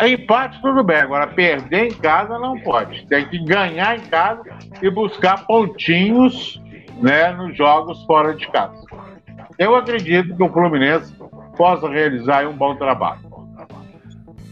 Empate, 0.00 0.60
tudo 0.60 0.84
bem. 0.84 0.98
Agora, 0.98 1.26
perder 1.26 1.86
em 1.86 1.94
casa 1.94 2.38
não 2.38 2.58
pode. 2.60 3.04
Tem 3.06 3.26
que 3.26 3.38
ganhar 3.44 3.96
em 3.96 4.00
casa 4.02 4.42
e 4.80 4.88
buscar 4.90 5.44
pontinhos 5.44 6.62
né, 7.00 7.32
nos 7.32 7.56
jogos 7.56 8.04
fora 8.04 8.34
de 8.34 8.46
casa. 8.48 8.80
Eu 9.58 9.74
acredito 9.74 10.36
que 10.36 10.42
o 10.42 10.48
Fluminense 10.48 11.12
possa 11.56 11.88
realizar 11.88 12.46
um 12.46 12.52
bom 12.52 12.76
trabalho. 12.76 13.28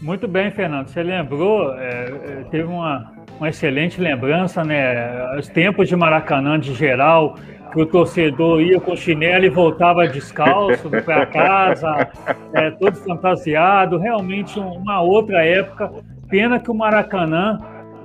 Muito 0.01 0.27
bem, 0.27 0.51
Fernando. 0.51 0.89
Você 0.89 1.01
lembrou, 1.01 1.73
é, 1.75 2.05
é, 2.05 2.45
teve 2.51 2.67
uma, 2.67 3.13
uma 3.39 3.49
excelente 3.49 4.01
lembrança, 4.01 4.63
né? 4.63 5.35
Os 5.37 5.47
tempos 5.47 5.87
de 5.87 5.95
Maracanã 5.95 6.59
de 6.59 6.73
geral, 6.73 7.35
que 7.71 7.81
o 7.81 7.85
torcedor 7.85 8.61
ia 8.61 8.79
com 8.79 8.95
chinelo 8.95 9.45
e 9.45 9.49
voltava 9.49 10.07
descalço 10.07 10.89
para 11.03 11.25
casa, 11.25 12.09
é, 12.53 12.71
todo 12.71 12.95
fantasiado, 12.97 13.97
realmente 13.97 14.59
uma 14.59 15.01
outra 15.01 15.43
época. 15.43 15.89
Pena 16.29 16.59
que 16.59 16.69
o 16.69 16.75
Maracanã, 16.75 17.57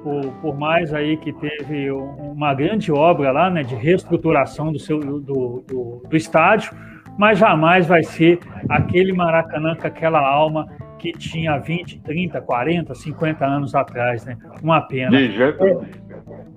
por, 0.04 0.32
por 0.40 0.56
mais 0.56 0.94
aí 0.94 1.16
que 1.16 1.32
teve 1.32 1.90
uma 1.90 2.54
grande 2.54 2.92
obra 2.92 3.32
lá, 3.32 3.50
né, 3.50 3.64
de 3.64 3.74
reestruturação 3.74 4.72
do, 4.72 4.78
seu, 4.78 5.00
do, 5.00 5.20
do, 5.20 6.02
do 6.08 6.16
estádio, 6.16 6.72
mas 7.18 7.38
jamais 7.38 7.86
vai 7.86 8.02
ser 8.02 8.38
aquele 8.68 9.12
Maracanã 9.12 9.74
com 9.74 9.86
aquela 9.86 10.20
alma 10.20 10.66
que 10.98 11.12
tinha 11.12 11.58
20, 11.58 12.00
30, 12.00 12.40
40, 12.40 12.94
50 12.94 13.44
anos 13.44 13.74
atrás, 13.74 14.24
né? 14.24 14.36
Uma 14.62 14.80
pena. 14.80 15.10
De 15.10 15.32
jeito... 15.32 15.84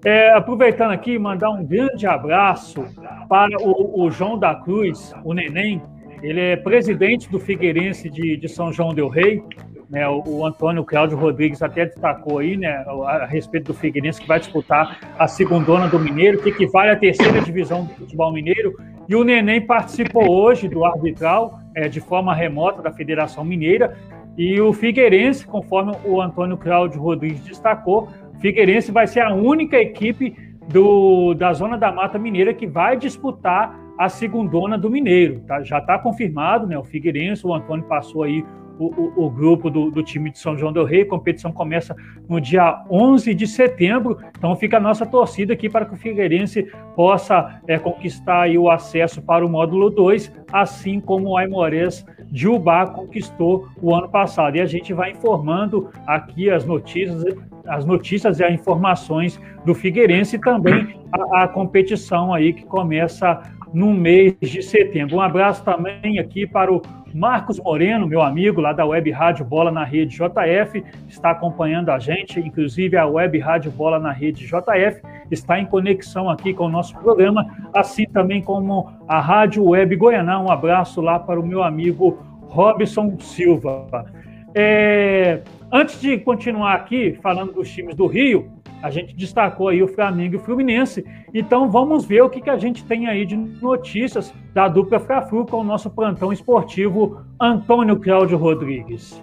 É, 0.03 0.31
aproveitando 0.33 0.91
aqui, 0.91 1.17
mandar 1.17 1.49
um 1.49 1.65
grande 1.65 2.05
abraço 2.05 2.85
para 3.27 3.57
o, 3.59 4.03
o, 4.03 4.11
João 4.11 4.37
da 4.37 4.53
Cruz, 4.53 5.15
o 5.23 5.33
Neném. 5.33 5.81
Ele 6.21 6.39
é 6.39 6.55
presidente 6.55 7.27
do 7.27 7.39
Figueirense 7.39 8.07
de, 8.07 8.37
de 8.37 8.47
São 8.47 8.71
João 8.71 8.93
del 8.93 9.09
Rei. 9.09 9.43
Né, 9.89 10.07
o, 10.07 10.23
o, 10.25 10.45
Antônio 10.45 10.83
Cláudio 10.83 11.17
Rodrigues 11.17 11.61
até 11.61 11.85
destacou 11.85 12.39
aí, 12.39 12.57
né, 12.57 12.83
a, 12.87 12.91
a, 12.91 13.25
respeito 13.25 13.67
do 13.67 13.73
Figueirense 13.73 14.19
que 14.19 14.27
vai 14.27 14.39
disputar 14.39 14.99
a 15.17 15.27
segundona 15.27 15.87
do 15.87 15.99
Mineiro, 15.99 16.41
que 16.41 16.49
equivale 16.49 16.89
à 16.89 16.95
terceira 16.95 17.39
divisão 17.41 17.85
do 17.85 17.93
futebol 17.93 18.33
mineiro. 18.33 18.73
E 19.07 19.15
o 19.15 19.23
Neném 19.23 19.61
participou 19.61 20.29
hoje 20.31 20.67
do 20.67 20.83
arbitral 20.83 21.59
é, 21.75 21.87
de 21.87 21.99
forma 21.99 22.33
remota 22.33 22.81
da 22.81 22.91
Federação 22.91 23.45
Mineira. 23.45 23.95
E 24.35 24.59
o 24.59 24.73
Figueirense, 24.73 25.45
conforme 25.45 25.93
o 26.03 26.19
Antônio 26.19 26.57
Cláudio 26.57 26.99
Rodrigues 26.99 27.41
destacou, 27.41 28.09
Figueirense 28.39 28.91
vai 28.91 29.07
ser 29.07 29.21
a 29.21 29.33
única 29.33 29.77
equipe 29.77 30.35
do, 30.67 31.33
da 31.35 31.53
Zona 31.53 31.77
da 31.77 31.91
Mata 31.91 32.17
Mineira 32.17 32.53
que 32.53 32.65
vai 32.65 32.97
disputar 32.97 33.79
a 33.97 34.09
segundona 34.09 34.77
do 34.77 34.89
Mineiro. 34.89 35.41
Tá? 35.41 35.63
Já 35.63 35.77
está 35.77 35.97
confirmado, 35.97 36.67
né? 36.67 36.77
O 36.77 36.83
Figueirense, 36.83 37.45
o 37.45 37.53
Antônio 37.53 37.85
passou 37.85 38.23
aí 38.23 38.43
o, 38.79 38.85
o, 38.85 39.25
o, 39.25 39.29
grupo 39.29 39.69
do, 39.69 39.89
do, 39.89 40.03
time 40.03 40.31
de 40.31 40.39
São 40.39 40.57
João 40.57 40.71
del 40.71 40.85
Rei. 40.85 41.01
A 41.01 41.07
competição 41.07 41.51
começa 41.51 41.95
no 42.27 42.39
dia 42.39 42.83
11 42.89 43.33
de 43.33 43.47
setembro, 43.47 44.17
então 44.37 44.55
fica 44.55 44.77
a 44.77 44.79
nossa 44.79 45.05
torcida 45.05 45.53
aqui 45.53 45.69
para 45.69 45.85
que 45.85 45.93
o 45.93 45.97
Figueirense 45.97 46.63
possa 46.95 47.61
é, 47.67 47.77
conquistar 47.77 48.49
o 48.49 48.69
acesso 48.69 49.21
para 49.21 49.45
o 49.45 49.49
módulo 49.49 49.89
2, 49.89 50.31
assim 50.51 50.99
como 50.99 51.29
o 51.29 51.37
Aimorés 51.37 52.05
de 52.31 52.47
Ubá 52.47 52.87
conquistou 52.87 53.67
o 53.81 53.93
ano 53.93 54.09
passado. 54.09 54.57
E 54.57 54.61
a 54.61 54.65
gente 54.65 54.93
vai 54.93 55.11
informando 55.11 55.89
aqui 56.05 56.49
as 56.49 56.65
notícias 56.65 57.23
as 57.67 57.83
notícias 57.83 58.39
e 58.39 58.43
as 58.43 58.53
informações 58.53 59.39
do 59.65 59.73
Figueirense 59.73 60.35
e 60.35 60.39
também 60.39 60.99
a, 61.11 61.43
a, 61.43 61.47
competição 61.47 62.31
aí 62.31 62.53
que 62.53 62.63
começa 62.63 63.41
no 63.73 63.93
mês 63.93 64.35
de 64.39 64.61
setembro. 64.61 65.17
Um 65.17 65.21
abraço 65.21 65.63
também 65.63 66.19
aqui 66.19 66.45
para 66.45 66.71
o 66.71 66.81
Marcos 67.15 67.61
Moreno, 67.61 68.05
meu 68.05 68.21
amigo 68.21 68.59
lá 68.59 68.73
da 68.73 68.85
Web 68.85 69.09
Rádio 69.09 69.45
Bola 69.45 69.71
na 69.71 69.85
Rede 69.85 70.17
JF, 70.17 70.83
está 71.07 71.31
acompanhando 71.31 71.89
a 71.89 71.97
gente, 71.97 72.41
inclusive 72.41 72.97
a 72.97 73.07
Web 73.07 73.39
Rádio 73.39 73.71
Bola 73.71 73.97
na 73.97 74.11
Rede 74.11 74.45
JF 74.45 75.01
está 75.31 75.57
em 75.57 75.65
conexão 75.65 76.29
aqui 76.29 76.53
com 76.53 76.65
o 76.65 76.69
nosso 76.69 76.93
programa, 76.99 77.45
assim 77.73 78.03
também 78.03 78.41
como 78.41 78.91
a 79.07 79.21
Rádio 79.21 79.63
Web 79.63 79.95
Goianá. 79.95 80.41
Um 80.41 80.51
abraço 80.51 80.99
lá 80.99 81.17
para 81.17 81.39
o 81.39 81.47
meu 81.47 81.63
amigo 81.63 82.19
Robson 82.49 83.15
Silva. 83.19 84.05
É, 84.53 85.41
Antes 85.71 85.99
de 85.99 86.17
continuar 86.19 86.73
aqui 86.73 87.17
falando 87.21 87.51
dos 87.51 87.69
times 87.69 87.95
do 87.95 88.07
Rio, 88.07 88.49
a 88.81 88.89
gente 88.89 89.15
destacou 89.15 89.69
aí 89.69 89.81
o 89.81 89.87
Flamengo 89.87 90.35
e 90.35 90.37
o 90.37 90.41
Fluminense. 90.41 91.05
Então 91.33 91.69
vamos 91.69 92.05
ver 92.05 92.21
o 92.21 92.29
que, 92.29 92.41
que 92.41 92.49
a 92.49 92.57
gente 92.57 92.85
tem 92.85 93.07
aí 93.07 93.25
de 93.25 93.35
notícias 93.35 94.33
da 94.53 94.67
dupla 94.67 94.99
Fla-Flu 94.99 95.45
com 95.45 95.57
o 95.57 95.63
nosso 95.63 95.89
plantão 95.89 96.31
esportivo 96.31 97.21
Antônio 97.39 97.99
Cláudio 97.99 98.37
Rodrigues. 98.37 99.21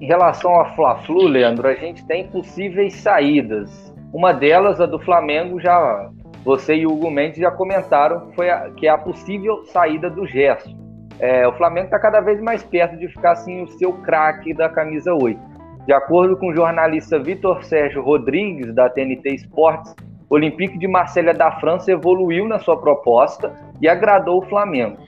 Em 0.00 0.06
relação 0.06 0.60
a 0.60 0.66
Fla-Flu, 0.74 1.28
Leandro, 1.28 1.68
a 1.68 1.74
gente 1.74 2.04
tem 2.06 2.26
possíveis 2.28 2.94
saídas. 2.94 3.94
Uma 4.12 4.32
delas, 4.32 4.80
a 4.80 4.86
do 4.86 4.98
Flamengo, 4.98 5.60
já 5.60 6.10
você 6.44 6.74
e 6.74 6.86
o 6.86 6.92
Hugo 6.92 7.10
Mendes 7.10 7.38
já 7.38 7.50
comentaram, 7.50 8.32
foi 8.34 8.50
a, 8.50 8.70
que 8.70 8.86
é 8.86 8.90
a 8.90 8.98
possível 8.98 9.64
saída 9.66 10.10
do 10.10 10.26
Gerson. 10.26 10.76
É, 11.18 11.46
o 11.46 11.52
Flamengo 11.52 11.86
está 11.86 12.00
cada 12.00 12.20
vez 12.20 12.40
mais 12.40 12.64
perto 12.64 12.96
de 12.96 13.06
ficar 13.06 13.32
assim 13.32 13.62
o 13.62 13.68
seu 13.68 13.92
craque 13.92 14.52
da 14.52 14.68
camisa 14.68 15.14
8. 15.14 15.40
De 15.86 15.92
acordo 15.92 16.36
com 16.36 16.48
o 16.48 16.54
jornalista 16.54 17.18
Vitor 17.18 17.64
Sérgio 17.64 18.02
Rodrigues, 18.02 18.72
da 18.72 18.88
TNT 18.88 19.34
Esportes, 19.34 19.94
o 20.30 20.34
Olympique 20.36 20.78
de 20.78 20.86
Marselha 20.86 21.34
da 21.34 21.50
França 21.52 21.90
evoluiu 21.90 22.46
na 22.46 22.60
sua 22.60 22.80
proposta 22.80 23.52
e 23.80 23.88
agradou 23.88 24.38
o 24.38 24.46
Flamengo. 24.46 24.98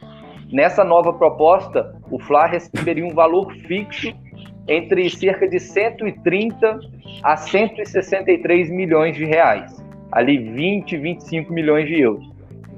Nessa 0.53 0.83
nova 0.83 1.13
proposta, 1.13 1.95
o 2.11 2.19
Fla 2.19 2.47
receberia 2.47 3.07
um 3.07 3.15
valor 3.15 3.53
fixo 3.67 4.13
entre 4.67 5.09
cerca 5.11 5.49
de 5.49 5.61
130 5.61 6.81
a 7.23 7.37
163 7.37 8.69
milhões 8.71 9.17
de 9.17 9.25
reais, 9.25 9.81
ali 10.11 10.39
20, 10.39 10.97
25 10.97 11.53
milhões 11.53 11.87
de 11.87 12.01
euros. 12.01 12.29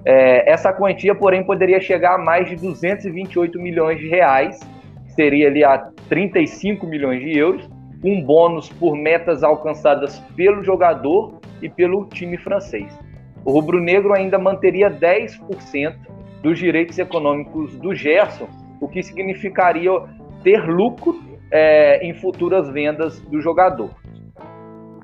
É, 0.05 0.49
essa 0.51 0.73
quantia, 0.73 1.15
porém, 1.15 1.43
poderia 1.43 1.81
chegar 1.81 2.17
a 2.17 2.19
mais 2.19 2.49
de 2.49 2.57
228 2.57 3.59
milhões 3.59 3.99
de 3.99 4.07
reais, 4.07 4.61
seria 5.09 5.49
ali 5.49 5.65
a 5.65 5.79
35 6.09 6.87
milhões 6.87 7.21
de 7.21 7.37
euros, 7.37 7.76
um 8.03 8.23
bônus 8.23 8.69
por 8.69 8.97
metas 8.97 9.43
alcançadas 9.43 10.19
pelo 10.37 10.63
jogador 10.63 11.41
e 11.63 11.69
pelo 11.69 12.07
time 12.07 12.37
francês. 12.37 12.97
O 13.45 13.53
rubro-negro 13.53 14.13
ainda 14.13 14.39
manteria 14.39 14.91
10% 14.91 15.95
dos 16.43 16.59
direitos 16.59 16.99
econômicos 16.99 17.77
do 17.77 17.95
Gerson, 17.95 18.49
o 18.81 18.89
que 18.89 19.03
significaria 19.03 19.91
ter 20.43 20.65
lucro 20.67 21.21
é, 21.51 22.05
em 22.07 22.15
futuras 22.15 22.69
vendas 22.71 23.21
do 23.21 23.41
jogador. 23.41 23.91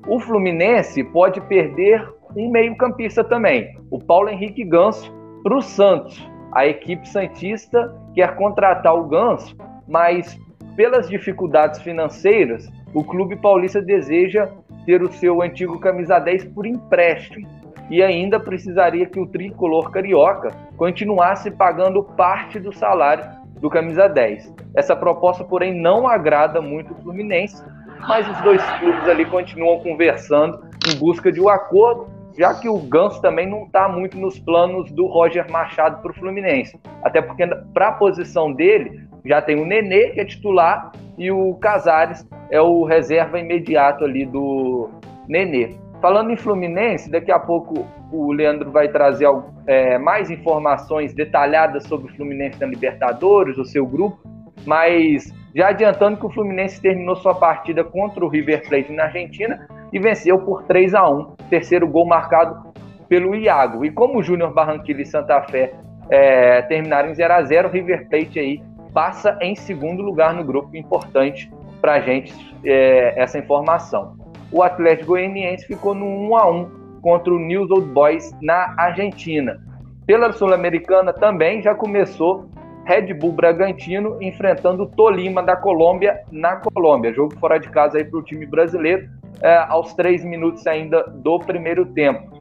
O 0.07 0.19
Fluminense 0.19 1.05
pode 1.05 1.41
perder 1.43 2.07
um 2.37 2.51
meio-campista 2.51 3.23
também, 3.23 3.77
o 3.91 3.99
Paulo 3.99 4.29
Henrique 4.29 4.65
Ganso, 4.65 5.13
para 5.43 5.57
o 5.57 5.63
Santos. 5.63 6.29
A 6.53 6.67
equipe 6.67 7.09
Santista 7.09 7.95
quer 8.15 8.35
contratar 8.37 8.95
o 8.95 9.05
Ganso, 9.05 9.57
mas 9.87 10.39
pelas 10.77 11.09
dificuldades 11.09 11.81
financeiras, 11.83 12.69
o 12.95 13.03
clube 13.03 13.37
paulista 13.37 13.81
deseja 13.81 14.49
ter 14.85 15.03
o 15.03 15.13
seu 15.13 15.43
antigo 15.43 15.79
camisa 15.79 16.19
10 16.19 16.45
por 16.47 16.67
empréstimo 16.67 17.49
e 17.91 18.03
ainda 18.03 18.41
precisaria 18.41 19.07
que 19.07 19.21
o 19.21 19.27
tricolor 19.27 19.91
carioca 19.91 20.51
continuasse 20.77 21.51
pagando 21.51 22.03
parte 22.03 22.59
do 22.59 22.73
salário 22.73 23.25
do 23.61 23.71
camisa 23.71 24.09
10. 24.09 24.55
Essa 24.75 24.97
proposta, 24.97 25.45
porém, 25.45 25.75
não 25.75 26.09
agrada 26.09 26.61
muito 26.61 26.93
o 26.93 26.97
Fluminense, 27.03 27.63
mas 28.09 28.29
os 28.29 28.41
dois 28.43 28.63
clubes 28.79 29.09
ali 29.09 29.25
continuam 29.25 29.79
conversando 29.81 30.65
em 30.91 30.97
busca 30.99 31.31
de 31.31 31.41
um 31.41 31.49
acordo 31.49 32.23
já 32.37 32.55
que 32.55 32.69
o 32.69 32.79
Ganso 32.79 33.21
também 33.21 33.49
não 33.49 33.65
está 33.65 33.89
muito 33.89 34.19
nos 34.19 34.39
planos 34.39 34.91
do 34.93 35.07
Roger 35.07 35.51
Machado 35.51 36.01
para 36.01 36.11
o 36.11 36.15
Fluminense. 36.15 36.79
Até 37.03 37.21
porque 37.21 37.47
para 37.75 37.89
a 37.89 37.93
posição 37.93 38.53
dele 38.53 39.07
já 39.25 39.41
tem 39.41 39.61
o 39.61 39.65
Nenê, 39.65 40.11
que 40.11 40.21
é 40.21 40.25
titular, 40.25 40.93
e 41.17 41.31
o 41.31 41.55
Casares 41.55 42.27
é 42.51 42.61
o 42.61 42.85
reserva 42.85 43.39
imediato 43.39 44.05
ali 44.05 44.27
do 44.27 44.91
Nenê. 45.29 45.75
Falando 46.01 46.33
em 46.33 46.37
Fluminense, 46.37 47.11
daqui 47.11 47.31
a 47.31 47.39
pouco 47.39 47.87
o 48.11 48.33
Leandro 48.33 48.71
vai 48.71 48.89
trazer 48.89 49.29
é, 49.67 49.99
mais 49.99 50.31
informações 50.31 51.15
detalhadas 51.15 51.85
sobre 51.85 52.11
o 52.11 52.17
Fluminense 52.17 52.61
na 52.61 52.67
Libertadores, 52.67 53.57
o 53.57 53.65
seu 53.65 53.87
grupo, 53.87 54.19
mas 54.67 55.33
já 55.55 55.69
adiantando 55.69 56.17
que 56.17 56.27
o 56.27 56.31
Fluminense 56.31 56.81
terminou 56.81 57.15
sua 57.17 57.35
partida 57.35 57.85
contra 57.85 58.25
o 58.25 58.29
River 58.29 58.69
Plate 58.69 58.93
na 58.93 59.05
Argentina 59.05 59.67
e 59.93 59.99
venceu 59.99 60.39
por 60.41 60.65
3 60.65 60.95
a 60.95 61.09
1 61.09 61.37
terceiro 61.49 61.87
gol 61.87 62.07
marcado 62.07 62.73
pelo 63.09 63.35
Iago. 63.35 63.85
E 63.85 63.91
como 63.91 64.19
o 64.19 64.23
Júnior 64.23 64.53
Barranquilla 64.53 65.03
e 65.03 65.07
Santa 65.07 65.43
Fé 65.43 65.73
é, 66.11 66.63
terminaram 66.63 67.11
em 67.11 67.15
0 67.15 67.33
a 67.33 67.43
0 67.43 67.69
o 67.69 67.71
River 67.71 68.09
Plate 68.09 68.39
aí 68.39 68.63
passa 68.93 69.39
em 69.41 69.55
segundo 69.55 70.03
lugar 70.03 70.35
no 70.35 70.45
grupo, 70.45 70.77
importante 70.77 71.51
para 71.81 71.95
a 71.95 72.01
gente 72.01 72.35
é, 72.65 73.21
essa 73.21 73.39
informação. 73.39 74.17
O 74.51 74.63
Atlético 74.63 75.09
Goianiense 75.09 75.67
ficou 75.67 75.95
no 75.95 76.07
1 76.07 76.37
a 76.37 76.51
1 76.51 76.71
contra 77.01 77.33
o 77.33 77.39
News 77.39 77.71
Old 77.71 77.89
Boys 77.89 78.33
na 78.41 78.75
Argentina. 78.77 79.61
Pela 80.07 80.33
Sul-Americana 80.33 81.13
também 81.13 81.63
já 81.63 81.75
começou 81.75 82.47
Red 82.85 83.15
Bull 83.15 83.33
Bragantino 83.33 84.19
enfrentando 84.21 84.85
o 84.85 84.87
Tolima 84.87 85.43
da 85.43 85.57
Colômbia 85.57 86.21
na 86.31 86.57
Colômbia. 86.57 87.13
Jogo 87.13 87.35
fora 87.39 87.59
de 87.59 87.69
casa 87.69 87.99
aí 87.99 88.05
para 88.05 88.19
o 88.19 88.23
time 88.23 88.45
brasileiro 88.45 89.09
é, 89.41 89.57
aos 89.69 89.95
três 89.95 90.25
minutos 90.25 90.67
ainda 90.67 91.03
do 91.05 91.39
primeiro 91.41 91.87
tempo. 91.87 92.41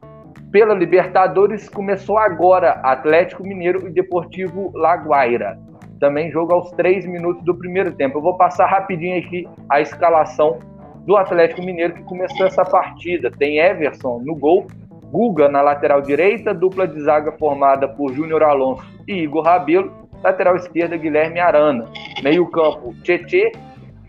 Pela 0.50 0.74
Libertadores, 0.74 1.68
começou 1.68 2.18
agora 2.18 2.72
Atlético 2.82 3.42
Mineiro 3.42 3.88
e 3.88 3.90
Deportivo 3.90 4.70
Laguaira. 4.74 5.58
Também 6.02 6.32
jogo 6.32 6.52
aos 6.52 6.72
três 6.72 7.06
minutos 7.06 7.44
do 7.44 7.54
primeiro 7.54 7.92
tempo. 7.92 8.18
Eu 8.18 8.22
vou 8.22 8.36
passar 8.36 8.66
rapidinho 8.66 9.16
aqui 9.20 9.48
a 9.70 9.80
escalação 9.80 10.58
do 11.06 11.16
Atlético 11.16 11.62
Mineiro 11.62 11.94
que 11.94 12.02
começou 12.02 12.44
essa 12.44 12.64
partida. 12.64 13.30
Tem 13.30 13.60
Everson 13.60 14.18
no 14.18 14.34
gol, 14.34 14.66
Guga 15.12 15.48
na 15.48 15.62
lateral 15.62 16.02
direita, 16.02 16.52
dupla 16.52 16.88
de 16.88 17.00
zaga 17.02 17.30
formada 17.30 17.86
por 17.86 18.12
Júnior 18.12 18.42
Alonso 18.42 18.84
e 19.06 19.12
Igor 19.12 19.44
Rabelo, 19.44 19.92
lateral 20.24 20.56
esquerda 20.56 20.96
Guilherme 20.96 21.38
Arana, 21.38 21.84
meio 22.20 22.50
campo 22.50 22.92
Tietê, 23.04 23.52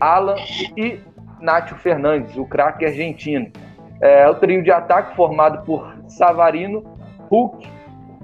Alan 0.00 0.34
e 0.76 0.98
Nátio 1.40 1.76
Fernandes, 1.76 2.36
o 2.36 2.44
craque 2.44 2.84
argentino. 2.84 3.52
É, 4.00 4.28
o 4.28 4.34
trio 4.34 4.64
de 4.64 4.72
ataque 4.72 5.14
formado 5.14 5.64
por 5.64 5.94
Savarino, 6.08 6.82
Hulk 7.30 7.73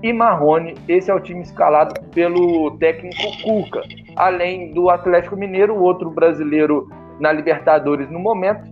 e 0.02 0.12
Marrone. 0.12 0.74
Esse 0.89 1.10
é 1.10 1.14
o 1.14 1.20
time 1.20 1.43
escalado 1.43 2.01
pelo 2.10 2.77
técnico 2.78 3.16
Cuca. 3.43 3.82
Além 4.16 4.72
do 4.72 4.90
Atlético 4.90 5.36
Mineiro, 5.36 5.74
o 5.74 5.82
outro 5.82 6.10
brasileiro 6.10 6.89
na 7.18 7.32
Libertadores 7.32 8.10
no 8.10 8.18
momento 8.18 8.70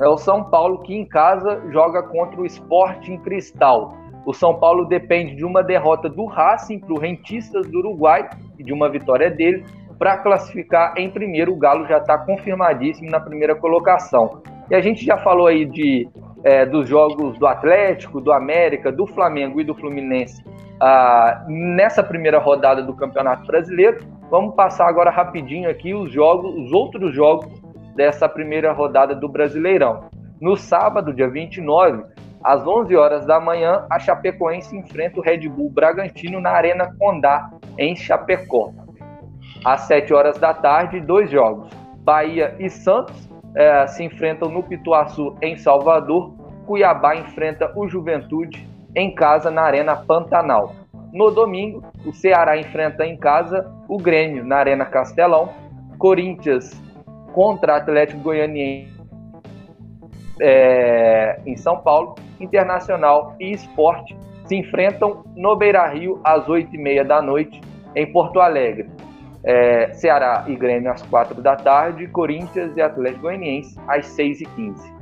é 0.00 0.08
o 0.08 0.16
São 0.16 0.44
Paulo 0.44 0.78
que 0.80 0.94
em 0.94 1.04
casa 1.04 1.62
joga 1.70 2.02
contra 2.02 2.40
o 2.40 2.46
Sporting 2.46 3.18
Cristal. 3.18 3.94
O 4.24 4.32
São 4.32 4.54
Paulo 4.54 4.84
depende 4.84 5.36
de 5.36 5.44
uma 5.44 5.62
derrota 5.62 6.08
do 6.08 6.26
Racing 6.26 6.78
para 6.78 6.92
o 6.92 6.98
Rentistas 6.98 7.66
do 7.66 7.78
Uruguai 7.78 8.28
e 8.58 8.64
de 8.64 8.72
uma 8.72 8.88
vitória 8.88 9.30
dele 9.30 9.64
para 9.98 10.16
classificar 10.18 10.94
em 10.96 11.10
primeiro. 11.10 11.52
O 11.52 11.56
Galo 11.56 11.86
já 11.86 11.98
está 11.98 12.16
confirmadíssimo 12.18 13.10
na 13.10 13.20
primeira 13.20 13.54
colocação. 13.54 14.42
E 14.70 14.74
a 14.74 14.80
gente 14.80 15.04
já 15.04 15.18
falou 15.18 15.46
aí 15.46 15.64
de, 15.64 16.08
é, 16.42 16.64
dos 16.64 16.88
jogos 16.88 17.38
do 17.38 17.46
Atlético, 17.46 18.20
do 18.20 18.32
América, 18.32 18.90
do 18.90 19.06
Flamengo 19.06 19.60
e 19.60 19.64
do 19.64 19.74
Fluminense 19.74 20.42
ah, 20.80 21.44
nessa 21.46 22.02
primeira 22.02 22.38
rodada 22.38 22.82
do 22.82 22.94
Campeonato 22.94 23.46
Brasileiro. 23.46 23.98
Vamos 24.30 24.54
passar 24.54 24.88
agora 24.88 25.10
rapidinho 25.10 25.68
aqui 25.68 25.92
os 25.92 26.10
jogos, 26.10 26.54
os 26.56 26.72
outros 26.72 27.14
jogos 27.14 27.50
dessa 27.94 28.28
primeira 28.28 28.72
rodada 28.72 29.14
do 29.14 29.28
Brasileirão. 29.28 30.08
No 30.40 30.56
sábado, 30.56 31.12
dia 31.12 31.28
29, 31.28 32.04
às 32.42 32.66
11 32.66 32.96
horas 32.96 33.26
da 33.26 33.38
manhã, 33.38 33.84
a 33.90 33.98
Chapecoense 33.98 34.74
enfrenta 34.74 35.20
o 35.20 35.22
Red 35.22 35.48
Bull 35.48 35.70
Bragantino 35.70 36.40
na 36.40 36.50
Arena 36.50 36.94
Condá, 36.98 37.50
em 37.76 37.94
Chapecó. 37.94 38.72
Às 39.64 39.82
7 39.82 40.14
horas 40.14 40.38
da 40.38 40.54
tarde, 40.54 41.00
dois 41.00 41.30
jogos. 41.30 41.68
Bahia 42.02 42.56
e 42.58 42.70
Santos 42.70 43.29
eh, 43.54 43.86
se 43.88 44.04
enfrentam 44.04 44.48
no 44.48 44.62
Pituaçu, 44.62 45.36
em 45.42 45.56
Salvador. 45.56 46.32
Cuiabá 46.66 47.16
enfrenta 47.16 47.72
o 47.74 47.88
Juventude 47.88 48.68
em 48.94 49.14
casa 49.14 49.50
na 49.50 49.62
Arena 49.62 49.96
Pantanal. 49.96 50.74
No 51.12 51.30
domingo, 51.30 51.82
o 52.06 52.12
Ceará 52.12 52.56
enfrenta 52.56 53.04
em 53.04 53.16
casa 53.16 53.68
o 53.88 53.98
Grêmio 53.98 54.44
na 54.44 54.56
Arena 54.56 54.84
Castelão. 54.84 55.48
Corinthians 55.98 56.70
contra 57.32 57.76
Atlético 57.76 58.20
Goianiense 58.20 59.00
é, 60.40 61.40
em 61.44 61.56
São 61.56 61.78
Paulo. 61.78 62.14
Internacional 62.38 63.34
e 63.38 63.52
Esporte 63.52 64.16
se 64.46 64.56
enfrentam 64.56 65.24
no 65.36 65.54
Beira 65.54 65.86
Rio 65.88 66.20
às 66.24 66.46
8h30 66.46 67.04
da 67.04 67.20
noite 67.20 67.60
em 67.94 68.10
Porto 68.10 68.40
Alegre. 68.40 68.88
É, 69.42 69.92
Ceará 69.94 70.44
e 70.48 70.54
Grêmio 70.54 70.90
às 70.90 71.02
4 71.02 71.40
da 71.40 71.56
tarde, 71.56 72.06
Corinthians 72.08 72.76
e 72.76 72.82
Atlético 72.82 73.22
Goianiense 73.22 73.78
às 73.88 74.06
6h15. 74.16 75.00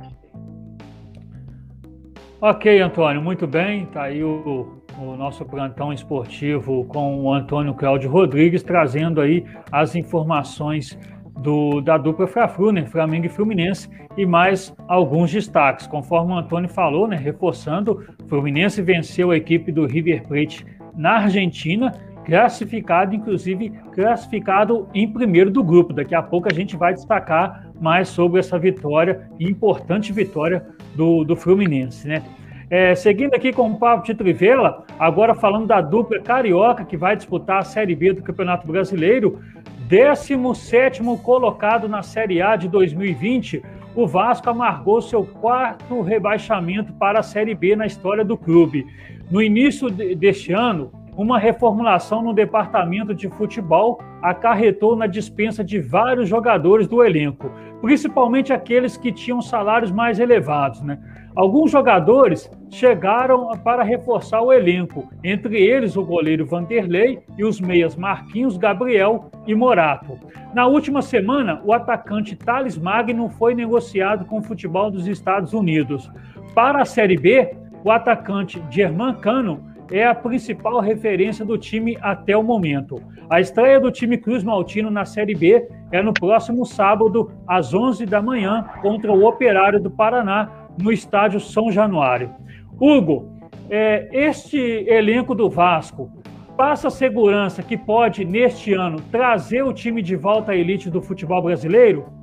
Ok, 2.41 2.79
Antônio, 2.79 3.21
muito 3.21 3.45
bem. 3.45 3.83
Está 3.83 4.03
aí 4.03 4.23
o, 4.23 4.81
o, 4.97 5.17
nosso 5.17 5.43
plantão 5.43 5.91
esportivo 5.91 6.85
com 6.85 7.19
o 7.21 7.33
Antônio 7.33 7.73
Cláudio 7.73 8.09
Rodrigues, 8.09 8.63
trazendo 8.63 9.19
aí 9.19 9.45
as 9.69 9.93
informações 9.93 10.97
do, 11.39 11.81
da 11.81 11.97
dupla 11.97 12.27
Fla-Flu, 12.27 12.71
né, 12.71 12.85
Flamengo 12.85 13.25
e 13.25 13.29
Fluminense, 13.29 13.89
e 14.15 14.25
mais 14.25 14.73
alguns 14.87 15.31
destaques. 15.31 15.85
Conforme 15.85 16.31
o 16.31 16.37
Antônio 16.37 16.69
falou, 16.69 17.09
né, 17.09 17.17
reforçando, 17.17 18.05
Fluminense 18.29 18.81
venceu 18.81 19.31
a 19.31 19.37
equipe 19.37 19.69
do 19.69 19.85
River 19.85 20.25
Plate 20.25 20.65
na 20.95 21.17
Argentina, 21.17 21.91
classificado, 22.25 23.15
inclusive 23.15 23.69
classificado 23.93 24.87
em 24.93 25.11
primeiro 25.11 25.49
do 25.49 25.63
grupo. 25.63 25.93
Daqui 25.93 26.15
a 26.15 26.21
pouco 26.21 26.47
a 26.51 26.53
gente 26.53 26.77
vai 26.77 26.93
destacar 26.93 27.67
mais 27.79 28.09
sobre 28.09 28.39
essa 28.39 28.57
vitória, 28.57 29.29
importante 29.39 30.13
vitória 30.13 30.65
do, 30.95 31.23
do 31.23 31.35
Fluminense, 31.35 32.07
né? 32.07 32.23
É, 32.71 32.93
seguindo 32.93 33.33
aqui 33.33 33.51
com 33.51 33.71
o 33.71 33.79
Pablo 33.79 34.05
de 34.05 34.13
Trivela, 34.13 34.85
agora 34.99 35.33
falando 35.33 35.65
da 35.65 35.81
dupla 35.81 36.19
carioca 36.19 36.85
que 36.85 36.95
vai 36.95 37.15
disputar 37.15 37.57
a 37.57 37.63
Série 37.63 37.95
B 37.95 38.13
do 38.13 38.21
Campeonato 38.21 38.67
Brasileiro, 38.67 39.39
17 39.87 41.01
colocado 41.23 41.89
na 41.89 42.03
Série 42.03 42.43
A 42.43 42.55
de 42.55 42.67
2020, 42.67 43.63
o 43.95 44.05
Vasco 44.05 44.47
amargou 44.51 45.01
seu 45.01 45.25
quarto 45.25 46.01
rebaixamento 46.01 46.93
para 46.93 47.21
a 47.21 47.23
Série 47.23 47.55
B 47.55 47.75
na 47.75 47.87
história 47.87 48.23
do 48.23 48.37
clube. 48.37 48.85
No 49.31 49.41
início 49.41 49.89
deste 49.89 50.53
ano, 50.53 50.91
uma 51.21 51.37
reformulação 51.37 52.23
no 52.23 52.33
departamento 52.33 53.13
de 53.13 53.27
futebol 53.27 53.99
acarretou 54.21 54.95
na 54.95 55.05
dispensa 55.05 55.61
de 55.61 55.77
vários 55.77 56.29
jogadores 56.29 56.87
do 56.87 57.03
elenco, 57.03 57.51
principalmente 57.81 58.53
aqueles 58.53 58.95
que 58.95 59.11
tinham 59.11 59.41
salários 59.41 59.91
mais 59.91 60.17
elevados. 60.17 60.81
Né? 60.81 60.97
Alguns 61.35 61.71
jogadores 61.71 62.49
chegaram 62.69 63.49
para 63.65 63.83
reforçar 63.83 64.41
o 64.41 64.53
elenco, 64.53 65.09
entre 65.21 65.57
eles 65.57 65.97
o 65.97 66.05
goleiro 66.05 66.45
Vanderlei 66.45 67.19
e 67.37 67.43
os 67.43 67.59
meias 67.59 67.97
Marquinhos, 67.97 68.55
Gabriel 68.55 69.29
e 69.45 69.53
Morato. 69.53 70.17
Na 70.53 70.67
última 70.67 71.01
semana, 71.01 71.61
o 71.65 71.73
atacante 71.73 72.33
Thales 72.33 72.77
Magno 72.77 73.27
foi 73.27 73.53
negociado 73.53 74.23
com 74.23 74.39
o 74.39 74.43
futebol 74.43 74.89
dos 74.89 75.05
Estados 75.05 75.51
Unidos. 75.51 76.09
Para 76.55 76.81
a 76.81 76.85
Série 76.85 77.17
B, 77.17 77.57
o 77.83 77.91
atacante 77.91 78.63
Germán 78.69 79.15
Cano 79.15 79.68
é 79.91 80.05
a 80.05 80.13
principal 80.13 80.79
referência 80.79 81.43
do 81.43 81.57
time 81.57 81.97
até 82.01 82.35
o 82.35 82.43
momento. 82.43 83.01
A 83.29 83.39
estreia 83.39 83.79
do 83.79 83.91
time 83.91 84.17
Cruz 84.17 84.43
Maltino 84.43 84.89
na 84.89 85.05
Série 85.05 85.35
B 85.35 85.67
é 85.91 86.01
no 86.01 86.13
próximo 86.13 86.65
sábado, 86.65 87.31
às 87.47 87.73
11 87.73 88.05
da 88.05 88.21
manhã, 88.21 88.65
contra 88.81 89.11
o 89.11 89.25
Operário 89.25 89.79
do 89.79 89.89
Paraná, 89.89 90.67
no 90.81 90.91
estádio 90.91 91.39
São 91.39 91.71
Januário. 91.71 92.31
Hugo, 92.79 93.39
é, 93.69 94.07
este 94.11 94.57
elenco 94.87 95.35
do 95.35 95.49
Vasco 95.49 96.09
passa 96.55 96.89
segurança 96.89 97.63
que 97.63 97.77
pode, 97.77 98.25
neste 98.25 98.73
ano, 98.73 98.99
trazer 99.11 99.63
o 99.63 99.73
time 99.73 100.01
de 100.01 100.15
volta 100.15 100.51
à 100.51 100.55
elite 100.55 100.89
do 100.89 101.01
futebol 101.01 101.41
brasileiro? 101.41 102.18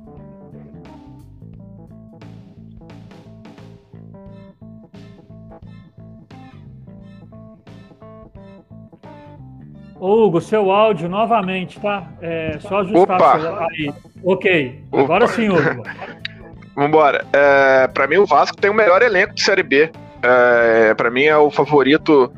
Hugo, 9.99 10.39
seu 10.41 10.71
áudio 10.71 11.09
novamente, 11.09 11.79
tá? 11.79 12.07
É 12.21 12.57
só 12.59 12.79
ajustar 12.79 13.15
Opa. 13.17 13.67
aí. 13.71 13.93
Ok. 14.23 14.83
Opa. 14.91 15.03
Agora 15.03 15.27
sim, 15.27 15.49
Hugo. 15.49 15.83
Vambora. 16.75 17.25
É, 17.33 17.87
para 17.87 18.07
mim, 18.07 18.17
o 18.17 18.25
Vasco 18.25 18.55
tem 18.57 18.69
o 18.69 18.73
melhor 18.73 19.01
elenco 19.01 19.33
de 19.33 19.41
Série 19.41 19.63
B. 19.63 19.89
É, 20.21 20.93
para 20.93 21.09
mim, 21.09 21.23
é 21.23 21.35
o 21.35 21.49
favorito 21.49 22.31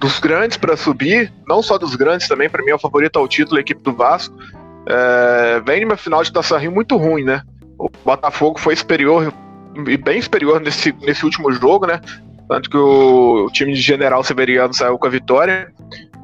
dos 0.00 0.18
grandes 0.18 0.56
para 0.56 0.76
subir. 0.76 1.32
Não 1.46 1.62
só 1.62 1.78
dos 1.78 1.94
grandes 1.94 2.26
também, 2.26 2.50
para 2.50 2.64
mim 2.64 2.70
é 2.70 2.74
o 2.74 2.78
favorito 2.78 3.16
ao 3.18 3.28
título, 3.28 3.58
a 3.58 3.60
equipe 3.60 3.80
do 3.82 3.92
Vasco. 3.92 4.36
É, 4.88 5.60
vem 5.64 5.84
numa 5.84 5.96
final 5.96 6.22
de 6.22 6.32
Taça 6.32 6.58
Rio 6.58 6.72
muito 6.72 6.96
ruim, 6.96 7.24
né? 7.24 7.42
O 7.78 7.88
Botafogo 8.04 8.58
foi 8.58 8.74
superior 8.74 9.32
e 9.86 9.96
bem 9.96 10.20
superior 10.20 10.60
nesse, 10.60 10.92
nesse 11.02 11.24
último 11.24 11.52
jogo, 11.52 11.86
né? 11.86 12.00
Tanto 12.48 12.70
que 12.70 12.76
o, 12.76 13.46
o 13.46 13.50
time 13.50 13.72
de 13.72 13.80
General 13.80 14.22
Severiano 14.24 14.72
saiu 14.72 14.98
com 14.98 15.06
a 15.06 15.10
vitória. 15.10 15.72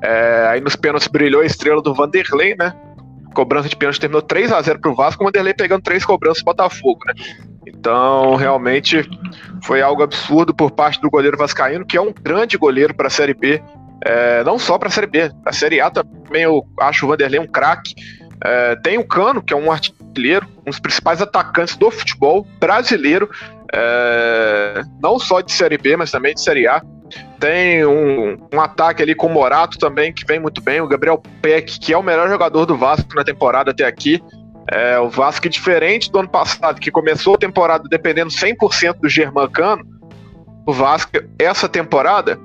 É, 0.03 0.47
aí 0.49 0.61
nos 0.61 0.75
pênaltis 0.75 1.09
brilhou 1.09 1.43
a 1.43 1.47
estrela 1.47 1.81
do 1.81 1.95
Vanderlei, 1.95 2.57
né? 2.57 2.75
Cobrança 3.35 3.69
de 3.69 3.77
pênalti 3.77 4.01
terminou 4.01 4.21
3 4.21 4.53
a 4.53 4.61
0 4.61 4.81
pro 4.81 4.95
Vasco, 4.95 5.23
o 5.23 5.27
Vanderlei 5.27 5.55
pegando 5.55 5.83
três 5.83 6.05
cobranças 6.05 6.43
do 6.43 6.47
Botafogo, 6.47 7.01
né? 7.07 7.15
Então, 7.67 8.35
realmente 8.35 9.09
foi 9.63 9.81
algo 9.81 10.03
absurdo 10.03 10.53
por 10.53 10.71
parte 10.73 11.01
do 11.01 11.09
goleiro 11.09 11.37
Vascaíno, 11.37 11.87
que 11.87 11.97
é 11.97 12.01
um 12.01 12.13
grande 12.13 12.59
goleiro 12.59 12.93
para 12.93 13.07
a 13.07 13.11
Série 13.11 13.35
B. 13.35 13.63
É, 14.05 14.43
não 14.43 14.59
só 14.59 14.77
para 14.77 14.89
a 14.89 14.91
Série 14.91 15.07
B, 15.07 15.31
a 15.47 15.53
Série 15.53 15.81
A 15.81 15.89
também 15.89 16.43
eu 16.43 16.67
acho 16.81 17.07
o 17.07 17.09
Vanderlei 17.09 17.39
um 17.39 17.47
craque. 17.47 17.95
É, 18.45 18.75
tem 18.77 18.99
o 18.99 19.07
Cano, 19.07 19.41
que 19.41 19.55
é 19.55 19.57
um 19.57 19.71
artilheiro, 19.71 20.47
um 20.67 20.71
dos 20.71 20.81
principais 20.81 21.23
atacantes 21.23 21.77
do 21.77 21.91
futebol 21.93 22.45
brasileiro, 22.59 23.31
é, 23.73 24.83
não 25.01 25.19
só 25.19 25.41
de 25.41 25.53
Série 25.53 25.79
B, 25.79 25.97
mas 25.97 26.11
também 26.11 26.35
de 26.35 26.41
Série 26.41 26.67
A. 26.67 26.83
Tem 27.43 27.85
um, 27.85 28.39
um, 28.55 28.61
ataque 28.61 29.03
ali 29.03 29.17
com 29.17 29.27
o 29.27 29.31
Morato 29.31 29.77
também, 29.77 30.13
que 30.13 30.25
vem 30.25 30.39
muito 30.39 30.63
bem. 30.63 30.81
O 30.81 30.87
Gabriel 30.87 31.21
Peck, 31.43 31.81
que 31.81 31.93
é 31.93 31.99
o 31.99 32.03
melhor 32.03 32.29
jogador 32.29 32.65
do 32.67 32.77
Vasco 32.77 33.17
na 33.17 33.25
temporada 33.25 33.73
até 33.73 33.85
aqui. 33.85 34.23
É, 34.71 34.97
o 35.01 35.11
Vasco, 35.11 35.49
diferente 35.49 36.09
do 36.09 36.21
ano 36.21 36.29
passado, 36.29 36.81
que 36.81 36.89
começou 36.89 37.35
a 37.35 37.39
temporada 37.39 37.83
dependendo 37.89 38.31
100% 38.31 39.01
do 39.01 39.09
Germancano, 39.09 39.85
o 40.65 40.73
Vasco, 40.73 41.11
essa 41.37 41.69
temporada, 41.69 42.39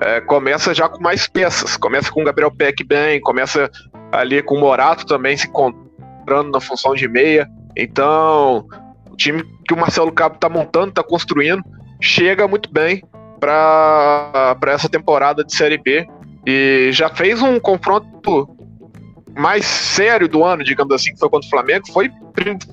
é, 0.00 0.20
começa 0.20 0.74
já 0.74 0.88
com 0.88 1.00
mais 1.00 1.28
peças. 1.28 1.76
Começa 1.76 2.10
com 2.10 2.22
o 2.22 2.24
Gabriel 2.24 2.50
Peck 2.50 2.82
bem, 2.82 3.20
começa 3.20 3.70
ali 4.10 4.42
com 4.42 4.56
o 4.56 4.60
Morato 4.60 5.06
também 5.06 5.36
se 5.36 5.46
encontrando 5.46 6.50
na 6.50 6.60
função 6.60 6.96
de 6.96 7.06
meia. 7.06 7.48
Então, 7.76 8.66
o 9.08 9.16
time 9.16 9.44
que 9.68 9.72
o 9.72 9.76
Marcelo 9.76 10.10
Cabo 10.10 10.34
está 10.34 10.48
montando, 10.48 10.88
está 10.88 11.04
construindo, 11.04 11.62
chega 12.00 12.48
muito 12.48 12.72
bem 12.72 13.04
para 13.42 14.56
essa 14.68 14.88
temporada 14.88 15.42
de 15.42 15.52
Série 15.52 15.76
B 15.76 16.06
e 16.46 16.90
já 16.92 17.08
fez 17.08 17.42
um 17.42 17.58
confronto 17.58 18.48
mais 19.36 19.64
sério 19.64 20.28
do 20.28 20.44
ano, 20.44 20.62
digamos 20.62 20.94
assim, 20.94 21.12
que 21.12 21.18
foi 21.18 21.28
contra 21.28 21.46
o 21.48 21.50
Flamengo, 21.50 21.90
foi, 21.92 22.08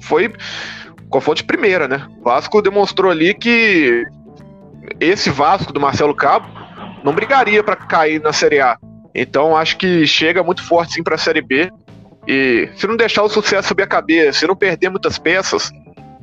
foi 0.02 0.32
confronto 1.10 1.38
de 1.38 1.46
primeira, 1.46 1.88
né? 1.88 2.06
O 2.20 2.24
Vasco 2.24 2.62
demonstrou 2.62 3.10
ali 3.10 3.34
que 3.34 4.06
esse 5.00 5.32
Vasco 5.32 5.74
do 5.74 5.80
Marcelo 5.80 6.14
Cabo 6.14 6.48
não 7.04 7.14
brigaria 7.14 7.64
para 7.64 7.76
cair 7.76 8.22
na 8.22 8.32
Série 8.32 8.60
A. 8.60 8.78
Então 9.16 9.58
acho 9.58 9.76
que 9.76 10.06
chega 10.06 10.44
muito 10.44 10.64
forte 10.64 10.94
sim 10.94 11.04
para 11.04 11.16
a 11.16 11.18
Série 11.20 11.42
B. 11.42 11.72
E 12.28 12.70
se 12.76 12.86
não 12.86 12.96
deixar 12.96 13.24
o 13.24 13.30
sucesso 13.30 13.70
subir 13.70 13.84
a 13.84 13.88
cabeça, 13.88 14.40
se 14.40 14.46
não 14.46 14.56
perder 14.56 14.90
muitas 14.90 15.18
peças, 15.18 15.72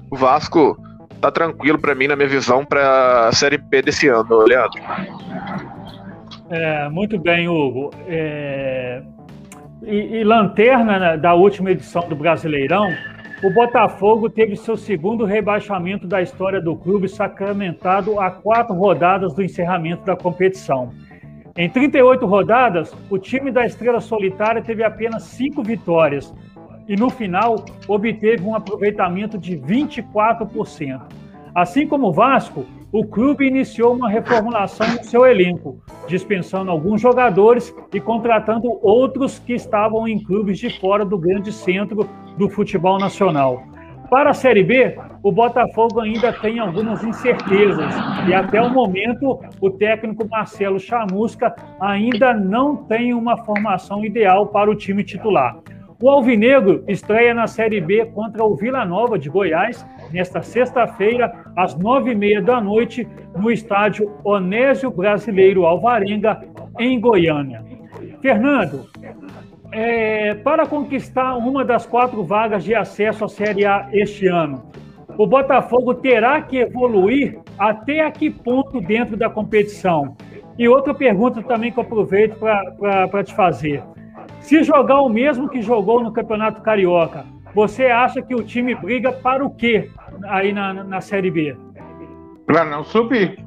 o 0.09 0.17
Vasco 0.17 0.79
tá 1.27 1.31
tranquilo 1.31 1.79
para 1.79 1.95
mim, 1.95 2.07
na 2.07 2.17
minha 2.17 2.29
visão, 2.29 2.65
para 2.65 3.29
a 3.29 3.33
Série 3.33 3.59
B 3.59 3.83
desse 3.83 4.09
ano, 4.09 4.45
Leandro. 4.45 4.81
É, 6.51 6.89
muito 6.89 7.19
bem, 7.19 7.49
Hugo. 7.49 7.91
É... 8.07 9.03
E, 9.83 10.19
e, 10.19 10.25
lanterna 10.25 10.99
né, 10.99 11.17
da 11.17 11.35
última 11.35 11.71
edição 11.71 12.09
do 12.09 12.17
Brasileirão, 12.17 12.89
o 13.43 13.51
Botafogo 13.51 14.31
teve 14.31 14.57
seu 14.57 14.77
segundo 14.77 15.25
rebaixamento 15.25 16.07
da 16.07 16.23
história 16.23 16.61
do 16.61 16.75
clube 16.75 17.09
sacramentado 17.09 18.19
a 18.19 18.31
quatro 18.31 18.75
rodadas 18.75 19.35
do 19.35 19.43
encerramento 19.43 20.05
da 20.05 20.17
competição. 20.17 20.91
Em 21.57 21.69
38 21.69 22.27
rodadas, 22.27 22.95
o 23.11 23.19
time 23.19 23.51
da 23.51 23.65
Estrela 23.67 24.01
Solitária 24.01 24.63
teve 24.63 24.83
apenas 24.83 25.25
cinco 25.25 25.63
vitórias 25.63 26.35
e, 26.89 26.97
no 26.97 27.11
final, 27.11 27.65
obteve 27.89 28.43
um 28.43 28.55
aproveitamento 28.55 29.39
de 29.39 29.57
24%. 29.57 31.01
Assim 31.55 31.87
como 31.87 32.09
o 32.09 32.13
Vasco, 32.13 32.67
o 32.93 33.05
clube 33.05 33.47
iniciou 33.47 33.95
uma 33.95 34.09
reformulação 34.09 34.87
no 34.89 35.03
seu 35.05 35.27
elenco, 35.27 35.83
dispensando 36.07 36.71
alguns 36.71 37.01
jogadores 37.01 37.75
e 37.93 38.01
contratando 38.01 38.79
outros 38.83 39.39
que 39.39 39.55
estavam 39.55 40.07
em 40.07 40.23
clubes 40.23 40.59
de 40.59 40.71
fora 40.79 41.05
do 41.05 41.19
grande 41.19 41.53
centro 41.53 42.09
do 42.37 42.49
futebol 42.49 42.99
nacional. 42.99 43.63
Para 44.09 44.31
a 44.31 44.35
Série 44.35 44.63
B, 44.63 44.97
o 45.23 45.33
Botafogo 45.33 46.01
ainda 46.01 46.33
tem 46.33 46.61
algumas 46.61 47.03
incertezas 47.03 47.93
e 48.29 48.33
até 48.33 48.63
o 48.63 48.71
momento 48.71 49.41
o 49.61 49.71
técnico 49.71 50.29
Marcelo 50.29 50.79
Chamusca 50.79 51.57
ainda 51.81 52.33
não 52.33 52.77
tem 52.77 53.13
uma 53.13 53.37
formação 53.45 54.05
ideal 54.05 54.47
para 54.47 54.71
o 54.71 54.77
time 54.77 55.03
titular. 55.03 55.59
O 56.01 56.11
Alvinegro 56.11 56.85
estreia 56.87 57.33
na 57.33 57.47
Série 57.47 57.81
B 57.81 58.05
contra 58.07 58.45
o 58.45 58.55
Vila 58.55 58.85
Nova 58.85 59.19
de 59.19 59.31
Goiás 59.31 59.87
nesta 60.13 60.43
sexta-feira, 60.43 61.33
às 61.57 61.75
nove 61.75 62.11
e 62.13 62.15
meia 62.15 62.43
da 62.43 62.61
noite, 62.61 63.09
no 63.35 63.51
estádio 63.51 64.13
Onésio 64.23 64.91
Brasileiro 64.91 65.65
Alvarenga, 65.65 66.43
em 66.79 67.01
Goiânia. 67.01 67.65
Fernando, 68.21 68.87
é, 69.73 70.35
para 70.35 70.67
conquistar 70.67 71.35
uma 71.37 71.65
das 71.65 71.87
quatro 71.87 72.23
vagas 72.23 72.63
de 72.63 72.75
acesso 72.75 73.25
à 73.25 73.29
Série 73.29 73.65
A 73.65 73.89
este 73.91 74.27
ano, 74.27 74.71
o 75.17 75.27
Botafogo 75.27 75.95
terá 75.95 76.43
que 76.43 76.59
evoluir 76.59 77.39
até 77.59 78.01
a 78.01 78.11
que 78.11 78.29
ponto 78.29 78.83
dentro 78.83 79.17
da 79.17 79.31
competição? 79.31 80.15
E 80.59 80.69
outra 80.69 80.93
pergunta 80.93 81.43
também 81.43 81.73
que 81.73 81.79
eu 81.79 81.85
aproveito 81.85 82.37
para 82.39 83.25
te 83.25 83.35
fazer. 83.35 83.83
Se 84.47 84.63
jogar 84.63 85.01
o 85.01 85.09
mesmo 85.09 85.49
que 85.49 85.61
jogou 85.61 86.01
no 86.01 86.13
Campeonato 86.13 86.63
Carioca, 86.63 87.27
você 87.53 87.87
acha 87.87 88.23
que 88.23 88.33
o 88.33 88.45
time 88.45 88.77
briga 88.77 89.11
para 89.11 89.45
o 89.45 89.51
quê 89.51 89.91
aí 90.29 90.53
na, 90.53 90.73
na 90.73 91.01
Série 91.01 91.33
B? 91.33 91.57
Para 92.47 92.65
não 92.65 92.85
subir. 92.85 93.45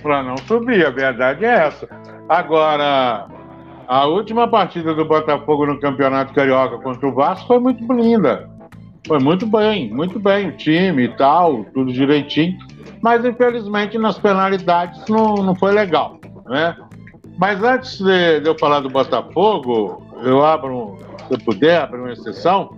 Para 0.00 0.22
não 0.22 0.38
subir, 0.38 0.86
a 0.86 0.90
verdade 0.90 1.44
é 1.44 1.66
essa. 1.66 1.86
Agora, 2.30 3.28
a 3.86 4.06
última 4.06 4.48
partida 4.48 4.94
do 4.94 5.04
Botafogo 5.04 5.66
no 5.66 5.78
Campeonato 5.78 6.32
Carioca 6.32 6.78
contra 6.78 7.06
o 7.06 7.14
Vasco 7.14 7.46
foi 7.46 7.58
muito 7.58 7.84
linda. 7.92 8.48
Foi 9.06 9.18
muito 9.18 9.46
bem, 9.46 9.92
muito 9.92 10.18
bem, 10.18 10.48
o 10.48 10.56
time 10.56 11.04
e 11.04 11.16
tal, 11.18 11.62
tudo 11.74 11.92
direitinho. 11.92 12.56
Mas 13.02 13.22
infelizmente 13.22 13.98
nas 13.98 14.18
penalidades 14.18 15.06
não, 15.10 15.34
não 15.34 15.54
foi 15.54 15.72
legal, 15.72 16.18
né? 16.46 16.74
Mas 17.38 17.62
antes 17.62 17.98
de, 17.98 18.40
de 18.40 18.48
eu 18.48 18.58
falar 18.58 18.80
do 18.80 18.88
Botafogo, 18.88 20.07
eu 20.22 20.44
abro, 20.44 20.98
se 21.28 21.38
puder, 21.44 21.82
abrir 21.82 22.00
uma 22.00 22.12
exceção. 22.12 22.76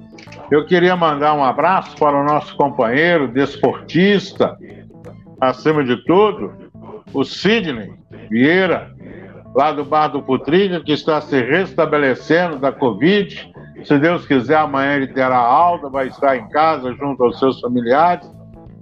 Eu 0.50 0.66
queria 0.66 0.96
mandar 0.96 1.34
um 1.34 1.44
abraço 1.44 1.96
para 1.96 2.18
o 2.18 2.24
nosso 2.24 2.56
companheiro 2.56 3.28
desportista, 3.28 4.56
acima 5.40 5.84
de 5.84 5.96
tudo, 6.04 6.52
o 7.12 7.24
Sidney 7.24 7.92
Vieira, 8.28 8.92
lá 9.54 9.72
do 9.72 9.84
Bar 9.84 10.08
do 10.08 10.22
Putriga, 10.22 10.80
que 10.80 10.92
está 10.92 11.20
se 11.20 11.40
restabelecendo 11.40 12.58
da 12.58 12.72
Covid. 12.72 13.52
Se 13.84 13.98
Deus 13.98 14.26
quiser, 14.26 14.58
amanhã 14.58 14.96
ele 14.96 15.08
terá 15.08 15.38
alta, 15.38 15.88
vai 15.88 16.08
estar 16.08 16.36
em 16.36 16.48
casa 16.48 16.92
junto 16.94 17.24
aos 17.24 17.38
seus 17.38 17.60
familiares. 17.60 18.30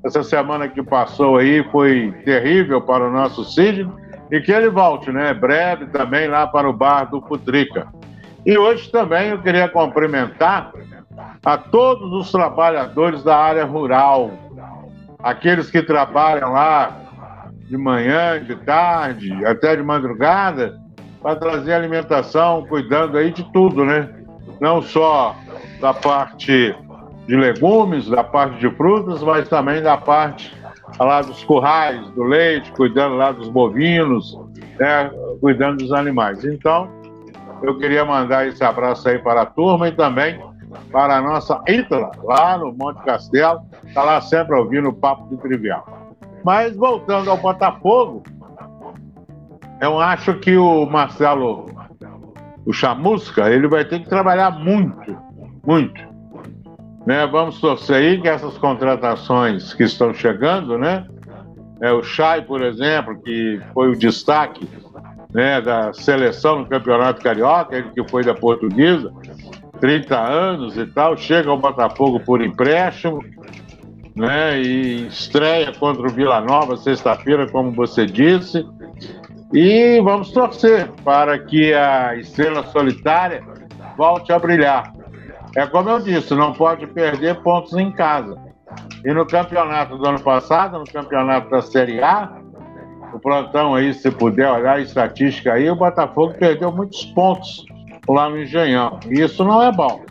Essa 0.05 0.23
semana 0.23 0.69
que 0.69 0.83
passou 0.83 1.37
aí 1.37 1.63
foi 1.71 2.13
terrível 2.25 2.81
para 2.81 3.09
o 3.09 3.13
nosso 3.13 3.45
Sidney. 3.45 3.89
E 4.31 4.41
que 4.41 4.53
ele 4.53 4.69
volte, 4.69 5.11
né? 5.11 5.33
Breve 5.33 5.87
também 5.87 6.29
lá 6.29 6.47
para 6.47 6.69
o 6.69 6.73
Bar 6.73 7.05
do 7.05 7.23
Putrica. 7.23 7.89
E 8.49 8.57
hoje 8.57 8.91
também 8.91 9.29
eu 9.29 9.43
queria 9.43 9.69
cumprimentar 9.69 10.73
a 11.45 11.59
todos 11.59 12.11
os 12.15 12.33
trabalhadores 12.33 13.23
da 13.23 13.37
área 13.37 13.67
rural, 13.67 14.31
aqueles 15.19 15.71
que 15.71 15.83
trabalham 15.83 16.53
lá 16.53 16.99
de 17.69 17.77
manhã, 17.77 18.43
de 18.43 18.57
tarde, 18.57 19.45
até 19.45 19.77
de 19.77 19.83
madrugada, 19.83 20.81
para 21.21 21.37
trazer 21.37 21.75
alimentação, 21.75 22.65
cuidando 22.67 23.19
aí 23.19 23.31
de 23.31 23.45
tudo, 23.53 23.85
né? 23.85 24.09
Não 24.59 24.81
só 24.81 25.37
da 25.79 25.93
parte 25.93 26.75
de 27.27 27.37
legumes, 27.37 28.09
da 28.09 28.25
parte 28.25 28.59
de 28.61 28.71
frutas, 28.77 29.23
mas 29.23 29.47
também 29.47 29.83
da 29.83 29.99
parte 29.99 30.57
lá 30.99 31.21
dos 31.21 31.45
currais, 31.45 32.01
do 32.13 32.23
leite, 32.23 32.73
cuidando 32.73 33.15
lá 33.15 33.31
dos 33.31 33.51
bovinos, 33.51 34.41
né? 34.81 35.11
cuidando 35.39 35.83
dos 35.83 35.93
animais. 35.93 36.43
Então, 36.47 36.98
eu 37.63 37.79
queria 37.79 38.05
mandar 38.05 38.47
esse 38.47 38.63
abraço 38.63 39.09
aí 39.09 39.19
para 39.19 39.43
a 39.43 39.47
turma 39.47 39.89
e 39.89 39.93
também 39.93 40.41
para 40.93 41.17
a 41.17 41.23
nossa 41.23 41.61
Ítala, 41.67 42.11
lá 42.23 42.59
no 42.59 42.73
Monte 42.73 43.03
Castelo, 43.05 43.61
está 43.85 44.03
lá 44.03 44.21
sempre 44.21 44.55
ouvindo 44.57 44.89
o 44.91 44.95
Papo 44.95 45.29
de 45.29 45.41
Trivial. 45.41 45.87
Mas 46.45 46.77
voltando 46.77 47.31
ao 47.31 47.37
Botafogo, 47.37 48.23
eu 49.81 49.99
acho 49.99 50.35
que 50.35 50.57
o 50.57 50.87
Marcelo, 50.87 51.67
o 52.67 52.73
Chamusca, 52.73 53.51
ele 53.51 53.69
vai 53.69 53.85
ter 53.85 54.01
que 54.01 54.09
trabalhar 54.09 54.51
muito, 54.51 55.17
muito. 55.67 56.01
Né? 57.07 57.27
Vamos 57.27 57.61
torcer 57.61 57.97
aí 57.97 58.21
que 58.21 58.29
essas 58.29 58.59
contratações 58.59 59.73
que 59.73 59.85
estão 59.85 60.13
chegando, 60.13 60.77
né? 60.77 61.07
É, 61.81 61.93
o 61.93 62.03
Chay, 62.03 62.43
por 62.43 62.61
exemplo, 62.61 63.21
que 63.23 63.61
foi 63.73 63.89
o 63.89 63.97
destaque 63.97 64.69
né, 65.33 65.61
da 65.61 65.93
seleção 65.93 66.61
no 66.61 66.67
Campeonato 66.67 67.23
Carioca, 67.23 67.77
ele 67.77 67.91
que 67.91 68.09
foi 68.09 68.25
da 68.25 68.35
Portuguesa, 68.35 69.13
30 69.81 70.17
anos 70.17 70.77
e 70.77 70.87
tal, 70.87 71.17
chega 71.17 71.51
ao 71.51 71.59
Botafogo 71.59 72.21
por 72.21 72.43
empréstimo, 72.43 73.23
né, 74.15 74.61
e 74.61 75.07
estreia 75.07 75.73
contra 75.73 76.07
o 76.07 76.11
Vila 76.11 76.41
Nova 76.41 76.77
sexta-feira, 76.77 77.49
como 77.49 77.73
você 77.73 78.07
disse. 78.07 78.67
E 79.53 80.01
vamos 80.03 80.31
torcer 80.33 80.91
para 81.05 81.39
que 81.39 81.73
a 81.73 82.17
estrela 82.17 82.65
solitária 82.67 83.43
volte 83.97 84.33
a 84.33 84.39
brilhar. 84.39 84.93
É 85.57 85.67
como 85.67 85.89
eu 85.89 86.01
disse, 86.01 86.35
não 86.35 86.53
pode 86.53 86.87
perder 86.87 87.37
pontos 87.43 87.73
em 87.75 87.91
casa. 87.91 88.37
E 89.05 89.13
no 89.13 89.27
campeonato 89.27 89.97
do 89.97 90.07
ano 90.07 90.21
passado, 90.21 90.79
no 90.79 90.85
campeonato 90.85 91.49
da 91.49 91.63
Série 91.63 92.03
A, 92.03 92.31
o 93.13 93.19
plantão 93.19 93.75
aí, 93.75 93.93
se 93.95 94.11
puder 94.11 94.51
olhar 94.51 94.77
a 94.77 94.81
estatística 94.81 95.53
aí, 95.53 95.71
o 95.71 95.77
Botafogo 95.77 96.35
perdeu 96.39 96.71
muitos 96.73 97.05
pontos 97.07 97.65
lá 98.09 98.29
no 98.29 98.41
Engenhão. 98.41 98.99
E 99.09 99.21
isso 99.21 99.45
não 99.45 99.63
é 99.63 99.73
bom. 99.73 100.03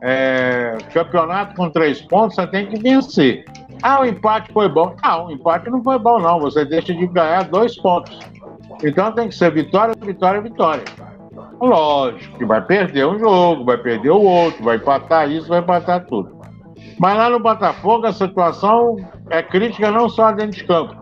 É, 0.00 0.78
campeonato 0.92 1.54
com 1.54 1.70
três 1.70 2.00
pontos, 2.02 2.36
você 2.36 2.46
tem 2.46 2.66
que 2.66 2.78
vencer. 2.80 3.44
Ah, 3.82 4.00
o 4.00 4.04
empate 4.04 4.52
foi 4.52 4.68
bom. 4.68 4.94
Não, 5.02 5.26
o 5.26 5.30
empate 5.30 5.70
não 5.70 5.82
foi 5.82 5.98
bom, 5.98 6.18
não. 6.18 6.40
Você 6.40 6.64
deixa 6.64 6.92
de 6.94 7.06
ganhar 7.06 7.44
dois 7.44 7.76
pontos. 7.76 8.18
Então 8.82 9.12
tem 9.12 9.28
que 9.28 9.34
ser 9.34 9.52
vitória, 9.52 9.94
vitória, 10.00 10.40
vitória. 10.40 10.84
Lógico 11.60 12.38
que 12.38 12.44
vai 12.44 12.64
perder 12.64 13.06
um 13.06 13.18
jogo, 13.18 13.64
vai 13.64 13.76
perder 13.76 14.10
o 14.10 14.22
outro, 14.22 14.62
vai 14.62 14.76
empatar 14.76 15.28
isso, 15.30 15.48
vai 15.48 15.58
empatar 15.58 16.06
tudo. 16.06 16.38
Mas 16.98 17.16
lá 17.16 17.30
no 17.30 17.40
Botafogo 17.40 18.06
a 18.06 18.12
situação 18.12 18.96
é 19.30 19.42
crítica 19.42 19.90
não 19.90 20.08
só 20.08 20.30
dentro 20.32 20.58
de 20.58 20.64
campo. 20.64 20.96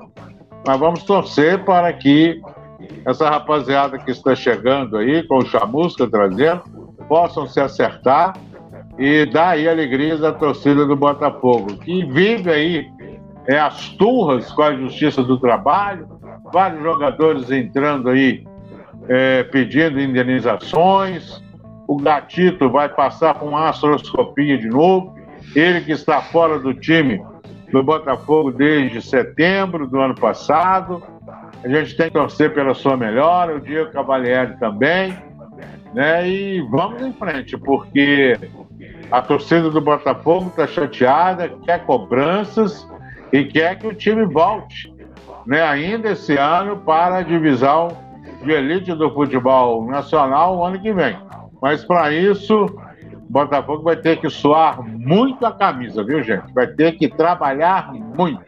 Mas 0.66 0.80
vamos 0.80 1.04
torcer 1.04 1.64
para 1.64 1.92
que 1.92 2.40
essa 3.04 3.30
rapaziada 3.30 3.98
que 3.98 4.10
está 4.10 4.34
chegando 4.34 4.96
aí, 4.96 5.22
com 5.22 5.38
o 5.38 5.46
Chamusca 5.46 6.08
trazendo, 6.08 6.62
possam 7.08 7.46
se 7.46 7.60
acertar 7.60 8.36
e 8.98 9.24
dar 9.26 9.50
aí 9.50 9.68
alegrias 9.68 10.24
à 10.24 10.32
torcida 10.32 10.84
do 10.84 10.96
Botafogo, 10.96 11.76
que 11.78 12.04
vive 12.06 12.50
aí 12.50 12.90
é, 13.46 13.58
as 13.58 13.90
turras 13.90 14.50
com 14.50 14.62
a 14.62 14.74
Justiça 14.74 15.22
do 15.22 15.38
Trabalho, 15.38 16.08
vários 16.52 16.82
jogadores 16.82 17.50
entrando 17.50 18.08
aí 18.08 18.44
é, 19.08 19.44
pedindo 19.44 20.00
indenizações, 20.00 21.40
o 21.86 21.96
Gatito 21.96 22.68
vai 22.68 22.88
passar 22.88 23.34
com 23.34 23.50
uma 23.50 23.68
astroscopia 23.68 24.58
de 24.58 24.68
novo, 24.68 25.14
ele 25.54 25.80
que 25.82 25.92
está 25.92 26.20
fora 26.20 26.58
do 26.58 26.74
time 26.74 27.22
do 27.72 27.82
Botafogo 27.82 28.52
desde 28.52 29.02
setembro 29.02 29.86
do 29.86 30.00
ano 30.00 30.14
passado. 30.14 31.02
A 31.62 31.68
gente 31.68 31.96
tem 31.96 32.06
que 32.06 32.12
torcer 32.12 32.54
pela 32.54 32.74
sua 32.74 32.96
melhora, 32.96 33.56
o 33.56 33.60
Diego 33.60 33.90
Cavalieri 33.90 34.56
também, 34.58 35.16
né? 35.92 36.28
E 36.28 36.60
vamos 36.70 37.02
em 37.02 37.12
frente, 37.12 37.56
porque 37.56 38.38
a 39.10 39.22
torcida 39.22 39.70
do 39.70 39.80
Botafogo 39.80 40.48
está 40.48 40.66
chateada, 40.66 41.48
quer 41.64 41.84
cobranças 41.84 42.86
e 43.32 43.44
quer 43.44 43.78
que 43.78 43.86
o 43.86 43.94
time 43.94 44.24
volte, 44.24 44.92
né, 45.46 45.62
ainda 45.62 46.10
esse 46.10 46.36
ano, 46.36 46.76
para 46.78 47.18
a 47.18 47.22
divisão 47.22 47.88
de 48.42 48.52
elite 48.52 48.92
do 48.94 49.12
futebol 49.12 49.86
nacional 49.86 50.56
o 50.56 50.64
ano 50.64 50.80
que 50.80 50.92
vem. 50.92 51.16
Mas 51.60 51.84
para 51.84 52.12
isso, 52.12 52.66
Botafogo 53.28 53.82
vai 53.82 53.96
ter 53.96 54.20
que 54.20 54.30
suar 54.30 54.82
muito 54.82 55.44
a 55.44 55.52
camisa, 55.52 56.04
viu, 56.04 56.22
gente? 56.22 56.52
Vai 56.52 56.66
ter 56.68 56.92
que 56.92 57.08
trabalhar 57.08 57.92
muito. 57.92 58.44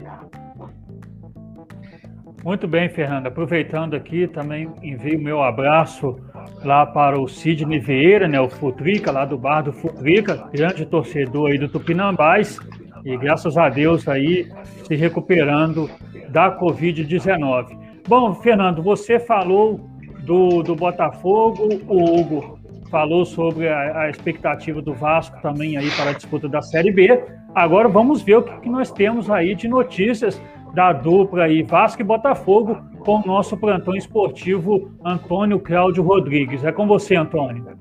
Muito 2.45 2.69
bem, 2.69 2.89
Fernando. 2.89 3.27
Aproveitando 3.27 3.95
aqui, 3.95 4.29
também 4.29 4.71
envio 4.83 5.21
meu 5.21 5.43
abraço 5.43 6.17
lá 6.65 6.87
para 6.87 7.21
o 7.21 7.29
Sidney 7.29 7.81
Vieira, 7.81 8.29
né, 8.29 8.41
o 8.41 8.49
Futrica, 8.49 9.11
lá 9.11 9.25
do 9.25 9.37
bar 9.37 9.63
do 9.63 9.73
Futrica, 9.73 10.49
grande 10.53 10.87
torcedor 10.87 11.51
aí 11.51 11.59
do 11.59 11.69
Tupinambás, 11.69 12.59
e 13.05 13.17
graças 13.17 13.57
a 13.57 13.69
Deus 13.69 14.09
aí 14.09 14.49
se 14.85 14.95
recuperando 14.95 15.91
da 16.31 16.59
Covid-19. 16.59 17.77
Bom, 18.07 18.35
Fernando, 18.35 18.83
você 18.83 19.19
falou 19.19 19.81
do, 20.21 20.63
do 20.63 20.75
Botafogo, 20.75 21.69
o 21.87 22.21
Hugo 22.21 22.58
falou 22.89 23.25
sobre 23.25 23.69
a, 23.69 24.03
a, 24.03 24.11
expectativa 24.11 24.83
do 24.83 24.93
Vasco 24.93 25.41
também 25.41 25.77
aí 25.77 25.91
para 25.93 26.11
a 26.11 26.13
disputa 26.13 26.49
da 26.49 26.63
Série 26.63 26.91
B. 26.91 27.23
Agora 27.55 27.89
vamos 27.89 28.23
ver 28.23 28.37
o 28.37 28.43
que, 28.43 28.61
que 28.61 28.69
nós 28.69 28.91
temos 28.91 29.31
aí 29.31 29.55
de 29.55 29.69
notícias 29.69 30.41
da 30.75 30.93
dupla 30.93 31.45
aí 31.45 31.63
Vasco 31.63 32.03
e 32.03 32.05
Botafogo 32.05 32.77
com 33.01 33.17
o 33.17 33.27
nosso 33.27 33.57
plantão 33.57 33.95
esportivo 33.95 34.93
Antônio 35.05 35.59
Cláudio 35.59 36.03
Rodrigues. 36.03 36.65
É 36.65 36.73
com 36.73 36.87
você, 36.87 37.17
Antônio. 37.17 37.79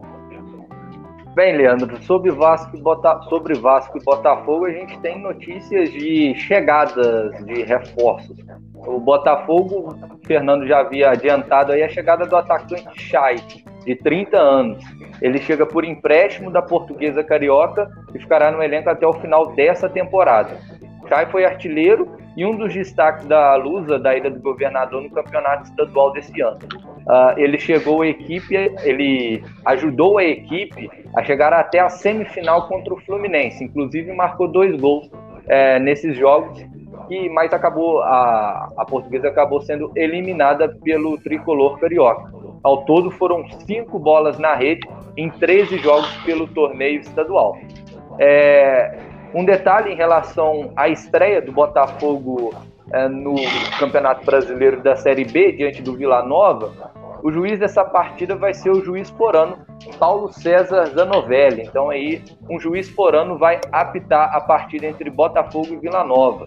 Bem, 1.38 1.56
Leandro, 1.56 2.02
sobre 2.02 2.32
Vasco, 2.32 2.76
e 2.76 2.82
Bota... 2.82 3.22
sobre 3.30 3.54
Vasco 3.54 4.00
e 4.00 4.04
Botafogo, 4.04 4.66
a 4.66 4.72
gente 4.72 4.98
tem 5.02 5.22
notícias 5.22 5.92
de 5.92 6.34
chegadas 6.34 7.46
de 7.46 7.62
reforços. 7.62 8.36
O 8.74 9.00
Botafogo, 9.00 9.96
o 10.16 10.26
Fernando 10.26 10.66
já 10.66 10.80
havia 10.80 11.12
adiantado 11.12 11.74
aí 11.74 11.84
a 11.84 11.90
chegada 11.90 12.26
do 12.26 12.36
atacante 12.36 12.90
Chay, 13.00 13.36
de 13.88 13.96
30 13.96 14.38
anos. 14.38 14.84
Ele 15.22 15.40
chega 15.40 15.66
por 15.66 15.86
empréstimo 15.86 16.52
da 16.52 16.62
Portuguesa 16.62 17.24
Carioca 17.24 17.90
e 18.14 18.20
ficará 18.20 18.52
no 18.52 18.62
elenco 18.62 18.90
até 18.90 19.08
o 19.08 19.14
final 19.14 19.56
dessa 19.56 19.88
temporada. 19.88 20.58
Chay 21.08 21.26
foi 21.28 21.46
artilheiro 21.46 22.18
e 22.36 22.46
um 22.46 22.56
dos 22.56 22.74
destaques 22.74 23.26
da 23.26 23.56
Lusa, 23.56 23.98
da 23.98 24.16
Ilha 24.16 24.30
do 24.30 24.42
Governador, 24.42 25.02
no 25.02 25.10
campeonato 25.10 25.70
estadual 25.70 26.12
desse 26.12 26.40
ano. 26.42 26.60
Uh, 27.08 27.40
ele 27.40 27.58
chegou 27.58 28.02
a 28.02 28.08
equipe, 28.08 28.54
ele 28.84 29.42
ajudou 29.66 30.18
a 30.18 30.24
equipe 30.26 30.92
a 31.16 31.24
chegar 31.24 31.54
até 31.54 31.80
a 31.80 31.90
semifinal 31.90 32.68
contra 32.68 32.94
o 32.94 33.00
Fluminense, 33.00 33.64
inclusive 33.64 34.12
marcou 34.12 34.50
dois 34.50 34.76
gols 34.80 35.10
é, 35.48 35.80
nesses 35.80 36.18
jogos, 36.18 36.62
e, 37.10 37.30
mas 37.30 37.54
acabou 37.54 38.02
a, 38.02 38.70
a 38.78 38.86
portuguesa 38.86 39.28
acabou 39.28 39.62
sendo 39.62 39.92
eliminada 39.96 40.70
pelo 40.84 41.18
tricolor 41.18 41.80
carioca. 41.80 42.32
Ao 42.64 42.84
todo 42.86 43.12
foram 43.12 43.48
cinco 43.66 44.00
bolas 44.00 44.38
na 44.38 44.56
rede 44.56 44.88
em 45.16 45.30
13 45.30 45.78
jogos 45.78 46.12
pelo 46.26 46.48
torneio 46.48 47.00
estadual. 47.00 47.58
É, 48.20 48.98
um 49.34 49.46
detalhe 49.46 49.92
em 49.92 49.96
relação 49.96 50.72
à 50.76 50.90
estreia 50.90 51.42
do 51.42 51.52
Botafogo 51.52 52.54
é, 52.92 53.08
no 53.08 53.36
Campeonato 53.80 54.26
Brasileiro 54.26 54.82
da 54.82 54.96
Série 54.96 55.26
B, 55.26 55.52
diante 55.54 55.82
do 55.82 55.96
Vila 55.96 56.24
Nova, 56.24 56.72
o 57.24 57.32
juiz 57.32 57.60
dessa 57.60 57.84
partida 57.84 58.36
vai 58.36 58.54
ser 58.54 58.70
o 58.70 58.84
juiz 58.84 59.10
porano 59.12 59.58
Paulo 60.00 60.32
César 60.32 60.86
Zanovelli. 60.88 61.64
Então 61.64 61.90
aí 61.90 62.22
um 62.50 62.60
juiz 62.60 62.90
porano 62.90 63.38
vai 63.38 63.60
apitar 63.72 64.36
a 64.36 64.42
partida 64.42 64.86
entre 64.86 65.10
Botafogo 65.10 65.74
e 65.74 65.78
Vila 65.78 66.04
Nova. 66.04 66.46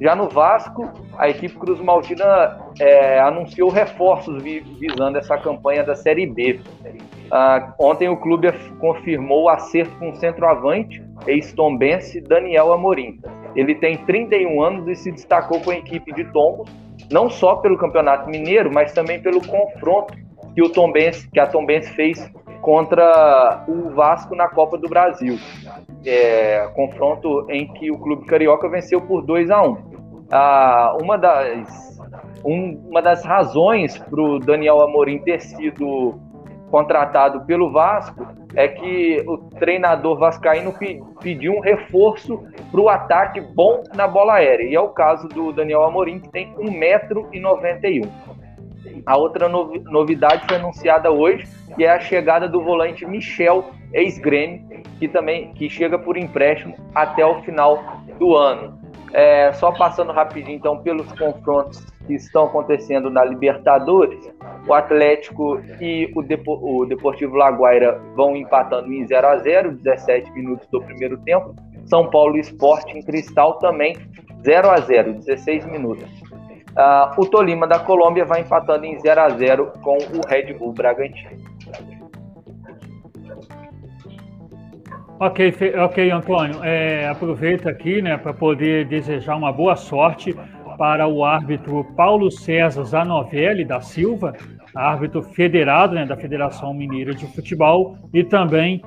Já 0.00 0.14
no 0.14 0.28
Vasco, 0.28 0.90
a 1.16 1.28
equipe 1.28 1.54
Cruz 1.56 1.80
Maltina 1.80 2.58
é, 2.78 3.18
anunciou 3.18 3.70
reforços 3.70 4.42
visando 4.42 5.16
essa 5.16 5.38
campanha 5.38 5.82
da 5.82 5.94
Série 5.94 6.26
B. 6.26 6.60
Ah, 7.30 7.74
ontem 7.78 8.08
o 8.08 8.16
clube 8.16 8.52
confirmou 8.78 9.44
o 9.44 9.48
acerto 9.48 9.96
com 9.98 10.10
o 10.10 10.16
centroavante, 10.16 11.02
ex-tombense 11.26 12.20
Daniel 12.20 12.72
Amorim. 12.72 13.20
Ele 13.54 13.74
tem 13.74 13.96
31 13.96 14.62
anos 14.62 14.88
e 14.88 14.94
se 14.94 15.10
destacou 15.10 15.60
com 15.60 15.70
a 15.70 15.76
equipe 15.76 16.12
de 16.12 16.24
Tombos, 16.32 16.70
não 17.10 17.30
só 17.30 17.56
pelo 17.56 17.78
Campeonato 17.78 18.28
Mineiro, 18.28 18.70
mas 18.72 18.92
também 18.92 19.20
pelo 19.20 19.40
confronto 19.46 20.14
que, 20.54 20.62
o 20.62 20.68
Tombense, 20.68 21.28
que 21.30 21.40
a 21.40 21.46
Tombense 21.46 21.90
fez 21.92 22.30
contra 22.66 23.64
o 23.68 23.90
Vasco 23.90 24.34
na 24.34 24.48
Copa 24.48 24.76
do 24.76 24.88
Brasil. 24.88 25.38
É, 26.04 26.68
confronto 26.74 27.46
em 27.48 27.72
que 27.74 27.92
o 27.92 27.98
clube 27.98 28.26
carioca 28.26 28.68
venceu 28.68 29.00
por 29.00 29.22
2 29.22 29.52
a 29.52 29.62
1 29.62 29.76
ah, 30.32 30.96
uma, 31.00 31.16
das, 31.16 31.96
um, 32.44 32.72
uma 32.88 33.00
das 33.00 33.24
razões 33.24 33.96
para 33.96 34.20
o 34.20 34.40
Daniel 34.40 34.80
Amorim 34.80 35.20
ter 35.20 35.40
sido 35.40 36.18
contratado 36.68 37.42
pelo 37.46 37.70
Vasco 37.70 38.26
é 38.56 38.66
que 38.66 39.22
o 39.28 39.38
treinador 39.60 40.18
vascaíno 40.18 40.74
pediu 41.20 41.52
um 41.52 41.60
reforço 41.60 42.42
para 42.72 42.80
o 42.80 42.88
ataque 42.88 43.40
bom 43.40 43.84
na 43.94 44.08
bola 44.08 44.34
aérea. 44.34 44.64
E 44.64 44.74
é 44.74 44.80
o 44.80 44.88
caso 44.88 45.28
do 45.28 45.52
Daniel 45.52 45.84
Amorim, 45.84 46.18
que 46.18 46.28
tem 46.30 46.52
1,91m. 46.54 48.08
A 49.04 49.16
outra 49.16 49.48
novidade 49.48 50.46
foi 50.46 50.56
anunciada 50.56 51.10
hoje, 51.10 51.46
que 51.74 51.84
é 51.84 51.90
a 51.90 52.00
chegada 52.00 52.48
do 52.48 52.62
volante 52.62 53.06
Michel, 53.06 53.70
ex-Grêmio, 53.92 54.82
que 54.98 55.08
também 55.08 55.52
que 55.54 55.68
chega 55.68 55.98
por 55.98 56.16
empréstimo 56.16 56.74
até 56.94 57.24
o 57.24 57.42
final 57.42 57.82
do 58.18 58.36
ano. 58.36 58.78
É, 59.12 59.52
só 59.52 59.72
passando 59.72 60.12
rapidinho 60.12 60.56
então 60.56 60.78
pelos 60.78 61.10
confrontos 61.12 61.84
que 62.06 62.14
estão 62.14 62.44
acontecendo 62.46 63.08
na 63.08 63.24
Libertadores, 63.24 64.30
o 64.66 64.74
Atlético 64.74 65.60
e 65.80 66.10
o, 66.14 66.22
Depo, 66.22 66.58
o 66.62 66.84
Deportivo 66.84 67.36
Laguaira 67.36 68.00
vão 68.14 68.36
empatando 68.36 68.92
em 68.92 69.06
0 69.06 69.26
a 69.26 69.36
0 69.38 69.72
17 69.76 70.30
minutos 70.32 70.66
do 70.68 70.82
primeiro 70.82 71.18
tempo. 71.18 71.54
São 71.86 72.10
Paulo 72.10 72.36
Esporte 72.36 72.96
em 72.96 73.02
Cristal 73.02 73.54
também 73.58 73.96
0 74.44 74.70
a 74.70 74.80
0 74.80 75.14
16 75.14 75.66
minutos. 75.66 76.04
Uh, 76.76 77.20
o 77.20 77.26
Tolima 77.26 77.66
da 77.66 77.78
Colômbia 77.78 78.26
vai 78.26 78.42
empatando 78.42 78.84
em 78.84 78.98
0 79.00 79.20
a 79.20 79.30
0 79.30 79.72
com 79.82 79.96
o 79.96 80.28
Red 80.28 80.52
Bull 80.52 80.74
Bragantino. 80.74 81.30
Ok, 85.18 85.54
ok, 85.78 86.10
Antônio. 86.10 86.62
É, 86.62 87.08
aproveita 87.08 87.70
aqui, 87.70 88.02
né, 88.02 88.18
para 88.18 88.34
poder 88.34 88.86
desejar 88.86 89.36
uma 89.36 89.50
boa 89.50 89.74
sorte 89.74 90.36
para 90.76 91.08
o 91.08 91.24
árbitro 91.24 91.82
Paulo 91.96 92.30
César 92.30 92.84
Zanovelli 92.84 93.64
da 93.64 93.80
Silva, 93.80 94.34
árbitro 94.74 95.22
federado 95.22 95.94
né, 95.94 96.04
da 96.04 96.16
Federação 96.16 96.74
Mineira 96.74 97.14
de 97.14 97.26
Futebol 97.28 97.96
e 98.12 98.22
também 98.22 98.82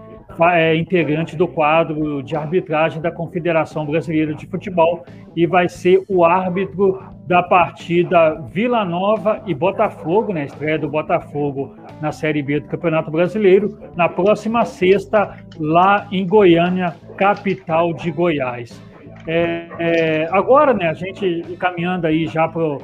é 0.54 0.76
integrante 0.76 1.36
do 1.36 1.48
quadro 1.48 2.24
de 2.24 2.36
arbitragem 2.36 3.02
da 3.02 3.12
Confederação 3.12 3.86
Brasileira 3.86 4.34
de 4.34 4.48
Futebol 4.48 5.04
e 5.36 5.46
vai 5.46 5.68
ser 5.68 6.04
o 6.08 6.24
árbitro 6.24 7.04
da 7.28 7.44
partida 7.44 8.36
Vila 8.52 8.84
Nova 8.84 9.42
e 9.46 9.54
Botafogo, 9.54 10.34
né, 10.34 10.46
estreia 10.46 10.80
do 10.80 10.90
Botafogo 10.90 11.76
na 12.02 12.12
Série 12.12 12.42
B 12.42 12.60
do 12.60 12.68
Campeonato 12.68 13.12
Brasileiro, 13.12 13.78
na 13.96 14.10
próxima 14.10 14.66
sexta, 14.66 15.38
lá 15.60 16.08
em 16.12 16.26
Goiânia, 16.26 16.96
capital 17.18 17.94
de 17.94 18.10
Goiás. 18.10 18.82
É, 19.28 19.68
é, 19.78 20.30
agora, 20.32 20.74
né, 20.74 20.90
a 20.90 20.94
gente 20.94 21.44
caminhando 21.60 22.08
aí 22.08 22.26
já 22.26 22.48
para 22.48 22.78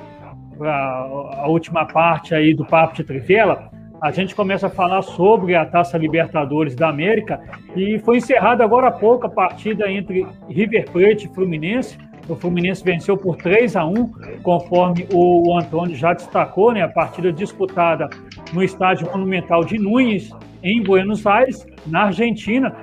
a 0.59 1.47
última 1.47 1.85
parte 1.85 2.35
aí 2.35 2.53
do 2.53 2.65
Papo 2.65 2.95
de 2.95 3.03
Trivela, 3.03 3.71
a 4.05 4.11
gente 4.11 4.35
começa 4.35 4.67
a 4.67 4.69
falar 4.69 5.01
sobre 5.01 5.55
a 5.55 5.65
Taça 5.65 5.97
Libertadores 5.97 6.75
da 6.75 6.89
América 6.89 7.41
e 7.75 7.97
foi 7.97 8.17
encerrada 8.17 8.63
agora 8.63 8.89
há 8.89 8.91
pouco 8.91 9.25
a 9.25 9.29
partida 9.29 9.91
entre 9.91 10.27
River 10.47 10.91
Plate 10.91 11.25
e 11.25 11.33
Fluminense. 11.33 11.97
O 12.29 12.35
Fluminense 12.35 12.83
venceu 12.83 13.17
por 13.17 13.35
3 13.35 13.75
a 13.75 13.83
1, 13.83 14.11
conforme 14.43 15.07
o 15.11 15.57
Antônio 15.57 15.95
já 15.95 16.13
destacou, 16.13 16.71
né? 16.71 16.83
A 16.83 16.87
partida 16.87 17.33
disputada 17.33 18.07
no 18.53 18.61
Estádio 18.61 19.09
Monumental 19.09 19.63
de 19.63 19.79
Nunes, 19.79 20.29
em 20.61 20.83
Buenos 20.83 21.25
Aires, 21.25 21.65
na 21.87 22.03
Argentina. 22.03 22.75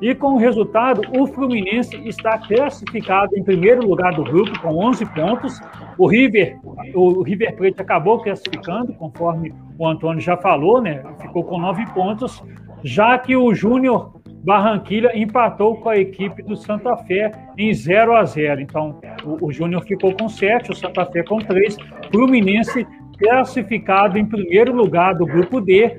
E 0.00 0.14
com 0.14 0.34
o 0.34 0.38
resultado, 0.38 1.02
o 1.18 1.26
Fluminense 1.26 1.96
está 2.08 2.38
classificado 2.38 3.36
em 3.36 3.42
primeiro 3.42 3.86
lugar 3.86 4.14
do 4.14 4.24
grupo 4.24 4.58
com 4.60 4.76
11 4.86 5.04
pontos. 5.06 5.60
O 5.98 6.06
River, 6.06 6.58
o 6.94 7.22
River 7.22 7.54
Plate 7.54 7.82
acabou 7.82 8.18
classificando, 8.18 8.94
conforme 8.94 9.52
o 9.78 9.86
Antônio 9.86 10.20
já 10.20 10.36
falou, 10.36 10.80
né? 10.80 11.02
Ficou 11.20 11.44
com 11.44 11.58
9 11.58 11.84
pontos, 11.92 12.42
já 12.82 13.18
que 13.18 13.36
o 13.36 13.52
Júnior 13.54 14.18
Barranquilha 14.42 15.10
empatou 15.14 15.76
com 15.76 15.90
a 15.90 15.98
equipe 15.98 16.42
do 16.42 16.56
Santa 16.56 16.96
Fé 16.96 17.30
em 17.58 17.72
0 17.74 18.16
a 18.16 18.24
0. 18.24 18.62
Então, 18.62 18.98
o, 19.22 19.48
o 19.48 19.52
Júnior 19.52 19.82
ficou 19.84 20.14
com 20.14 20.30
7, 20.30 20.70
o 20.70 20.74
Santa 20.74 21.04
Fé 21.04 21.22
com 21.22 21.38
3. 21.38 21.76
Fluminense 22.10 22.86
classificado 23.18 24.18
em 24.18 24.24
primeiro 24.24 24.74
lugar 24.74 25.14
do 25.14 25.26
grupo 25.26 25.60
D 25.60 25.94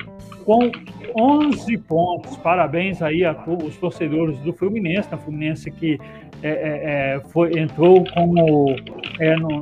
com 0.45 0.71
11 1.17 1.77
pontos. 1.79 2.37
Parabéns 2.37 3.01
aí 3.01 3.23
a 3.25 3.35
os 3.63 3.75
torcedores 3.77 4.37
do 4.39 4.53
Fluminense, 4.53 5.09
a 5.11 5.17
Fluminense 5.17 5.71
que 5.71 5.99
é, 6.43 6.49
é, 6.49 7.15
é, 7.15 7.19
foi, 7.29 7.51
entrou 7.59 8.03
como 8.13 8.75
é, 9.19 9.35
no, 9.35 9.61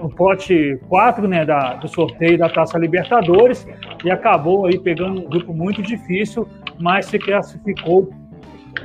no, 0.00 0.08
pote 0.10 0.78
4 0.88 1.28
né, 1.28 1.44
da, 1.44 1.74
do 1.74 1.86
sorteio 1.86 2.38
da 2.38 2.48
Taça 2.48 2.78
Libertadores 2.78 3.66
e 4.02 4.10
acabou 4.10 4.66
aí 4.66 4.78
pegando 4.78 5.20
um 5.20 5.28
grupo 5.28 5.52
muito 5.52 5.82
difícil, 5.82 6.48
mas 6.80 7.06
se 7.06 7.18
classificou 7.18 8.10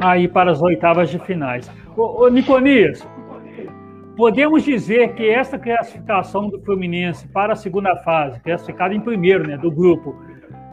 aí 0.02 0.28
para 0.28 0.52
as 0.52 0.61
oitavas 0.61 1.10
de 1.10 1.20
finais. 1.20 1.72
Ô, 1.95 2.26
ô 2.26 2.30
Niconias, 2.30 3.07
podemos 4.18 4.64
dizer 4.64 5.14
que 5.14 5.30
essa 5.30 5.57
classificação 5.57 6.49
do 6.49 6.60
Fluminense 6.60 7.26
para 7.30 7.53
a 7.53 7.56
segunda 7.56 7.95
fase, 7.98 8.38
classificado 8.41 8.94
em 8.94 8.99
primeiro 8.99 9.48
né, 9.48 9.57
do 9.57 9.72
grupo, 9.72 10.14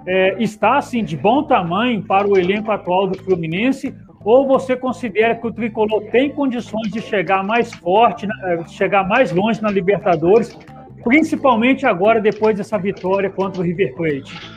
é, 0.07 0.41
está 0.41 0.79
assim 0.79 1.03
de 1.03 1.17
bom 1.17 1.43
tamanho 1.43 2.03
para 2.03 2.29
o 2.29 2.39
elenco 2.39 2.71
atual 2.71 3.09
do 3.09 3.19
Fluminense? 3.19 3.95
Ou 4.25 4.47
você 4.47 4.77
considera 4.77 5.35
que 5.35 5.47
o 5.47 5.53
tricolor 5.53 6.03
tem 6.11 6.31
condições 6.31 6.91
de 6.93 7.01
chegar 7.01 7.45
mais 7.45 7.73
forte, 7.75 8.27
é, 8.45 8.67
chegar 8.69 9.07
mais 9.07 9.33
longe 9.33 9.61
na 9.61 9.71
Libertadores, 9.71 10.57
principalmente 11.03 11.87
agora 11.87 12.21
depois 12.21 12.57
dessa 12.57 12.79
vitória 12.79 13.31
contra 13.31 13.61
o 13.61 13.65
River 13.65 13.95
Plate? 13.95 14.57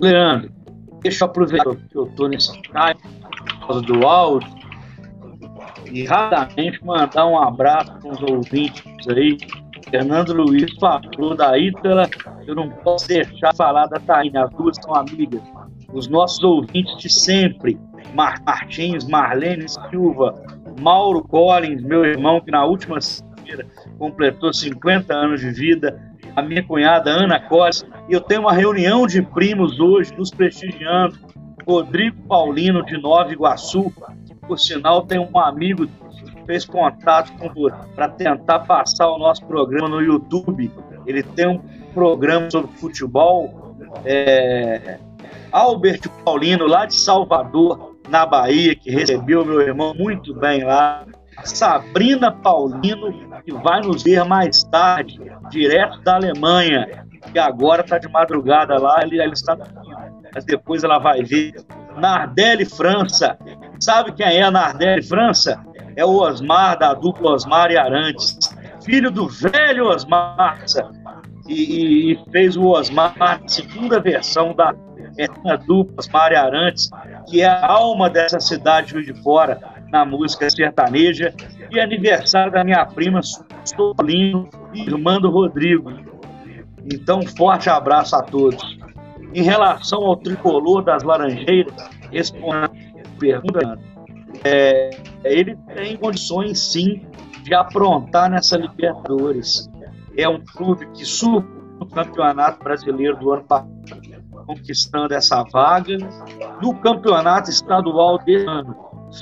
Leandro, 0.00 0.50
deixa 1.02 1.24
eu 1.24 1.28
aproveitar 1.28 1.76
que 1.76 1.96
eu 1.96 2.06
estou 2.06 2.28
nesse 2.28 2.52
time 2.60 2.74
por 2.74 3.66
causa 3.66 3.80
do 3.80 4.06
áudio 4.06 4.63
e 5.90 6.04
rapidamente 6.04 6.84
mandar 6.84 7.26
um 7.26 7.38
abraço 7.38 7.92
para 8.00 8.10
os 8.10 8.22
ouvintes 8.22 9.08
aí. 9.08 9.36
Fernando 9.90 10.32
Luiz 10.32 10.72
falou 10.78 11.36
da 11.36 11.58
Ítala, 11.58 12.08
eu 12.46 12.54
não 12.54 12.68
posso 12.70 13.06
deixar 13.08 13.50
de 13.50 13.56
falar 13.56 13.86
da 13.86 14.00
Taína, 14.00 14.44
as 14.44 14.50
duas 14.50 14.76
são 14.82 14.94
amigas. 14.94 15.42
Os 15.92 16.08
nossos 16.08 16.42
ouvintes 16.42 16.96
de 16.96 17.08
sempre, 17.08 17.78
Mar 18.14 18.42
Martins, 18.44 19.06
Marlene 19.06 19.66
Silva, 19.68 20.34
Mauro 20.80 21.22
Collins, 21.22 21.82
meu 21.82 22.04
irmão, 22.04 22.40
que 22.40 22.50
na 22.50 22.64
última 22.64 22.98
feira 23.44 23.66
completou 23.98 24.52
50 24.52 25.14
anos 25.14 25.40
de 25.40 25.50
vida, 25.50 26.00
a 26.34 26.42
minha 26.42 26.62
cunhada 26.64 27.10
Ana 27.10 27.38
Costa, 27.38 27.86
e 28.08 28.12
eu 28.12 28.20
tenho 28.20 28.40
uma 28.42 28.52
reunião 28.52 29.06
de 29.06 29.22
primos 29.22 29.78
hoje 29.78 30.12
nos 30.16 30.30
prestigiando, 30.30 31.16
Rodrigo 31.66 32.16
Paulino 32.28 32.84
de 32.84 32.96
Nova 33.00 33.32
Iguaçu, 33.32 33.92
por 34.46 34.58
sinal, 34.58 35.02
tem 35.02 35.18
um 35.18 35.38
amigo 35.38 35.86
que 35.86 36.46
fez 36.46 36.64
contato 36.64 37.32
com 37.38 37.70
para 37.94 38.08
tentar 38.08 38.60
passar 38.60 39.08
o 39.10 39.18
nosso 39.18 39.44
programa 39.46 39.88
no 39.88 40.02
YouTube. 40.02 40.70
Ele 41.06 41.22
tem 41.22 41.48
um 41.48 41.60
programa 41.92 42.50
sobre 42.50 42.70
futebol. 42.76 43.76
É, 44.04 44.98
Albert 45.50 46.02
Paulino, 46.24 46.66
lá 46.66 46.84
de 46.84 46.94
Salvador, 46.94 47.96
na 48.08 48.26
Bahia, 48.26 48.74
que 48.74 48.90
recebeu 48.90 49.44
meu 49.44 49.60
irmão 49.60 49.94
muito 49.94 50.34
bem 50.34 50.64
lá. 50.64 51.06
Sabrina 51.42 52.30
Paulino, 52.30 53.12
que 53.44 53.52
vai 53.52 53.80
nos 53.80 54.02
ver 54.02 54.24
mais 54.24 54.62
tarde, 54.64 55.20
direto 55.50 56.00
da 56.02 56.16
Alemanha, 56.16 57.06
que 57.32 57.38
agora 57.38 57.82
está 57.82 57.98
de 57.98 58.08
madrugada 58.08 58.78
lá, 58.78 59.00
ele, 59.02 59.20
ele 59.20 59.32
está 59.32 59.56
mas 60.34 60.44
depois 60.44 60.84
ela 60.84 60.98
vai 60.98 61.22
ver. 61.22 61.54
Nardelli 61.96 62.64
França, 62.64 63.38
Sabe 63.84 64.12
quem 64.12 64.26
é 64.26 64.42
a 64.42 64.50
Nardelli 64.50 65.02
França? 65.02 65.62
É 65.96 66.04
o 66.04 66.16
Osmar, 66.16 66.78
da 66.78 66.94
dupla 66.94 67.32
Osmar 67.32 67.70
e 67.70 67.76
Arantes. 67.76 68.38
Filho 68.84 69.10
do 69.10 69.28
velho 69.28 69.86
Osmar. 69.88 70.64
E, 71.46 72.12
e 72.12 72.30
fez 72.30 72.56
o 72.56 72.68
Osmar, 72.68 73.40
segunda 73.46 74.00
versão 74.00 74.54
da 74.54 74.74
eterna 75.18 75.56
dupla 75.56 75.96
Osmar 75.98 76.32
e 76.32 76.36
Arantes, 76.36 76.88
que 77.28 77.42
é 77.42 77.46
a 77.46 77.66
alma 77.66 78.08
dessa 78.08 78.40
cidade 78.40 78.94
de 79.04 79.14
Fora, 79.22 79.60
na 79.92 80.04
música 80.04 80.48
sertaneja. 80.48 81.34
E 81.70 81.78
aniversário 81.78 82.52
da 82.52 82.64
minha 82.64 82.86
prima 82.86 83.20
Solino, 83.64 84.48
irmã 84.72 85.20
do 85.20 85.30
Rodrigo. 85.30 85.92
Então, 86.90 87.20
forte 87.36 87.68
abraço 87.68 88.14
a 88.16 88.22
todos. 88.22 88.78
Em 89.34 89.42
relação 89.42 89.98
ao 90.06 90.16
tricolor 90.16 90.84
das 90.84 91.02
Laranjeiras, 91.02 91.74
respondendo 92.10 92.70
pergunta, 93.18 93.78
é, 94.44 94.90
ele 95.24 95.56
tem 95.74 95.96
condições 95.96 96.58
sim 96.60 97.04
de 97.42 97.52
aprontar 97.52 98.30
nessa 98.30 98.56
Libertadores. 98.56 99.68
É 100.16 100.28
um 100.28 100.40
clube 100.40 100.86
que 100.92 101.04
subiu 101.04 101.64
no 101.80 101.86
Campeonato 101.86 102.62
Brasileiro 102.62 103.16
do 103.16 103.32
ano 103.32 103.44
passado, 103.44 103.70
conquistando 104.46 105.12
essa 105.12 105.42
vaga. 105.42 105.96
No 106.62 106.74
Campeonato 106.76 107.50
Estadual 107.50 108.18
desse 108.18 108.46
ano, 108.46 108.76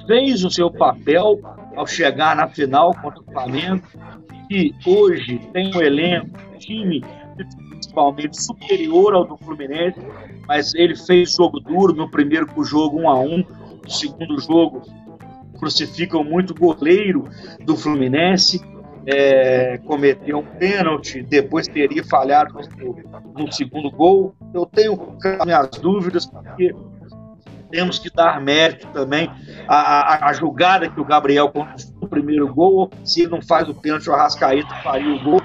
fez 0.06 0.44
o 0.44 0.50
seu 0.50 0.70
papel 0.70 1.40
ao 1.74 1.86
chegar 1.86 2.36
na 2.36 2.48
final 2.48 2.94
contra 3.00 3.20
o 3.20 3.32
Flamengo, 3.32 3.82
que 4.48 4.74
hoje 4.86 5.38
tem 5.52 5.74
um 5.74 5.80
elenco, 5.80 6.28
um 6.54 6.58
time 6.58 7.02
principalmente 7.92 8.42
superior 8.42 9.14
ao 9.14 9.24
do 9.24 9.36
Fluminense, 9.36 10.00
mas 10.46 10.74
ele 10.74 10.96
fez 10.96 11.32
jogo 11.32 11.60
duro 11.60 11.92
no 11.92 12.10
primeiro 12.10 12.46
jogo 12.64 13.00
1 13.00 13.10
a 13.10 13.20
1 13.20 13.44
segundo 13.86 14.40
jogo 14.40 14.82
crucificam 15.58 16.24
muito 16.24 16.50
o 16.50 16.54
goleiro 16.54 17.28
do 17.64 17.76
Fluminense, 17.76 18.60
é, 19.06 19.78
cometeu 19.84 20.38
um 20.38 20.44
pênalti, 20.44 21.22
depois 21.22 21.68
teria 21.68 22.02
falhado 22.04 22.54
no, 22.78 23.44
no, 23.44 23.52
segundo 23.52 23.90
gol. 23.90 24.34
Eu 24.54 24.64
tenho 24.66 24.96
minhas 25.44 25.68
dúvidas, 25.78 26.26
porque 26.26 26.74
temos 27.70 27.98
que 27.98 28.10
dar 28.10 28.40
mérito 28.40 28.88
também 28.88 29.30
à, 29.68 30.26
à, 30.26 30.30
à 30.30 30.32
jogada 30.32 30.88
que 30.88 31.00
o 31.00 31.04
Gabriel 31.04 31.48
conquistou 31.48 32.02
o 32.02 32.08
primeiro 32.08 32.52
gol. 32.52 32.90
Se 33.04 33.22
ele 33.22 33.30
não 33.30 33.42
faz 33.42 33.68
o 33.68 33.74
pênalti, 33.74 34.08
o 34.08 34.14
Arrascaeta 34.14 34.74
faria 34.82 35.14
o 35.14 35.22
gol. 35.22 35.40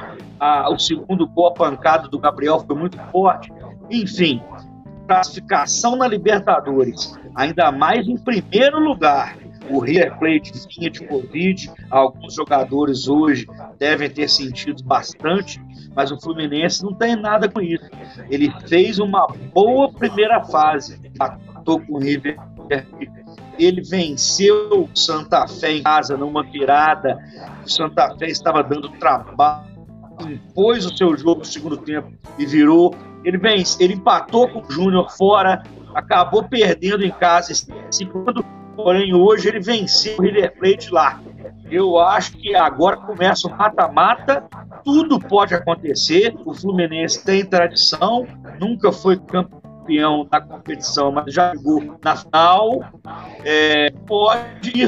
O 0.72 0.78
segundo 0.78 1.28
gol, 1.28 1.48
a 1.48 1.54
pancada 1.54 2.08
do 2.08 2.20
Gabriel 2.20 2.60
foi 2.60 2.76
muito 2.76 2.98
forte. 3.12 3.52
Enfim, 3.90 4.42
classificação 5.08 5.96
na 5.96 6.08
Libertadores, 6.08 7.18
ainda 7.36 7.72
mais 7.72 8.08
em 8.08 8.18
primeiro 8.18 8.80
lugar. 8.80 9.38
O 9.70 9.80
River 9.80 10.18
Plate 10.18 10.54
vinha 10.70 10.90
de 10.90 11.06
Covid, 11.06 11.70
alguns 11.90 12.36
jogadores 12.36 13.08
hoje 13.10 13.46
devem 13.78 14.10
ter 14.10 14.30
sentido 14.30 14.82
bastante, 14.84 15.62
mas 15.94 16.10
o 16.10 16.20
Fluminense 16.20 16.84
não 16.84 16.94
tem 16.94 17.18
nada 17.18 17.50
com 17.50 17.60
isso. 17.60 17.90
Ele 18.30 18.50
fez 18.68 18.98
uma 18.98 19.28
boa 19.54 19.92
primeira 19.92 20.42
fase, 20.46 20.98
atou 21.20 21.82
com 21.82 21.96
o 21.96 22.00
River 22.00 22.38
ele 23.60 23.82
venceu 23.82 24.70
o 24.72 24.90
Santa 24.96 25.48
Fé 25.48 25.72
em 25.72 25.84
casa 25.84 26.16
numa 26.16 26.44
virada. 26.44 27.18
O 27.66 27.70
Santa 27.70 28.16
Fé 28.18 28.28
estava 28.28 28.64
dando 28.64 28.90
trabalho, 28.90 29.67
impôs 30.22 30.86
o 30.86 30.96
seu 30.96 31.16
jogo 31.18 31.40
no 31.40 31.46
segundo 31.46 31.78
tempo 31.78 32.12
e 32.38 32.46
virou 32.46 32.96
ele, 33.24 33.38
vence, 33.38 33.84
ele 33.84 33.96
empatou 33.96 34.48
com 34.48 34.62
o 34.62 34.72
Júnior 34.72 35.12
fora, 35.12 35.64
acabou 35.94 36.44
perdendo 36.44 37.04
em 37.04 37.12
casa, 37.12 37.54
segundo, 37.92 38.44
porém 38.76 39.14
hoje 39.14 39.50
ele 39.50 39.60
venceu 39.60 40.18
o 40.18 40.22
River 40.22 40.58
Plate 40.58 40.92
lá. 40.92 41.20
Eu 41.70 42.00
acho 42.00 42.38
que 42.38 42.56
agora 42.56 42.96
começa 42.98 43.48
o 43.48 43.52
mata-mata, 43.58 44.48
tudo 44.84 45.20
pode 45.20 45.54
acontecer. 45.54 46.34
O 46.46 46.54
Fluminense 46.54 47.26
tem 47.26 47.44
tradição, 47.44 48.26
nunca 48.60 48.92
foi 48.92 49.18
campeão 49.18 50.26
da 50.32 50.40
competição, 50.40 51.12
mas 51.12 51.34
já 51.34 51.54
jogou 51.54 52.00
na 52.02 52.16
final. 52.16 52.80
É, 53.44 53.90
pode 54.06 54.72
ir 54.74 54.88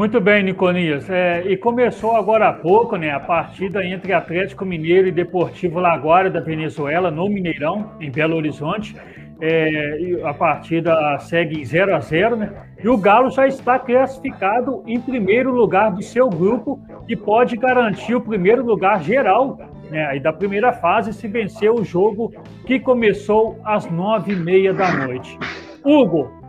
Muito 0.00 0.18
bem, 0.18 0.42
Niconias. 0.42 1.10
É, 1.10 1.42
e 1.46 1.58
começou 1.58 2.16
agora 2.16 2.48
há 2.48 2.52
pouco 2.54 2.96
né, 2.96 3.10
a 3.10 3.20
partida 3.20 3.84
entre 3.84 4.14
Atlético 4.14 4.64
Mineiro 4.64 5.06
e 5.06 5.12
Deportivo 5.12 5.78
Laguardia 5.78 6.30
da 6.30 6.40
Venezuela, 6.40 7.10
no 7.10 7.28
Mineirão, 7.28 7.92
em 8.00 8.10
Belo 8.10 8.34
Horizonte. 8.34 8.96
É, 9.42 10.22
a 10.24 10.32
partida 10.32 11.18
segue 11.18 11.62
0 11.62 11.94
a 11.94 12.00
0 12.00 12.36
né? 12.36 12.50
E 12.82 12.88
o 12.88 12.96
Galo 12.96 13.28
já 13.28 13.46
está 13.46 13.78
classificado 13.78 14.82
em 14.86 14.98
primeiro 14.98 15.52
lugar 15.52 15.92
do 15.92 16.02
seu 16.02 16.30
grupo 16.30 16.80
e 17.06 17.14
pode 17.14 17.58
garantir 17.58 18.14
o 18.14 18.22
primeiro 18.22 18.64
lugar 18.64 19.02
geral 19.02 19.58
né, 19.90 20.18
da 20.18 20.32
primeira 20.32 20.72
fase 20.72 21.12
se 21.12 21.28
vencer 21.28 21.70
o 21.70 21.84
jogo 21.84 22.32
que 22.64 22.80
começou 22.80 23.60
às 23.62 23.84
nove 23.90 24.32
e 24.32 24.36
meia 24.36 24.72
da 24.72 24.90
noite. 24.96 25.38
Hugo, 25.84 26.39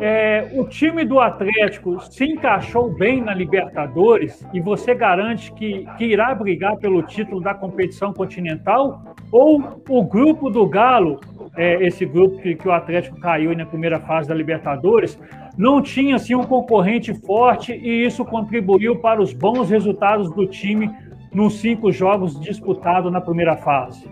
é, 0.00 0.50
o 0.52 0.64
time 0.64 1.04
do 1.04 1.18
Atlético 1.18 2.00
se 2.12 2.24
encaixou 2.24 2.92
bem 2.92 3.22
na 3.22 3.34
Libertadores 3.34 4.46
e 4.52 4.60
você 4.60 4.94
garante 4.94 5.52
que, 5.52 5.86
que 5.96 6.04
irá 6.04 6.34
brigar 6.34 6.76
pelo 6.76 7.02
título 7.02 7.40
da 7.40 7.54
competição 7.54 8.12
continental? 8.12 9.02
Ou 9.32 9.82
o 9.88 10.04
grupo 10.04 10.50
do 10.50 10.66
Galo, 10.66 11.20
é, 11.56 11.84
esse 11.86 12.04
grupo 12.04 12.38
que, 12.38 12.54
que, 12.54 12.68
o 12.68 12.72
Atlético 12.72 13.18
caiu 13.18 13.56
na 13.56 13.66
primeira 13.66 13.98
fase 13.98 14.28
da 14.28 14.34
Libertadores, 14.34 15.18
não 15.56 15.82
tinha 15.82 16.16
assim, 16.16 16.34
um 16.34 16.44
concorrente 16.44 17.12
forte 17.14 17.72
e 17.72 18.04
isso 18.04 18.24
contribuiu 18.24 18.96
para 18.96 19.20
os 19.20 19.32
bons 19.32 19.70
resultados 19.70 20.30
do 20.32 20.46
time 20.46 20.94
nos 21.32 21.60
cinco 21.60 21.90
jogos 21.90 22.38
disputados 22.38 23.10
na 23.10 23.20
primeira 23.20 23.56
fase? 23.56 24.08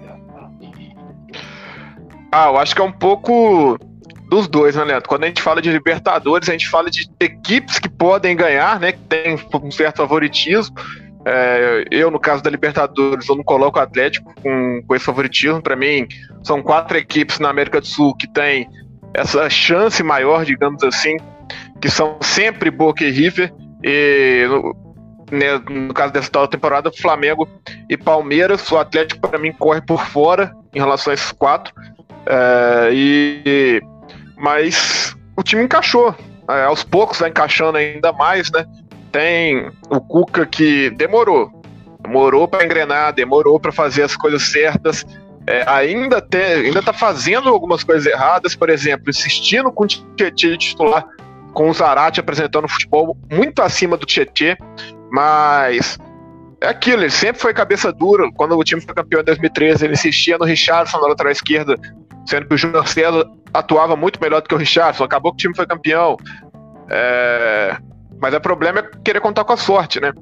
Ah, 2.33 2.49
eu 2.49 2.57
acho 2.59 2.75
que 2.75 2.81
é 2.83 2.85
um 2.85 2.93
pouco 2.93 3.79
dos 4.29 4.49
dois, 4.49 4.75
né, 4.77 4.85
Leandro? 4.85 5.09
Quando 5.09 5.25
a 5.25 5.27
gente 5.29 5.43
fala 5.43 5.63
de 5.63 5.71
Libertadores, 5.71 6.49
a 6.49 6.53
gente 6.53 6.69
fala 6.69 6.91
de 6.91 7.09
equipes 7.21 7.79
que 7.79 7.89
podem 7.89 8.37
ganhar, 8.37 8.81
né? 8.81 8.93
Que 8.93 8.99
tem 8.99 9.39
um 9.63 9.71
certo 9.71 9.99
favoritismo. 9.99 10.77
É, 11.25 11.85
eu, 11.91 12.11
no 12.11 12.21
caso 12.21 12.43
da 12.43 12.51
Libertadores, 12.51 13.29
eu 13.29 13.37
não 13.37 13.43
coloco 13.43 13.79
o 13.79 13.83
Atlético 13.83 14.33
com, 14.41 14.83
com 14.87 14.95
esse 14.95 15.05
favoritismo. 15.05 15.61
Para 15.61 15.75
mim, 15.75 16.07
são 16.43 16.63
quatro 16.63 16.97
equipes 16.97 17.39
na 17.39 17.51
América 17.51 17.81
do 17.81 17.87
Sul 17.87 18.15
que 18.17 18.29
têm 18.29 18.69
essa 19.13 19.49
chance 19.51 20.03
maior, 20.03 20.45
digamos 20.45 20.83
assim, 20.85 21.17
que 21.81 21.89
são 21.89 22.19
sempre 22.21 22.71
Boca 22.71 23.05
e 23.05 23.11
River. 23.11 23.53
E 23.83 24.47
no, 24.49 24.77
né, 25.31 25.59
no 25.69 25.93
caso 25.93 26.13
dessa 26.13 26.31
tal 26.31 26.47
temporada, 26.47 26.93
Flamengo 26.93 27.49
e 27.89 27.97
Palmeiras. 27.97 28.71
O 28.71 28.79
Atlético, 28.79 29.29
para 29.29 29.39
mim, 29.39 29.53
corre 29.53 29.81
por 29.81 30.05
fora 30.05 30.53
em 30.75 30.79
relação 30.79 31.11
a 31.11 31.15
esses 31.15 31.33
quatro. 31.33 31.75
É, 32.27 32.91
e 32.93 33.83
mas 34.37 35.17
o 35.37 35.43
time 35.43 35.63
encaixou. 35.65 36.15
É, 36.49 36.65
aos 36.65 36.85
poucos 36.85 37.19
vai 37.19 37.31
encaixando 37.31 37.79
ainda 37.79 38.13
mais, 38.13 38.51
né? 38.53 38.65
Tem 39.11 39.71
o 39.91 40.01
Cuca 40.01 40.47
que 40.47 40.91
demorou. 40.91 41.51
Demorou 42.03 42.47
para 42.47 42.65
engrenar, 42.65 43.13
demorou 43.13 43.59
para 43.59 43.73
fazer 43.73 44.03
as 44.03 44.17
coisas 44.17 44.43
certas. 44.43 45.05
É, 45.47 45.65
ainda, 45.69 46.21
te, 46.21 46.37
ainda 46.37 46.83
tá 46.83 46.93
fazendo 46.93 47.49
algumas 47.49 47.83
coisas 47.83 48.07
erradas, 48.07 48.55
por 48.55 48.69
exemplo, 48.69 49.11
insistindo 49.11 49.71
com 49.73 49.85
o 49.85 49.87
Tietchan 49.87 50.57
titular, 50.57 51.05
com 51.53 51.71
o 51.71 51.73
Zarate 51.73 52.21
apresentando 52.21 52.69
futebol 52.69 53.17
muito 53.31 53.63
acima 53.63 53.97
do 53.97 54.05
Tietchan, 54.05 54.57
mas 55.11 55.99
é 56.61 56.69
aquilo, 56.69 57.03
ele 57.03 57.11
sempre 57.11 57.41
foi 57.41 57.53
cabeça 57.53 57.93
dura. 57.93 58.31
Quando 58.33 58.57
o 58.57 58.65
time 58.65 58.81
foi 58.81 58.95
campeão 58.95 59.21
em 59.21 59.25
2013, 59.25 59.85
ele 59.85 59.95
insistia 59.95 60.39
no 60.39 60.45
Richardson 60.45 60.99
na 60.99 61.09
lateral 61.09 61.33
esquerda, 61.33 61.77
sendo 62.27 62.47
que 62.47 62.55
o 62.55 62.59
Júnior 62.59 62.89
César 62.89 63.27
atuava 63.53 63.97
muito 63.97 64.21
melhor 64.21 64.41
do 64.41 64.49
que 64.49 64.55
o 64.55 64.59
Richardson, 64.59 65.05
acabou 65.05 65.33
que 65.33 65.37
o 65.37 65.39
time 65.39 65.57
foi 65.57 65.67
campeão. 65.67 66.17
É... 66.91 67.77
Mas 68.21 68.35
o 68.35 68.41
problema 68.41 68.81
é 68.81 68.91
querer 69.05 69.21
contar 69.21 69.45
com 69.45 69.53
a 69.53 69.57
sorte, 69.57 70.01
né? 70.01 70.13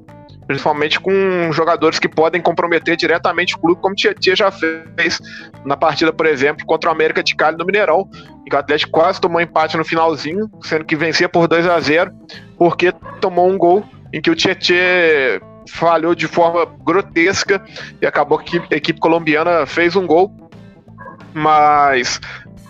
Principalmente 0.45 0.99
com 0.99 1.11
jogadores 1.51 1.97
que 1.97 2.09
podem 2.09 2.41
comprometer 2.41 2.97
diretamente 2.97 3.55
o 3.55 3.59
clube, 3.59 3.81
como 3.81 3.93
o 3.93 3.95
Tietchan 3.95 4.35
já 4.35 4.51
fez 4.51 5.19
na 5.63 5.75
partida, 5.77 6.11
por 6.11 6.25
exemplo, 6.25 6.65
contra 6.65 6.89
o 6.89 6.93
América 6.93 7.23
de 7.23 7.35
Cali 7.35 7.57
no 7.57 7.65
Mineirão, 7.65 8.07
em 8.45 8.49
que 8.49 8.55
o 8.55 8.59
Atlético 8.59 8.91
quase 8.91 9.19
tomou 9.19 9.41
empate 9.41 9.77
no 9.77 9.85
finalzinho, 9.85 10.49
sendo 10.61 10.85
que 10.85 10.95
vencia 10.95 11.27
por 11.27 11.47
2 11.47 11.65
a 11.67 11.79
0 11.79 12.11
porque 12.57 12.91
tomou 13.21 13.49
um 13.49 13.57
gol 13.57 13.83
em 14.13 14.21
que 14.21 14.29
o 14.29 14.35
Tietchan 14.35 15.41
falhou 15.69 16.15
de 16.15 16.27
forma 16.27 16.65
grotesca 16.83 17.63
e 18.01 18.05
acabou 18.05 18.37
que 18.37 18.59
a 18.71 18.75
equipe 18.75 18.99
colombiana 18.99 19.65
fez 19.65 19.95
um 19.95 20.05
gol. 20.05 20.31
Mas 21.33 22.19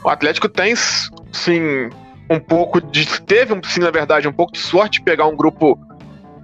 o 0.03 0.09
Atlético 0.09 0.49
tem, 0.49 0.75
sim, 0.75 1.89
um 2.29 2.39
pouco 2.39 2.81
de. 2.81 3.21
Teve, 3.21 3.59
sim, 3.65 3.81
na 3.81 3.91
verdade, 3.91 4.27
um 4.27 4.33
pouco 4.33 4.53
de 4.53 4.59
sorte 4.59 5.01
pegar 5.01 5.25
um 5.25 5.35
grupo 5.35 5.79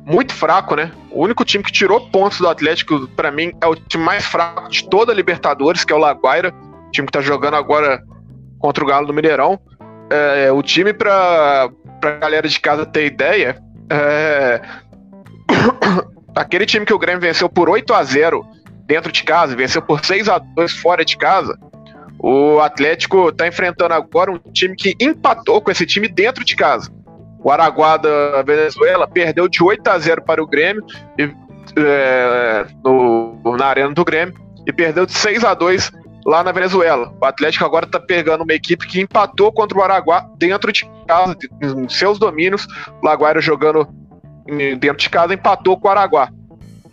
muito 0.06 0.34
fraco, 0.34 0.76
né? 0.76 0.92
O 1.12 1.24
único 1.24 1.46
time 1.46 1.64
que 1.64 1.72
tirou 1.72 2.10
pontos 2.10 2.40
do 2.40 2.48
Atlético, 2.48 3.08
para 3.10 3.32
mim, 3.32 3.52
é 3.62 3.68
o 3.68 3.76
time 3.76 4.04
mais 4.04 4.26
fraco 4.26 4.70
de 4.70 4.88
toda 4.90 5.12
a 5.12 5.16
Libertadores, 5.16 5.84
que 5.84 5.94
é 5.94 5.96
o 5.96 6.00
Laguaira, 6.00 6.54
time 6.92 7.06
que 7.06 7.12
tá 7.12 7.22
jogando 7.22 7.56
agora 7.56 8.04
contra 8.60 8.84
o 8.84 8.88
Galo 8.88 9.08
do 9.08 9.14
Mineirão. 9.14 9.60
É, 10.10 10.52
o 10.52 10.62
time, 10.62 10.94
pra, 10.94 11.70
pra 12.00 12.18
galera 12.18 12.48
de 12.48 12.60
casa 12.60 12.86
ter 12.86 13.06
ideia, 13.06 13.62
é... 13.90 14.62
aquele 16.36 16.66
time 16.66 16.86
que 16.86 16.94
o 16.94 17.00
Grêmio 17.00 17.22
venceu 17.22 17.50
por 17.50 17.70
8 17.70 17.94
a 17.94 18.04
0 18.04 18.46
dentro 18.86 19.12
de 19.12 19.24
casa, 19.24 19.56
venceu 19.56 19.82
por 19.82 20.04
6 20.04 20.28
a 20.30 20.38
2 20.38 20.72
fora 20.74 21.06
de 21.06 21.18
casa, 21.18 21.58
o 22.20 22.60
Atlético 22.60 23.30
está 23.30 23.48
enfrentando 23.48 23.94
agora 23.94 24.32
um 24.32 24.38
time 24.38 24.76
que 24.76 24.96
empatou 25.00 25.60
com 25.60 25.72
esse 25.72 25.86
time 25.86 26.08
dentro 26.08 26.46
de 26.46 26.56
casa. 26.56 26.92
O 27.44 27.50
Araguá 27.50 27.98
da 27.98 28.44
Venezuela 28.44 29.08
perdeu 29.08 29.48
de 29.48 29.64
8 29.64 29.88
a 29.88 29.98
0 29.98 30.22
para 30.22 30.44
o 30.44 30.46
Grêmio 30.46 30.86
e, 31.18 31.24
é, 31.76 32.66
no, 32.84 33.42
na 33.58 33.66
arena 33.66 33.92
do 33.92 34.06
Grêmio 34.06 34.36
e 34.68 34.72
perdeu 34.72 35.08
de 35.08 35.14
6 35.14 35.44
a 35.44 35.56
2 35.56 35.92
lá 36.24 36.44
na 36.44 36.52
Venezuela. 36.52 37.12
O 37.20 37.26
Atlético 37.26 37.66
agora 37.66 37.88
está 37.88 38.00
pegando 38.00 38.44
uma 38.44 38.54
equipe 38.54 38.86
que 38.86 39.02
empatou 39.02 39.52
contra 39.52 39.76
o 39.80 39.82
Araguá 39.82 40.24
dentro 40.38 40.72
de 40.72 40.88
casa, 41.08 41.36
em 41.60 41.90
seus 41.90 42.20
domínios. 42.20 42.68
O 43.02 43.06
Laguaira 43.06 43.42
jogando 43.42 43.88
dentro 44.80 44.98
de 44.98 45.10
casa 45.10 45.34
empatou 45.34 45.78
com 45.78 45.88
o 45.88 45.92
Araguá. 45.92 46.30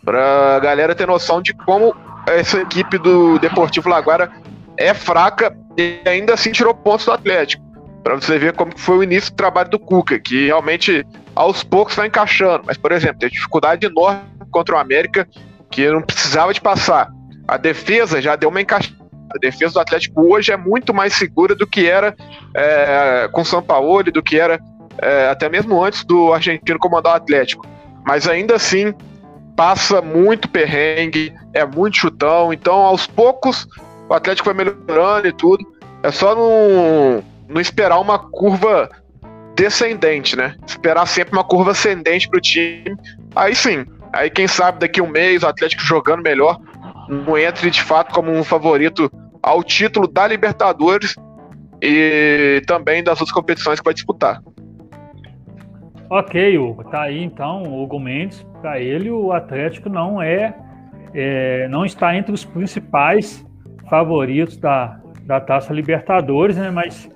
Para 0.05 0.57
a 0.57 0.61
galera 0.61 0.95
ter 0.95 1.07
noção 1.07 1.43
de 1.43 1.53
como 1.53 1.95
essa 2.27 2.61
equipe 2.61 2.99
do 2.99 3.39
Deportivo 3.39 3.89
Laguaira 3.89 4.31
é 4.77 4.95
fraca 4.95 5.57
e 5.77 6.01
ainda 6.07 6.35
assim 6.35 6.53
tirou 6.53 6.75
pontos 6.75 7.07
do 7.07 7.13
Atlético. 7.13 7.65
Para 8.03 8.15
você 8.15 8.39
ver 8.39 8.55
como 8.55 8.73
foi 8.77 8.99
o 8.99 9.03
início 9.03 9.31
do 9.33 9.37
trabalho 9.37 9.69
do 9.71 9.79
Cuca, 9.79 10.19
que 10.19 10.47
realmente 10.47 11.05
aos 11.35 11.63
poucos 11.63 11.95
vai 11.95 12.07
encaixando. 12.07 12.65
Mas, 12.67 12.77
por 12.77 12.93
exemplo, 12.93 13.19
tem 13.19 13.29
dificuldade 13.29 13.87
enorme 13.87 14.23
contra 14.51 14.77
o 14.77 14.79
América, 14.79 15.29
que 15.71 15.91
não 15.91 16.01
precisava 16.03 16.55
de 16.55 16.61
passar. 16.61 17.09
A 17.47 17.57
defesa 17.57 18.23
já 18.23 18.37
deu 18.37 18.49
uma 18.49 18.61
encaixada. 18.61 18.97
A 19.35 19.39
defesa 19.39 19.75
do 19.75 19.81
Atlético 19.81 20.23
hoje 20.23 20.53
é 20.53 20.57
muito 20.57 20.95
mais 20.95 21.13
segura 21.15 21.55
do 21.55 21.67
que 21.67 21.87
era 21.87 22.17
é, 22.55 23.29
com 23.31 23.43
o 23.43 23.45
São 23.45 23.63
Paulo, 23.63 24.05
do 24.05 24.23
que 24.23 24.39
era 24.39 24.59
é, 25.03 25.29
até 25.29 25.49
mesmo 25.49 25.83
antes 25.83 26.05
do 26.05 26.33
argentino 26.33 26.79
comandar 26.79 27.15
o 27.15 27.17
Atlético. 27.17 27.67
Mas 28.07 28.29
ainda 28.29 28.57
assim, 28.57 28.95
passa 29.57 30.01
muito 30.01 30.49
perrengue, 30.49 31.33
é 31.53 31.65
muito 31.65 31.97
chutão. 31.97 32.53
Então, 32.53 32.77
aos 32.77 33.07
poucos, 33.07 33.67
o 34.09 34.15
Atlético 34.15 34.53
vai 34.53 34.65
melhorando 34.65 35.29
e 35.29 35.33
tudo. 35.33 35.67
É 36.03 36.11
só 36.11 36.35
não, 36.35 37.61
esperar 37.61 37.99
uma 37.99 38.19
curva 38.19 38.89
descendente, 39.55 40.37
né? 40.37 40.55
Esperar 40.67 41.07
sempre 41.07 41.33
uma 41.33 41.45
curva 41.45 41.73
ascendente 41.73 42.29
pro 42.29 42.41
time. 42.41 42.97
Aí 43.35 43.55
sim, 43.55 43.85
aí 44.13 44.31
quem 44.31 44.47
sabe 44.47 44.79
daqui 44.79 45.01
um 45.01 45.09
mês 45.09 45.43
o 45.43 45.49
Atlético 45.49 45.83
jogando 45.83 46.23
melhor 46.23 46.59
não 47.09 47.37
entre 47.39 47.71
de 47.71 47.83
fato 47.83 48.13
como 48.15 48.31
um 48.31 48.45
favorito 48.45 49.11
ao 49.43 49.65
título 49.65 50.07
da 50.07 50.27
Libertadores 50.27 51.17
e 51.83 52.63
também 52.67 53.03
das 53.03 53.21
outras 53.21 53.33
competições 53.33 53.81
que 53.81 53.85
vai 53.85 53.95
disputar. 53.95 54.43
Ok, 56.11 56.57
Hugo. 56.57 56.85
Tá 56.85 57.03
aí 57.03 57.23
então 57.23 57.65
o 57.65 57.83
Hugo 57.83 58.01
Mendes. 58.01 58.43
Para 58.63 58.81
ele, 58.81 59.11
o 59.11 59.33
Atlético 59.33 59.89
não 59.89 60.21
é, 60.23 60.55
é, 61.15 61.69
não 61.69 61.85
está 61.85 62.17
entre 62.17 62.33
os 62.33 62.45
principais 62.45 63.47
favoritos 63.91 64.57
da, 64.57 64.99
da 65.25 65.39
Taça 65.39 65.73
Libertadores, 65.73 66.57
né? 66.57 66.71
Mas 66.71 67.11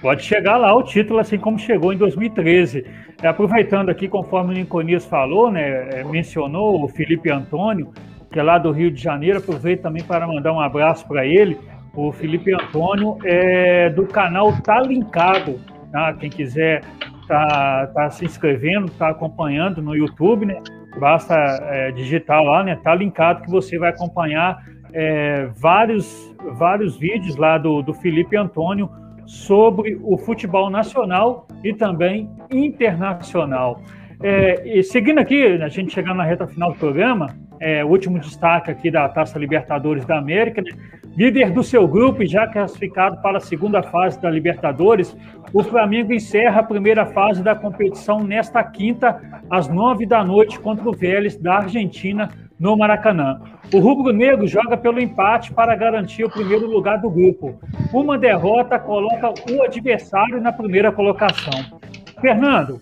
pode 0.00 0.22
chegar 0.22 0.56
lá 0.56 0.74
o 0.74 0.82
título, 0.82 1.18
assim 1.18 1.38
como 1.38 1.58
chegou 1.58 1.92
em 1.92 1.98
2013. 1.98 2.86
É, 3.22 3.28
aproveitando 3.28 3.90
aqui, 3.90 4.08
conforme 4.08 4.54
o 4.54 4.56
Niconias 4.56 5.04
falou, 5.04 5.50
né? 5.50 5.90
É, 5.90 6.04
mencionou 6.04 6.82
o 6.82 6.88
Felipe 6.88 7.30
Antônio, 7.30 7.92
que 8.32 8.38
é 8.40 8.42
lá 8.42 8.56
do 8.56 8.72
Rio 8.72 8.90
de 8.90 9.00
Janeiro. 9.02 9.38
Aproveito 9.38 9.82
também 9.82 10.02
para 10.02 10.26
mandar 10.26 10.54
um 10.54 10.60
abraço 10.60 11.06
para 11.06 11.26
ele. 11.26 11.58
O 11.94 12.10
Felipe 12.12 12.54
Antônio 12.54 13.18
é 13.24 13.90
do 13.90 14.06
canal 14.06 14.52
Tá 14.62 14.80
Linkado, 14.80 15.60
tá? 15.92 16.14
Quem 16.14 16.30
quiser 16.30 16.82
tá, 17.30 17.86
tá 17.94 18.10
se 18.10 18.24
inscrevendo, 18.24 18.90
tá 18.90 19.08
acompanhando 19.10 19.80
no 19.80 19.94
YouTube, 19.94 20.44
né? 20.44 20.60
Basta 20.98 21.34
é, 21.36 21.92
digitar 21.92 22.42
lá, 22.42 22.64
né? 22.64 22.76
Tá 22.82 22.92
linkado 22.92 23.42
que 23.42 23.50
você 23.50 23.78
vai 23.78 23.90
acompanhar 23.90 24.58
é, 24.92 25.48
vários, 25.56 26.34
vários 26.58 26.98
vídeos 26.98 27.36
lá 27.36 27.56
do, 27.56 27.82
do 27.82 27.94
Felipe 27.94 28.36
Antônio 28.36 28.90
sobre 29.24 29.96
o 30.02 30.18
futebol 30.18 30.68
nacional 30.68 31.46
e 31.62 31.72
também 31.72 32.28
internacional. 32.50 33.80
É, 34.20 34.78
e 34.78 34.82
seguindo 34.82 35.20
aqui, 35.20 35.44
a 35.62 35.68
gente 35.68 35.94
chegando 35.94 36.16
na 36.16 36.24
reta 36.24 36.48
final 36.48 36.72
do 36.72 36.78
programa, 36.78 37.28
é, 37.60 37.84
o 37.84 37.88
último 37.88 38.18
destaque 38.18 38.72
aqui 38.72 38.90
da 38.90 39.08
Taça 39.08 39.38
Libertadores 39.38 40.04
da 40.04 40.18
América, 40.18 40.60
né? 40.60 40.70
Líder 41.16 41.50
do 41.50 41.62
seu 41.62 41.86
grupo 41.86 42.22
e 42.22 42.26
já 42.26 42.46
classificado 42.46 43.20
para 43.22 43.38
a 43.38 43.40
segunda 43.40 43.82
fase 43.82 44.20
da 44.20 44.30
Libertadores, 44.30 45.16
o 45.52 45.62
Flamengo 45.62 46.12
encerra 46.12 46.60
a 46.60 46.64
primeira 46.64 47.06
fase 47.06 47.42
da 47.42 47.54
competição 47.54 48.20
nesta 48.20 48.62
quinta, 48.62 49.20
às 49.50 49.68
nove 49.68 50.06
da 50.06 50.24
noite, 50.24 50.58
contra 50.58 50.88
o 50.88 50.92
Vélez 50.92 51.36
da 51.36 51.56
Argentina, 51.56 52.30
no 52.58 52.76
Maracanã. 52.76 53.40
O 53.72 53.78
Rubro 53.78 54.12
Negro 54.12 54.46
joga 54.46 54.76
pelo 54.76 55.00
empate 55.00 55.52
para 55.52 55.74
garantir 55.74 56.24
o 56.24 56.30
primeiro 56.30 56.66
lugar 56.66 57.00
do 57.00 57.08
grupo. 57.08 57.58
Uma 57.92 58.18
derrota 58.18 58.78
coloca 58.78 59.32
o 59.50 59.62
adversário 59.62 60.40
na 60.40 60.52
primeira 60.52 60.92
colocação. 60.92 61.80
Fernando, 62.20 62.80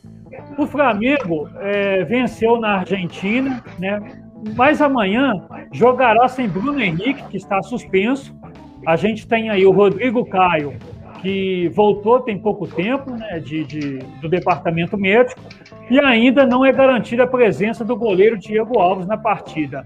o 0.59 0.67
Flamengo 0.67 1.49
é, 1.61 2.03
venceu 2.05 2.59
na 2.59 2.79
Argentina, 2.79 3.63
né? 3.79 4.01
Mas 4.57 4.81
amanhã 4.81 5.35
jogará 5.73 6.29
sem 6.29 6.49
Bruno 6.49 6.81
Henrique, 6.81 7.25
que 7.29 7.37
está 7.37 7.63
suspenso. 7.63 8.35
A 8.87 8.97
gente 8.97 9.27
tem 9.27 9.51
aí 9.51 9.67
o 9.67 9.71
Rodrigo 9.71 10.25
Caio, 10.27 10.75
que 11.21 11.69
voltou 11.75 12.21
tem 12.21 12.39
pouco 12.39 12.67
tempo 12.67 13.11
né, 13.11 13.41
de, 13.41 13.65
de, 13.65 13.99
do 14.21 14.29
departamento 14.29 14.97
médico, 14.97 15.41
e 15.91 15.99
ainda 15.99 16.47
não 16.47 16.65
é 16.65 16.73
garantida 16.73 17.25
a 17.25 17.27
presença 17.27 17.85
do 17.85 17.97
goleiro 17.97 18.39
Diego 18.39 18.79
Alves 18.79 19.07
na 19.07 19.17
partida. 19.17 19.85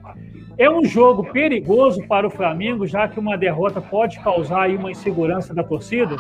É 0.59 0.69
um 0.69 0.85
jogo 0.85 1.25
perigoso 1.33 2.07
para 2.07 2.27
o 2.27 2.31
Flamengo, 2.31 2.87
já 2.87 3.09
que 3.09 3.19
uma 3.19 3.39
derrota 3.39 3.81
pode 3.81 4.21
causar 4.21 4.63
aí 4.63 4.77
uma 4.77 4.91
insegurança 4.91 5.55
da 5.55 5.65
torcida? 5.65 6.17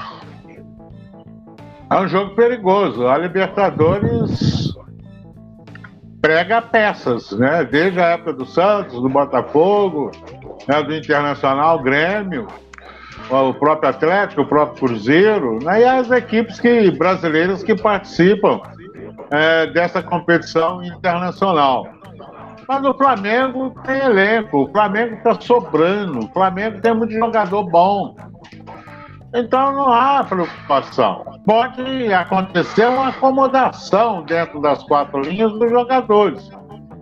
É 1.90 2.00
um 2.00 2.08
jogo 2.08 2.34
perigoso. 2.34 3.06
A 3.06 3.18
Libertadores 3.18 4.72
prega 6.22 6.62
peças, 6.62 7.32
né? 7.32 7.64
Desde 7.64 8.00
a 8.00 8.10
época 8.10 8.32
do 8.32 8.46
Santos, 8.46 8.94
do 9.02 9.08
Botafogo, 9.08 10.12
né? 10.68 10.80
do 10.80 10.94
Internacional, 10.94 11.82
Grêmio, 11.82 12.46
o 13.28 13.52
próprio 13.54 13.90
Atlético, 13.90 14.42
o 14.42 14.46
próprio 14.46 14.86
Cruzeiro, 14.86 15.58
né? 15.62 15.80
e 15.80 15.84
as 15.84 16.10
equipes 16.12 16.60
que, 16.60 16.92
brasileiras 16.92 17.64
que 17.64 17.74
participam 17.74 18.60
é, 19.30 19.66
dessa 19.66 20.00
competição 20.00 20.82
internacional. 20.84 21.88
Mas 22.68 22.84
o 22.84 22.94
Flamengo 22.94 23.74
tem 23.84 23.98
elenco, 23.98 24.64
o 24.64 24.70
Flamengo 24.70 25.16
está 25.16 25.38
sobrando, 25.40 26.20
o 26.20 26.28
Flamengo 26.28 26.80
tem 26.80 26.94
muito 26.94 27.12
jogador 27.12 27.64
bom. 27.64 28.14
Então 29.34 29.72
não 29.72 29.90
há 29.90 30.22
preocupação. 30.24 31.24
Pode 31.46 32.12
acontecer 32.12 32.86
uma 32.86 33.08
acomodação 33.08 34.22
dentro 34.24 34.60
das 34.60 34.82
quatro 34.82 35.20
linhas 35.20 35.52
dos 35.52 35.70
jogadores. 35.70 36.50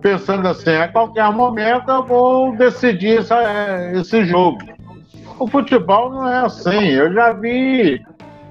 Pensando 0.01 0.47
assim, 0.47 0.71
a 0.71 0.89
qualquer 0.89 1.31
momento 1.33 1.91
eu 1.91 2.05
vou 2.05 2.57
decidir 2.57 3.19
essa, 3.19 3.91
esse 3.95 4.25
jogo. 4.25 4.59
O 5.39 5.47
futebol 5.47 6.11
não 6.11 6.29
é 6.29 6.47
assim. 6.47 6.87
Eu 6.87 7.13
já 7.13 7.33
vi, 7.33 8.01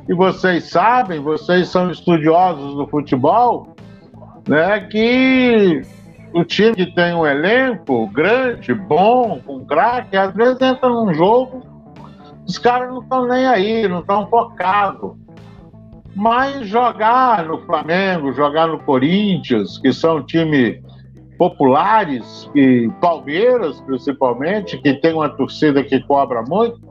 e 0.08 0.14
vocês 0.14 0.70
sabem, 0.70 1.22
vocês 1.22 1.70
são 1.70 1.90
estudiosos 1.90 2.76
do 2.76 2.86
futebol, 2.88 3.76
né, 4.48 4.82
que 4.82 5.82
o 6.34 6.44
time 6.44 6.76
que 6.76 6.94
tem 6.94 7.14
um 7.14 7.26
elenco 7.26 8.08
grande, 8.08 8.74
bom, 8.74 9.40
com 9.46 9.66
craque, 9.66 10.18
às 10.18 10.34
vezes 10.34 10.62
entra 10.62 10.90
num 10.90 11.14
jogo 11.14 11.69
os 12.50 12.58
caras 12.58 12.90
não 12.90 13.02
estão 13.02 13.28
nem 13.28 13.46
aí, 13.46 13.88
não 13.88 14.00
estão 14.00 14.28
focados. 14.28 15.12
Mas 16.16 16.68
jogar 16.68 17.46
no 17.46 17.60
Flamengo, 17.60 18.34
jogar 18.34 18.68
no 18.68 18.80
Corinthians, 18.80 19.78
que 19.78 19.94
são 19.94 20.26
times 20.26 20.82
populares, 21.38 22.50
e 22.56 22.90
Palmeiras 23.00 23.80
principalmente, 23.82 24.80
que 24.80 24.96
tem 24.96 25.14
uma 25.14 25.30
torcida 25.30 25.84
que 25.84 26.00
cobra 26.02 26.42
muito, 26.42 26.82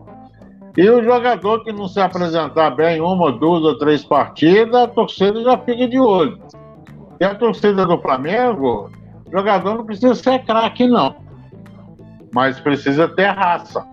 e 0.76 0.89
o 0.89 1.02
jogador 1.02 1.64
que 1.64 1.72
não 1.72 1.89
se 1.89 2.01
apresentar 2.01 2.70
bem 2.70 3.01
uma, 3.01 3.32
duas 3.32 3.64
ou 3.64 3.76
três 3.76 4.05
partidas, 4.05 4.80
a 4.80 4.86
torcida 4.86 5.43
já 5.43 5.59
fica 5.59 5.89
de 5.89 5.98
olho. 5.98 6.39
E 7.20 7.24
a 7.24 7.35
torcida 7.35 7.85
do 7.85 7.98
Flamengo, 7.98 8.93
o 9.26 9.30
jogador 9.32 9.74
não 9.74 9.85
precisa 9.85 10.14
ser 10.14 10.39
craque, 10.44 10.86
não. 10.86 11.16
Mas 12.32 12.60
precisa 12.60 13.09
ter 13.09 13.26
raça 13.26 13.85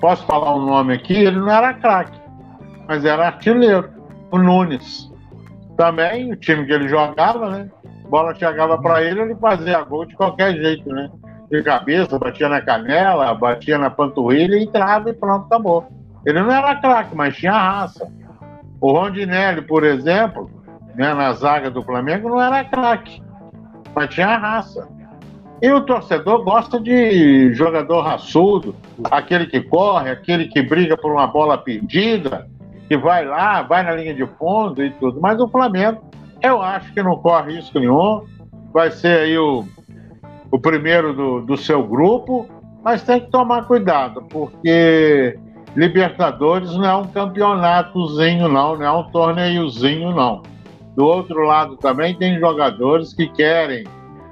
posso 0.00 0.24
falar 0.24 0.56
um 0.56 0.64
nome 0.64 0.94
aqui, 0.94 1.14
ele 1.14 1.38
não 1.38 1.50
era 1.50 1.74
craque, 1.74 2.18
mas 2.88 3.04
era 3.04 3.26
artilheiro, 3.26 3.90
o 4.30 4.38
Nunes. 4.38 5.10
Também, 5.76 6.32
o 6.32 6.36
time 6.36 6.66
que 6.66 6.72
ele 6.72 6.88
jogava, 6.88 7.50
né? 7.50 7.70
Bola 8.08 8.34
chegava 8.34 8.76
para 8.76 9.02
ele, 9.02 9.20
ele 9.20 9.34
fazia 9.36 9.82
gol 9.82 10.04
de 10.04 10.16
qualquer 10.16 10.54
jeito, 10.54 10.88
né? 10.90 11.10
De 11.50 11.62
cabeça, 11.62 12.18
batia 12.18 12.48
na 12.48 12.60
canela, 12.60 13.34
batia 13.34 13.78
na 13.78 13.90
panturrilha, 13.90 14.58
entrava 14.58 15.10
e 15.10 15.12
pronto, 15.12 15.46
acabou. 15.46 15.86
Ele 16.26 16.40
não 16.42 16.50
era 16.50 16.76
craque, 16.76 17.14
mas 17.14 17.36
tinha 17.36 17.52
raça. 17.52 18.10
O 18.80 18.92
Rondinelli, 18.92 19.62
por 19.62 19.84
exemplo, 19.84 20.50
né, 20.94 21.14
na 21.14 21.32
zaga 21.32 21.70
do 21.70 21.82
Flamengo, 21.82 22.28
não 22.28 22.42
era 22.42 22.64
craque, 22.64 23.22
mas 23.94 24.10
tinha 24.10 24.36
raça. 24.36 24.88
E 25.62 25.70
o 25.70 25.82
torcedor 25.82 26.42
gosta 26.42 26.80
de 26.80 27.52
jogador 27.52 28.00
raçudo, 28.00 28.74
aquele 29.10 29.46
que 29.46 29.60
corre, 29.60 30.10
aquele 30.10 30.48
que 30.48 30.62
briga 30.62 30.96
por 30.96 31.12
uma 31.12 31.26
bola 31.26 31.58
perdida, 31.58 32.48
que 32.88 32.96
vai 32.96 33.26
lá, 33.26 33.62
vai 33.62 33.82
na 33.82 33.92
linha 33.92 34.14
de 34.14 34.26
fundo 34.38 34.82
e 34.82 34.90
tudo. 34.92 35.20
Mas 35.20 35.38
o 35.38 35.48
Flamengo, 35.48 36.02
eu 36.42 36.62
acho 36.62 36.92
que 36.94 37.02
não 37.02 37.16
corre 37.16 37.56
risco 37.56 37.78
nenhum. 37.78 38.24
Vai 38.72 38.90
ser 38.90 39.20
aí 39.20 39.36
o, 39.36 39.66
o 40.50 40.58
primeiro 40.58 41.12
do, 41.12 41.40
do 41.42 41.56
seu 41.58 41.82
grupo, 41.82 42.48
mas 42.82 43.02
tem 43.02 43.20
que 43.20 43.30
tomar 43.30 43.66
cuidado, 43.66 44.22
porque 44.30 45.38
Libertadores 45.76 46.74
não 46.74 46.84
é 46.84 46.96
um 46.96 47.06
campeonatozinho, 47.06 48.48
não, 48.48 48.76
não 48.76 48.84
é 48.84 48.90
um 48.90 49.04
torneiozinho, 49.10 50.14
não. 50.14 50.42
Do 50.96 51.04
outro 51.04 51.44
lado 51.44 51.76
também 51.76 52.14
tem 52.14 52.38
jogadores 52.40 53.12
que 53.12 53.28
querem 53.28 53.84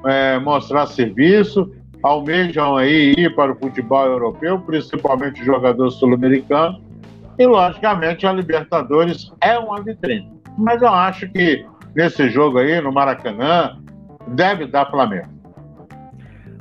é, 0.08 0.38
mostrar 0.38 0.86
serviço, 0.86 1.70
almejam 2.02 2.76
aí 2.76 3.14
ir 3.16 3.34
para 3.34 3.52
o 3.52 3.56
futebol 3.56 4.06
europeu, 4.06 4.58
principalmente 4.60 5.44
jogadores 5.44 5.94
sul-americanos, 5.94 6.80
e 7.38 7.46
logicamente 7.46 8.26
a 8.26 8.32
Libertadores 8.32 9.32
é 9.40 9.58
uma 9.58 9.82
vitrine. 9.82 10.30
Mas 10.56 10.82
eu 10.82 10.88
acho 10.88 11.28
que 11.28 11.64
nesse 11.94 12.28
jogo 12.30 12.58
aí, 12.58 12.80
no 12.80 12.92
Maracanã, 12.92 13.78
deve 14.28 14.66
dar 14.66 14.90
Flamengo. 14.90 15.37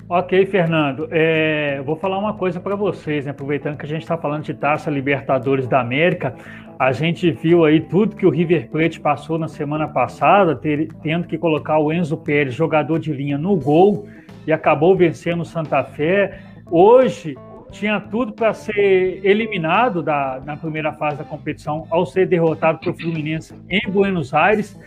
Ok, 0.09 0.45
Fernando. 0.45 1.09
É, 1.11 1.81
vou 1.85 1.97
falar 1.97 2.17
uma 2.17 2.33
coisa 2.33 2.61
para 2.61 2.77
vocês, 2.77 3.25
né? 3.25 3.31
aproveitando 3.31 3.77
que 3.77 3.85
a 3.85 3.89
gente 3.89 4.03
está 4.03 4.17
falando 4.17 4.43
de 4.43 4.53
Taça 4.53 4.89
Libertadores 4.89 5.67
da 5.67 5.81
América, 5.81 6.33
a 6.79 6.93
gente 6.93 7.29
viu 7.29 7.65
aí 7.65 7.81
tudo 7.81 8.15
que 8.15 8.25
o 8.25 8.29
River 8.29 8.69
Plate 8.69 9.01
passou 9.01 9.37
na 9.37 9.49
semana 9.49 9.85
passada, 9.85 10.55
ter, 10.55 10.87
tendo 11.03 11.27
que 11.27 11.37
colocar 11.37 11.79
o 11.79 11.91
Enzo 11.91 12.15
Pérez, 12.15 12.53
jogador 12.55 12.99
de 12.99 13.11
linha, 13.11 13.37
no 13.37 13.57
gol 13.57 14.07
e 14.45 14.53
acabou 14.53 14.95
vencendo 14.95 15.41
o 15.41 15.45
Santa 15.45 15.83
Fé. 15.83 16.39
Hoje 16.71 17.35
tinha 17.69 17.99
tudo 17.99 18.31
para 18.31 18.53
ser 18.53 19.19
eliminado 19.25 20.01
da, 20.01 20.41
na 20.45 20.55
primeira 20.55 20.93
fase 20.93 21.17
da 21.17 21.25
competição 21.25 21.85
ao 21.89 22.05
ser 22.05 22.27
derrotado 22.27 22.79
pelo 22.79 22.95
Fluminense 22.95 23.53
em 23.69 23.91
Buenos 23.91 24.33
Aires. 24.33 24.79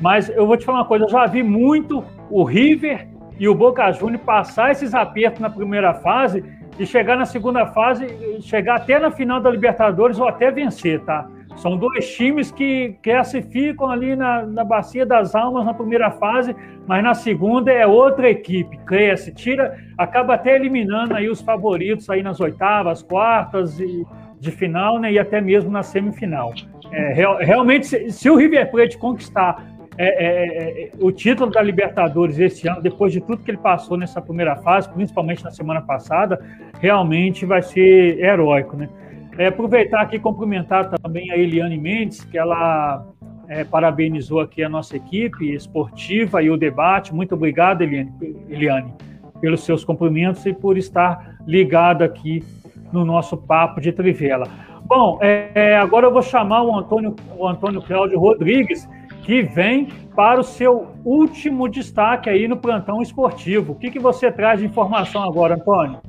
Mas 0.00 0.28
eu 0.28 0.46
vou 0.46 0.56
te 0.56 0.64
falar 0.64 0.78
uma 0.78 0.84
coisa, 0.84 1.04
eu 1.04 1.08
já 1.08 1.26
vi 1.26 1.42
muito 1.42 2.04
o 2.30 2.44
River 2.44 3.17
e 3.38 3.48
o 3.48 3.54
Boca 3.54 3.90
Juniors 3.92 4.24
passar 4.24 4.72
esses 4.72 4.94
apertos 4.94 5.40
na 5.40 5.50
primeira 5.50 5.94
fase 5.94 6.44
e 6.78 6.86
chegar 6.86 7.16
na 7.16 7.24
segunda 7.24 7.66
fase, 7.66 8.06
chegar 8.40 8.76
até 8.76 8.98
na 8.98 9.10
final 9.10 9.40
da 9.40 9.50
Libertadores 9.50 10.18
ou 10.18 10.28
até 10.28 10.50
vencer, 10.50 11.00
tá? 11.00 11.28
São 11.56 11.76
dois 11.76 12.08
times 12.14 12.52
que 12.52 12.96
classificam 13.02 13.90
ali 13.90 14.14
na, 14.14 14.46
na 14.46 14.62
Bacia 14.62 15.04
das 15.04 15.34
Almas 15.34 15.64
na 15.64 15.74
primeira 15.74 16.08
fase, 16.12 16.54
mas 16.86 17.02
na 17.02 17.14
segunda 17.14 17.72
é 17.72 17.84
outra 17.84 18.30
equipe, 18.30 18.78
cresce, 18.78 19.34
tira, 19.34 19.76
acaba 19.96 20.34
até 20.34 20.54
eliminando 20.54 21.16
aí 21.16 21.28
os 21.28 21.40
favoritos 21.40 22.08
aí 22.08 22.22
nas 22.22 22.38
oitavas, 22.40 23.02
quartas 23.02 23.80
e 23.80 24.06
de 24.38 24.52
final, 24.52 25.00
né, 25.00 25.12
e 25.12 25.18
até 25.18 25.40
mesmo 25.40 25.68
na 25.68 25.82
semifinal. 25.82 26.52
É, 26.92 27.12
real, 27.12 27.38
realmente, 27.38 27.86
se, 27.86 28.12
se, 28.12 28.30
o 28.30 28.36
River 28.36 28.70
Plate 28.70 28.96
conquistar 28.96 29.64
é, 29.98 30.06
é, 30.06 30.46
é, 30.46 30.84
é, 30.84 30.90
o 31.00 31.10
título 31.10 31.50
da 31.50 31.60
Libertadores 31.60 32.38
esse 32.38 32.68
ano, 32.68 32.80
depois 32.80 33.12
de 33.12 33.20
tudo 33.20 33.42
que 33.42 33.50
ele 33.50 33.58
passou 33.58 33.96
nessa 33.96 34.22
primeira 34.22 34.54
fase, 34.54 34.88
principalmente 34.88 35.42
na 35.42 35.50
semana 35.50 35.82
passada, 35.82 36.40
realmente 36.80 37.44
vai 37.44 37.60
ser 37.62 38.16
heróico, 38.20 38.76
né? 38.76 38.88
É, 39.36 39.46
aproveitar 39.46 40.02
aqui 40.02 40.16
e 40.16 40.20
cumprimentar 40.20 40.88
também 40.88 41.32
a 41.32 41.36
Eliane 41.36 41.76
Mendes, 41.76 42.22
que 42.22 42.38
ela 42.38 43.06
é, 43.48 43.64
parabenizou 43.64 44.40
aqui 44.40 44.62
a 44.62 44.68
nossa 44.68 44.96
equipe 44.96 45.52
esportiva 45.52 46.40
e 46.42 46.50
o 46.50 46.56
debate. 46.56 47.12
Muito 47.12 47.34
obrigado, 47.34 47.82
Eliane, 47.82 48.12
Eliane, 48.48 48.94
pelos 49.40 49.64
seus 49.64 49.84
cumprimentos 49.84 50.46
e 50.46 50.52
por 50.52 50.78
estar 50.78 51.38
ligada 51.44 52.04
aqui 52.04 52.44
no 52.92 53.04
nosso 53.04 53.36
papo 53.36 53.80
de 53.80 53.90
Trivela. 53.90 54.46
Bom, 54.84 55.18
é, 55.20 55.76
agora 55.76 56.06
eu 56.06 56.12
vou 56.12 56.22
chamar 56.22 56.62
o 56.62 56.76
Antônio, 56.76 57.16
o 57.36 57.46
Antônio 57.46 57.82
Cláudio 57.82 58.18
Rodrigues, 58.18 58.88
que 59.28 59.42
vem 59.42 59.88
para 60.16 60.40
o 60.40 60.42
seu 60.42 60.86
último 61.04 61.68
destaque 61.68 62.30
aí 62.30 62.48
no 62.48 62.56
plantão 62.56 63.02
esportivo. 63.02 63.72
O 63.72 63.74
que, 63.74 63.90
que 63.90 63.98
você 63.98 64.32
traz 64.32 64.58
de 64.58 64.64
informação 64.64 65.22
agora, 65.22 65.56
Antônio? 65.56 66.00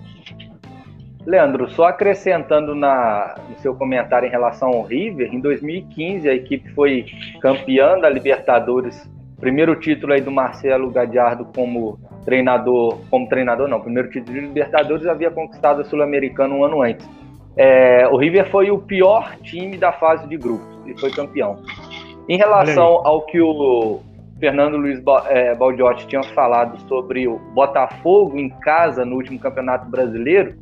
Leandro, 1.26 1.70
só 1.70 1.88
acrescentando 1.88 2.74
na, 2.74 3.36
no 3.50 3.58
seu 3.58 3.76
comentário 3.76 4.26
em 4.26 4.32
relação 4.32 4.70
ao 4.70 4.84
River, 4.84 5.36
em 5.36 5.42
2015 5.42 6.30
a 6.30 6.34
equipe 6.34 6.70
foi 6.70 7.08
campeã 7.42 8.00
da 8.00 8.10
Libertadores, 8.10 9.12
primeiro 9.38 9.76
título 9.76 10.14
aí 10.14 10.22
do 10.22 10.32
Marcelo 10.32 10.90
Gadiardo 10.90 11.44
como 11.54 12.00
treinador, 12.24 13.02
como 13.10 13.28
treinador 13.28 13.68
não, 13.68 13.82
primeiro 13.82 14.10
título 14.10 14.34
de 14.34 14.46
Libertadores 14.48 15.06
havia 15.06 15.30
conquistado 15.30 15.82
a 15.82 15.84
Sul-Americana 15.84 16.56
um 16.56 16.64
ano 16.64 16.82
antes. 16.82 17.06
É, 17.58 18.08
o 18.08 18.16
River 18.16 18.50
foi 18.50 18.72
o 18.72 18.78
pior 18.80 19.36
time 19.44 19.78
da 19.78 19.92
fase 19.92 20.26
de 20.26 20.38
grupos 20.38 20.66
e 20.88 20.98
foi 20.98 21.12
campeão. 21.12 21.62
Em 22.30 22.38
relação 22.38 23.02
ao 23.08 23.24
que 23.24 23.42
o 23.42 24.02
Fernando 24.40 24.78
Luiz 24.78 25.02
é, 25.30 25.56
Baldiotti 25.56 26.06
tinha 26.06 26.22
falado 26.22 26.80
sobre 26.88 27.28
o 27.28 27.40
Botafogo 27.56 28.38
em 28.38 28.50
casa 28.50 29.04
no 29.04 29.16
último 29.16 29.40
Campeonato 29.40 29.90
Brasileiro, 29.90 30.56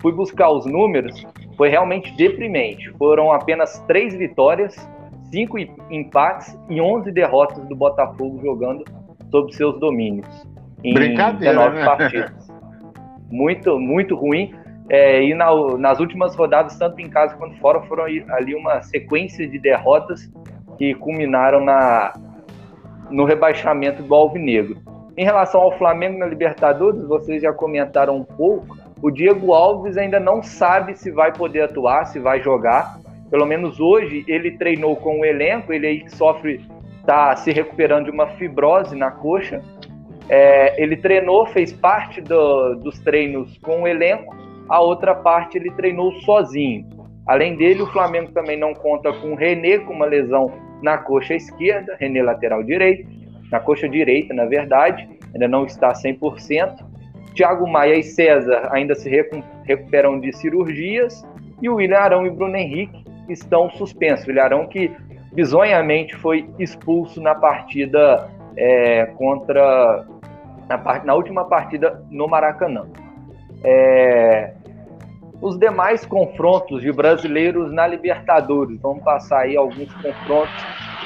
fui 0.00 0.10
buscar 0.12 0.48
os 0.48 0.64
números, 0.64 1.22
foi 1.54 1.68
realmente 1.68 2.16
deprimente. 2.16 2.88
Foram 2.92 3.30
apenas 3.30 3.78
três 3.86 4.16
vitórias, 4.16 4.74
cinco 5.30 5.58
empates 5.90 6.58
e 6.70 6.80
11 6.80 7.12
derrotas 7.12 7.62
do 7.68 7.76
Botafogo 7.76 8.40
jogando 8.42 8.82
sob 9.30 9.54
seus 9.54 9.78
domínios. 9.78 10.48
Em 10.82 10.94
Brincadeira, 10.94 11.52
19 11.52 11.76
né? 11.76 11.84
partidas. 11.84 12.52
Muito, 13.30 13.78
muito 13.78 14.16
ruim. 14.16 14.54
É, 14.88 15.22
e 15.22 15.34
na, 15.34 15.52
nas 15.76 16.00
últimas 16.00 16.34
rodadas, 16.34 16.78
tanto 16.78 16.98
em 17.02 17.10
casa 17.10 17.36
quanto 17.36 17.54
fora, 17.58 17.82
foram 17.82 18.04
ali 18.04 18.54
uma 18.54 18.80
sequência 18.80 19.46
de 19.46 19.58
derrotas 19.58 20.32
que 20.76 20.94
culminaram 20.94 21.64
na, 21.64 22.14
no 23.10 23.24
rebaixamento 23.24 24.02
do 24.02 24.14
Alvinegro. 24.14 24.76
Em 25.16 25.24
relação 25.24 25.62
ao 25.62 25.76
Flamengo 25.78 26.18
na 26.18 26.26
Libertadores, 26.26 27.02
vocês 27.06 27.42
já 27.42 27.52
comentaram 27.52 28.16
um 28.16 28.24
pouco. 28.24 28.76
O 29.00 29.10
Diego 29.10 29.52
Alves 29.52 29.96
ainda 29.96 30.20
não 30.20 30.42
sabe 30.42 30.94
se 30.94 31.10
vai 31.10 31.32
poder 31.32 31.62
atuar, 31.62 32.04
se 32.06 32.18
vai 32.18 32.42
jogar. 32.42 32.98
Pelo 33.30 33.46
menos 33.46 33.80
hoje 33.80 34.24
ele 34.28 34.52
treinou 34.52 34.94
com 34.96 35.20
o 35.20 35.24
elenco, 35.24 35.72
ele 35.72 35.86
aí 35.86 36.10
sofre, 36.10 36.64
está 37.00 37.34
se 37.34 37.50
recuperando 37.50 38.06
de 38.06 38.10
uma 38.10 38.26
fibrose 38.28 38.94
na 38.94 39.10
coxa. 39.10 39.62
É, 40.28 40.80
ele 40.82 40.96
treinou, 40.96 41.46
fez 41.46 41.72
parte 41.72 42.20
do, 42.20 42.74
dos 42.76 42.98
treinos 42.98 43.56
com 43.58 43.82
o 43.82 43.88
elenco, 43.88 44.34
a 44.68 44.80
outra 44.80 45.14
parte 45.14 45.56
ele 45.56 45.70
treinou 45.70 46.12
sozinho. 46.20 46.86
Além 47.26 47.56
dele, 47.56 47.82
o 47.82 47.86
Flamengo 47.86 48.32
também 48.32 48.58
não 48.58 48.74
conta 48.74 49.12
com 49.12 49.32
o 49.32 49.34
René, 49.34 49.78
com 49.78 49.92
uma 49.92 50.06
lesão 50.06 50.52
na 50.82 50.98
coxa 50.98 51.34
esquerda, 51.34 51.96
René 51.98 52.22
lateral 52.22 52.62
direito, 52.62 53.08
na 53.50 53.60
coxa 53.60 53.88
direita, 53.88 54.34
na 54.34 54.44
verdade, 54.44 55.08
ainda 55.32 55.48
não 55.48 55.64
está 55.64 55.92
100%. 55.92 56.84
Thiago 57.34 57.66
Maia 57.66 57.96
e 57.96 58.02
César 58.02 58.68
ainda 58.72 58.94
se 58.94 59.10
recuperam 59.64 60.18
de 60.18 60.32
cirurgias 60.32 61.26
e 61.60 61.68
o 61.68 61.76
William 61.76 61.98
Arão 61.98 62.26
e 62.26 62.30
Bruno 62.30 62.56
Henrique 62.56 63.04
estão 63.28 63.70
suspensos. 63.70 64.24
O 64.24 64.28
William 64.28 64.44
Arão 64.44 64.66
que 64.66 64.90
bizonhamente 65.32 66.16
foi 66.16 66.48
expulso 66.58 67.20
na 67.20 67.34
partida 67.34 68.30
é, 68.56 69.06
contra 69.16 70.06
na, 70.66 71.04
na, 71.04 71.14
última 71.14 71.44
partida 71.44 72.02
no 72.10 72.26
Maracanã. 72.26 72.86
É, 73.62 74.54
os 75.40 75.58
demais 75.58 76.04
confrontos 76.06 76.80
de 76.80 76.92
brasileiros 76.92 77.72
na 77.72 77.86
Libertadores. 77.86 78.80
Vamos 78.80 79.02
passar 79.02 79.40
aí 79.40 79.56
alguns 79.56 79.92
confrontos. 79.94 80.54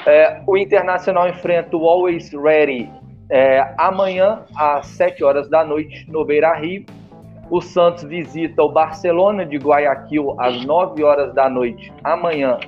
É, 0.07 0.41
o 0.47 0.57
Internacional 0.57 1.29
enfrenta 1.29 1.77
o 1.77 1.87
Always 1.87 2.33
Ready 2.33 2.91
é, 3.29 3.75
amanhã, 3.79 4.43
às 4.57 4.87
7 4.89 5.23
horas 5.23 5.49
da 5.49 5.65
noite, 5.65 6.11
no 6.11 6.25
Beira 6.25 6.53
Rio. 6.55 6.85
O 7.51 7.61
Santos 7.61 8.05
visita 8.05 8.63
o 8.63 8.71
Barcelona 8.71 9.45
de 9.45 9.57
Guayaquil 9.57 10.37
às 10.39 10.65
9 10.65 11.03
horas 11.03 11.35
da 11.35 11.49
noite, 11.49 11.93
amanhã, 12.05 12.59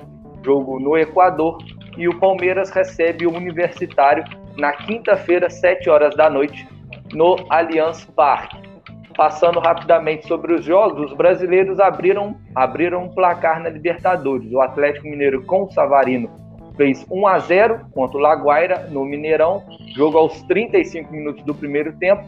jogo 0.43 0.79
no 0.79 0.97
Equador. 0.97 1.57
E 1.97 2.07
o 2.07 2.19
Palmeiras 2.19 2.69
recebe 2.69 3.25
o 3.25 3.33
Universitário 3.33 4.23
na 4.57 4.73
quinta-feira, 4.73 5.49
7 5.49 5.89
horas 5.89 6.15
da 6.15 6.29
noite, 6.29 6.67
no 7.13 7.35
Allianz 7.49 8.05
Parque. 8.15 8.72
Passando 9.15 9.59
rapidamente 9.59 10.27
sobre 10.27 10.53
os 10.53 10.65
jogos, 10.65 11.11
os 11.11 11.17
brasileiros 11.17 11.79
abriram, 11.79 12.35
abriram 12.55 13.03
um 13.03 13.09
placar 13.09 13.61
na 13.61 13.69
Libertadores. 13.69 14.51
O 14.51 14.59
Atlético 14.59 15.07
Mineiro 15.07 15.43
com 15.43 15.63
o 15.63 15.71
Savarino 15.71 16.29
fez 16.75 17.05
1 17.09 17.27
a 17.27 17.39
0 17.39 17.85
contra 17.91 18.17
o 18.17 18.21
Laguaira 18.21 18.87
no 18.89 19.05
Mineirão, 19.05 19.63
jogo 19.95 20.17
aos 20.17 20.41
35 20.43 21.11
minutos 21.11 21.43
do 21.43 21.53
primeiro 21.53 21.93
tempo. 21.93 22.23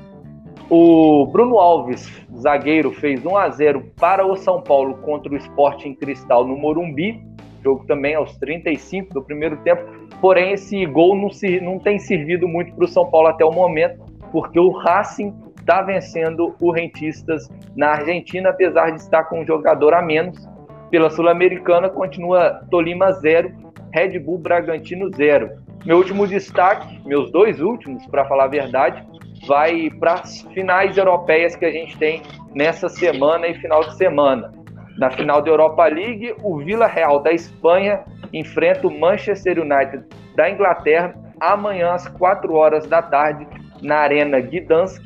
O 0.69 1.27
Bruno 1.27 1.57
Alves, 1.57 2.09
zagueiro, 2.35 2.91
fez 2.91 3.23
1 3.25 3.37
a 3.37 3.49
0 3.49 3.91
para 3.99 4.25
o 4.25 4.35
São 4.35 4.61
Paulo 4.61 4.97
contra 4.97 5.33
o 5.33 5.37
Sporting 5.37 5.93
Cristal 5.95 6.45
no 6.45 6.55
Morumbi, 6.55 7.21
jogo 7.63 7.85
também 7.85 8.15
aos 8.15 8.35
35 8.37 9.13
do 9.13 9.23
primeiro 9.23 9.57
tempo. 9.57 9.83
Porém, 10.21 10.53
esse 10.53 10.85
gol 10.85 11.15
não, 11.15 11.31
se, 11.31 11.59
não 11.59 11.79
tem 11.79 11.99
servido 11.99 12.47
muito 12.47 12.73
para 12.75 12.85
o 12.85 12.87
São 12.87 13.09
Paulo 13.09 13.27
até 13.27 13.43
o 13.43 13.51
momento, 13.51 14.03
porque 14.31 14.59
o 14.59 14.69
Racing 14.69 15.33
está 15.65 15.81
vencendo 15.81 16.55
o 16.61 16.71
Rentistas 16.71 17.49
na 17.75 17.93
Argentina, 17.93 18.51
apesar 18.51 18.91
de 18.91 19.01
estar 19.01 19.23
com 19.23 19.41
um 19.41 19.45
jogador 19.45 19.95
a 19.95 20.01
menos. 20.01 20.47
Pela 20.91 21.09
Sul-Americana, 21.09 21.89
continua 21.89 22.61
Tolima 22.69 23.11
0, 23.13 23.51
Red 23.91 24.19
Bull 24.19 24.37
Bragantino 24.37 25.09
0. 25.11 25.49
Meu 25.83 25.97
último 25.97 26.27
destaque, 26.27 27.01
meus 27.03 27.31
dois 27.31 27.59
últimos, 27.59 28.05
para 28.05 28.25
falar 28.25 28.43
a 28.43 28.47
verdade, 28.47 29.03
vai 29.47 29.89
para 29.99 30.13
as 30.13 30.41
finais 30.53 30.95
europeias 30.95 31.55
que 31.55 31.65
a 31.65 31.71
gente 31.71 31.97
tem 31.97 32.21
nessa 32.53 32.87
semana 32.87 33.47
e 33.47 33.55
final 33.55 33.81
de 33.81 33.97
semana. 33.97 34.51
Na 34.99 35.09
final 35.09 35.41
da 35.41 35.49
Europa 35.49 35.87
League, 35.87 36.35
o 36.43 36.57
Vila 36.59 36.85
Real 36.85 37.19
da 37.21 37.31
Espanha 37.31 38.03
enfrenta 38.31 38.87
o 38.87 38.99
Manchester 38.99 39.59
United 39.59 40.03
da 40.35 40.47
Inglaterra 40.47 41.15
amanhã 41.39 41.93
às 41.93 42.07
4 42.07 42.53
horas 42.53 42.85
da 42.85 43.01
tarde 43.01 43.47
na 43.81 43.97
Arena 43.97 44.39
Gdansk 44.39 45.03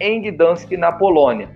em 0.00 0.22
Gdansk, 0.22 0.70
na 0.72 0.92
Polônia. 0.92 1.48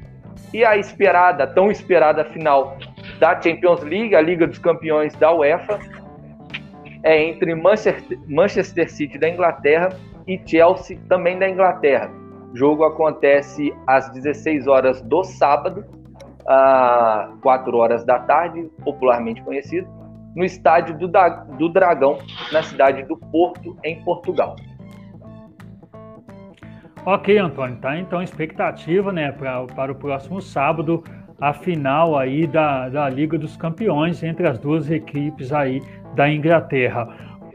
E 0.53 0.65
a 0.65 0.77
esperada, 0.77 1.47
tão 1.47 1.71
esperada 1.71 2.25
final 2.25 2.77
da 3.19 3.41
Champions 3.41 3.83
League, 3.83 4.15
a 4.15 4.21
Liga 4.21 4.47
dos 4.47 4.59
Campeões 4.59 5.15
da 5.17 5.33
UEFA, 5.33 5.79
é 7.03 7.23
entre 7.23 7.55
Manchester 7.55 8.91
City 8.91 9.19
da 9.19 9.29
Inglaterra 9.29 9.91
e 10.27 10.41
Chelsea 10.45 10.99
também 11.09 11.39
da 11.39 11.49
Inglaterra. 11.49 12.11
O 12.53 12.57
jogo 12.57 12.85
acontece 12.85 13.73
às 13.87 14.11
16 14.11 14.67
horas 14.67 15.01
do 15.03 15.23
sábado, 15.23 15.85
às 16.47 17.33
4 17.41 17.77
horas 17.77 18.05
da 18.05 18.19
tarde, 18.19 18.69
popularmente 18.85 19.43
conhecido, 19.43 19.89
no 20.35 20.45
estádio 20.45 20.97
do, 20.97 21.11
do 21.59 21.69
Dragão, 21.69 22.19
na 22.53 22.62
cidade 22.62 23.03
do 23.05 23.17
Porto, 23.17 23.77
em 23.85 24.03
Portugal. 24.03 24.57
Ok, 27.05 27.39
Antônio, 27.39 27.77
tá? 27.77 27.98
Então, 27.98 28.22
expectativa, 28.22 29.12
né, 29.12 29.32
pra, 29.32 29.64
para 29.64 29.90
o 29.90 29.94
próximo 29.94 30.40
sábado, 30.40 31.02
a 31.40 31.52
final 31.52 32.18
aí 32.18 32.47
da, 32.47 32.89
da 32.90 33.09
Liga 33.09 33.39
dos 33.39 33.56
Campeões 33.56 34.22
entre 34.22 34.47
as 34.47 34.59
duas 34.59 34.90
equipes 34.90 35.52
aí 35.52 35.82
da 36.14 36.31
Inglaterra. 36.31 37.09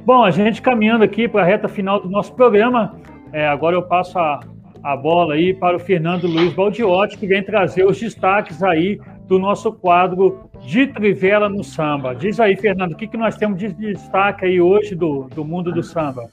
Bom, 0.04 0.24
a 0.24 0.32
gente 0.32 0.62
caminhando 0.62 1.04
aqui 1.04 1.28
para 1.28 1.44
a 1.44 1.46
reta 1.46 1.68
final 1.68 2.02
do 2.02 2.10
nosso 2.10 2.34
programa, 2.34 2.96
é, 3.32 3.48
agora 3.48 3.76
eu 3.76 3.84
passo 3.84 4.18
a, 4.18 4.40
a 4.82 4.98
bola 4.98 5.36
aí 5.36 5.54
para 5.54 5.78
o 5.78 5.80
Fernando 5.80 6.26
Luiz 6.26 6.52
Baldiotti, 6.54 7.18
que 7.18 7.28
vem 7.28 7.44
trazer 7.44 7.86
os 7.86 8.00
destaques 8.00 8.64
aí 8.64 9.00
do 9.28 9.38
nosso 9.38 9.72
quadro 9.74 10.50
de 10.62 10.88
Trivela 10.88 11.50
no 11.50 11.64
Samba. 11.64 12.16
Diz 12.16 12.40
aí, 12.40 12.56
Fernando, 12.56 12.94
o 12.94 12.96
que, 12.96 13.08
que 13.08 13.18
nós 13.18 13.36
temos 13.36 13.60
de 13.60 13.72
destaque 13.74 14.46
aí 14.46 14.60
hoje 14.60 14.96
do, 14.96 15.28
do 15.36 15.46
mundo 15.46 15.72
do 15.72 15.84
samba? 15.84 16.30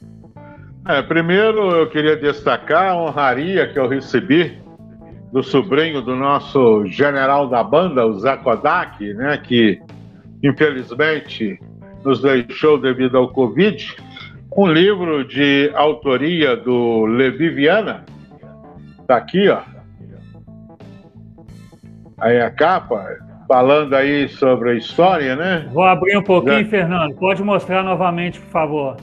É, 0.88 1.00
primeiro 1.00 1.70
eu 1.70 1.88
queria 1.88 2.16
destacar 2.16 2.90
a 2.90 2.96
honraria 2.96 3.68
que 3.68 3.78
eu 3.78 3.86
recebi 3.86 4.58
do 5.32 5.42
sobrinho 5.42 6.02
do 6.02 6.16
nosso 6.16 6.84
general 6.86 7.48
da 7.48 7.62
banda, 7.62 8.04
o 8.04 8.18
Zé 8.18 8.36
Kodak, 8.36 9.14
né, 9.14 9.38
que 9.38 9.80
infelizmente 10.42 11.58
nos 12.04 12.20
deixou 12.20 12.78
devido 12.78 13.16
ao 13.16 13.28
Covid, 13.28 13.96
um 14.56 14.66
livro 14.66 15.24
de 15.24 15.70
autoria 15.74 16.56
do 16.56 17.06
Levi 17.06 17.48
Viana, 17.48 18.04
tá 19.06 19.16
aqui, 19.16 19.48
ó. 19.48 19.60
Aí 22.18 22.40
a 22.40 22.50
capa, 22.50 23.04
falando 23.48 23.94
aí 23.94 24.28
sobre 24.28 24.70
a 24.70 24.74
história, 24.74 25.34
né? 25.34 25.68
Vou 25.72 25.84
abrir 25.84 26.16
um 26.18 26.22
pouquinho, 26.22 26.68
Fernando. 26.68 27.14
Pode 27.14 27.42
mostrar 27.42 27.82
novamente, 27.82 28.38
por 28.40 28.50
favor. 28.50 28.96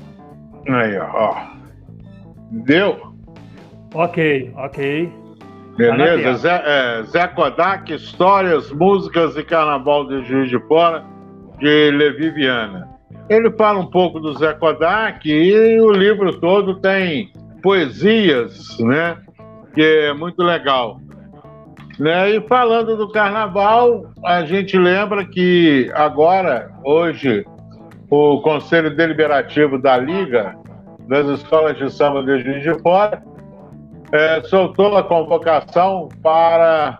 Aí, 0.67 0.97
ó. 0.99 1.58
Deu? 2.51 3.13
Ok, 3.93 4.51
ok. 4.55 5.11
Beleza, 5.77 6.33
Zé, 6.33 6.63
é, 6.65 7.03
Zé 7.03 7.27
Kodak, 7.27 7.93
Histórias, 7.93 8.69
Músicas 8.71 9.37
e 9.37 9.43
Carnaval 9.43 10.05
de 10.05 10.25
Juiz 10.25 10.49
de 10.49 10.59
Fora, 10.67 11.05
de 11.57 11.91
Levi 11.91 12.31
Viana. 12.31 12.89
Ele 13.29 13.49
fala 13.51 13.79
um 13.79 13.85
pouco 13.85 14.19
do 14.19 14.37
Zé 14.37 14.53
Kodak 14.53 15.29
e 15.29 15.79
o 15.79 15.91
livro 15.91 16.37
todo 16.39 16.75
tem 16.81 17.31
poesias, 17.63 18.77
né? 18.79 19.17
Que 19.73 19.81
é 19.81 20.13
muito 20.13 20.43
legal. 20.43 20.99
Né? 21.97 22.31
E 22.31 22.41
falando 22.47 22.97
do 22.97 23.09
carnaval, 23.11 24.11
a 24.25 24.43
gente 24.43 24.77
lembra 24.77 25.25
que 25.25 25.89
agora, 25.93 26.71
hoje, 26.83 27.45
o 28.09 28.41
Conselho 28.41 28.95
Deliberativo 28.95 29.77
da 29.77 29.97
Liga 29.97 30.58
das 31.09 31.27
escolas 31.27 31.75
de 31.75 31.91
samba 31.91 32.23
de 32.23 32.39
Juiz 32.39 32.61
de 32.61 32.79
Fora, 32.81 33.21
é, 34.11 34.41
soltou 34.43 34.95
a 34.95 35.03
convocação 35.03 36.07
para 36.21 36.99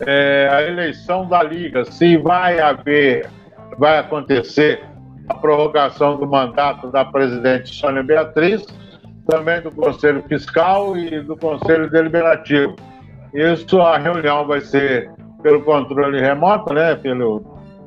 é, 0.00 0.48
a 0.50 0.62
eleição 0.62 1.28
da 1.28 1.44
Liga, 1.44 1.84
se 1.84 2.16
vai 2.18 2.58
haver, 2.58 3.30
vai 3.78 3.98
acontecer 3.98 4.84
a 5.28 5.34
prorrogação 5.34 6.16
do 6.18 6.26
mandato 6.26 6.90
da 6.90 7.04
presidente 7.04 7.72
Sônia 7.72 8.02
Beatriz, 8.02 8.66
também 9.28 9.60
do 9.60 9.70
Conselho 9.70 10.24
Fiscal 10.28 10.96
e 10.96 11.20
do 11.20 11.36
Conselho 11.36 11.88
Deliberativo. 11.88 12.74
Isso, 13.32 13.80
a 13.80 13.96
reunião 13.96 14.46
vai 14.46 14.60
ser 14.60 15.10
pelo 15.42 15.62
controle 15.62 16.20
remoto, 16.20 16.74
né? 16.74 16.96
Pelo 16.96 17.40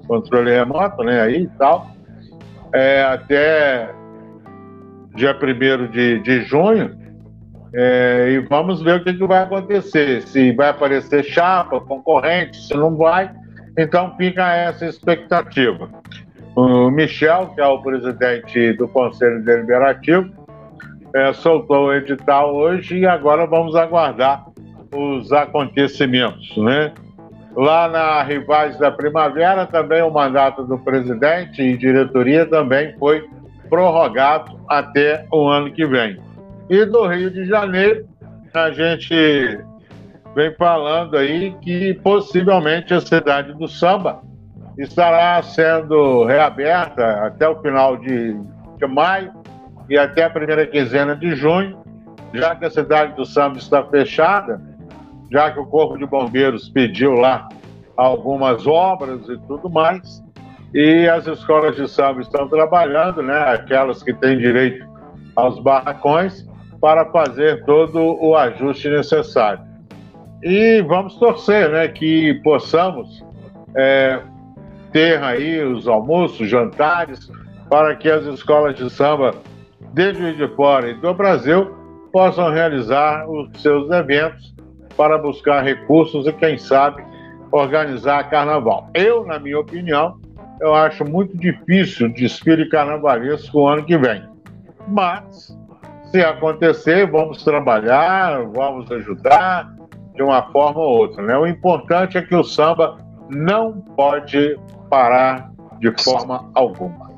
controle 0.07 0.51
remoto, 0.51 1.03
né? 1.03 1.21
Aí 1.21 1.43
e 1.43 1.47
tal. 1.57 1.87
É, 2.73 3.03
até 3.03 3.89
dia 5.19 5.37
1 5.37 5.91
de, 5.91 6.19
de 6.19 6.41
junho. 6.43 6.97
É, 7.73 8.31
e 8.31 8.39
vamos 8.39 8.81
ver 8.81 8.95
o 8.95 9.03
que, 9.03 9.13
que 9.13 9.27
vai 9.27 9.43
acontecer. 9.43 10.23
Se 10.23 10.51
vai 10.53 10.69
aparecer 10.69 11.23
chapa, 11.23 11.79
concorrente, 11.81 12.57
se 12.57 12.73
não 12.73 12.95
vai. 12.95 13.29
Então 13.77 14.15
fica 14.17 14.55
essa 14.55 14.85
expectativa. 14.85 15.89
O 16.55 16.89
Michel, 16.89 17.51
que 17.53 17.61
é 17.61 17.67
o 17.67 17.81
presidente 17.81 18.73
do 18.73 18.87
Conselho 18.87 19.43
Deliberativo, 19.43 20.31
é, 21.13 21.31
soltou 21.33 21.87
o 21.87 21.93
edital 21.93 22.55
hoje 22.55 22.99
e 22.99 23.05
agora 23.05 23.45
vamos 23.45 23.75
aguardar 23.75 24.45
os 24.91 25.31
acontecimentos, 25.31 26.57
né? 26.57 26.91
Lá 27.55 27.87
na 27.87 28.23
Rivais 28.23 28.77
da 28.77 28.91
Primavera, 28.91 29.65
também 29.65 30.01
o 30.01 30.09
mandato 30.09 30.63
do 30.63 30.77
presidente 30.77 31.61
e 31.61 31.77
diretoria 31.77 32.45
também 32.45 32.95
foi 32.97 33.27
prorrogado 33.69 34.59
até 34.67 35.25
o 35.31 35.47
ano 35.47 35.71
que 35.71 35.85
vem. 35.85 36.19
E 36.69 36.85
do 36.85 37.07
Rio 37.07 37.31
de 37.31 37.45
Janeiro, 37.45 38.07
a 38.53 38.71
gente 38.71 39.59
vem 40.35 40.53
falando 40.55 41.17
aí 41.17 41.55
que 41.61 41.93
possivelmente 41.95 42.93
a 42.93 43.01
cidade 43.01 43.53
do 43.53 43.67
samba 43.67 44.21
estará 44.77 45.41
sendo 45.41 46.23
reaberta 46.25 47.25
até 47.25 47.47
o 47.47 47.61
final 47.61 47.97
de, 47.97 48.33
de 48.77 48.87
maio 48.87 49.33
e 49.89 49.97
até 49.97 50.23
a 50.23 50.29
primeira 50.29 50.65
quinzena 50.65 51.15
de 51.15 51.35
junho, 51.35 51.77
já 52.33 52.55
que 52.55 52.65
a 52.65 52.69
cidade 52.69 53.13
do 53.15 53.25
samba 53.25 53.57
está 53.57 53.83
fechada, 53.83 54.61
já 55.31 55.51
que 55.51 55.59
o 55.59 55.65
Corpo 55.65 55.97
de 55.97 56.05
Bombeiros 56.05 56.69
pediu 56.69 57.13
lá 57.13 57.49
algumas 57.97 58.65
obras 58.65 59.27
e 59.27 59.37
tudo 59.47 59.69
mais, 59.69 60.23
e 60.73 61.07
as 61.07 61.25
escolas 61.25 61.75
de 61.75 61.87
samba 61.87 62.21
estão 62.21 62.47
trabalhando, 62.47 63.23
né, 63.23 63.37
aquelas 63.53 64.03
que 64.03 64.13
têm 64.13 64.37
direito 64.37 64.85
aos 65.35 65.59
barracões, 65.59 66.47
para 66.79 67.05
fazer 67.11 67.65
todo 67.65 67.99
o 68.21 68.35
ajuste 68.35 68.89
necessário. 68.89 69.61
E 70.41 70.81
vamos 70.81 71.15
torcer 71.15 71.69
né, 71.69 71.87
que 71.87 72.35
possamos 72.43 73.23
é, 73.75 74.21
ter 74.91 75.21
aí 75.21 75.61
os 75.61 75.87
almoços, 75.87 76.49
jantares, 76.49 77.29
para 77.69 77.95
que 77.95 78.09
as 78.09 78.25
escolas 78.25 78.75
de 78.75 78.89
samba 78.89 79.35
de 79.93 80.13
Juiz 80.13 80.37
de 80.37 80.47
Fora 80.55 80.89
e 80.89 80.93
do 80.95 81.13
Brasil 81.13 81.75
possam 82.11 82.51
realizar 82.51 83.29
os 83.29 83.61
seus 83.61 83.89
eventos 83.91 84.55
para 84.95 85.17
buscar 85.17 85.61
recursos 85.61 86.25
e, 86.25 86.33
quem 86.33 86.57
sabe, 86.57 87.03
organizar 87.51 88.29
carnaval. 88.29 88.89
Eu, 88.93 89.25
na 89.25 89.39
minha 89.39 89.59
opinião, 89.59 90.19
eu 90.61 90.73
acho 90.73 91.05
muito 91.05 91.37
difícil 91.37 92.09
desfile 92.09 92.67
carnavalesco 92.69 93.59
o 93.59 93.67
ano 93.67 93.85
que 93.85 93.97
vem. 93.97 94.23
Mas, 94.87 95.57
se 96.11 96.21
acontecer, 96.21 97.09
vamos 97.09 97.43
trabalhar, 97.43 98.43
vamos 98.47 98.91
ajudar 98.91 99.73
de 100.15 100.23
uma 100.23 100.43
forma 100.51 100.79
ou 100.79 100.97
outra. 100.97 101.23
Né? 101.23 101.37
O 101.37 101.47
importante 101.47 102.17
é 102.17 102.21
que 102.21 102.35
o 102.35 102.43
samba 102.43 102.97
não 103.29 103.79
pode 103.95 104.57
parar 104.89 105.51
de 105.79 105.91
forma 106.03 106.49
alguma. 106.53 107.09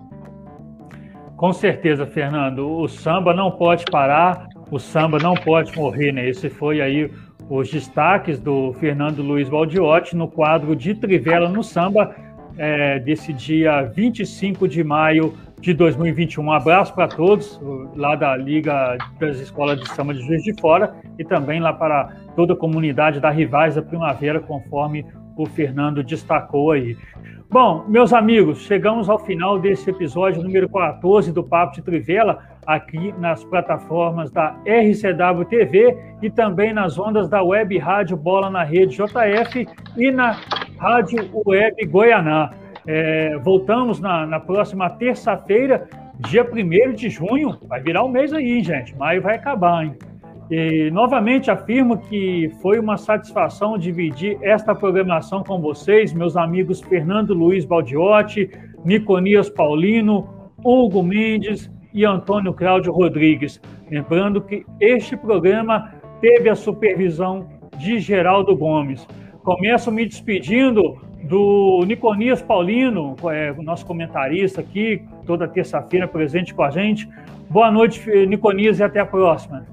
Com 1.35 1.51
certeza, 1.51 2.05
Fernando. 2.05 2.69
O 2.69 2.87
samba 2.87 3.33
não 3.33 3.49
pode 3.49 3.85
parar, 3.85 4.47
o 4.69 4.77
samba 4.77 5.17
não 5.17 5.33
pode 5.33 5.75
morrer, 5.75 6.11
né? 6.11 6.29
Esse 6.29 6.49
foi 6.49 6.79
aí 6.79 7.09
os 7.49 7.69
destaques 7.69 8.39
do 8.39 8.71
Fernando 8.73 9.21
Luiz 9.21 9.49
Baldiotti 9.49 10.15
no 10.15 10.27
quadro 10.27 10.75
de 10.75 10.95
Trivela 10.95 11.49
no 11.49 11.63
Samba, 11.63 12.15
é, 12.57 12.99
desse 12.99 13.33
dia 13.33 13.83
25 13.83 14.67
de 14.67 14.83
maio 14.83 15.33
de 15.59 15.73
2021. 15.73 16.43
Um 16.43 16.51
abraço 16.51 16.93
para 16.93 17.07
todos 17.07 17.61
lá 17.95 18.15
da 18.15 18.35
Liga 18.35 18.97
das 19.19 19.39
Escolas 19.39 19.79
de 19.79 19.87
Samba 19.89 20.13
de 20.13 20.21
Juiz 20.21 20.43
de 20.43 20.59
Fora 20.59 20.95
e 21.17 21.23
também 21.23 21.59
lá 21.59 21.71
para 21.71 22.15
toda 22.35 22.53
a 22.53 22.55
comunidade 22.55 23.19
da 23.19 23.29
Rivais 23.29 23.75
da 23.75 23.81
Primavera, 23.81 24.39
conforme 24.39 25.05
o 25.37 25.45
Fernando 25.45 26.03
destacou 26.03 26.71
aí. 26.71 26.97
Bom, 27.51 27.83
meus 27.85 28.13
amigos, 28.13 28.59
chegamos 28.59 29.09
ao 29.09 29.19
final 29.19 29.59
desse 29.59 29.89
episódio 29.89 30.41
número 30.41 30.69
14 30.69 31.33
do 31.33 31.43
Papo 31.43 31.75
de 31.75 31.81
Trivela, 31.81 32.39
aqui 32.65 33.13
nas 33.19 33.43
plataformas 33.43 34.31
da 34.31 34.55
RCW 34.65 35.43
TV 35.49 35.97
e 36.21 36.29
também 36.29 36.71
nas 36.71 36.97
ondas 36.97 37.27
da 37.27 37.43
Web 37.43 37.77
Rádio 37.77 38.15
Bola 38.15 38.49
na 38.49 38.63
Rede 38.63 38.95
JF 38.95 39.67
e 39.97 40.11
na 40.11 40.39
Rádio 40.79 41.29
Web 41.45 41.85
Goianá. 41.87 42.51
É, 42.87 43.37
voltamos 43.39 43.99
na, 43.99 44.25
na 44.25 44.39
próxima 44.39 44.89
terça-feira, 44.89 45.89
dia 46.19 46.49
1 46.49 46.93
de 46.93 47.09
junho. 47.09 47.57
Vai 47.67 47.81
virar 47.81 48.05
um 48.05 48.09
mês 48.09 48.31
aí, 48.31 48.63
gente. 48.63 48.95
Maio 48.95 49.21
vai 49.21 49.35
acabar, 49.35 49.83
hein? 49.83 49.97
E, 50.51 50.91
novamente 50.91 51.49
afirmo 51.49 51.97
que 51.97 52.51
foi 52.61 52.77
uma 52.77 52.97
satisfação 52.97 53.77
dividir 53.77 54.37
esta 54.41 54.75
programação 54.75 55.45
com 55.45 55.61
vocês, 55.61 56.11
meus 56.11 56.35
amigos 56.35 56.81
Fernando 56.81 57.33
Luiz 57.33 57.63
Baldiotti, 57.63 58.51
Niconias 58.83 59.49
Paulino, 59.49 60.27
Hugo 60.61 61.01
Mendes 61.01 61.71
e 61.93 62.03
Antônio 62.03 62.53
Cláudio 62.53 62.91
Rodrigues. 62.91 63.61
Lembrando 63.89 64.41
que 64.41 64.65
este 64.81 65.15
programa 65.15 65.93
teve 66.19 66.49
a 66.49 66.55
supervisão 66.55 67.47
de 67.77 67.99
Geraldo 67.99 68.53
Gomes. 68.53 69.07
Começo 69.43 69.89
me 69.89 70.05
despedindo 70.05 70.97
do 71.23 71.85
Niconias 71.87 72.41
Paulino, 72.41 73.15
é, 73.31 73.53
nosso 73.53 73.85
comentarista 73.85 74.59
aqui, 74.59 75.01
toda 75.25 75.47
terça-feira 75.47 76.09
presente 76.09 76.53
com 76.53 76.63
a 76.63 76.69
gente. 76.69 77.07
Boa 77.49 77.71
noite, 77.71 78.01
Niconias, 78.25 78.79
e 78.79 78.83
até 78.83 78.99
a 78.99 79.05
próxima. 79.05 79.65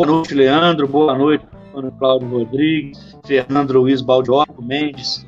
Boa 0.00 0.12
noite, 0.12 0.34
Leandro. 0.34 0.88
Boa 0.88 1.14
noite, 1.14 1.44
Antônio 1.68 1.92
Cláudio 1.98 2.28
Rodrigues, 2.28 3.18
Fernando 3.26 3.78
Luiz 3.78 4.00
Baldiotto 4.00 4.62
Mendes, 4.62 5.26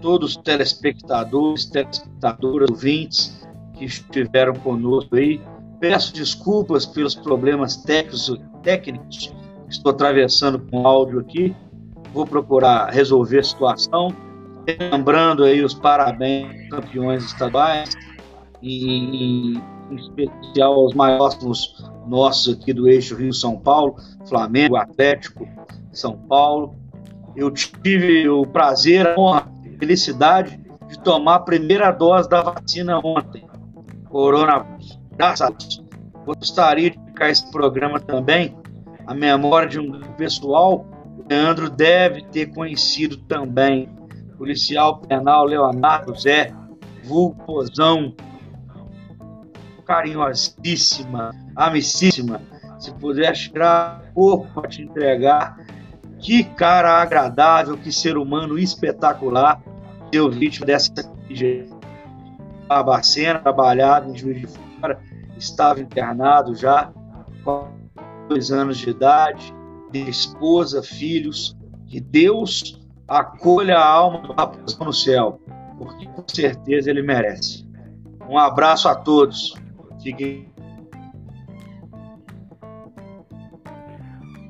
todos 0.00 0.30
os 0.30 0.36
telespectadores, 0.38 1.66
telespectadoras, 1.66 2.70
ouvintes 2.70 3.46
que 3.74 3.84
estiveram 3.84 4.54
conosco 4.54 5.16
aí. 5.16 5.38
Peço 5.80 6.14
desculpas 6.14 6.86
pelos 6.86 7.14
problemas 7.14 7.76
técnicos, 8.62 9.34
que 9.66 9.70
estou 9.70 9.92
atravessando 9.92 10.60
com 10.60 10.86
áudio 10.86 11.20
aqui. 11.20 11.54
Vou 12.14 12.26
procurar 12.26 12.88
resolver 12.88 13.40
a 13.40 13.44
situação. 13.44 14.16
Lembrando 14.90 15.44
aí 15.44 15.62
os 15.62 15.74
parabéns 15.74 16.48
aos 16.54 16.68
campeões 16.70 17.22
estaduais 17.22 17.94
e, 18.62 19.60
em 19.90 19.96
especial 19.96 20.74
aos 20.74 20.94
maiores 20.94 21.38
nossos 22.06 22.54
aqui 22.54 22.72
do 22.72 22.88
eixo 22.88 23.16
Rio-São 23.16 23.58
Paulo, 23.58 23.96
Flamengo, 24.28 24.76
Atlético, 24.76 25.48
São 25.92 26.16
Paulo. 26.16 26.74
Eu 27.34 27.50
tive 27.50 28.28
o 28.28 28.46
prazer, 28.46 29.06
a 29.06 29.18
honra, 29.18 29.48
a 29.64 29.78
felicidade 29.78 30.60
de 30.88 30.98
tomar 31.00 31.36
a 31.36 31.40
primeira 31.40 31.90
dose 31.90 32.28
da 32.28 32.42
vacina 32.42 32.98
ontem, 33.02 33.44
coronavírus. 34.08 34.98
Graças 35.16 35.42
a 35.42 35.50
Deus. 35.50 35.84
Gostaria 36.24 36.90
de 36.90 36.98
ficar 36.98 37.30
esse 37.30 37.50
programa 37.50 38.00
também, 38.00 38.56
a 39.06 39.14
memória 39.14 39.68
de 39.68 39.78
um 39.78 40.00
pessoal, 40.16 40.84
Leandro 41.28 41.70
deve 41.70 42.22
ter 42.22 42.46
conhecido 42.46 43.16
também, 43.16 43.88
policial 44.36 44.98
penal 45.00 45.44
Leonardo 45.44 46.14
Zé, 46.18 46.52
vulgo 47.04 47.44
Pozão, 47.44 48.14
carinhosíssima, 49.86 51.34
amicíssima. 51.54 52.42
Se 52.78 52.92
puder 52.92 53.32
tirar 53.32 54.02
corpo 54.12 54.46
para 54.52 54.68
te 54.68 54.82
entregar, 54.82 55.58
que 56.18 56.44
cara 56.44 57.00
agradável, 57.00 57.76
que 57.78 57.92
ser 57.92 58.16
humano 58.18 58.58
espetacular. 58.58 59.62
Seu 60.12 60.30
vítima 60.30 60.66
dessa 60.66 60.92
Barbacena, 62.68 63.38
trabalhado 63.38 64.10
em 64.10 64.16
Juiz 64.16 64.40
de 64.40 64.46
Fora, 64.46 65.00
estava 65.36 65.80
internado 65.80 66.54
já, 66.54 66.92
com 67.44 67.68
dois 68.28 68.50
anos 68.50 68.78
de 68.78 68.90
idade, 68.90 69.54
de 69.90 70.08
esposa, 70.08 70.82
filhos. 70.82 71.56
Que 71.86 72.00
Deus 72.00 72.84
acolha 73.06 73.78
a 73.78 73.86
alma 73.86 74.20
do 74.20 74.32
rapaz 74.32 74.76
no 74.78 74.92
céu, 74.92 75.40
porque 75.78 76.06
com 76.06 76.24
certeza 76.26 76.90
ele 76.90 77.02
merece. 77.02 77.66
Um 78.28 78.38
abraço 78.38 78.88
a 78.88 78.94
todos. 78.94 79.54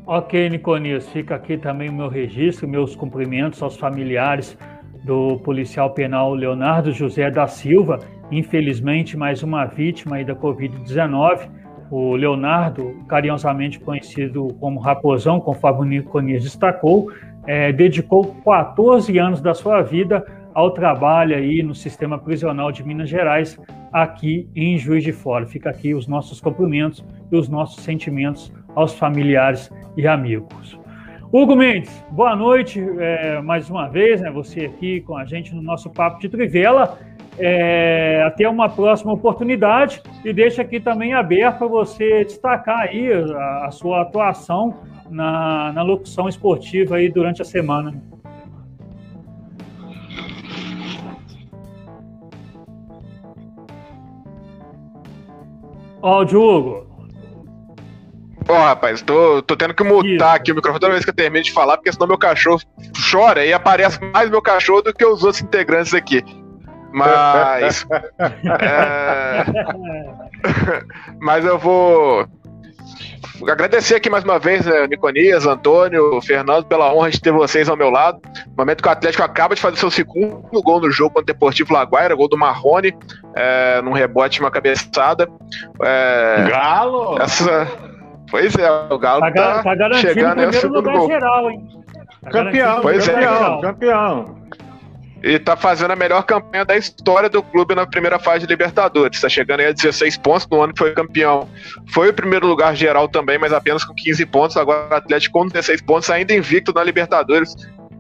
Ok, 0.07 0.49
Niconias, 0.51 1.09
fica 1.09 1.35
aqui 1.35 1.59
também 1.59 1.89
o 1.89 1.93
meu 1.93 2.09
registro, 2.09 2.69
meus 2.69 2.95
cumprimentos 2.95 3.61
aos 3.61 3.77
familiares 3.77 4.57
do 5.03 5.39
policial 5.39 5.91
penal 5.91 6.33
Leonardo 6.35 6.93
José 6.93 7.31
da 7.31 7.47
Silva, 7.47 7.99
infelizmente 8.31 9.17
mais 9.17 9.43
uma 9.43 9.65
vítima 9.65 10.23
da 10.23 10.35
Covid-19. 10.35 11.49
O 11.91 12.15
Leonardo, 12.15 13.05
carinhosamente 13.09 13.81
conhecido 13.81 14.49
como 14.61 14.79
Raposão, 14.79 15.41
conforme 15.41 15.81
o 15.81 15.85
Niconias 15.85 16.45
destacou, 16.45 17.11
é, 17.47 17.73
dedicou 17.73 18.35
14 18.45 19.17
anos 19.19 19.41
da 19.41 19.55
sua 19.55 19.83
vida 19.83 20.25
ao 20.53 20.71
trabalho 20.71 21.37
aí 21.37 21.63
no 21.63 21.75
sistema 21.75 22.19
prisional 22.19 22.73
de 22.73 22.83
Minas 22.83 23.09
Gerais, 23.11 23.59
aqui 24.03 24.47
em 24.55 24.77
Juiz 24.77 25.03
de 25.03 25.13
Fora. 25.13 25.47
Fica 25.47 25.71
aqui 25.71 25.95
os 25.95 26.07
nossos 26.07 26.39
cumprimentos 26.39 27.03
e 27.33 27.37
os 27.37 27.49
nossos 27.49 27.83
sentimentos 27.83 28.53
aos 28.75 28.93
familiares 28.93 29.73
e 29.97 30.07
amigos. 30.07 30.79
Hugo 31.33 31.57
Mendes, 31.57 32.05
boa 32.11 32.37
noite 32.37 32.79
é, 32.99 33.41
mais 33.41 33.71
uma 33.71 33.89
vez, 33.89 34.21
né, 34.21 34.31
você 34.31 34.67
aqui 34.67 35.01
com 35.01 35.17
a 35.17 35.25
gente 35.25 35.55
no 35.55 35.63
nosso 35.63 35.89
Papo 35.89 36.21
de 36.21 36.29
Trivela. 36.29 36.99
É, 37.39 38.23
até 38.27 38.49
uma 38.49 38.69
próxima 38.69 39.13
oportunidade 39.13 40.03
e 40.25 40.33
deixa 40.33 40.63
aqui 40.63 40.79
também 40.79 41.13
aberto 41.13 41.59
para 41.59 41.67
você 41.67 42.25
destacar 42.25 42.81
aí 42.81 43.11
a, 43.13 43.67
a 43.67 43.71
sua 43.71 44.03
atuação 44.03 44.75
na, 45.11 45.73
na, 45.73 45.83
locução 45.83 46.29
esportiva 46.29 46.97
aí 46.97 47.11
durante 47.11 47.43
a 47.43 47.45
semana. 47.45 47.95
Ó, 56.09 56.23
Hugo. 56.23 56.87
Ó, 58.49 58.53
oh, 58.53 58.59
rapaz, 58.59 59.03
tô, 59.03 59.43
tô 59.43 59.57
tendo 59.57 59.75
que 59.75 59.83
mutar 59.83 60.07
Isso. 60.07 60.25
aqui 60.25 60.53
o 60.53 60.55
microfone 60.55 60.79
toda 60.79 60.93
vez 60.93 61.05
que 61.05 61.11
eu 61.11 61.15
termino 61.15 61.43
de 61.43 61.53
falar, 61.53 61.77
porque 61.79 61.93
senão 61.93 62.07
meu 62.07 62.17
cachorro 62.17 62.61
chora 63.11 63.45
e 63.45 63.53
aparece 63.53 63.99
mais 64.15 64.31
meu 64.31 64.41
cachorro 64.41 64.83
do 64.83 64.95
que 64.95 65.05
os 65.05 65.25
outros 65.25 65.43
integrantes 65.43 65.93
aqui. 65.93 66.23
Mas. 66.93 67.85
é, 68.63 69.45
mas 71.19 71.45
eu 71.45 71.59
vou 71.59 72.25
agradecer 73.49 73.97
aqui 73.97 74.11
mais 74.11 74.25
uma 74.25 74.39
vez, 74.39 74.65
né, 74.65 74.87
Niconias, 74.87 75.47
Antônio, 75.47 76.21
Fernando, 76.23 76.65
pela 76.65 76.93
honra 76.93 77.11
de 77.11 77.21
ter 77.21 77.33
vocês 77.33 77.69
ao 77.69 77.77
meu 77.77 77.91
lado. 77.91 78.21
No 78.49 78.55
momento 78.57 78.83
que 78.83 78.89
o 78.89 78.93
Atlético 78.93 79.23
acaba 79.23 79.55
de 79.55 79.61
fazer 79.61 79.77
seu 79.77 79.91
segundo 79.91 80.63
gol 80.63 80.81
no 80.81 80.91
jogo 80.91 81.15
contra 81.15 81.23
o 81.23 81.35
Deportivo 81.35 81.73
Laguaira, 81.73 82.15
gol 82.15 82.29
do 82.29 82.37
Marrone, 82.37 82.97
é, 83.35 83.81
num 83.83 83.93
rebote, 83.93 84.41
uma 84.41 84.51
cabeçada. 84.51 85.29
É, 85.83 86.47
Galo! 86.49 87.21
Essa, 87.21 87.69
Pois 88.31 88.55
é, 88.57 88.71
o 88.71 88.99
Galo 88.99 89.21
tá, 89.21 89.63
tá, 89.63 89.77
tá 89.77 89.93
chegando 89.95 90.41
aí 90.41 90.47
o 90.47 90.53
segundo 90.53 90.83
gol. 90.83 91.07
Geral, 91.07 91.51
hein? 91.51 91.69
Tá 92.23 92.31
campeão, 92.31 92.81
pois 92.81 93.07
campeão, 93.07 93.59
é. 93.59 93.63
campeão. 93.63 94.37
E 95.27 95.41
tá 95.41 95.57
fazendo 95.57 95.91
a 95.91 95.97
melhor 95.97 96.23
campanha 96.23 96.65
da 96.65 96.77
história 96.77 97.29
do 97.29 97.43
clube 97.43 97.75
na 97.75 97.85
primeira 97.85 98.17
fase 98.17 98.41
de 98.41 98.47
Libertadores. 98.47 99.21
Tá 99.21 99.29
chegando 99.29 99.59
aí 99.59 99.67
a 99.67 99.73
16 99.73 100.17
pontos 100.19 100.47
no 100.49 100.63
ano 100.63 100.73
que 100.73 100.79
foi 100.79 100.95
campeão. 100.95 101.49
Foi 101.93 102.09
o 102.09 102.13
primeiro 102.13 102.47
lugar 102.47 102.77
geral 102.77 103.09
também, 103.09 103.37
mas 103.37 103.53
apenas 103.53 103.85
com 103.85 103.93
15 103.93 104.25
pontos. 104.27 104.57
Agora 104.57 104.89
o 104.89 104.95
Atlético 104.95 105.41
com 105.41 105.49
16 105.49 105.83
pontos, 105.83 106.09
ainda 106.11 106.33
invicto 106.33 106.73
na 106.73 106.85
Libertadores 106.85 107.57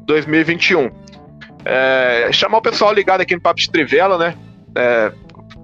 2021. 0.06 0.88
É, 1.64 2.28
chamar 2.30 2.58
o 2.58 2.62
pessoal 2.62 2.92
ligado 2.92 3.22
aqui 3.22 3.34
no 3.34 3.40
Papo 3.40 3.58
de 3.58 3.72
Trivela, 3.72 4.16
né? 4.16 4.36
É, 4.76 5.10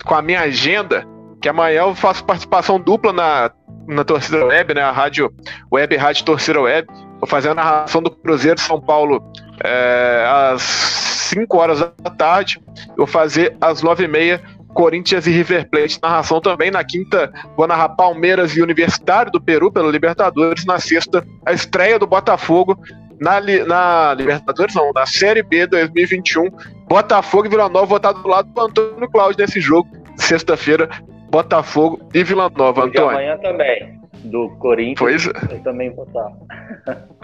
com 0.05 0.16
a 0.16 0.20
minha 0.20 0.40
agenda, 0.40 1.06
que 1.40 1.48
amanhã 1.48 1.82
eu 1.82 1.94
faço 1.94 2.24
participação 2.24 2.80
dupla 2.80 3.12
na 3.12 3.52
na 3.86 4.05
torcida 4.05 4.44
web, 4.44 4.74
né? 4.74 4.82
A 4.82 4.90
rádio 4.90 5.32
web, 5.72 5.97
rádio 5.97 6.24
torcida 6.24 6.60
web. 6.60 6.89
Vou 7.20 7.28
fazer 7.28 7.51
a 7.51 7.55
narração 7.55 8.02
do 8.02 8.10
Cruzeiro 8.10 8.56
de 8.56 8.62
São 8.62 8.80
Paulo 8.80 9.22
é, 9.64 10.26
às 10.28 10.62
5 10.62 11.56
horas 11.56 11.80
da 11.80 12.10
tarde. 12.10 12.60
Vou 12.97 13.06
fazer 13.06 13.56
às 13.60 13.82
9 13.82 14.05
e 14.05 14.09
meia 14.09 14.40
Corinthians 14.74 15.26
e 15.26 15.30
River 15.30 15.68
Plate. 15.68 15.98
Narração 16.02 16.40
também 16.40 16.70
na 16.70 16.82
quinta, 16.82 17.32
vou 17.56 17.66
narrar 17.66 17.90
Palmeiras 17.90 18.56
e 18.56 18.62
Universitário 18.62 19.30
do 19.30 19.40
Peru 19.40 19.70
pela 19.70 19.90
Libertadores. 19.90 20.64
Na 20.64 20.78
sexta, 20.78 21.24
a 21.44 21.52
estreia 21.52 21.98
do 21.98 22.06
Botafogo 22.06 22.78
na, 23.20 23.40
na 23.40 24.14
Libertadores, 24.14 24.74
não, 24.74 24.93
na 24.93 25.06
Série 25.06 25.43
B 25.43 25.66
2021. 25.66 26.51
Botafogo 26.89 27.47
e 27.47 27.48
Vila 27.48 27.68
Nova 27.68 27.86
vou 27.86 27.97
estar 27.97 28.12
do 28.12 28.26
lado 28.28 28.48
do 28.48 28.60
Antônio 28.60 29.09
Cláudio 29.10 29.44
nesse 29.44 29.60
jogo. 29.60 29.89
Sexta-feira, 30.16 30.89
Botafogo 31.30 32.01
e 32.12 32.22
Vila 32.24 32.51
Nova, 32.51 32.84
Antônio. 32.84 33.10
amanhã 33.10 33.39
também, 33.39 34.02
do 34.24 34.49
Corinthians. 34.59 34.99
Pois 34.99 35.27
é. 35.27 35.55
Eu 35.55 35.62
também 35.62 35.90
vou 35.90 36.05
estar. 36.05 36.31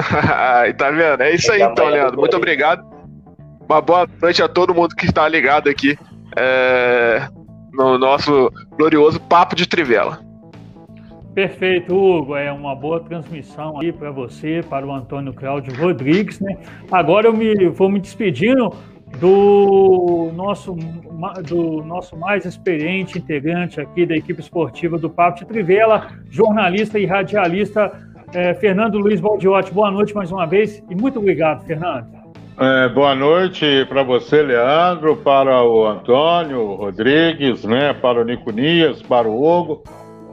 tá 0.75 0.91
vendo? 0.91 1.23
É 1.23 1.35
isso 1.35 1.51
aí 1.53 1.63
então, 1.63 1.89
Leandro. 1.89 2.19
Muito 2.19 2.37
obrigado. 2.37 2.85
Uma 3.69 3.81
boa 3.81 4.09
noite 4.21 4.43
a 4.43 4.49
todo 4.49 4.75
mundo 4.75 4.95
que 4.95 5.07
está 5.07 5.29
ligado 5.29 5.69
aqui 5.69 5.97
é, 6.37 7.29
no 7.73 7.99
nosso 7.99 8.51
glorioso 8.77 9.21
Papo 9.21 9.55
de 9.55 9.69
Trivela. 9.69 10.21
Perfeito, 11.35 11.95
Hugo. 11.95 12.35
É 12.35 12.51
uma 12.51 12.75
boa 12.75 12.99
transmissão 13.01 13.79
aí 13.79 13.93
para 13.93 14.11
você, 14.11 14.61
para 14.69 14.87
o 14.87 14.93
Antônio 14.93 15.33
Cláudio 15.33 15.73
Rodrigues, 15.81 16.41
né? 16.41 16.57
Agora 16.91 17.29
eu 17.29 17.33
me, 17.33 17.69
vou 17.69 17.89
me 17.89 18.01
despedindo 18.01 18.75
do 19.19 20.31
nosso, 20.35 20.77
do 21.47 21.83
nosso 21.83 22.17
mais 22.17 22.45
experiente 22.45 23.19
integrante 23.19 23.81
aqui 23.81 24.07
da 24.07 24.17
equipe 24.17 24.41
esportiva 24.41 24.99
do 24.99 25.11
Papo 25.11 25.39
de 25.39 25.47
Trivela, 25.47 26.09
jornalista 26.31 26.99
e 26.99 27.07
radialista 27.07 27.93
é, 28.33 28.55
Fernando 28.55 28.99
Luiz 28.99 29.21
Baldiotti. 29.21 29.73
Boa 29.73 29.91
noite 29.91 30.15
mais 30.15 30.31
uma 30.31 30.47
vez 30.47 30.83
e 30.89 30.95
muito 30.95 31.19
obrigado, 31.19 31.65
Fernando. 31.65 32.07
É, 32.61 32.89
boa 32.89 33.15
noite 33.15 33.87
para 33.89 34.03
você, 34.03 34.43
Leandro, 34.43 35.17
para 35.17 35.63
o 35.63 35.87
Antônio 35.87 36.75
Rodrigues, 36.75 37.65
né, 37.65 37.93
para 37.95 38.21
o 38.21 38.25
Nico 38.25 38.51
Nias, 38.51 39.01
para 39.01 39.29
o 39.29 39.43
Hugo 39.43 39.83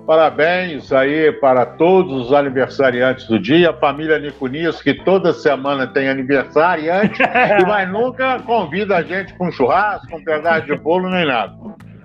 Parabéns 0.05 0.93
aí 0.93 1.31
para 1.31 1.65
todos 1.65 2.27
os 2.27 2.33
aniversariantes 2.33 3.27
do 3.27 3.39
dia, 3.39 3.73
família 3.73 4.19
Niconias, 4.19 4.79
que 4.79 4.93
toda 4.93 5.33
semana 5.33 5.87
tem 5.87 6.07
aniversariante, 6.07 7.23
e 7.59 7.65
mas 7.65 7.89
nunca 7.89 8.39
convida 8.41 8.97
a 8.97 9.01
gente 9.01 9.33
com 9.33 9.51
churrasco, 9.51 10.07
com 10.07 10.23
pedaço 10.23 10.67
de 10.67 10.75
bolo, 10.75 11.09
nem 11.09 11.25
nada. 11.25 11.55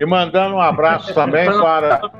E 0.00 0.06
mandando 0.06 0.54
um 0.56 0.60
abraço 0.60 1.12
também 1.12 1.44
para. 1.44 2.00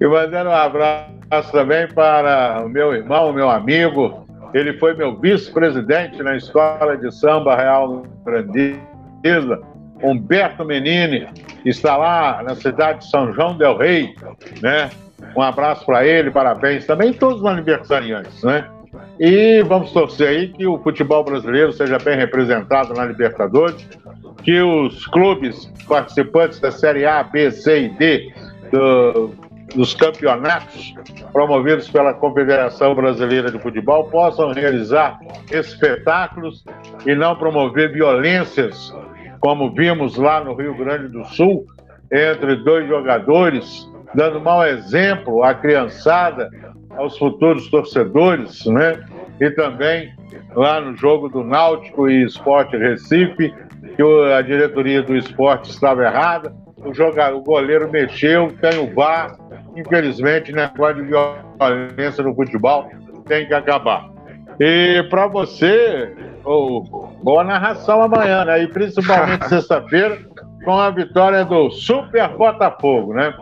e 0.00 0.06
mandando 0.06 0.48
um 0.48 0.54
abraço 0.54 1.52
também 1.52 1.86
para 1.88 2.62
o 2.64 2.68
meu 2.68 2.94
irmão, 2.94 3.30
meu 3.30 3.50
amigo. 3.50 4.24
Ele 4.54 4.72
foi 4.78 4.94
meu 4.94 5.20
vice-presidente 5.20 6.22
na 6.22 6.36
Escola 6.36 6.96
de 6.96 7.12
Samba 7.12 7.56
Real 7.56 8.04
Grandeza 8.24 9.73
Humberto 10.04 10.64
Menini, 10.64 11.26
está 11.64 11.96
lá 11.96 12.42
na 12.42 12.54
cidade 12.54 13.00
de 13.00 13.10
São 13.10 13.32
João 13.32 13.56
del 13.56 13.76
Rei, 13.76 14.14
né? 14.60 14.90
Um 15.36 15.42
abraço 15.42 15.84
para 15.86 16.06
ele, 16.06 16.30
parabéns 16.30 16.86
também 16.86 17.12
todos 17.12 17.40
os 17.40 17.46
aniversariantes, 17.46 18.42
né? 18.42 18.66
E 19.18 19.62
vamos 19.62 19.92
torcer 19.92 20.28
aí 20.28 20.48
que 20.48 20.66
o 20.66 20.78
futebol 20.78 21.24
brasileiro 21.24 21.72
seja 21.72 21.98
bem 21.98 22.16
representado 22.16 22.94
na 22.94 23.04
Libertadores, 23.04 23.88
que 24.42 24.60
os 24.60 25.06
clubes 25.06 25.70
participantes 25.88 26.60
da 26.60 26.70
Série 26.70 27.06
A, 27.06 27.22
B, 27.22 27.50
C 27.50 27.84
e 27.84 27.88
D 27.90 28.32
do, 28.70 29.32
dos 29.74 29.94
campeonatos 29.94 30.94
promovidos 31.32 31.88
pela 31.88 32.14
Confederação 32.14 32.94
Brasileira 32.94 33.50
de 33.50 33.58
Futebol 33.58 34.04
possam 34.04 34.52
realizar 34.52 35.18
espetáculos 35.50 36.64
e 37.06 37.14
não 37.14 37.34
promover 37.36 37.92
violências 37.92 38.92
como 39.44 39.70
vimos 39.70 40.16
lá 40.16 40.42
no 40.42 40.54
Rio 40.54 40.74
Grande 40.74 41.08
do 41.08 41.22
Sul, 41.26 41.66
entre 42.10 42.56
dois 42.56 42.88
jogadores, 42.88 43.86
dando 44.14 44.40
mau 44.40 44.66
exemplo 44.66 45.42
à 45.42 45.52
criançada, 45.52 46.48
aos 46.96 47.18
futuros 47.18 47.68
torcedores, 47.68 48.64
né? 48.64 49.04
E 49.38 49.50
também 49.50 50.10
lá 50.54 50.80
no 50.80 50.96
jogo 50.96 51.28
do 51.28 51.44
Náutico 51.44 52.08
e 52.08 52.24
Esporte 52.24 52.74
Recife, 52.78 53.52
que 53.94 54.02
a 54.34 54.40
diretoria 54.40 55.02
do 55.02 55.14
esporte 55.14 55.68
estava 55.68 56.04
errada, 56.04 56.50
o, 56.78 56.94
jogador, 56.94 57.36
o 57.36 57.42
goleiro 57.42 57.90
mexeu, 57.90 58.50
tem 58.62 58.78
o 58.78 58.94
VAR, 58.94 59.36
infelizmente, 59.76 60.52
negócio 60.52 61.04
de 61.04 61.10
violência 61.10 62.24
no 62.24 62.34
futebol 62.34 62.88
tem 63.26 63.46
que 63.46 63.52
acabar. 63.52 64.08
E 64.58 65.02
para 65.10 65.26
você, 65.26 66.14
oh, 66.44 66.80
boa 67.22 67.44
narração 67.44 68.02
amanhã, 68.02 68.44
né? 68.44 68.62
E 68.62 68.68
principalmente 68.68 69.46
sexta-feira, 69.48 70.18
com 70.64 70.78
a 70.78 70.90
vitória 70.90 71.44
do 71.44 71.70
Super 71.70 72.28
Botafogo, 72.36 73.14
né? 73.14 73.34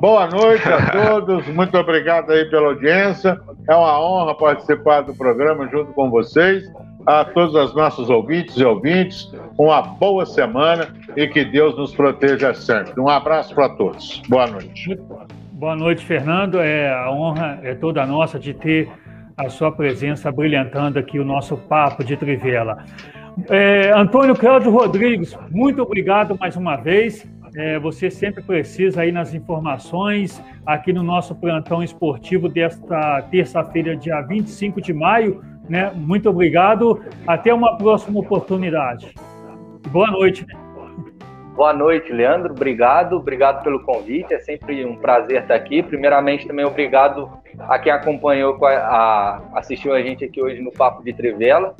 Boa 0.00 0.28
noite 0.28 0.66
a 0.68 0.90
todos, 0.92 1.46
muito 1.48 1.76
obrigado 1.76 2.30
aí 2.30 2.44
pela 2.46 2.68
audiência. 2.68 3.38
É 3.68 3.74
uma 3.74 4.00
honra 4.00 4.34
participar 4.34 5.00
do 5.00 5.14
programa 5.14 5.68
junto 5.68 5.92
com 5.92 6.08
vocês. 6.08 6.64
A 7.06 7.24
todos 7.24 7.54
os 7.54 7.74
nossos 7.74 8.10
ouvintes 8.10 8.56
e 8.56 8.64
ouvintes, 8.64 9.32
uma 9.56 9.80
boa 9.80 10.26
semana 10.26 10.88
e 11.16 11.26
que 11.26 11.42
Deus 11.42 11.74
nos 11.76 11.94
proteja 11.94 12.52
sempre. 12.52 13.00
Um 13.00 13.08
abraço 13.08 13.54
para 13.54 13.70
todos. 13.70 14.22
Boa 14.28 14.46
noite. 14.46 14.98
Boa 15.52 15.74
noite, 15.74 16.04
Fernando. 16.04 16.60
É, 16.60 16.92
a 16.92 17.10
honra 17.10 17.60
é 17.62 17.74
toda 17.74 18.04
nossa 18.04 18.38
de 18.38 18.52
ter 18.52 18.88
a 19.38 19.48
sua 19.48 19.70
presença 19.70 20.32
brilhantando 20.32 20.98
aqui 20.98 21.18
o 21.18 21.24
nosso 21.24 21.56
papo 21.56 22.02
de 22.02 22.16
Trivela. 22.16 22.84
É, 23.48 23.92
Antônio 23.92 24.34
Cláudio 24.34 24.72
Rodrigues, 24.72 25.38
muito 25.48 25.80
obrigado 25.80 26.36
mais 26.36 26.56
uma 26.56 26.74
vez. 26.74 27.24
É, 27.54 27.78
você 27.78 28.10
sempre 28.10 28.42
precisa 28.42 29.02
aí 29.02 29.12
nas 29.12 29.32
informações 29.32 30.42
aqui 30.66 30.92
no 30.92 31.02
nosso 31.02 31.34
plantão 31.34 31.82
esportivo 31.82 32.48
desta 32.48 33.22
terça-feira, 33.30 33.96
dia 33.96 34.20
25 34.22 34.80
de 34.82 34.92
maio. 34.92 35.42
Né? 35.68 35.90
Muito 35.94 36.28
obrigado. 36.28 37.00
Até 37.26 37.54
uma 37.54 37.76
próxima 37.78 38.18
oportunidade. 38.20 39.14
Boa 39.90 40.10
noite. 40.10 40.44
Boa 41.58 41.72
noite, 41.72 42.12
Leandro. 42.12 42.52
Obrigado, 42.52 43.16
obrigado 43.16 43.64
pelo 43.64 43.82
convite. 43.82 44.32
É 44.32 44.38
sempre 44.38 44.84
um 44.86 44.94
prazer 44.94 45.42
estar 45.42 45.56
aqui. 45.56 45.82
Primeiramente, 45.82 46.46
também 46.46 46.64
obrigado 46.64 47.28
a 47.58 47.76
quem 47.80 47.90
acompanhou, 47.90 48.64
a, 48.64 49.42
assistiu 49.56 49.92
a 49.92 50.00
gente 50.00 50.24
aqui 50.24 50.40
hoje 50.40 50.62
no 50.62 50.70
Papo 50.70 51.02
de 51.02 51.12
Trivela. 51.12 51.74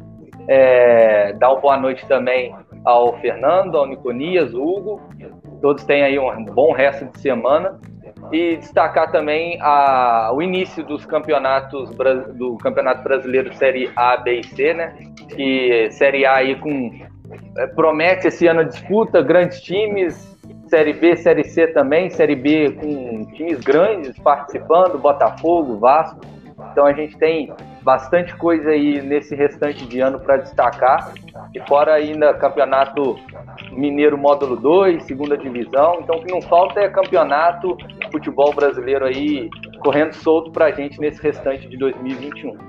É, 0.49 1.33
dar 1.35 1.53
uma 1.53 1.61
boa 1.61 1.77
noite 1.77 2.05
também 2.09 2.53
ao 2.85 3.21
Fernando, 3.21 3.79
ao 3.79 3.87
Niconias, 3.87 4.53
Hugo. 4.53 5.01
Todos 5.63 5.85
tenham 5.85 6.09
aí 6.09 6.19
um 6.19 6.45
bom 6.47 6.73
resto 6.73 7.05
de 7.05 7.21
semana. 7.21 7.79
E 8.33 8.57
destacar 8.57 9.13
também 9.13 9.61
a, 9.61 10.33
o 10.35 10.43
início 10.43 10.83
dos 10.85 11.07
campeonatos 11.07 11.89
do 12.35 12.57
Campeonato 12.57 13.05
Brasileiro 13.05 13.55
Série 13.55 13.93
A, 13.95 14.17
B 14.17 14.41
e 14.41 14.45
C, 14.45 14.75
né? 14.75 14.97
Que 15.29 15.89
Série 15.93 16.27
A 16.27 16.35
aí 16.35 16.57
com 16.57 16.91
promete 17.75 18.29
esse 18.29 18.47
ano 18.47 18.61
a 18.61 18.65
disputa, 18.65 19.23
grandes 19.23 19.61
times, 19.61 20.37
Série 20.69 20.93
B, 20.93 21.17
Série 21.17 21.45
C 21.45 21.67
também, 21.69 22.11
Série 22.11 22.37
B 22.37 22.73
com 22.73 23.25
times 23.33 23.61
grandes 23.61 24.19
participando, 24.19 24.99
Botafogo, 24.99 25.79
Vasco. 25.79 26.21
Então 26.73 26.85
a 26.87 26.93
gente 26.93 27.17
tem 27.17 27.53
bastante 27.83 28.37
coisa 28.37 28.71
aí 28.71 29.01
nesse 29.01 29.35
restante 29.35 29.87
de 29.87 30.01
ano 30.01 30.21
para 30.21 30.39
destacar. 30.39 31.13
E 31.55 31.61
fora 31.67 31.95
ainda 31.95 32.35
Campeonato 32.35 33.17
Mineiro 33.73 34.19
Módulo 34.19 34.57
2, 34.57 35.05
segunda 35.05 35.37
divisão. 35.37 36.01
Então 36.03 36.17
o 36.17 36.25
que 36.25 36.31
não 36.31 36.43
falta 36.43 36.81
é 36.81 36.89
campeonato 36.89 37.77
futebol 38.13 38.53
brasileiro 38.53 39.07
aí 39.07 39.49
correndo 39.81 40.13
solto 40.13 40.51
para 40.51 40.67
a 40.67 40.71
gente 40.71 41.01
nesse 41.01 41.23
restante 41.23 41.69
de 41.69 41.77
2021. 41.77 42.68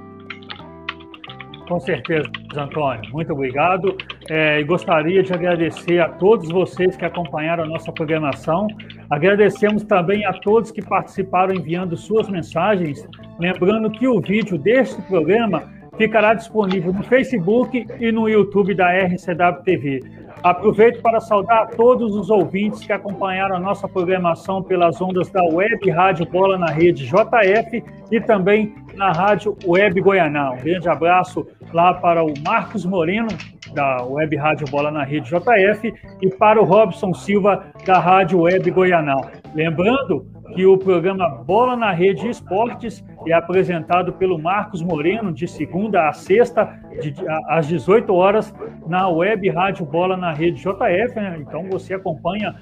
Com 1.70 1.80
certeza, 1.80 2.28
Antônio. 2.58 3.12
Muito 3.12 3.32
obrigado. 3.32 3.96
É, 4.28 4.60
e 4.60 4.64
gostaria 4.64 5.22
de 5.22 5.32
agradecer 5.32 6.00
a 6.00 6.10
todos 6.10 6.50
vocês 6.50 6.98
que 6.98 7.06
acompanharam 7.06 7.64
a 7.64 7.68
nossa 7.68 7.92
programação. 7.92 8.66
Agradecemos 9.08 9.84
também 9.84 10.26
a 10.26 10.34
todos 10.34 10.72
que 10.72 10.82
participaram 10.82 11.54
enviando 11.54 11.96
suas 11.96 12.28
mensagens. 12.28 13.08
Lembrando 13.40 13.92
que 13.92 14.08
o 14.08 14.20
vídeo 14.20 14.58
deste 14.58 15.00
programa 15.04 15.72
ficará 16.00 16.34
disponível 16.34 16.94
no 16.94 17.04
Facebook 17.04 17.86
e 18.00 18.10
no 18.10 18.30
YouTube 18.30 18.74
da 18.74 18.90
RCW 18.90 19.64
TV. 19.66 20.00
Aproveito 20.42 21.02
para 21.02 21.20
saudar 21.20 21.68
todos 21.76 22.16
os 22.16 22.30
ouvintes 22.30 22.86
que 22.86 22.94
acompanharam 22.94 23.58
a 23.58 23.60
nossa 23.60 23.86
programação 23.86 24.64
pelas 24.64 25.02
ondas 25.02 25.30
da 25.30 25.44
Web 25.44 25.90
Rádio 25.92 26.26
Bola 26.26 26.58
na 26.58 26.68
Rede 26.68 27.06
JF 27.06 27.84
e 28.10 28.22
também 28.22 28.74
na 28.96 29.12
Rádio 29.12 29.58
Web 29.68 30.00
Goianã. 30.00 30.52
Um 30.52 30.64
grande 30.64 30.88
abraço 30.88 31.46
lá 31.74 31.94
para 31.94 32.24
o 32.24 32.34
Marcos 32.46 32.86
Moreno, 32.86 33.28
da 33.74 34.02
Web 34.06 34.38
Rádio 34.38 34.68
Bola 34.72 34.90
na 34.90 35.04
Rede 35.04 35.30
JF, 35.30 35.94
e 36.22 36.30
para 36.30 36.62
o 36.62 36.64
Robson 36.64 37.14
Silva, 37.14 37.66
da 37.86 38.00
Rádio 38.00 38.40
Web 38.40 38.72
Goianã. 38.72 39.18
Lembrando 39.54 40.26
que 40.56 40.66
o 40.66 40.78
programa 40.78 41.28
Bola 41.46 41.76
na 41.76 41.92
Rede 41.92 42.30
Esportes 42.30 43.04
é 43.28 43.34
apresentado 43.34 44.14
pelo 44.14 44.40
Marcos 44.40 44.82
Moreno 44.82 45.34
de 45.34 45.48
segunda 45.48 46.08
a 46.08 46.14
sexta, 46.14 46.80
de, 47.02 47.14
às 47.48 47.68
18 47.68 48.14
horas, 48.14 48.54
na 48.88 49.08
web 49.10 49.50
Rádio 49.50 49.86
Bola 49.86 50.16
na 50.16 50.32
Rede 50.32 50.62
JF. 50.62 51.16
Né? 51.16 51.38
Então 51.40 51.68
você 51.70 51.94
acompanha 51.94 52.56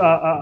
a, 0.00 0.06
a, 0.06 0.32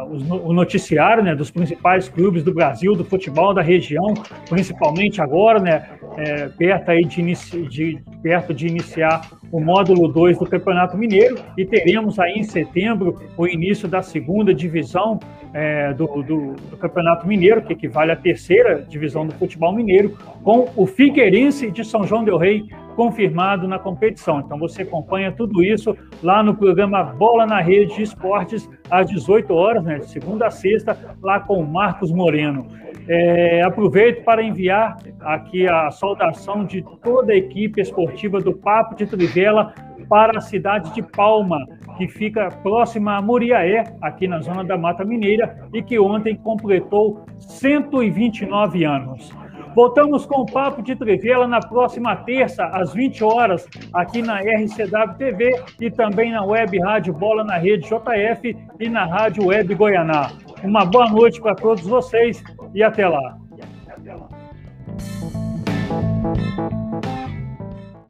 a, 0.00 0.06
o 0.08 0.52
noticiário 0.52 1.22
né, 1.22 1.34
dos 1.34 1.50
principais 1.50 2.08
clubes 2.08 2.42
do 2.42 2.52
Brasil, 2.52 2.94
do 2.94 3.04
futebol 3.04 3.54
da 3.54 3.62
região, 3.62 4.14
principalmente 4.48 5.20
agora, 5.20 5.60
né, 5.60 5.88
é, 6.16 6.48
perto, 6.48 6.90
aí 6.90 7.04
de, 7.04 7.20
inici, 7.20 7.62
de, 7.62 8.02
perto 8.22 8.52
de 8.52 8.66
iniciar 8.66 9.20
o 9.50 9.60
módulo 9.60 10.08
2 10.08 10.38
do 10.38 10.46
Campeonato 10.46 10.96
Mineiro 10.96 11.36
e 11.56 11.64
teremos 11.64 12.18
aí 12.18 12.34
em 12.34 12.42
setembro 12.42 13.20
o 13.36 13.46
início 13.46 13.88
da 13.88 14.02
segunda 14.02 14.52
divisão 14.54 15.18
é, 15.54 15.94
do, 15.94 16.06
do, 16.06 16.54
do, 16.54 16.76
Campeonato 16.76 17.26
Mineiro, 17.26 17.62
que 17.62 17.72
equivale 17.72 18.12
à 18.12 18.16
terceira 18.16 18.84
divisão 18.88 19.26
do 19.26 19.32
futebol 19.34 19.72
mineiro, 19.72 20.16
com 20.42 20.68
o 20.76 20.86
Figueirense 20.86 21.70
de 21.70 21.84
São 21.84 22.04
João 22.04 22.24
del 22.24 22.36
Rei 22.36 22.64
confirmado 22.94 23.68
na 23.68 23.78
competição. 23.78 24.40
Então 24.40 24.58
você 24.58 24.82
acompanha 24.82 25.30
tudo 25.30 25.62
isso 25.62 25.96
lá 26.22 26.42
no 26.42 26.54
programa 26.54 27.04
Bola 27.04 27.46
na 27.46 27.60
Rede 27.60 27.94
de 27.94 28.02
Esportes, 28.02 28.68
às 28.90 29.08
18 29.08 29.52
horas, 29.52 29.84
né, 29.84 29.98
de 29.98 30.10
segunda 30.10 30.46
a 30.46 30.50
sexta, 30.50 30.96
lá 31.22 31.38
com 31.38 31.60
o 31.60 31.66
Marcos 31.66 32.10
Moreno. 32.10 32.66
É, 33.08 33.62
aproveito 33.62 34.24
para 34.24 34.42
enviar 34.42 34.96
aqui 35.20 35.68
a 35.68 35.90
saudação 35.90 36.64
de 36.64 36.84
toda 37.02 37.32
a 37.32 37.36
equipe 37.36 37.80
esportiva 37.80 38.40
do 38.40 38.52
Papo 38.52 38.96
de 38.96 39.06
Trivela 39.06 39.72
para 40.08 40.38
a 40.38 40.40
cidade 40.40 40.92
de 40.92 41.02
Palma, 41.02 41.58
que 41.96 42.08
fica 42.08 42.48
próxima 42.62 43.16
a 43.16 43.22
Muriaé, 43.22 43.84
aqui 44.00 44.26
na 44.26 44.40
zona 44.40 44.64
da 44.64 44.76
Mata 44.76 45.04
Mineira, 45.04 45.68
e 45.72 45.82
que 45.82 45.98
ontem 45.98 46.36
completou 46.36 47.24
129 47.38 48.84
anos. 48.84 49.32
Voltamos 49.74 50.24
com 50.24 50.40
o 50.40 50.46
Papo 50.46 50.82
de 50.82 50.96
Trivela 50.96 51.46
na 51.46 51.60
próxima 51.60 52.16
terça, 52.16 52.64
às 52.64 52.94
20 52.94 53.22
horas, 53.22 53.68
aqui 53.92 54.22
na 54.22 54.40
RCW 54.40 55.14
TV 55.18 55.62
e 55.80 55.90
também 55.90 56.32
na 56.32 56.42
Web 56.44 56.78
Rádio 56.80 57.12
Bola 57.12 57.44
na 57.44 57.58
Rede 57.58 57.86
JF 57.86 58.56
e 58.80 58.88
na 58.88 59.04
Rádio 59.04 59.46
Web 59.46 59.74
Goianá. 59.74 60.30
Uma 60.62 60.84
boa 60.84 61.08
noite 61.10 61.40
para 61.40 61.54
todos 61.54 61.84
vocês 61.84 62.42
e 62.74 62.82
até 62.82 63.08
lá. 63.08 63.38
E 63.56 63.90
até 63.90 64.14
lá. 64.14 64.28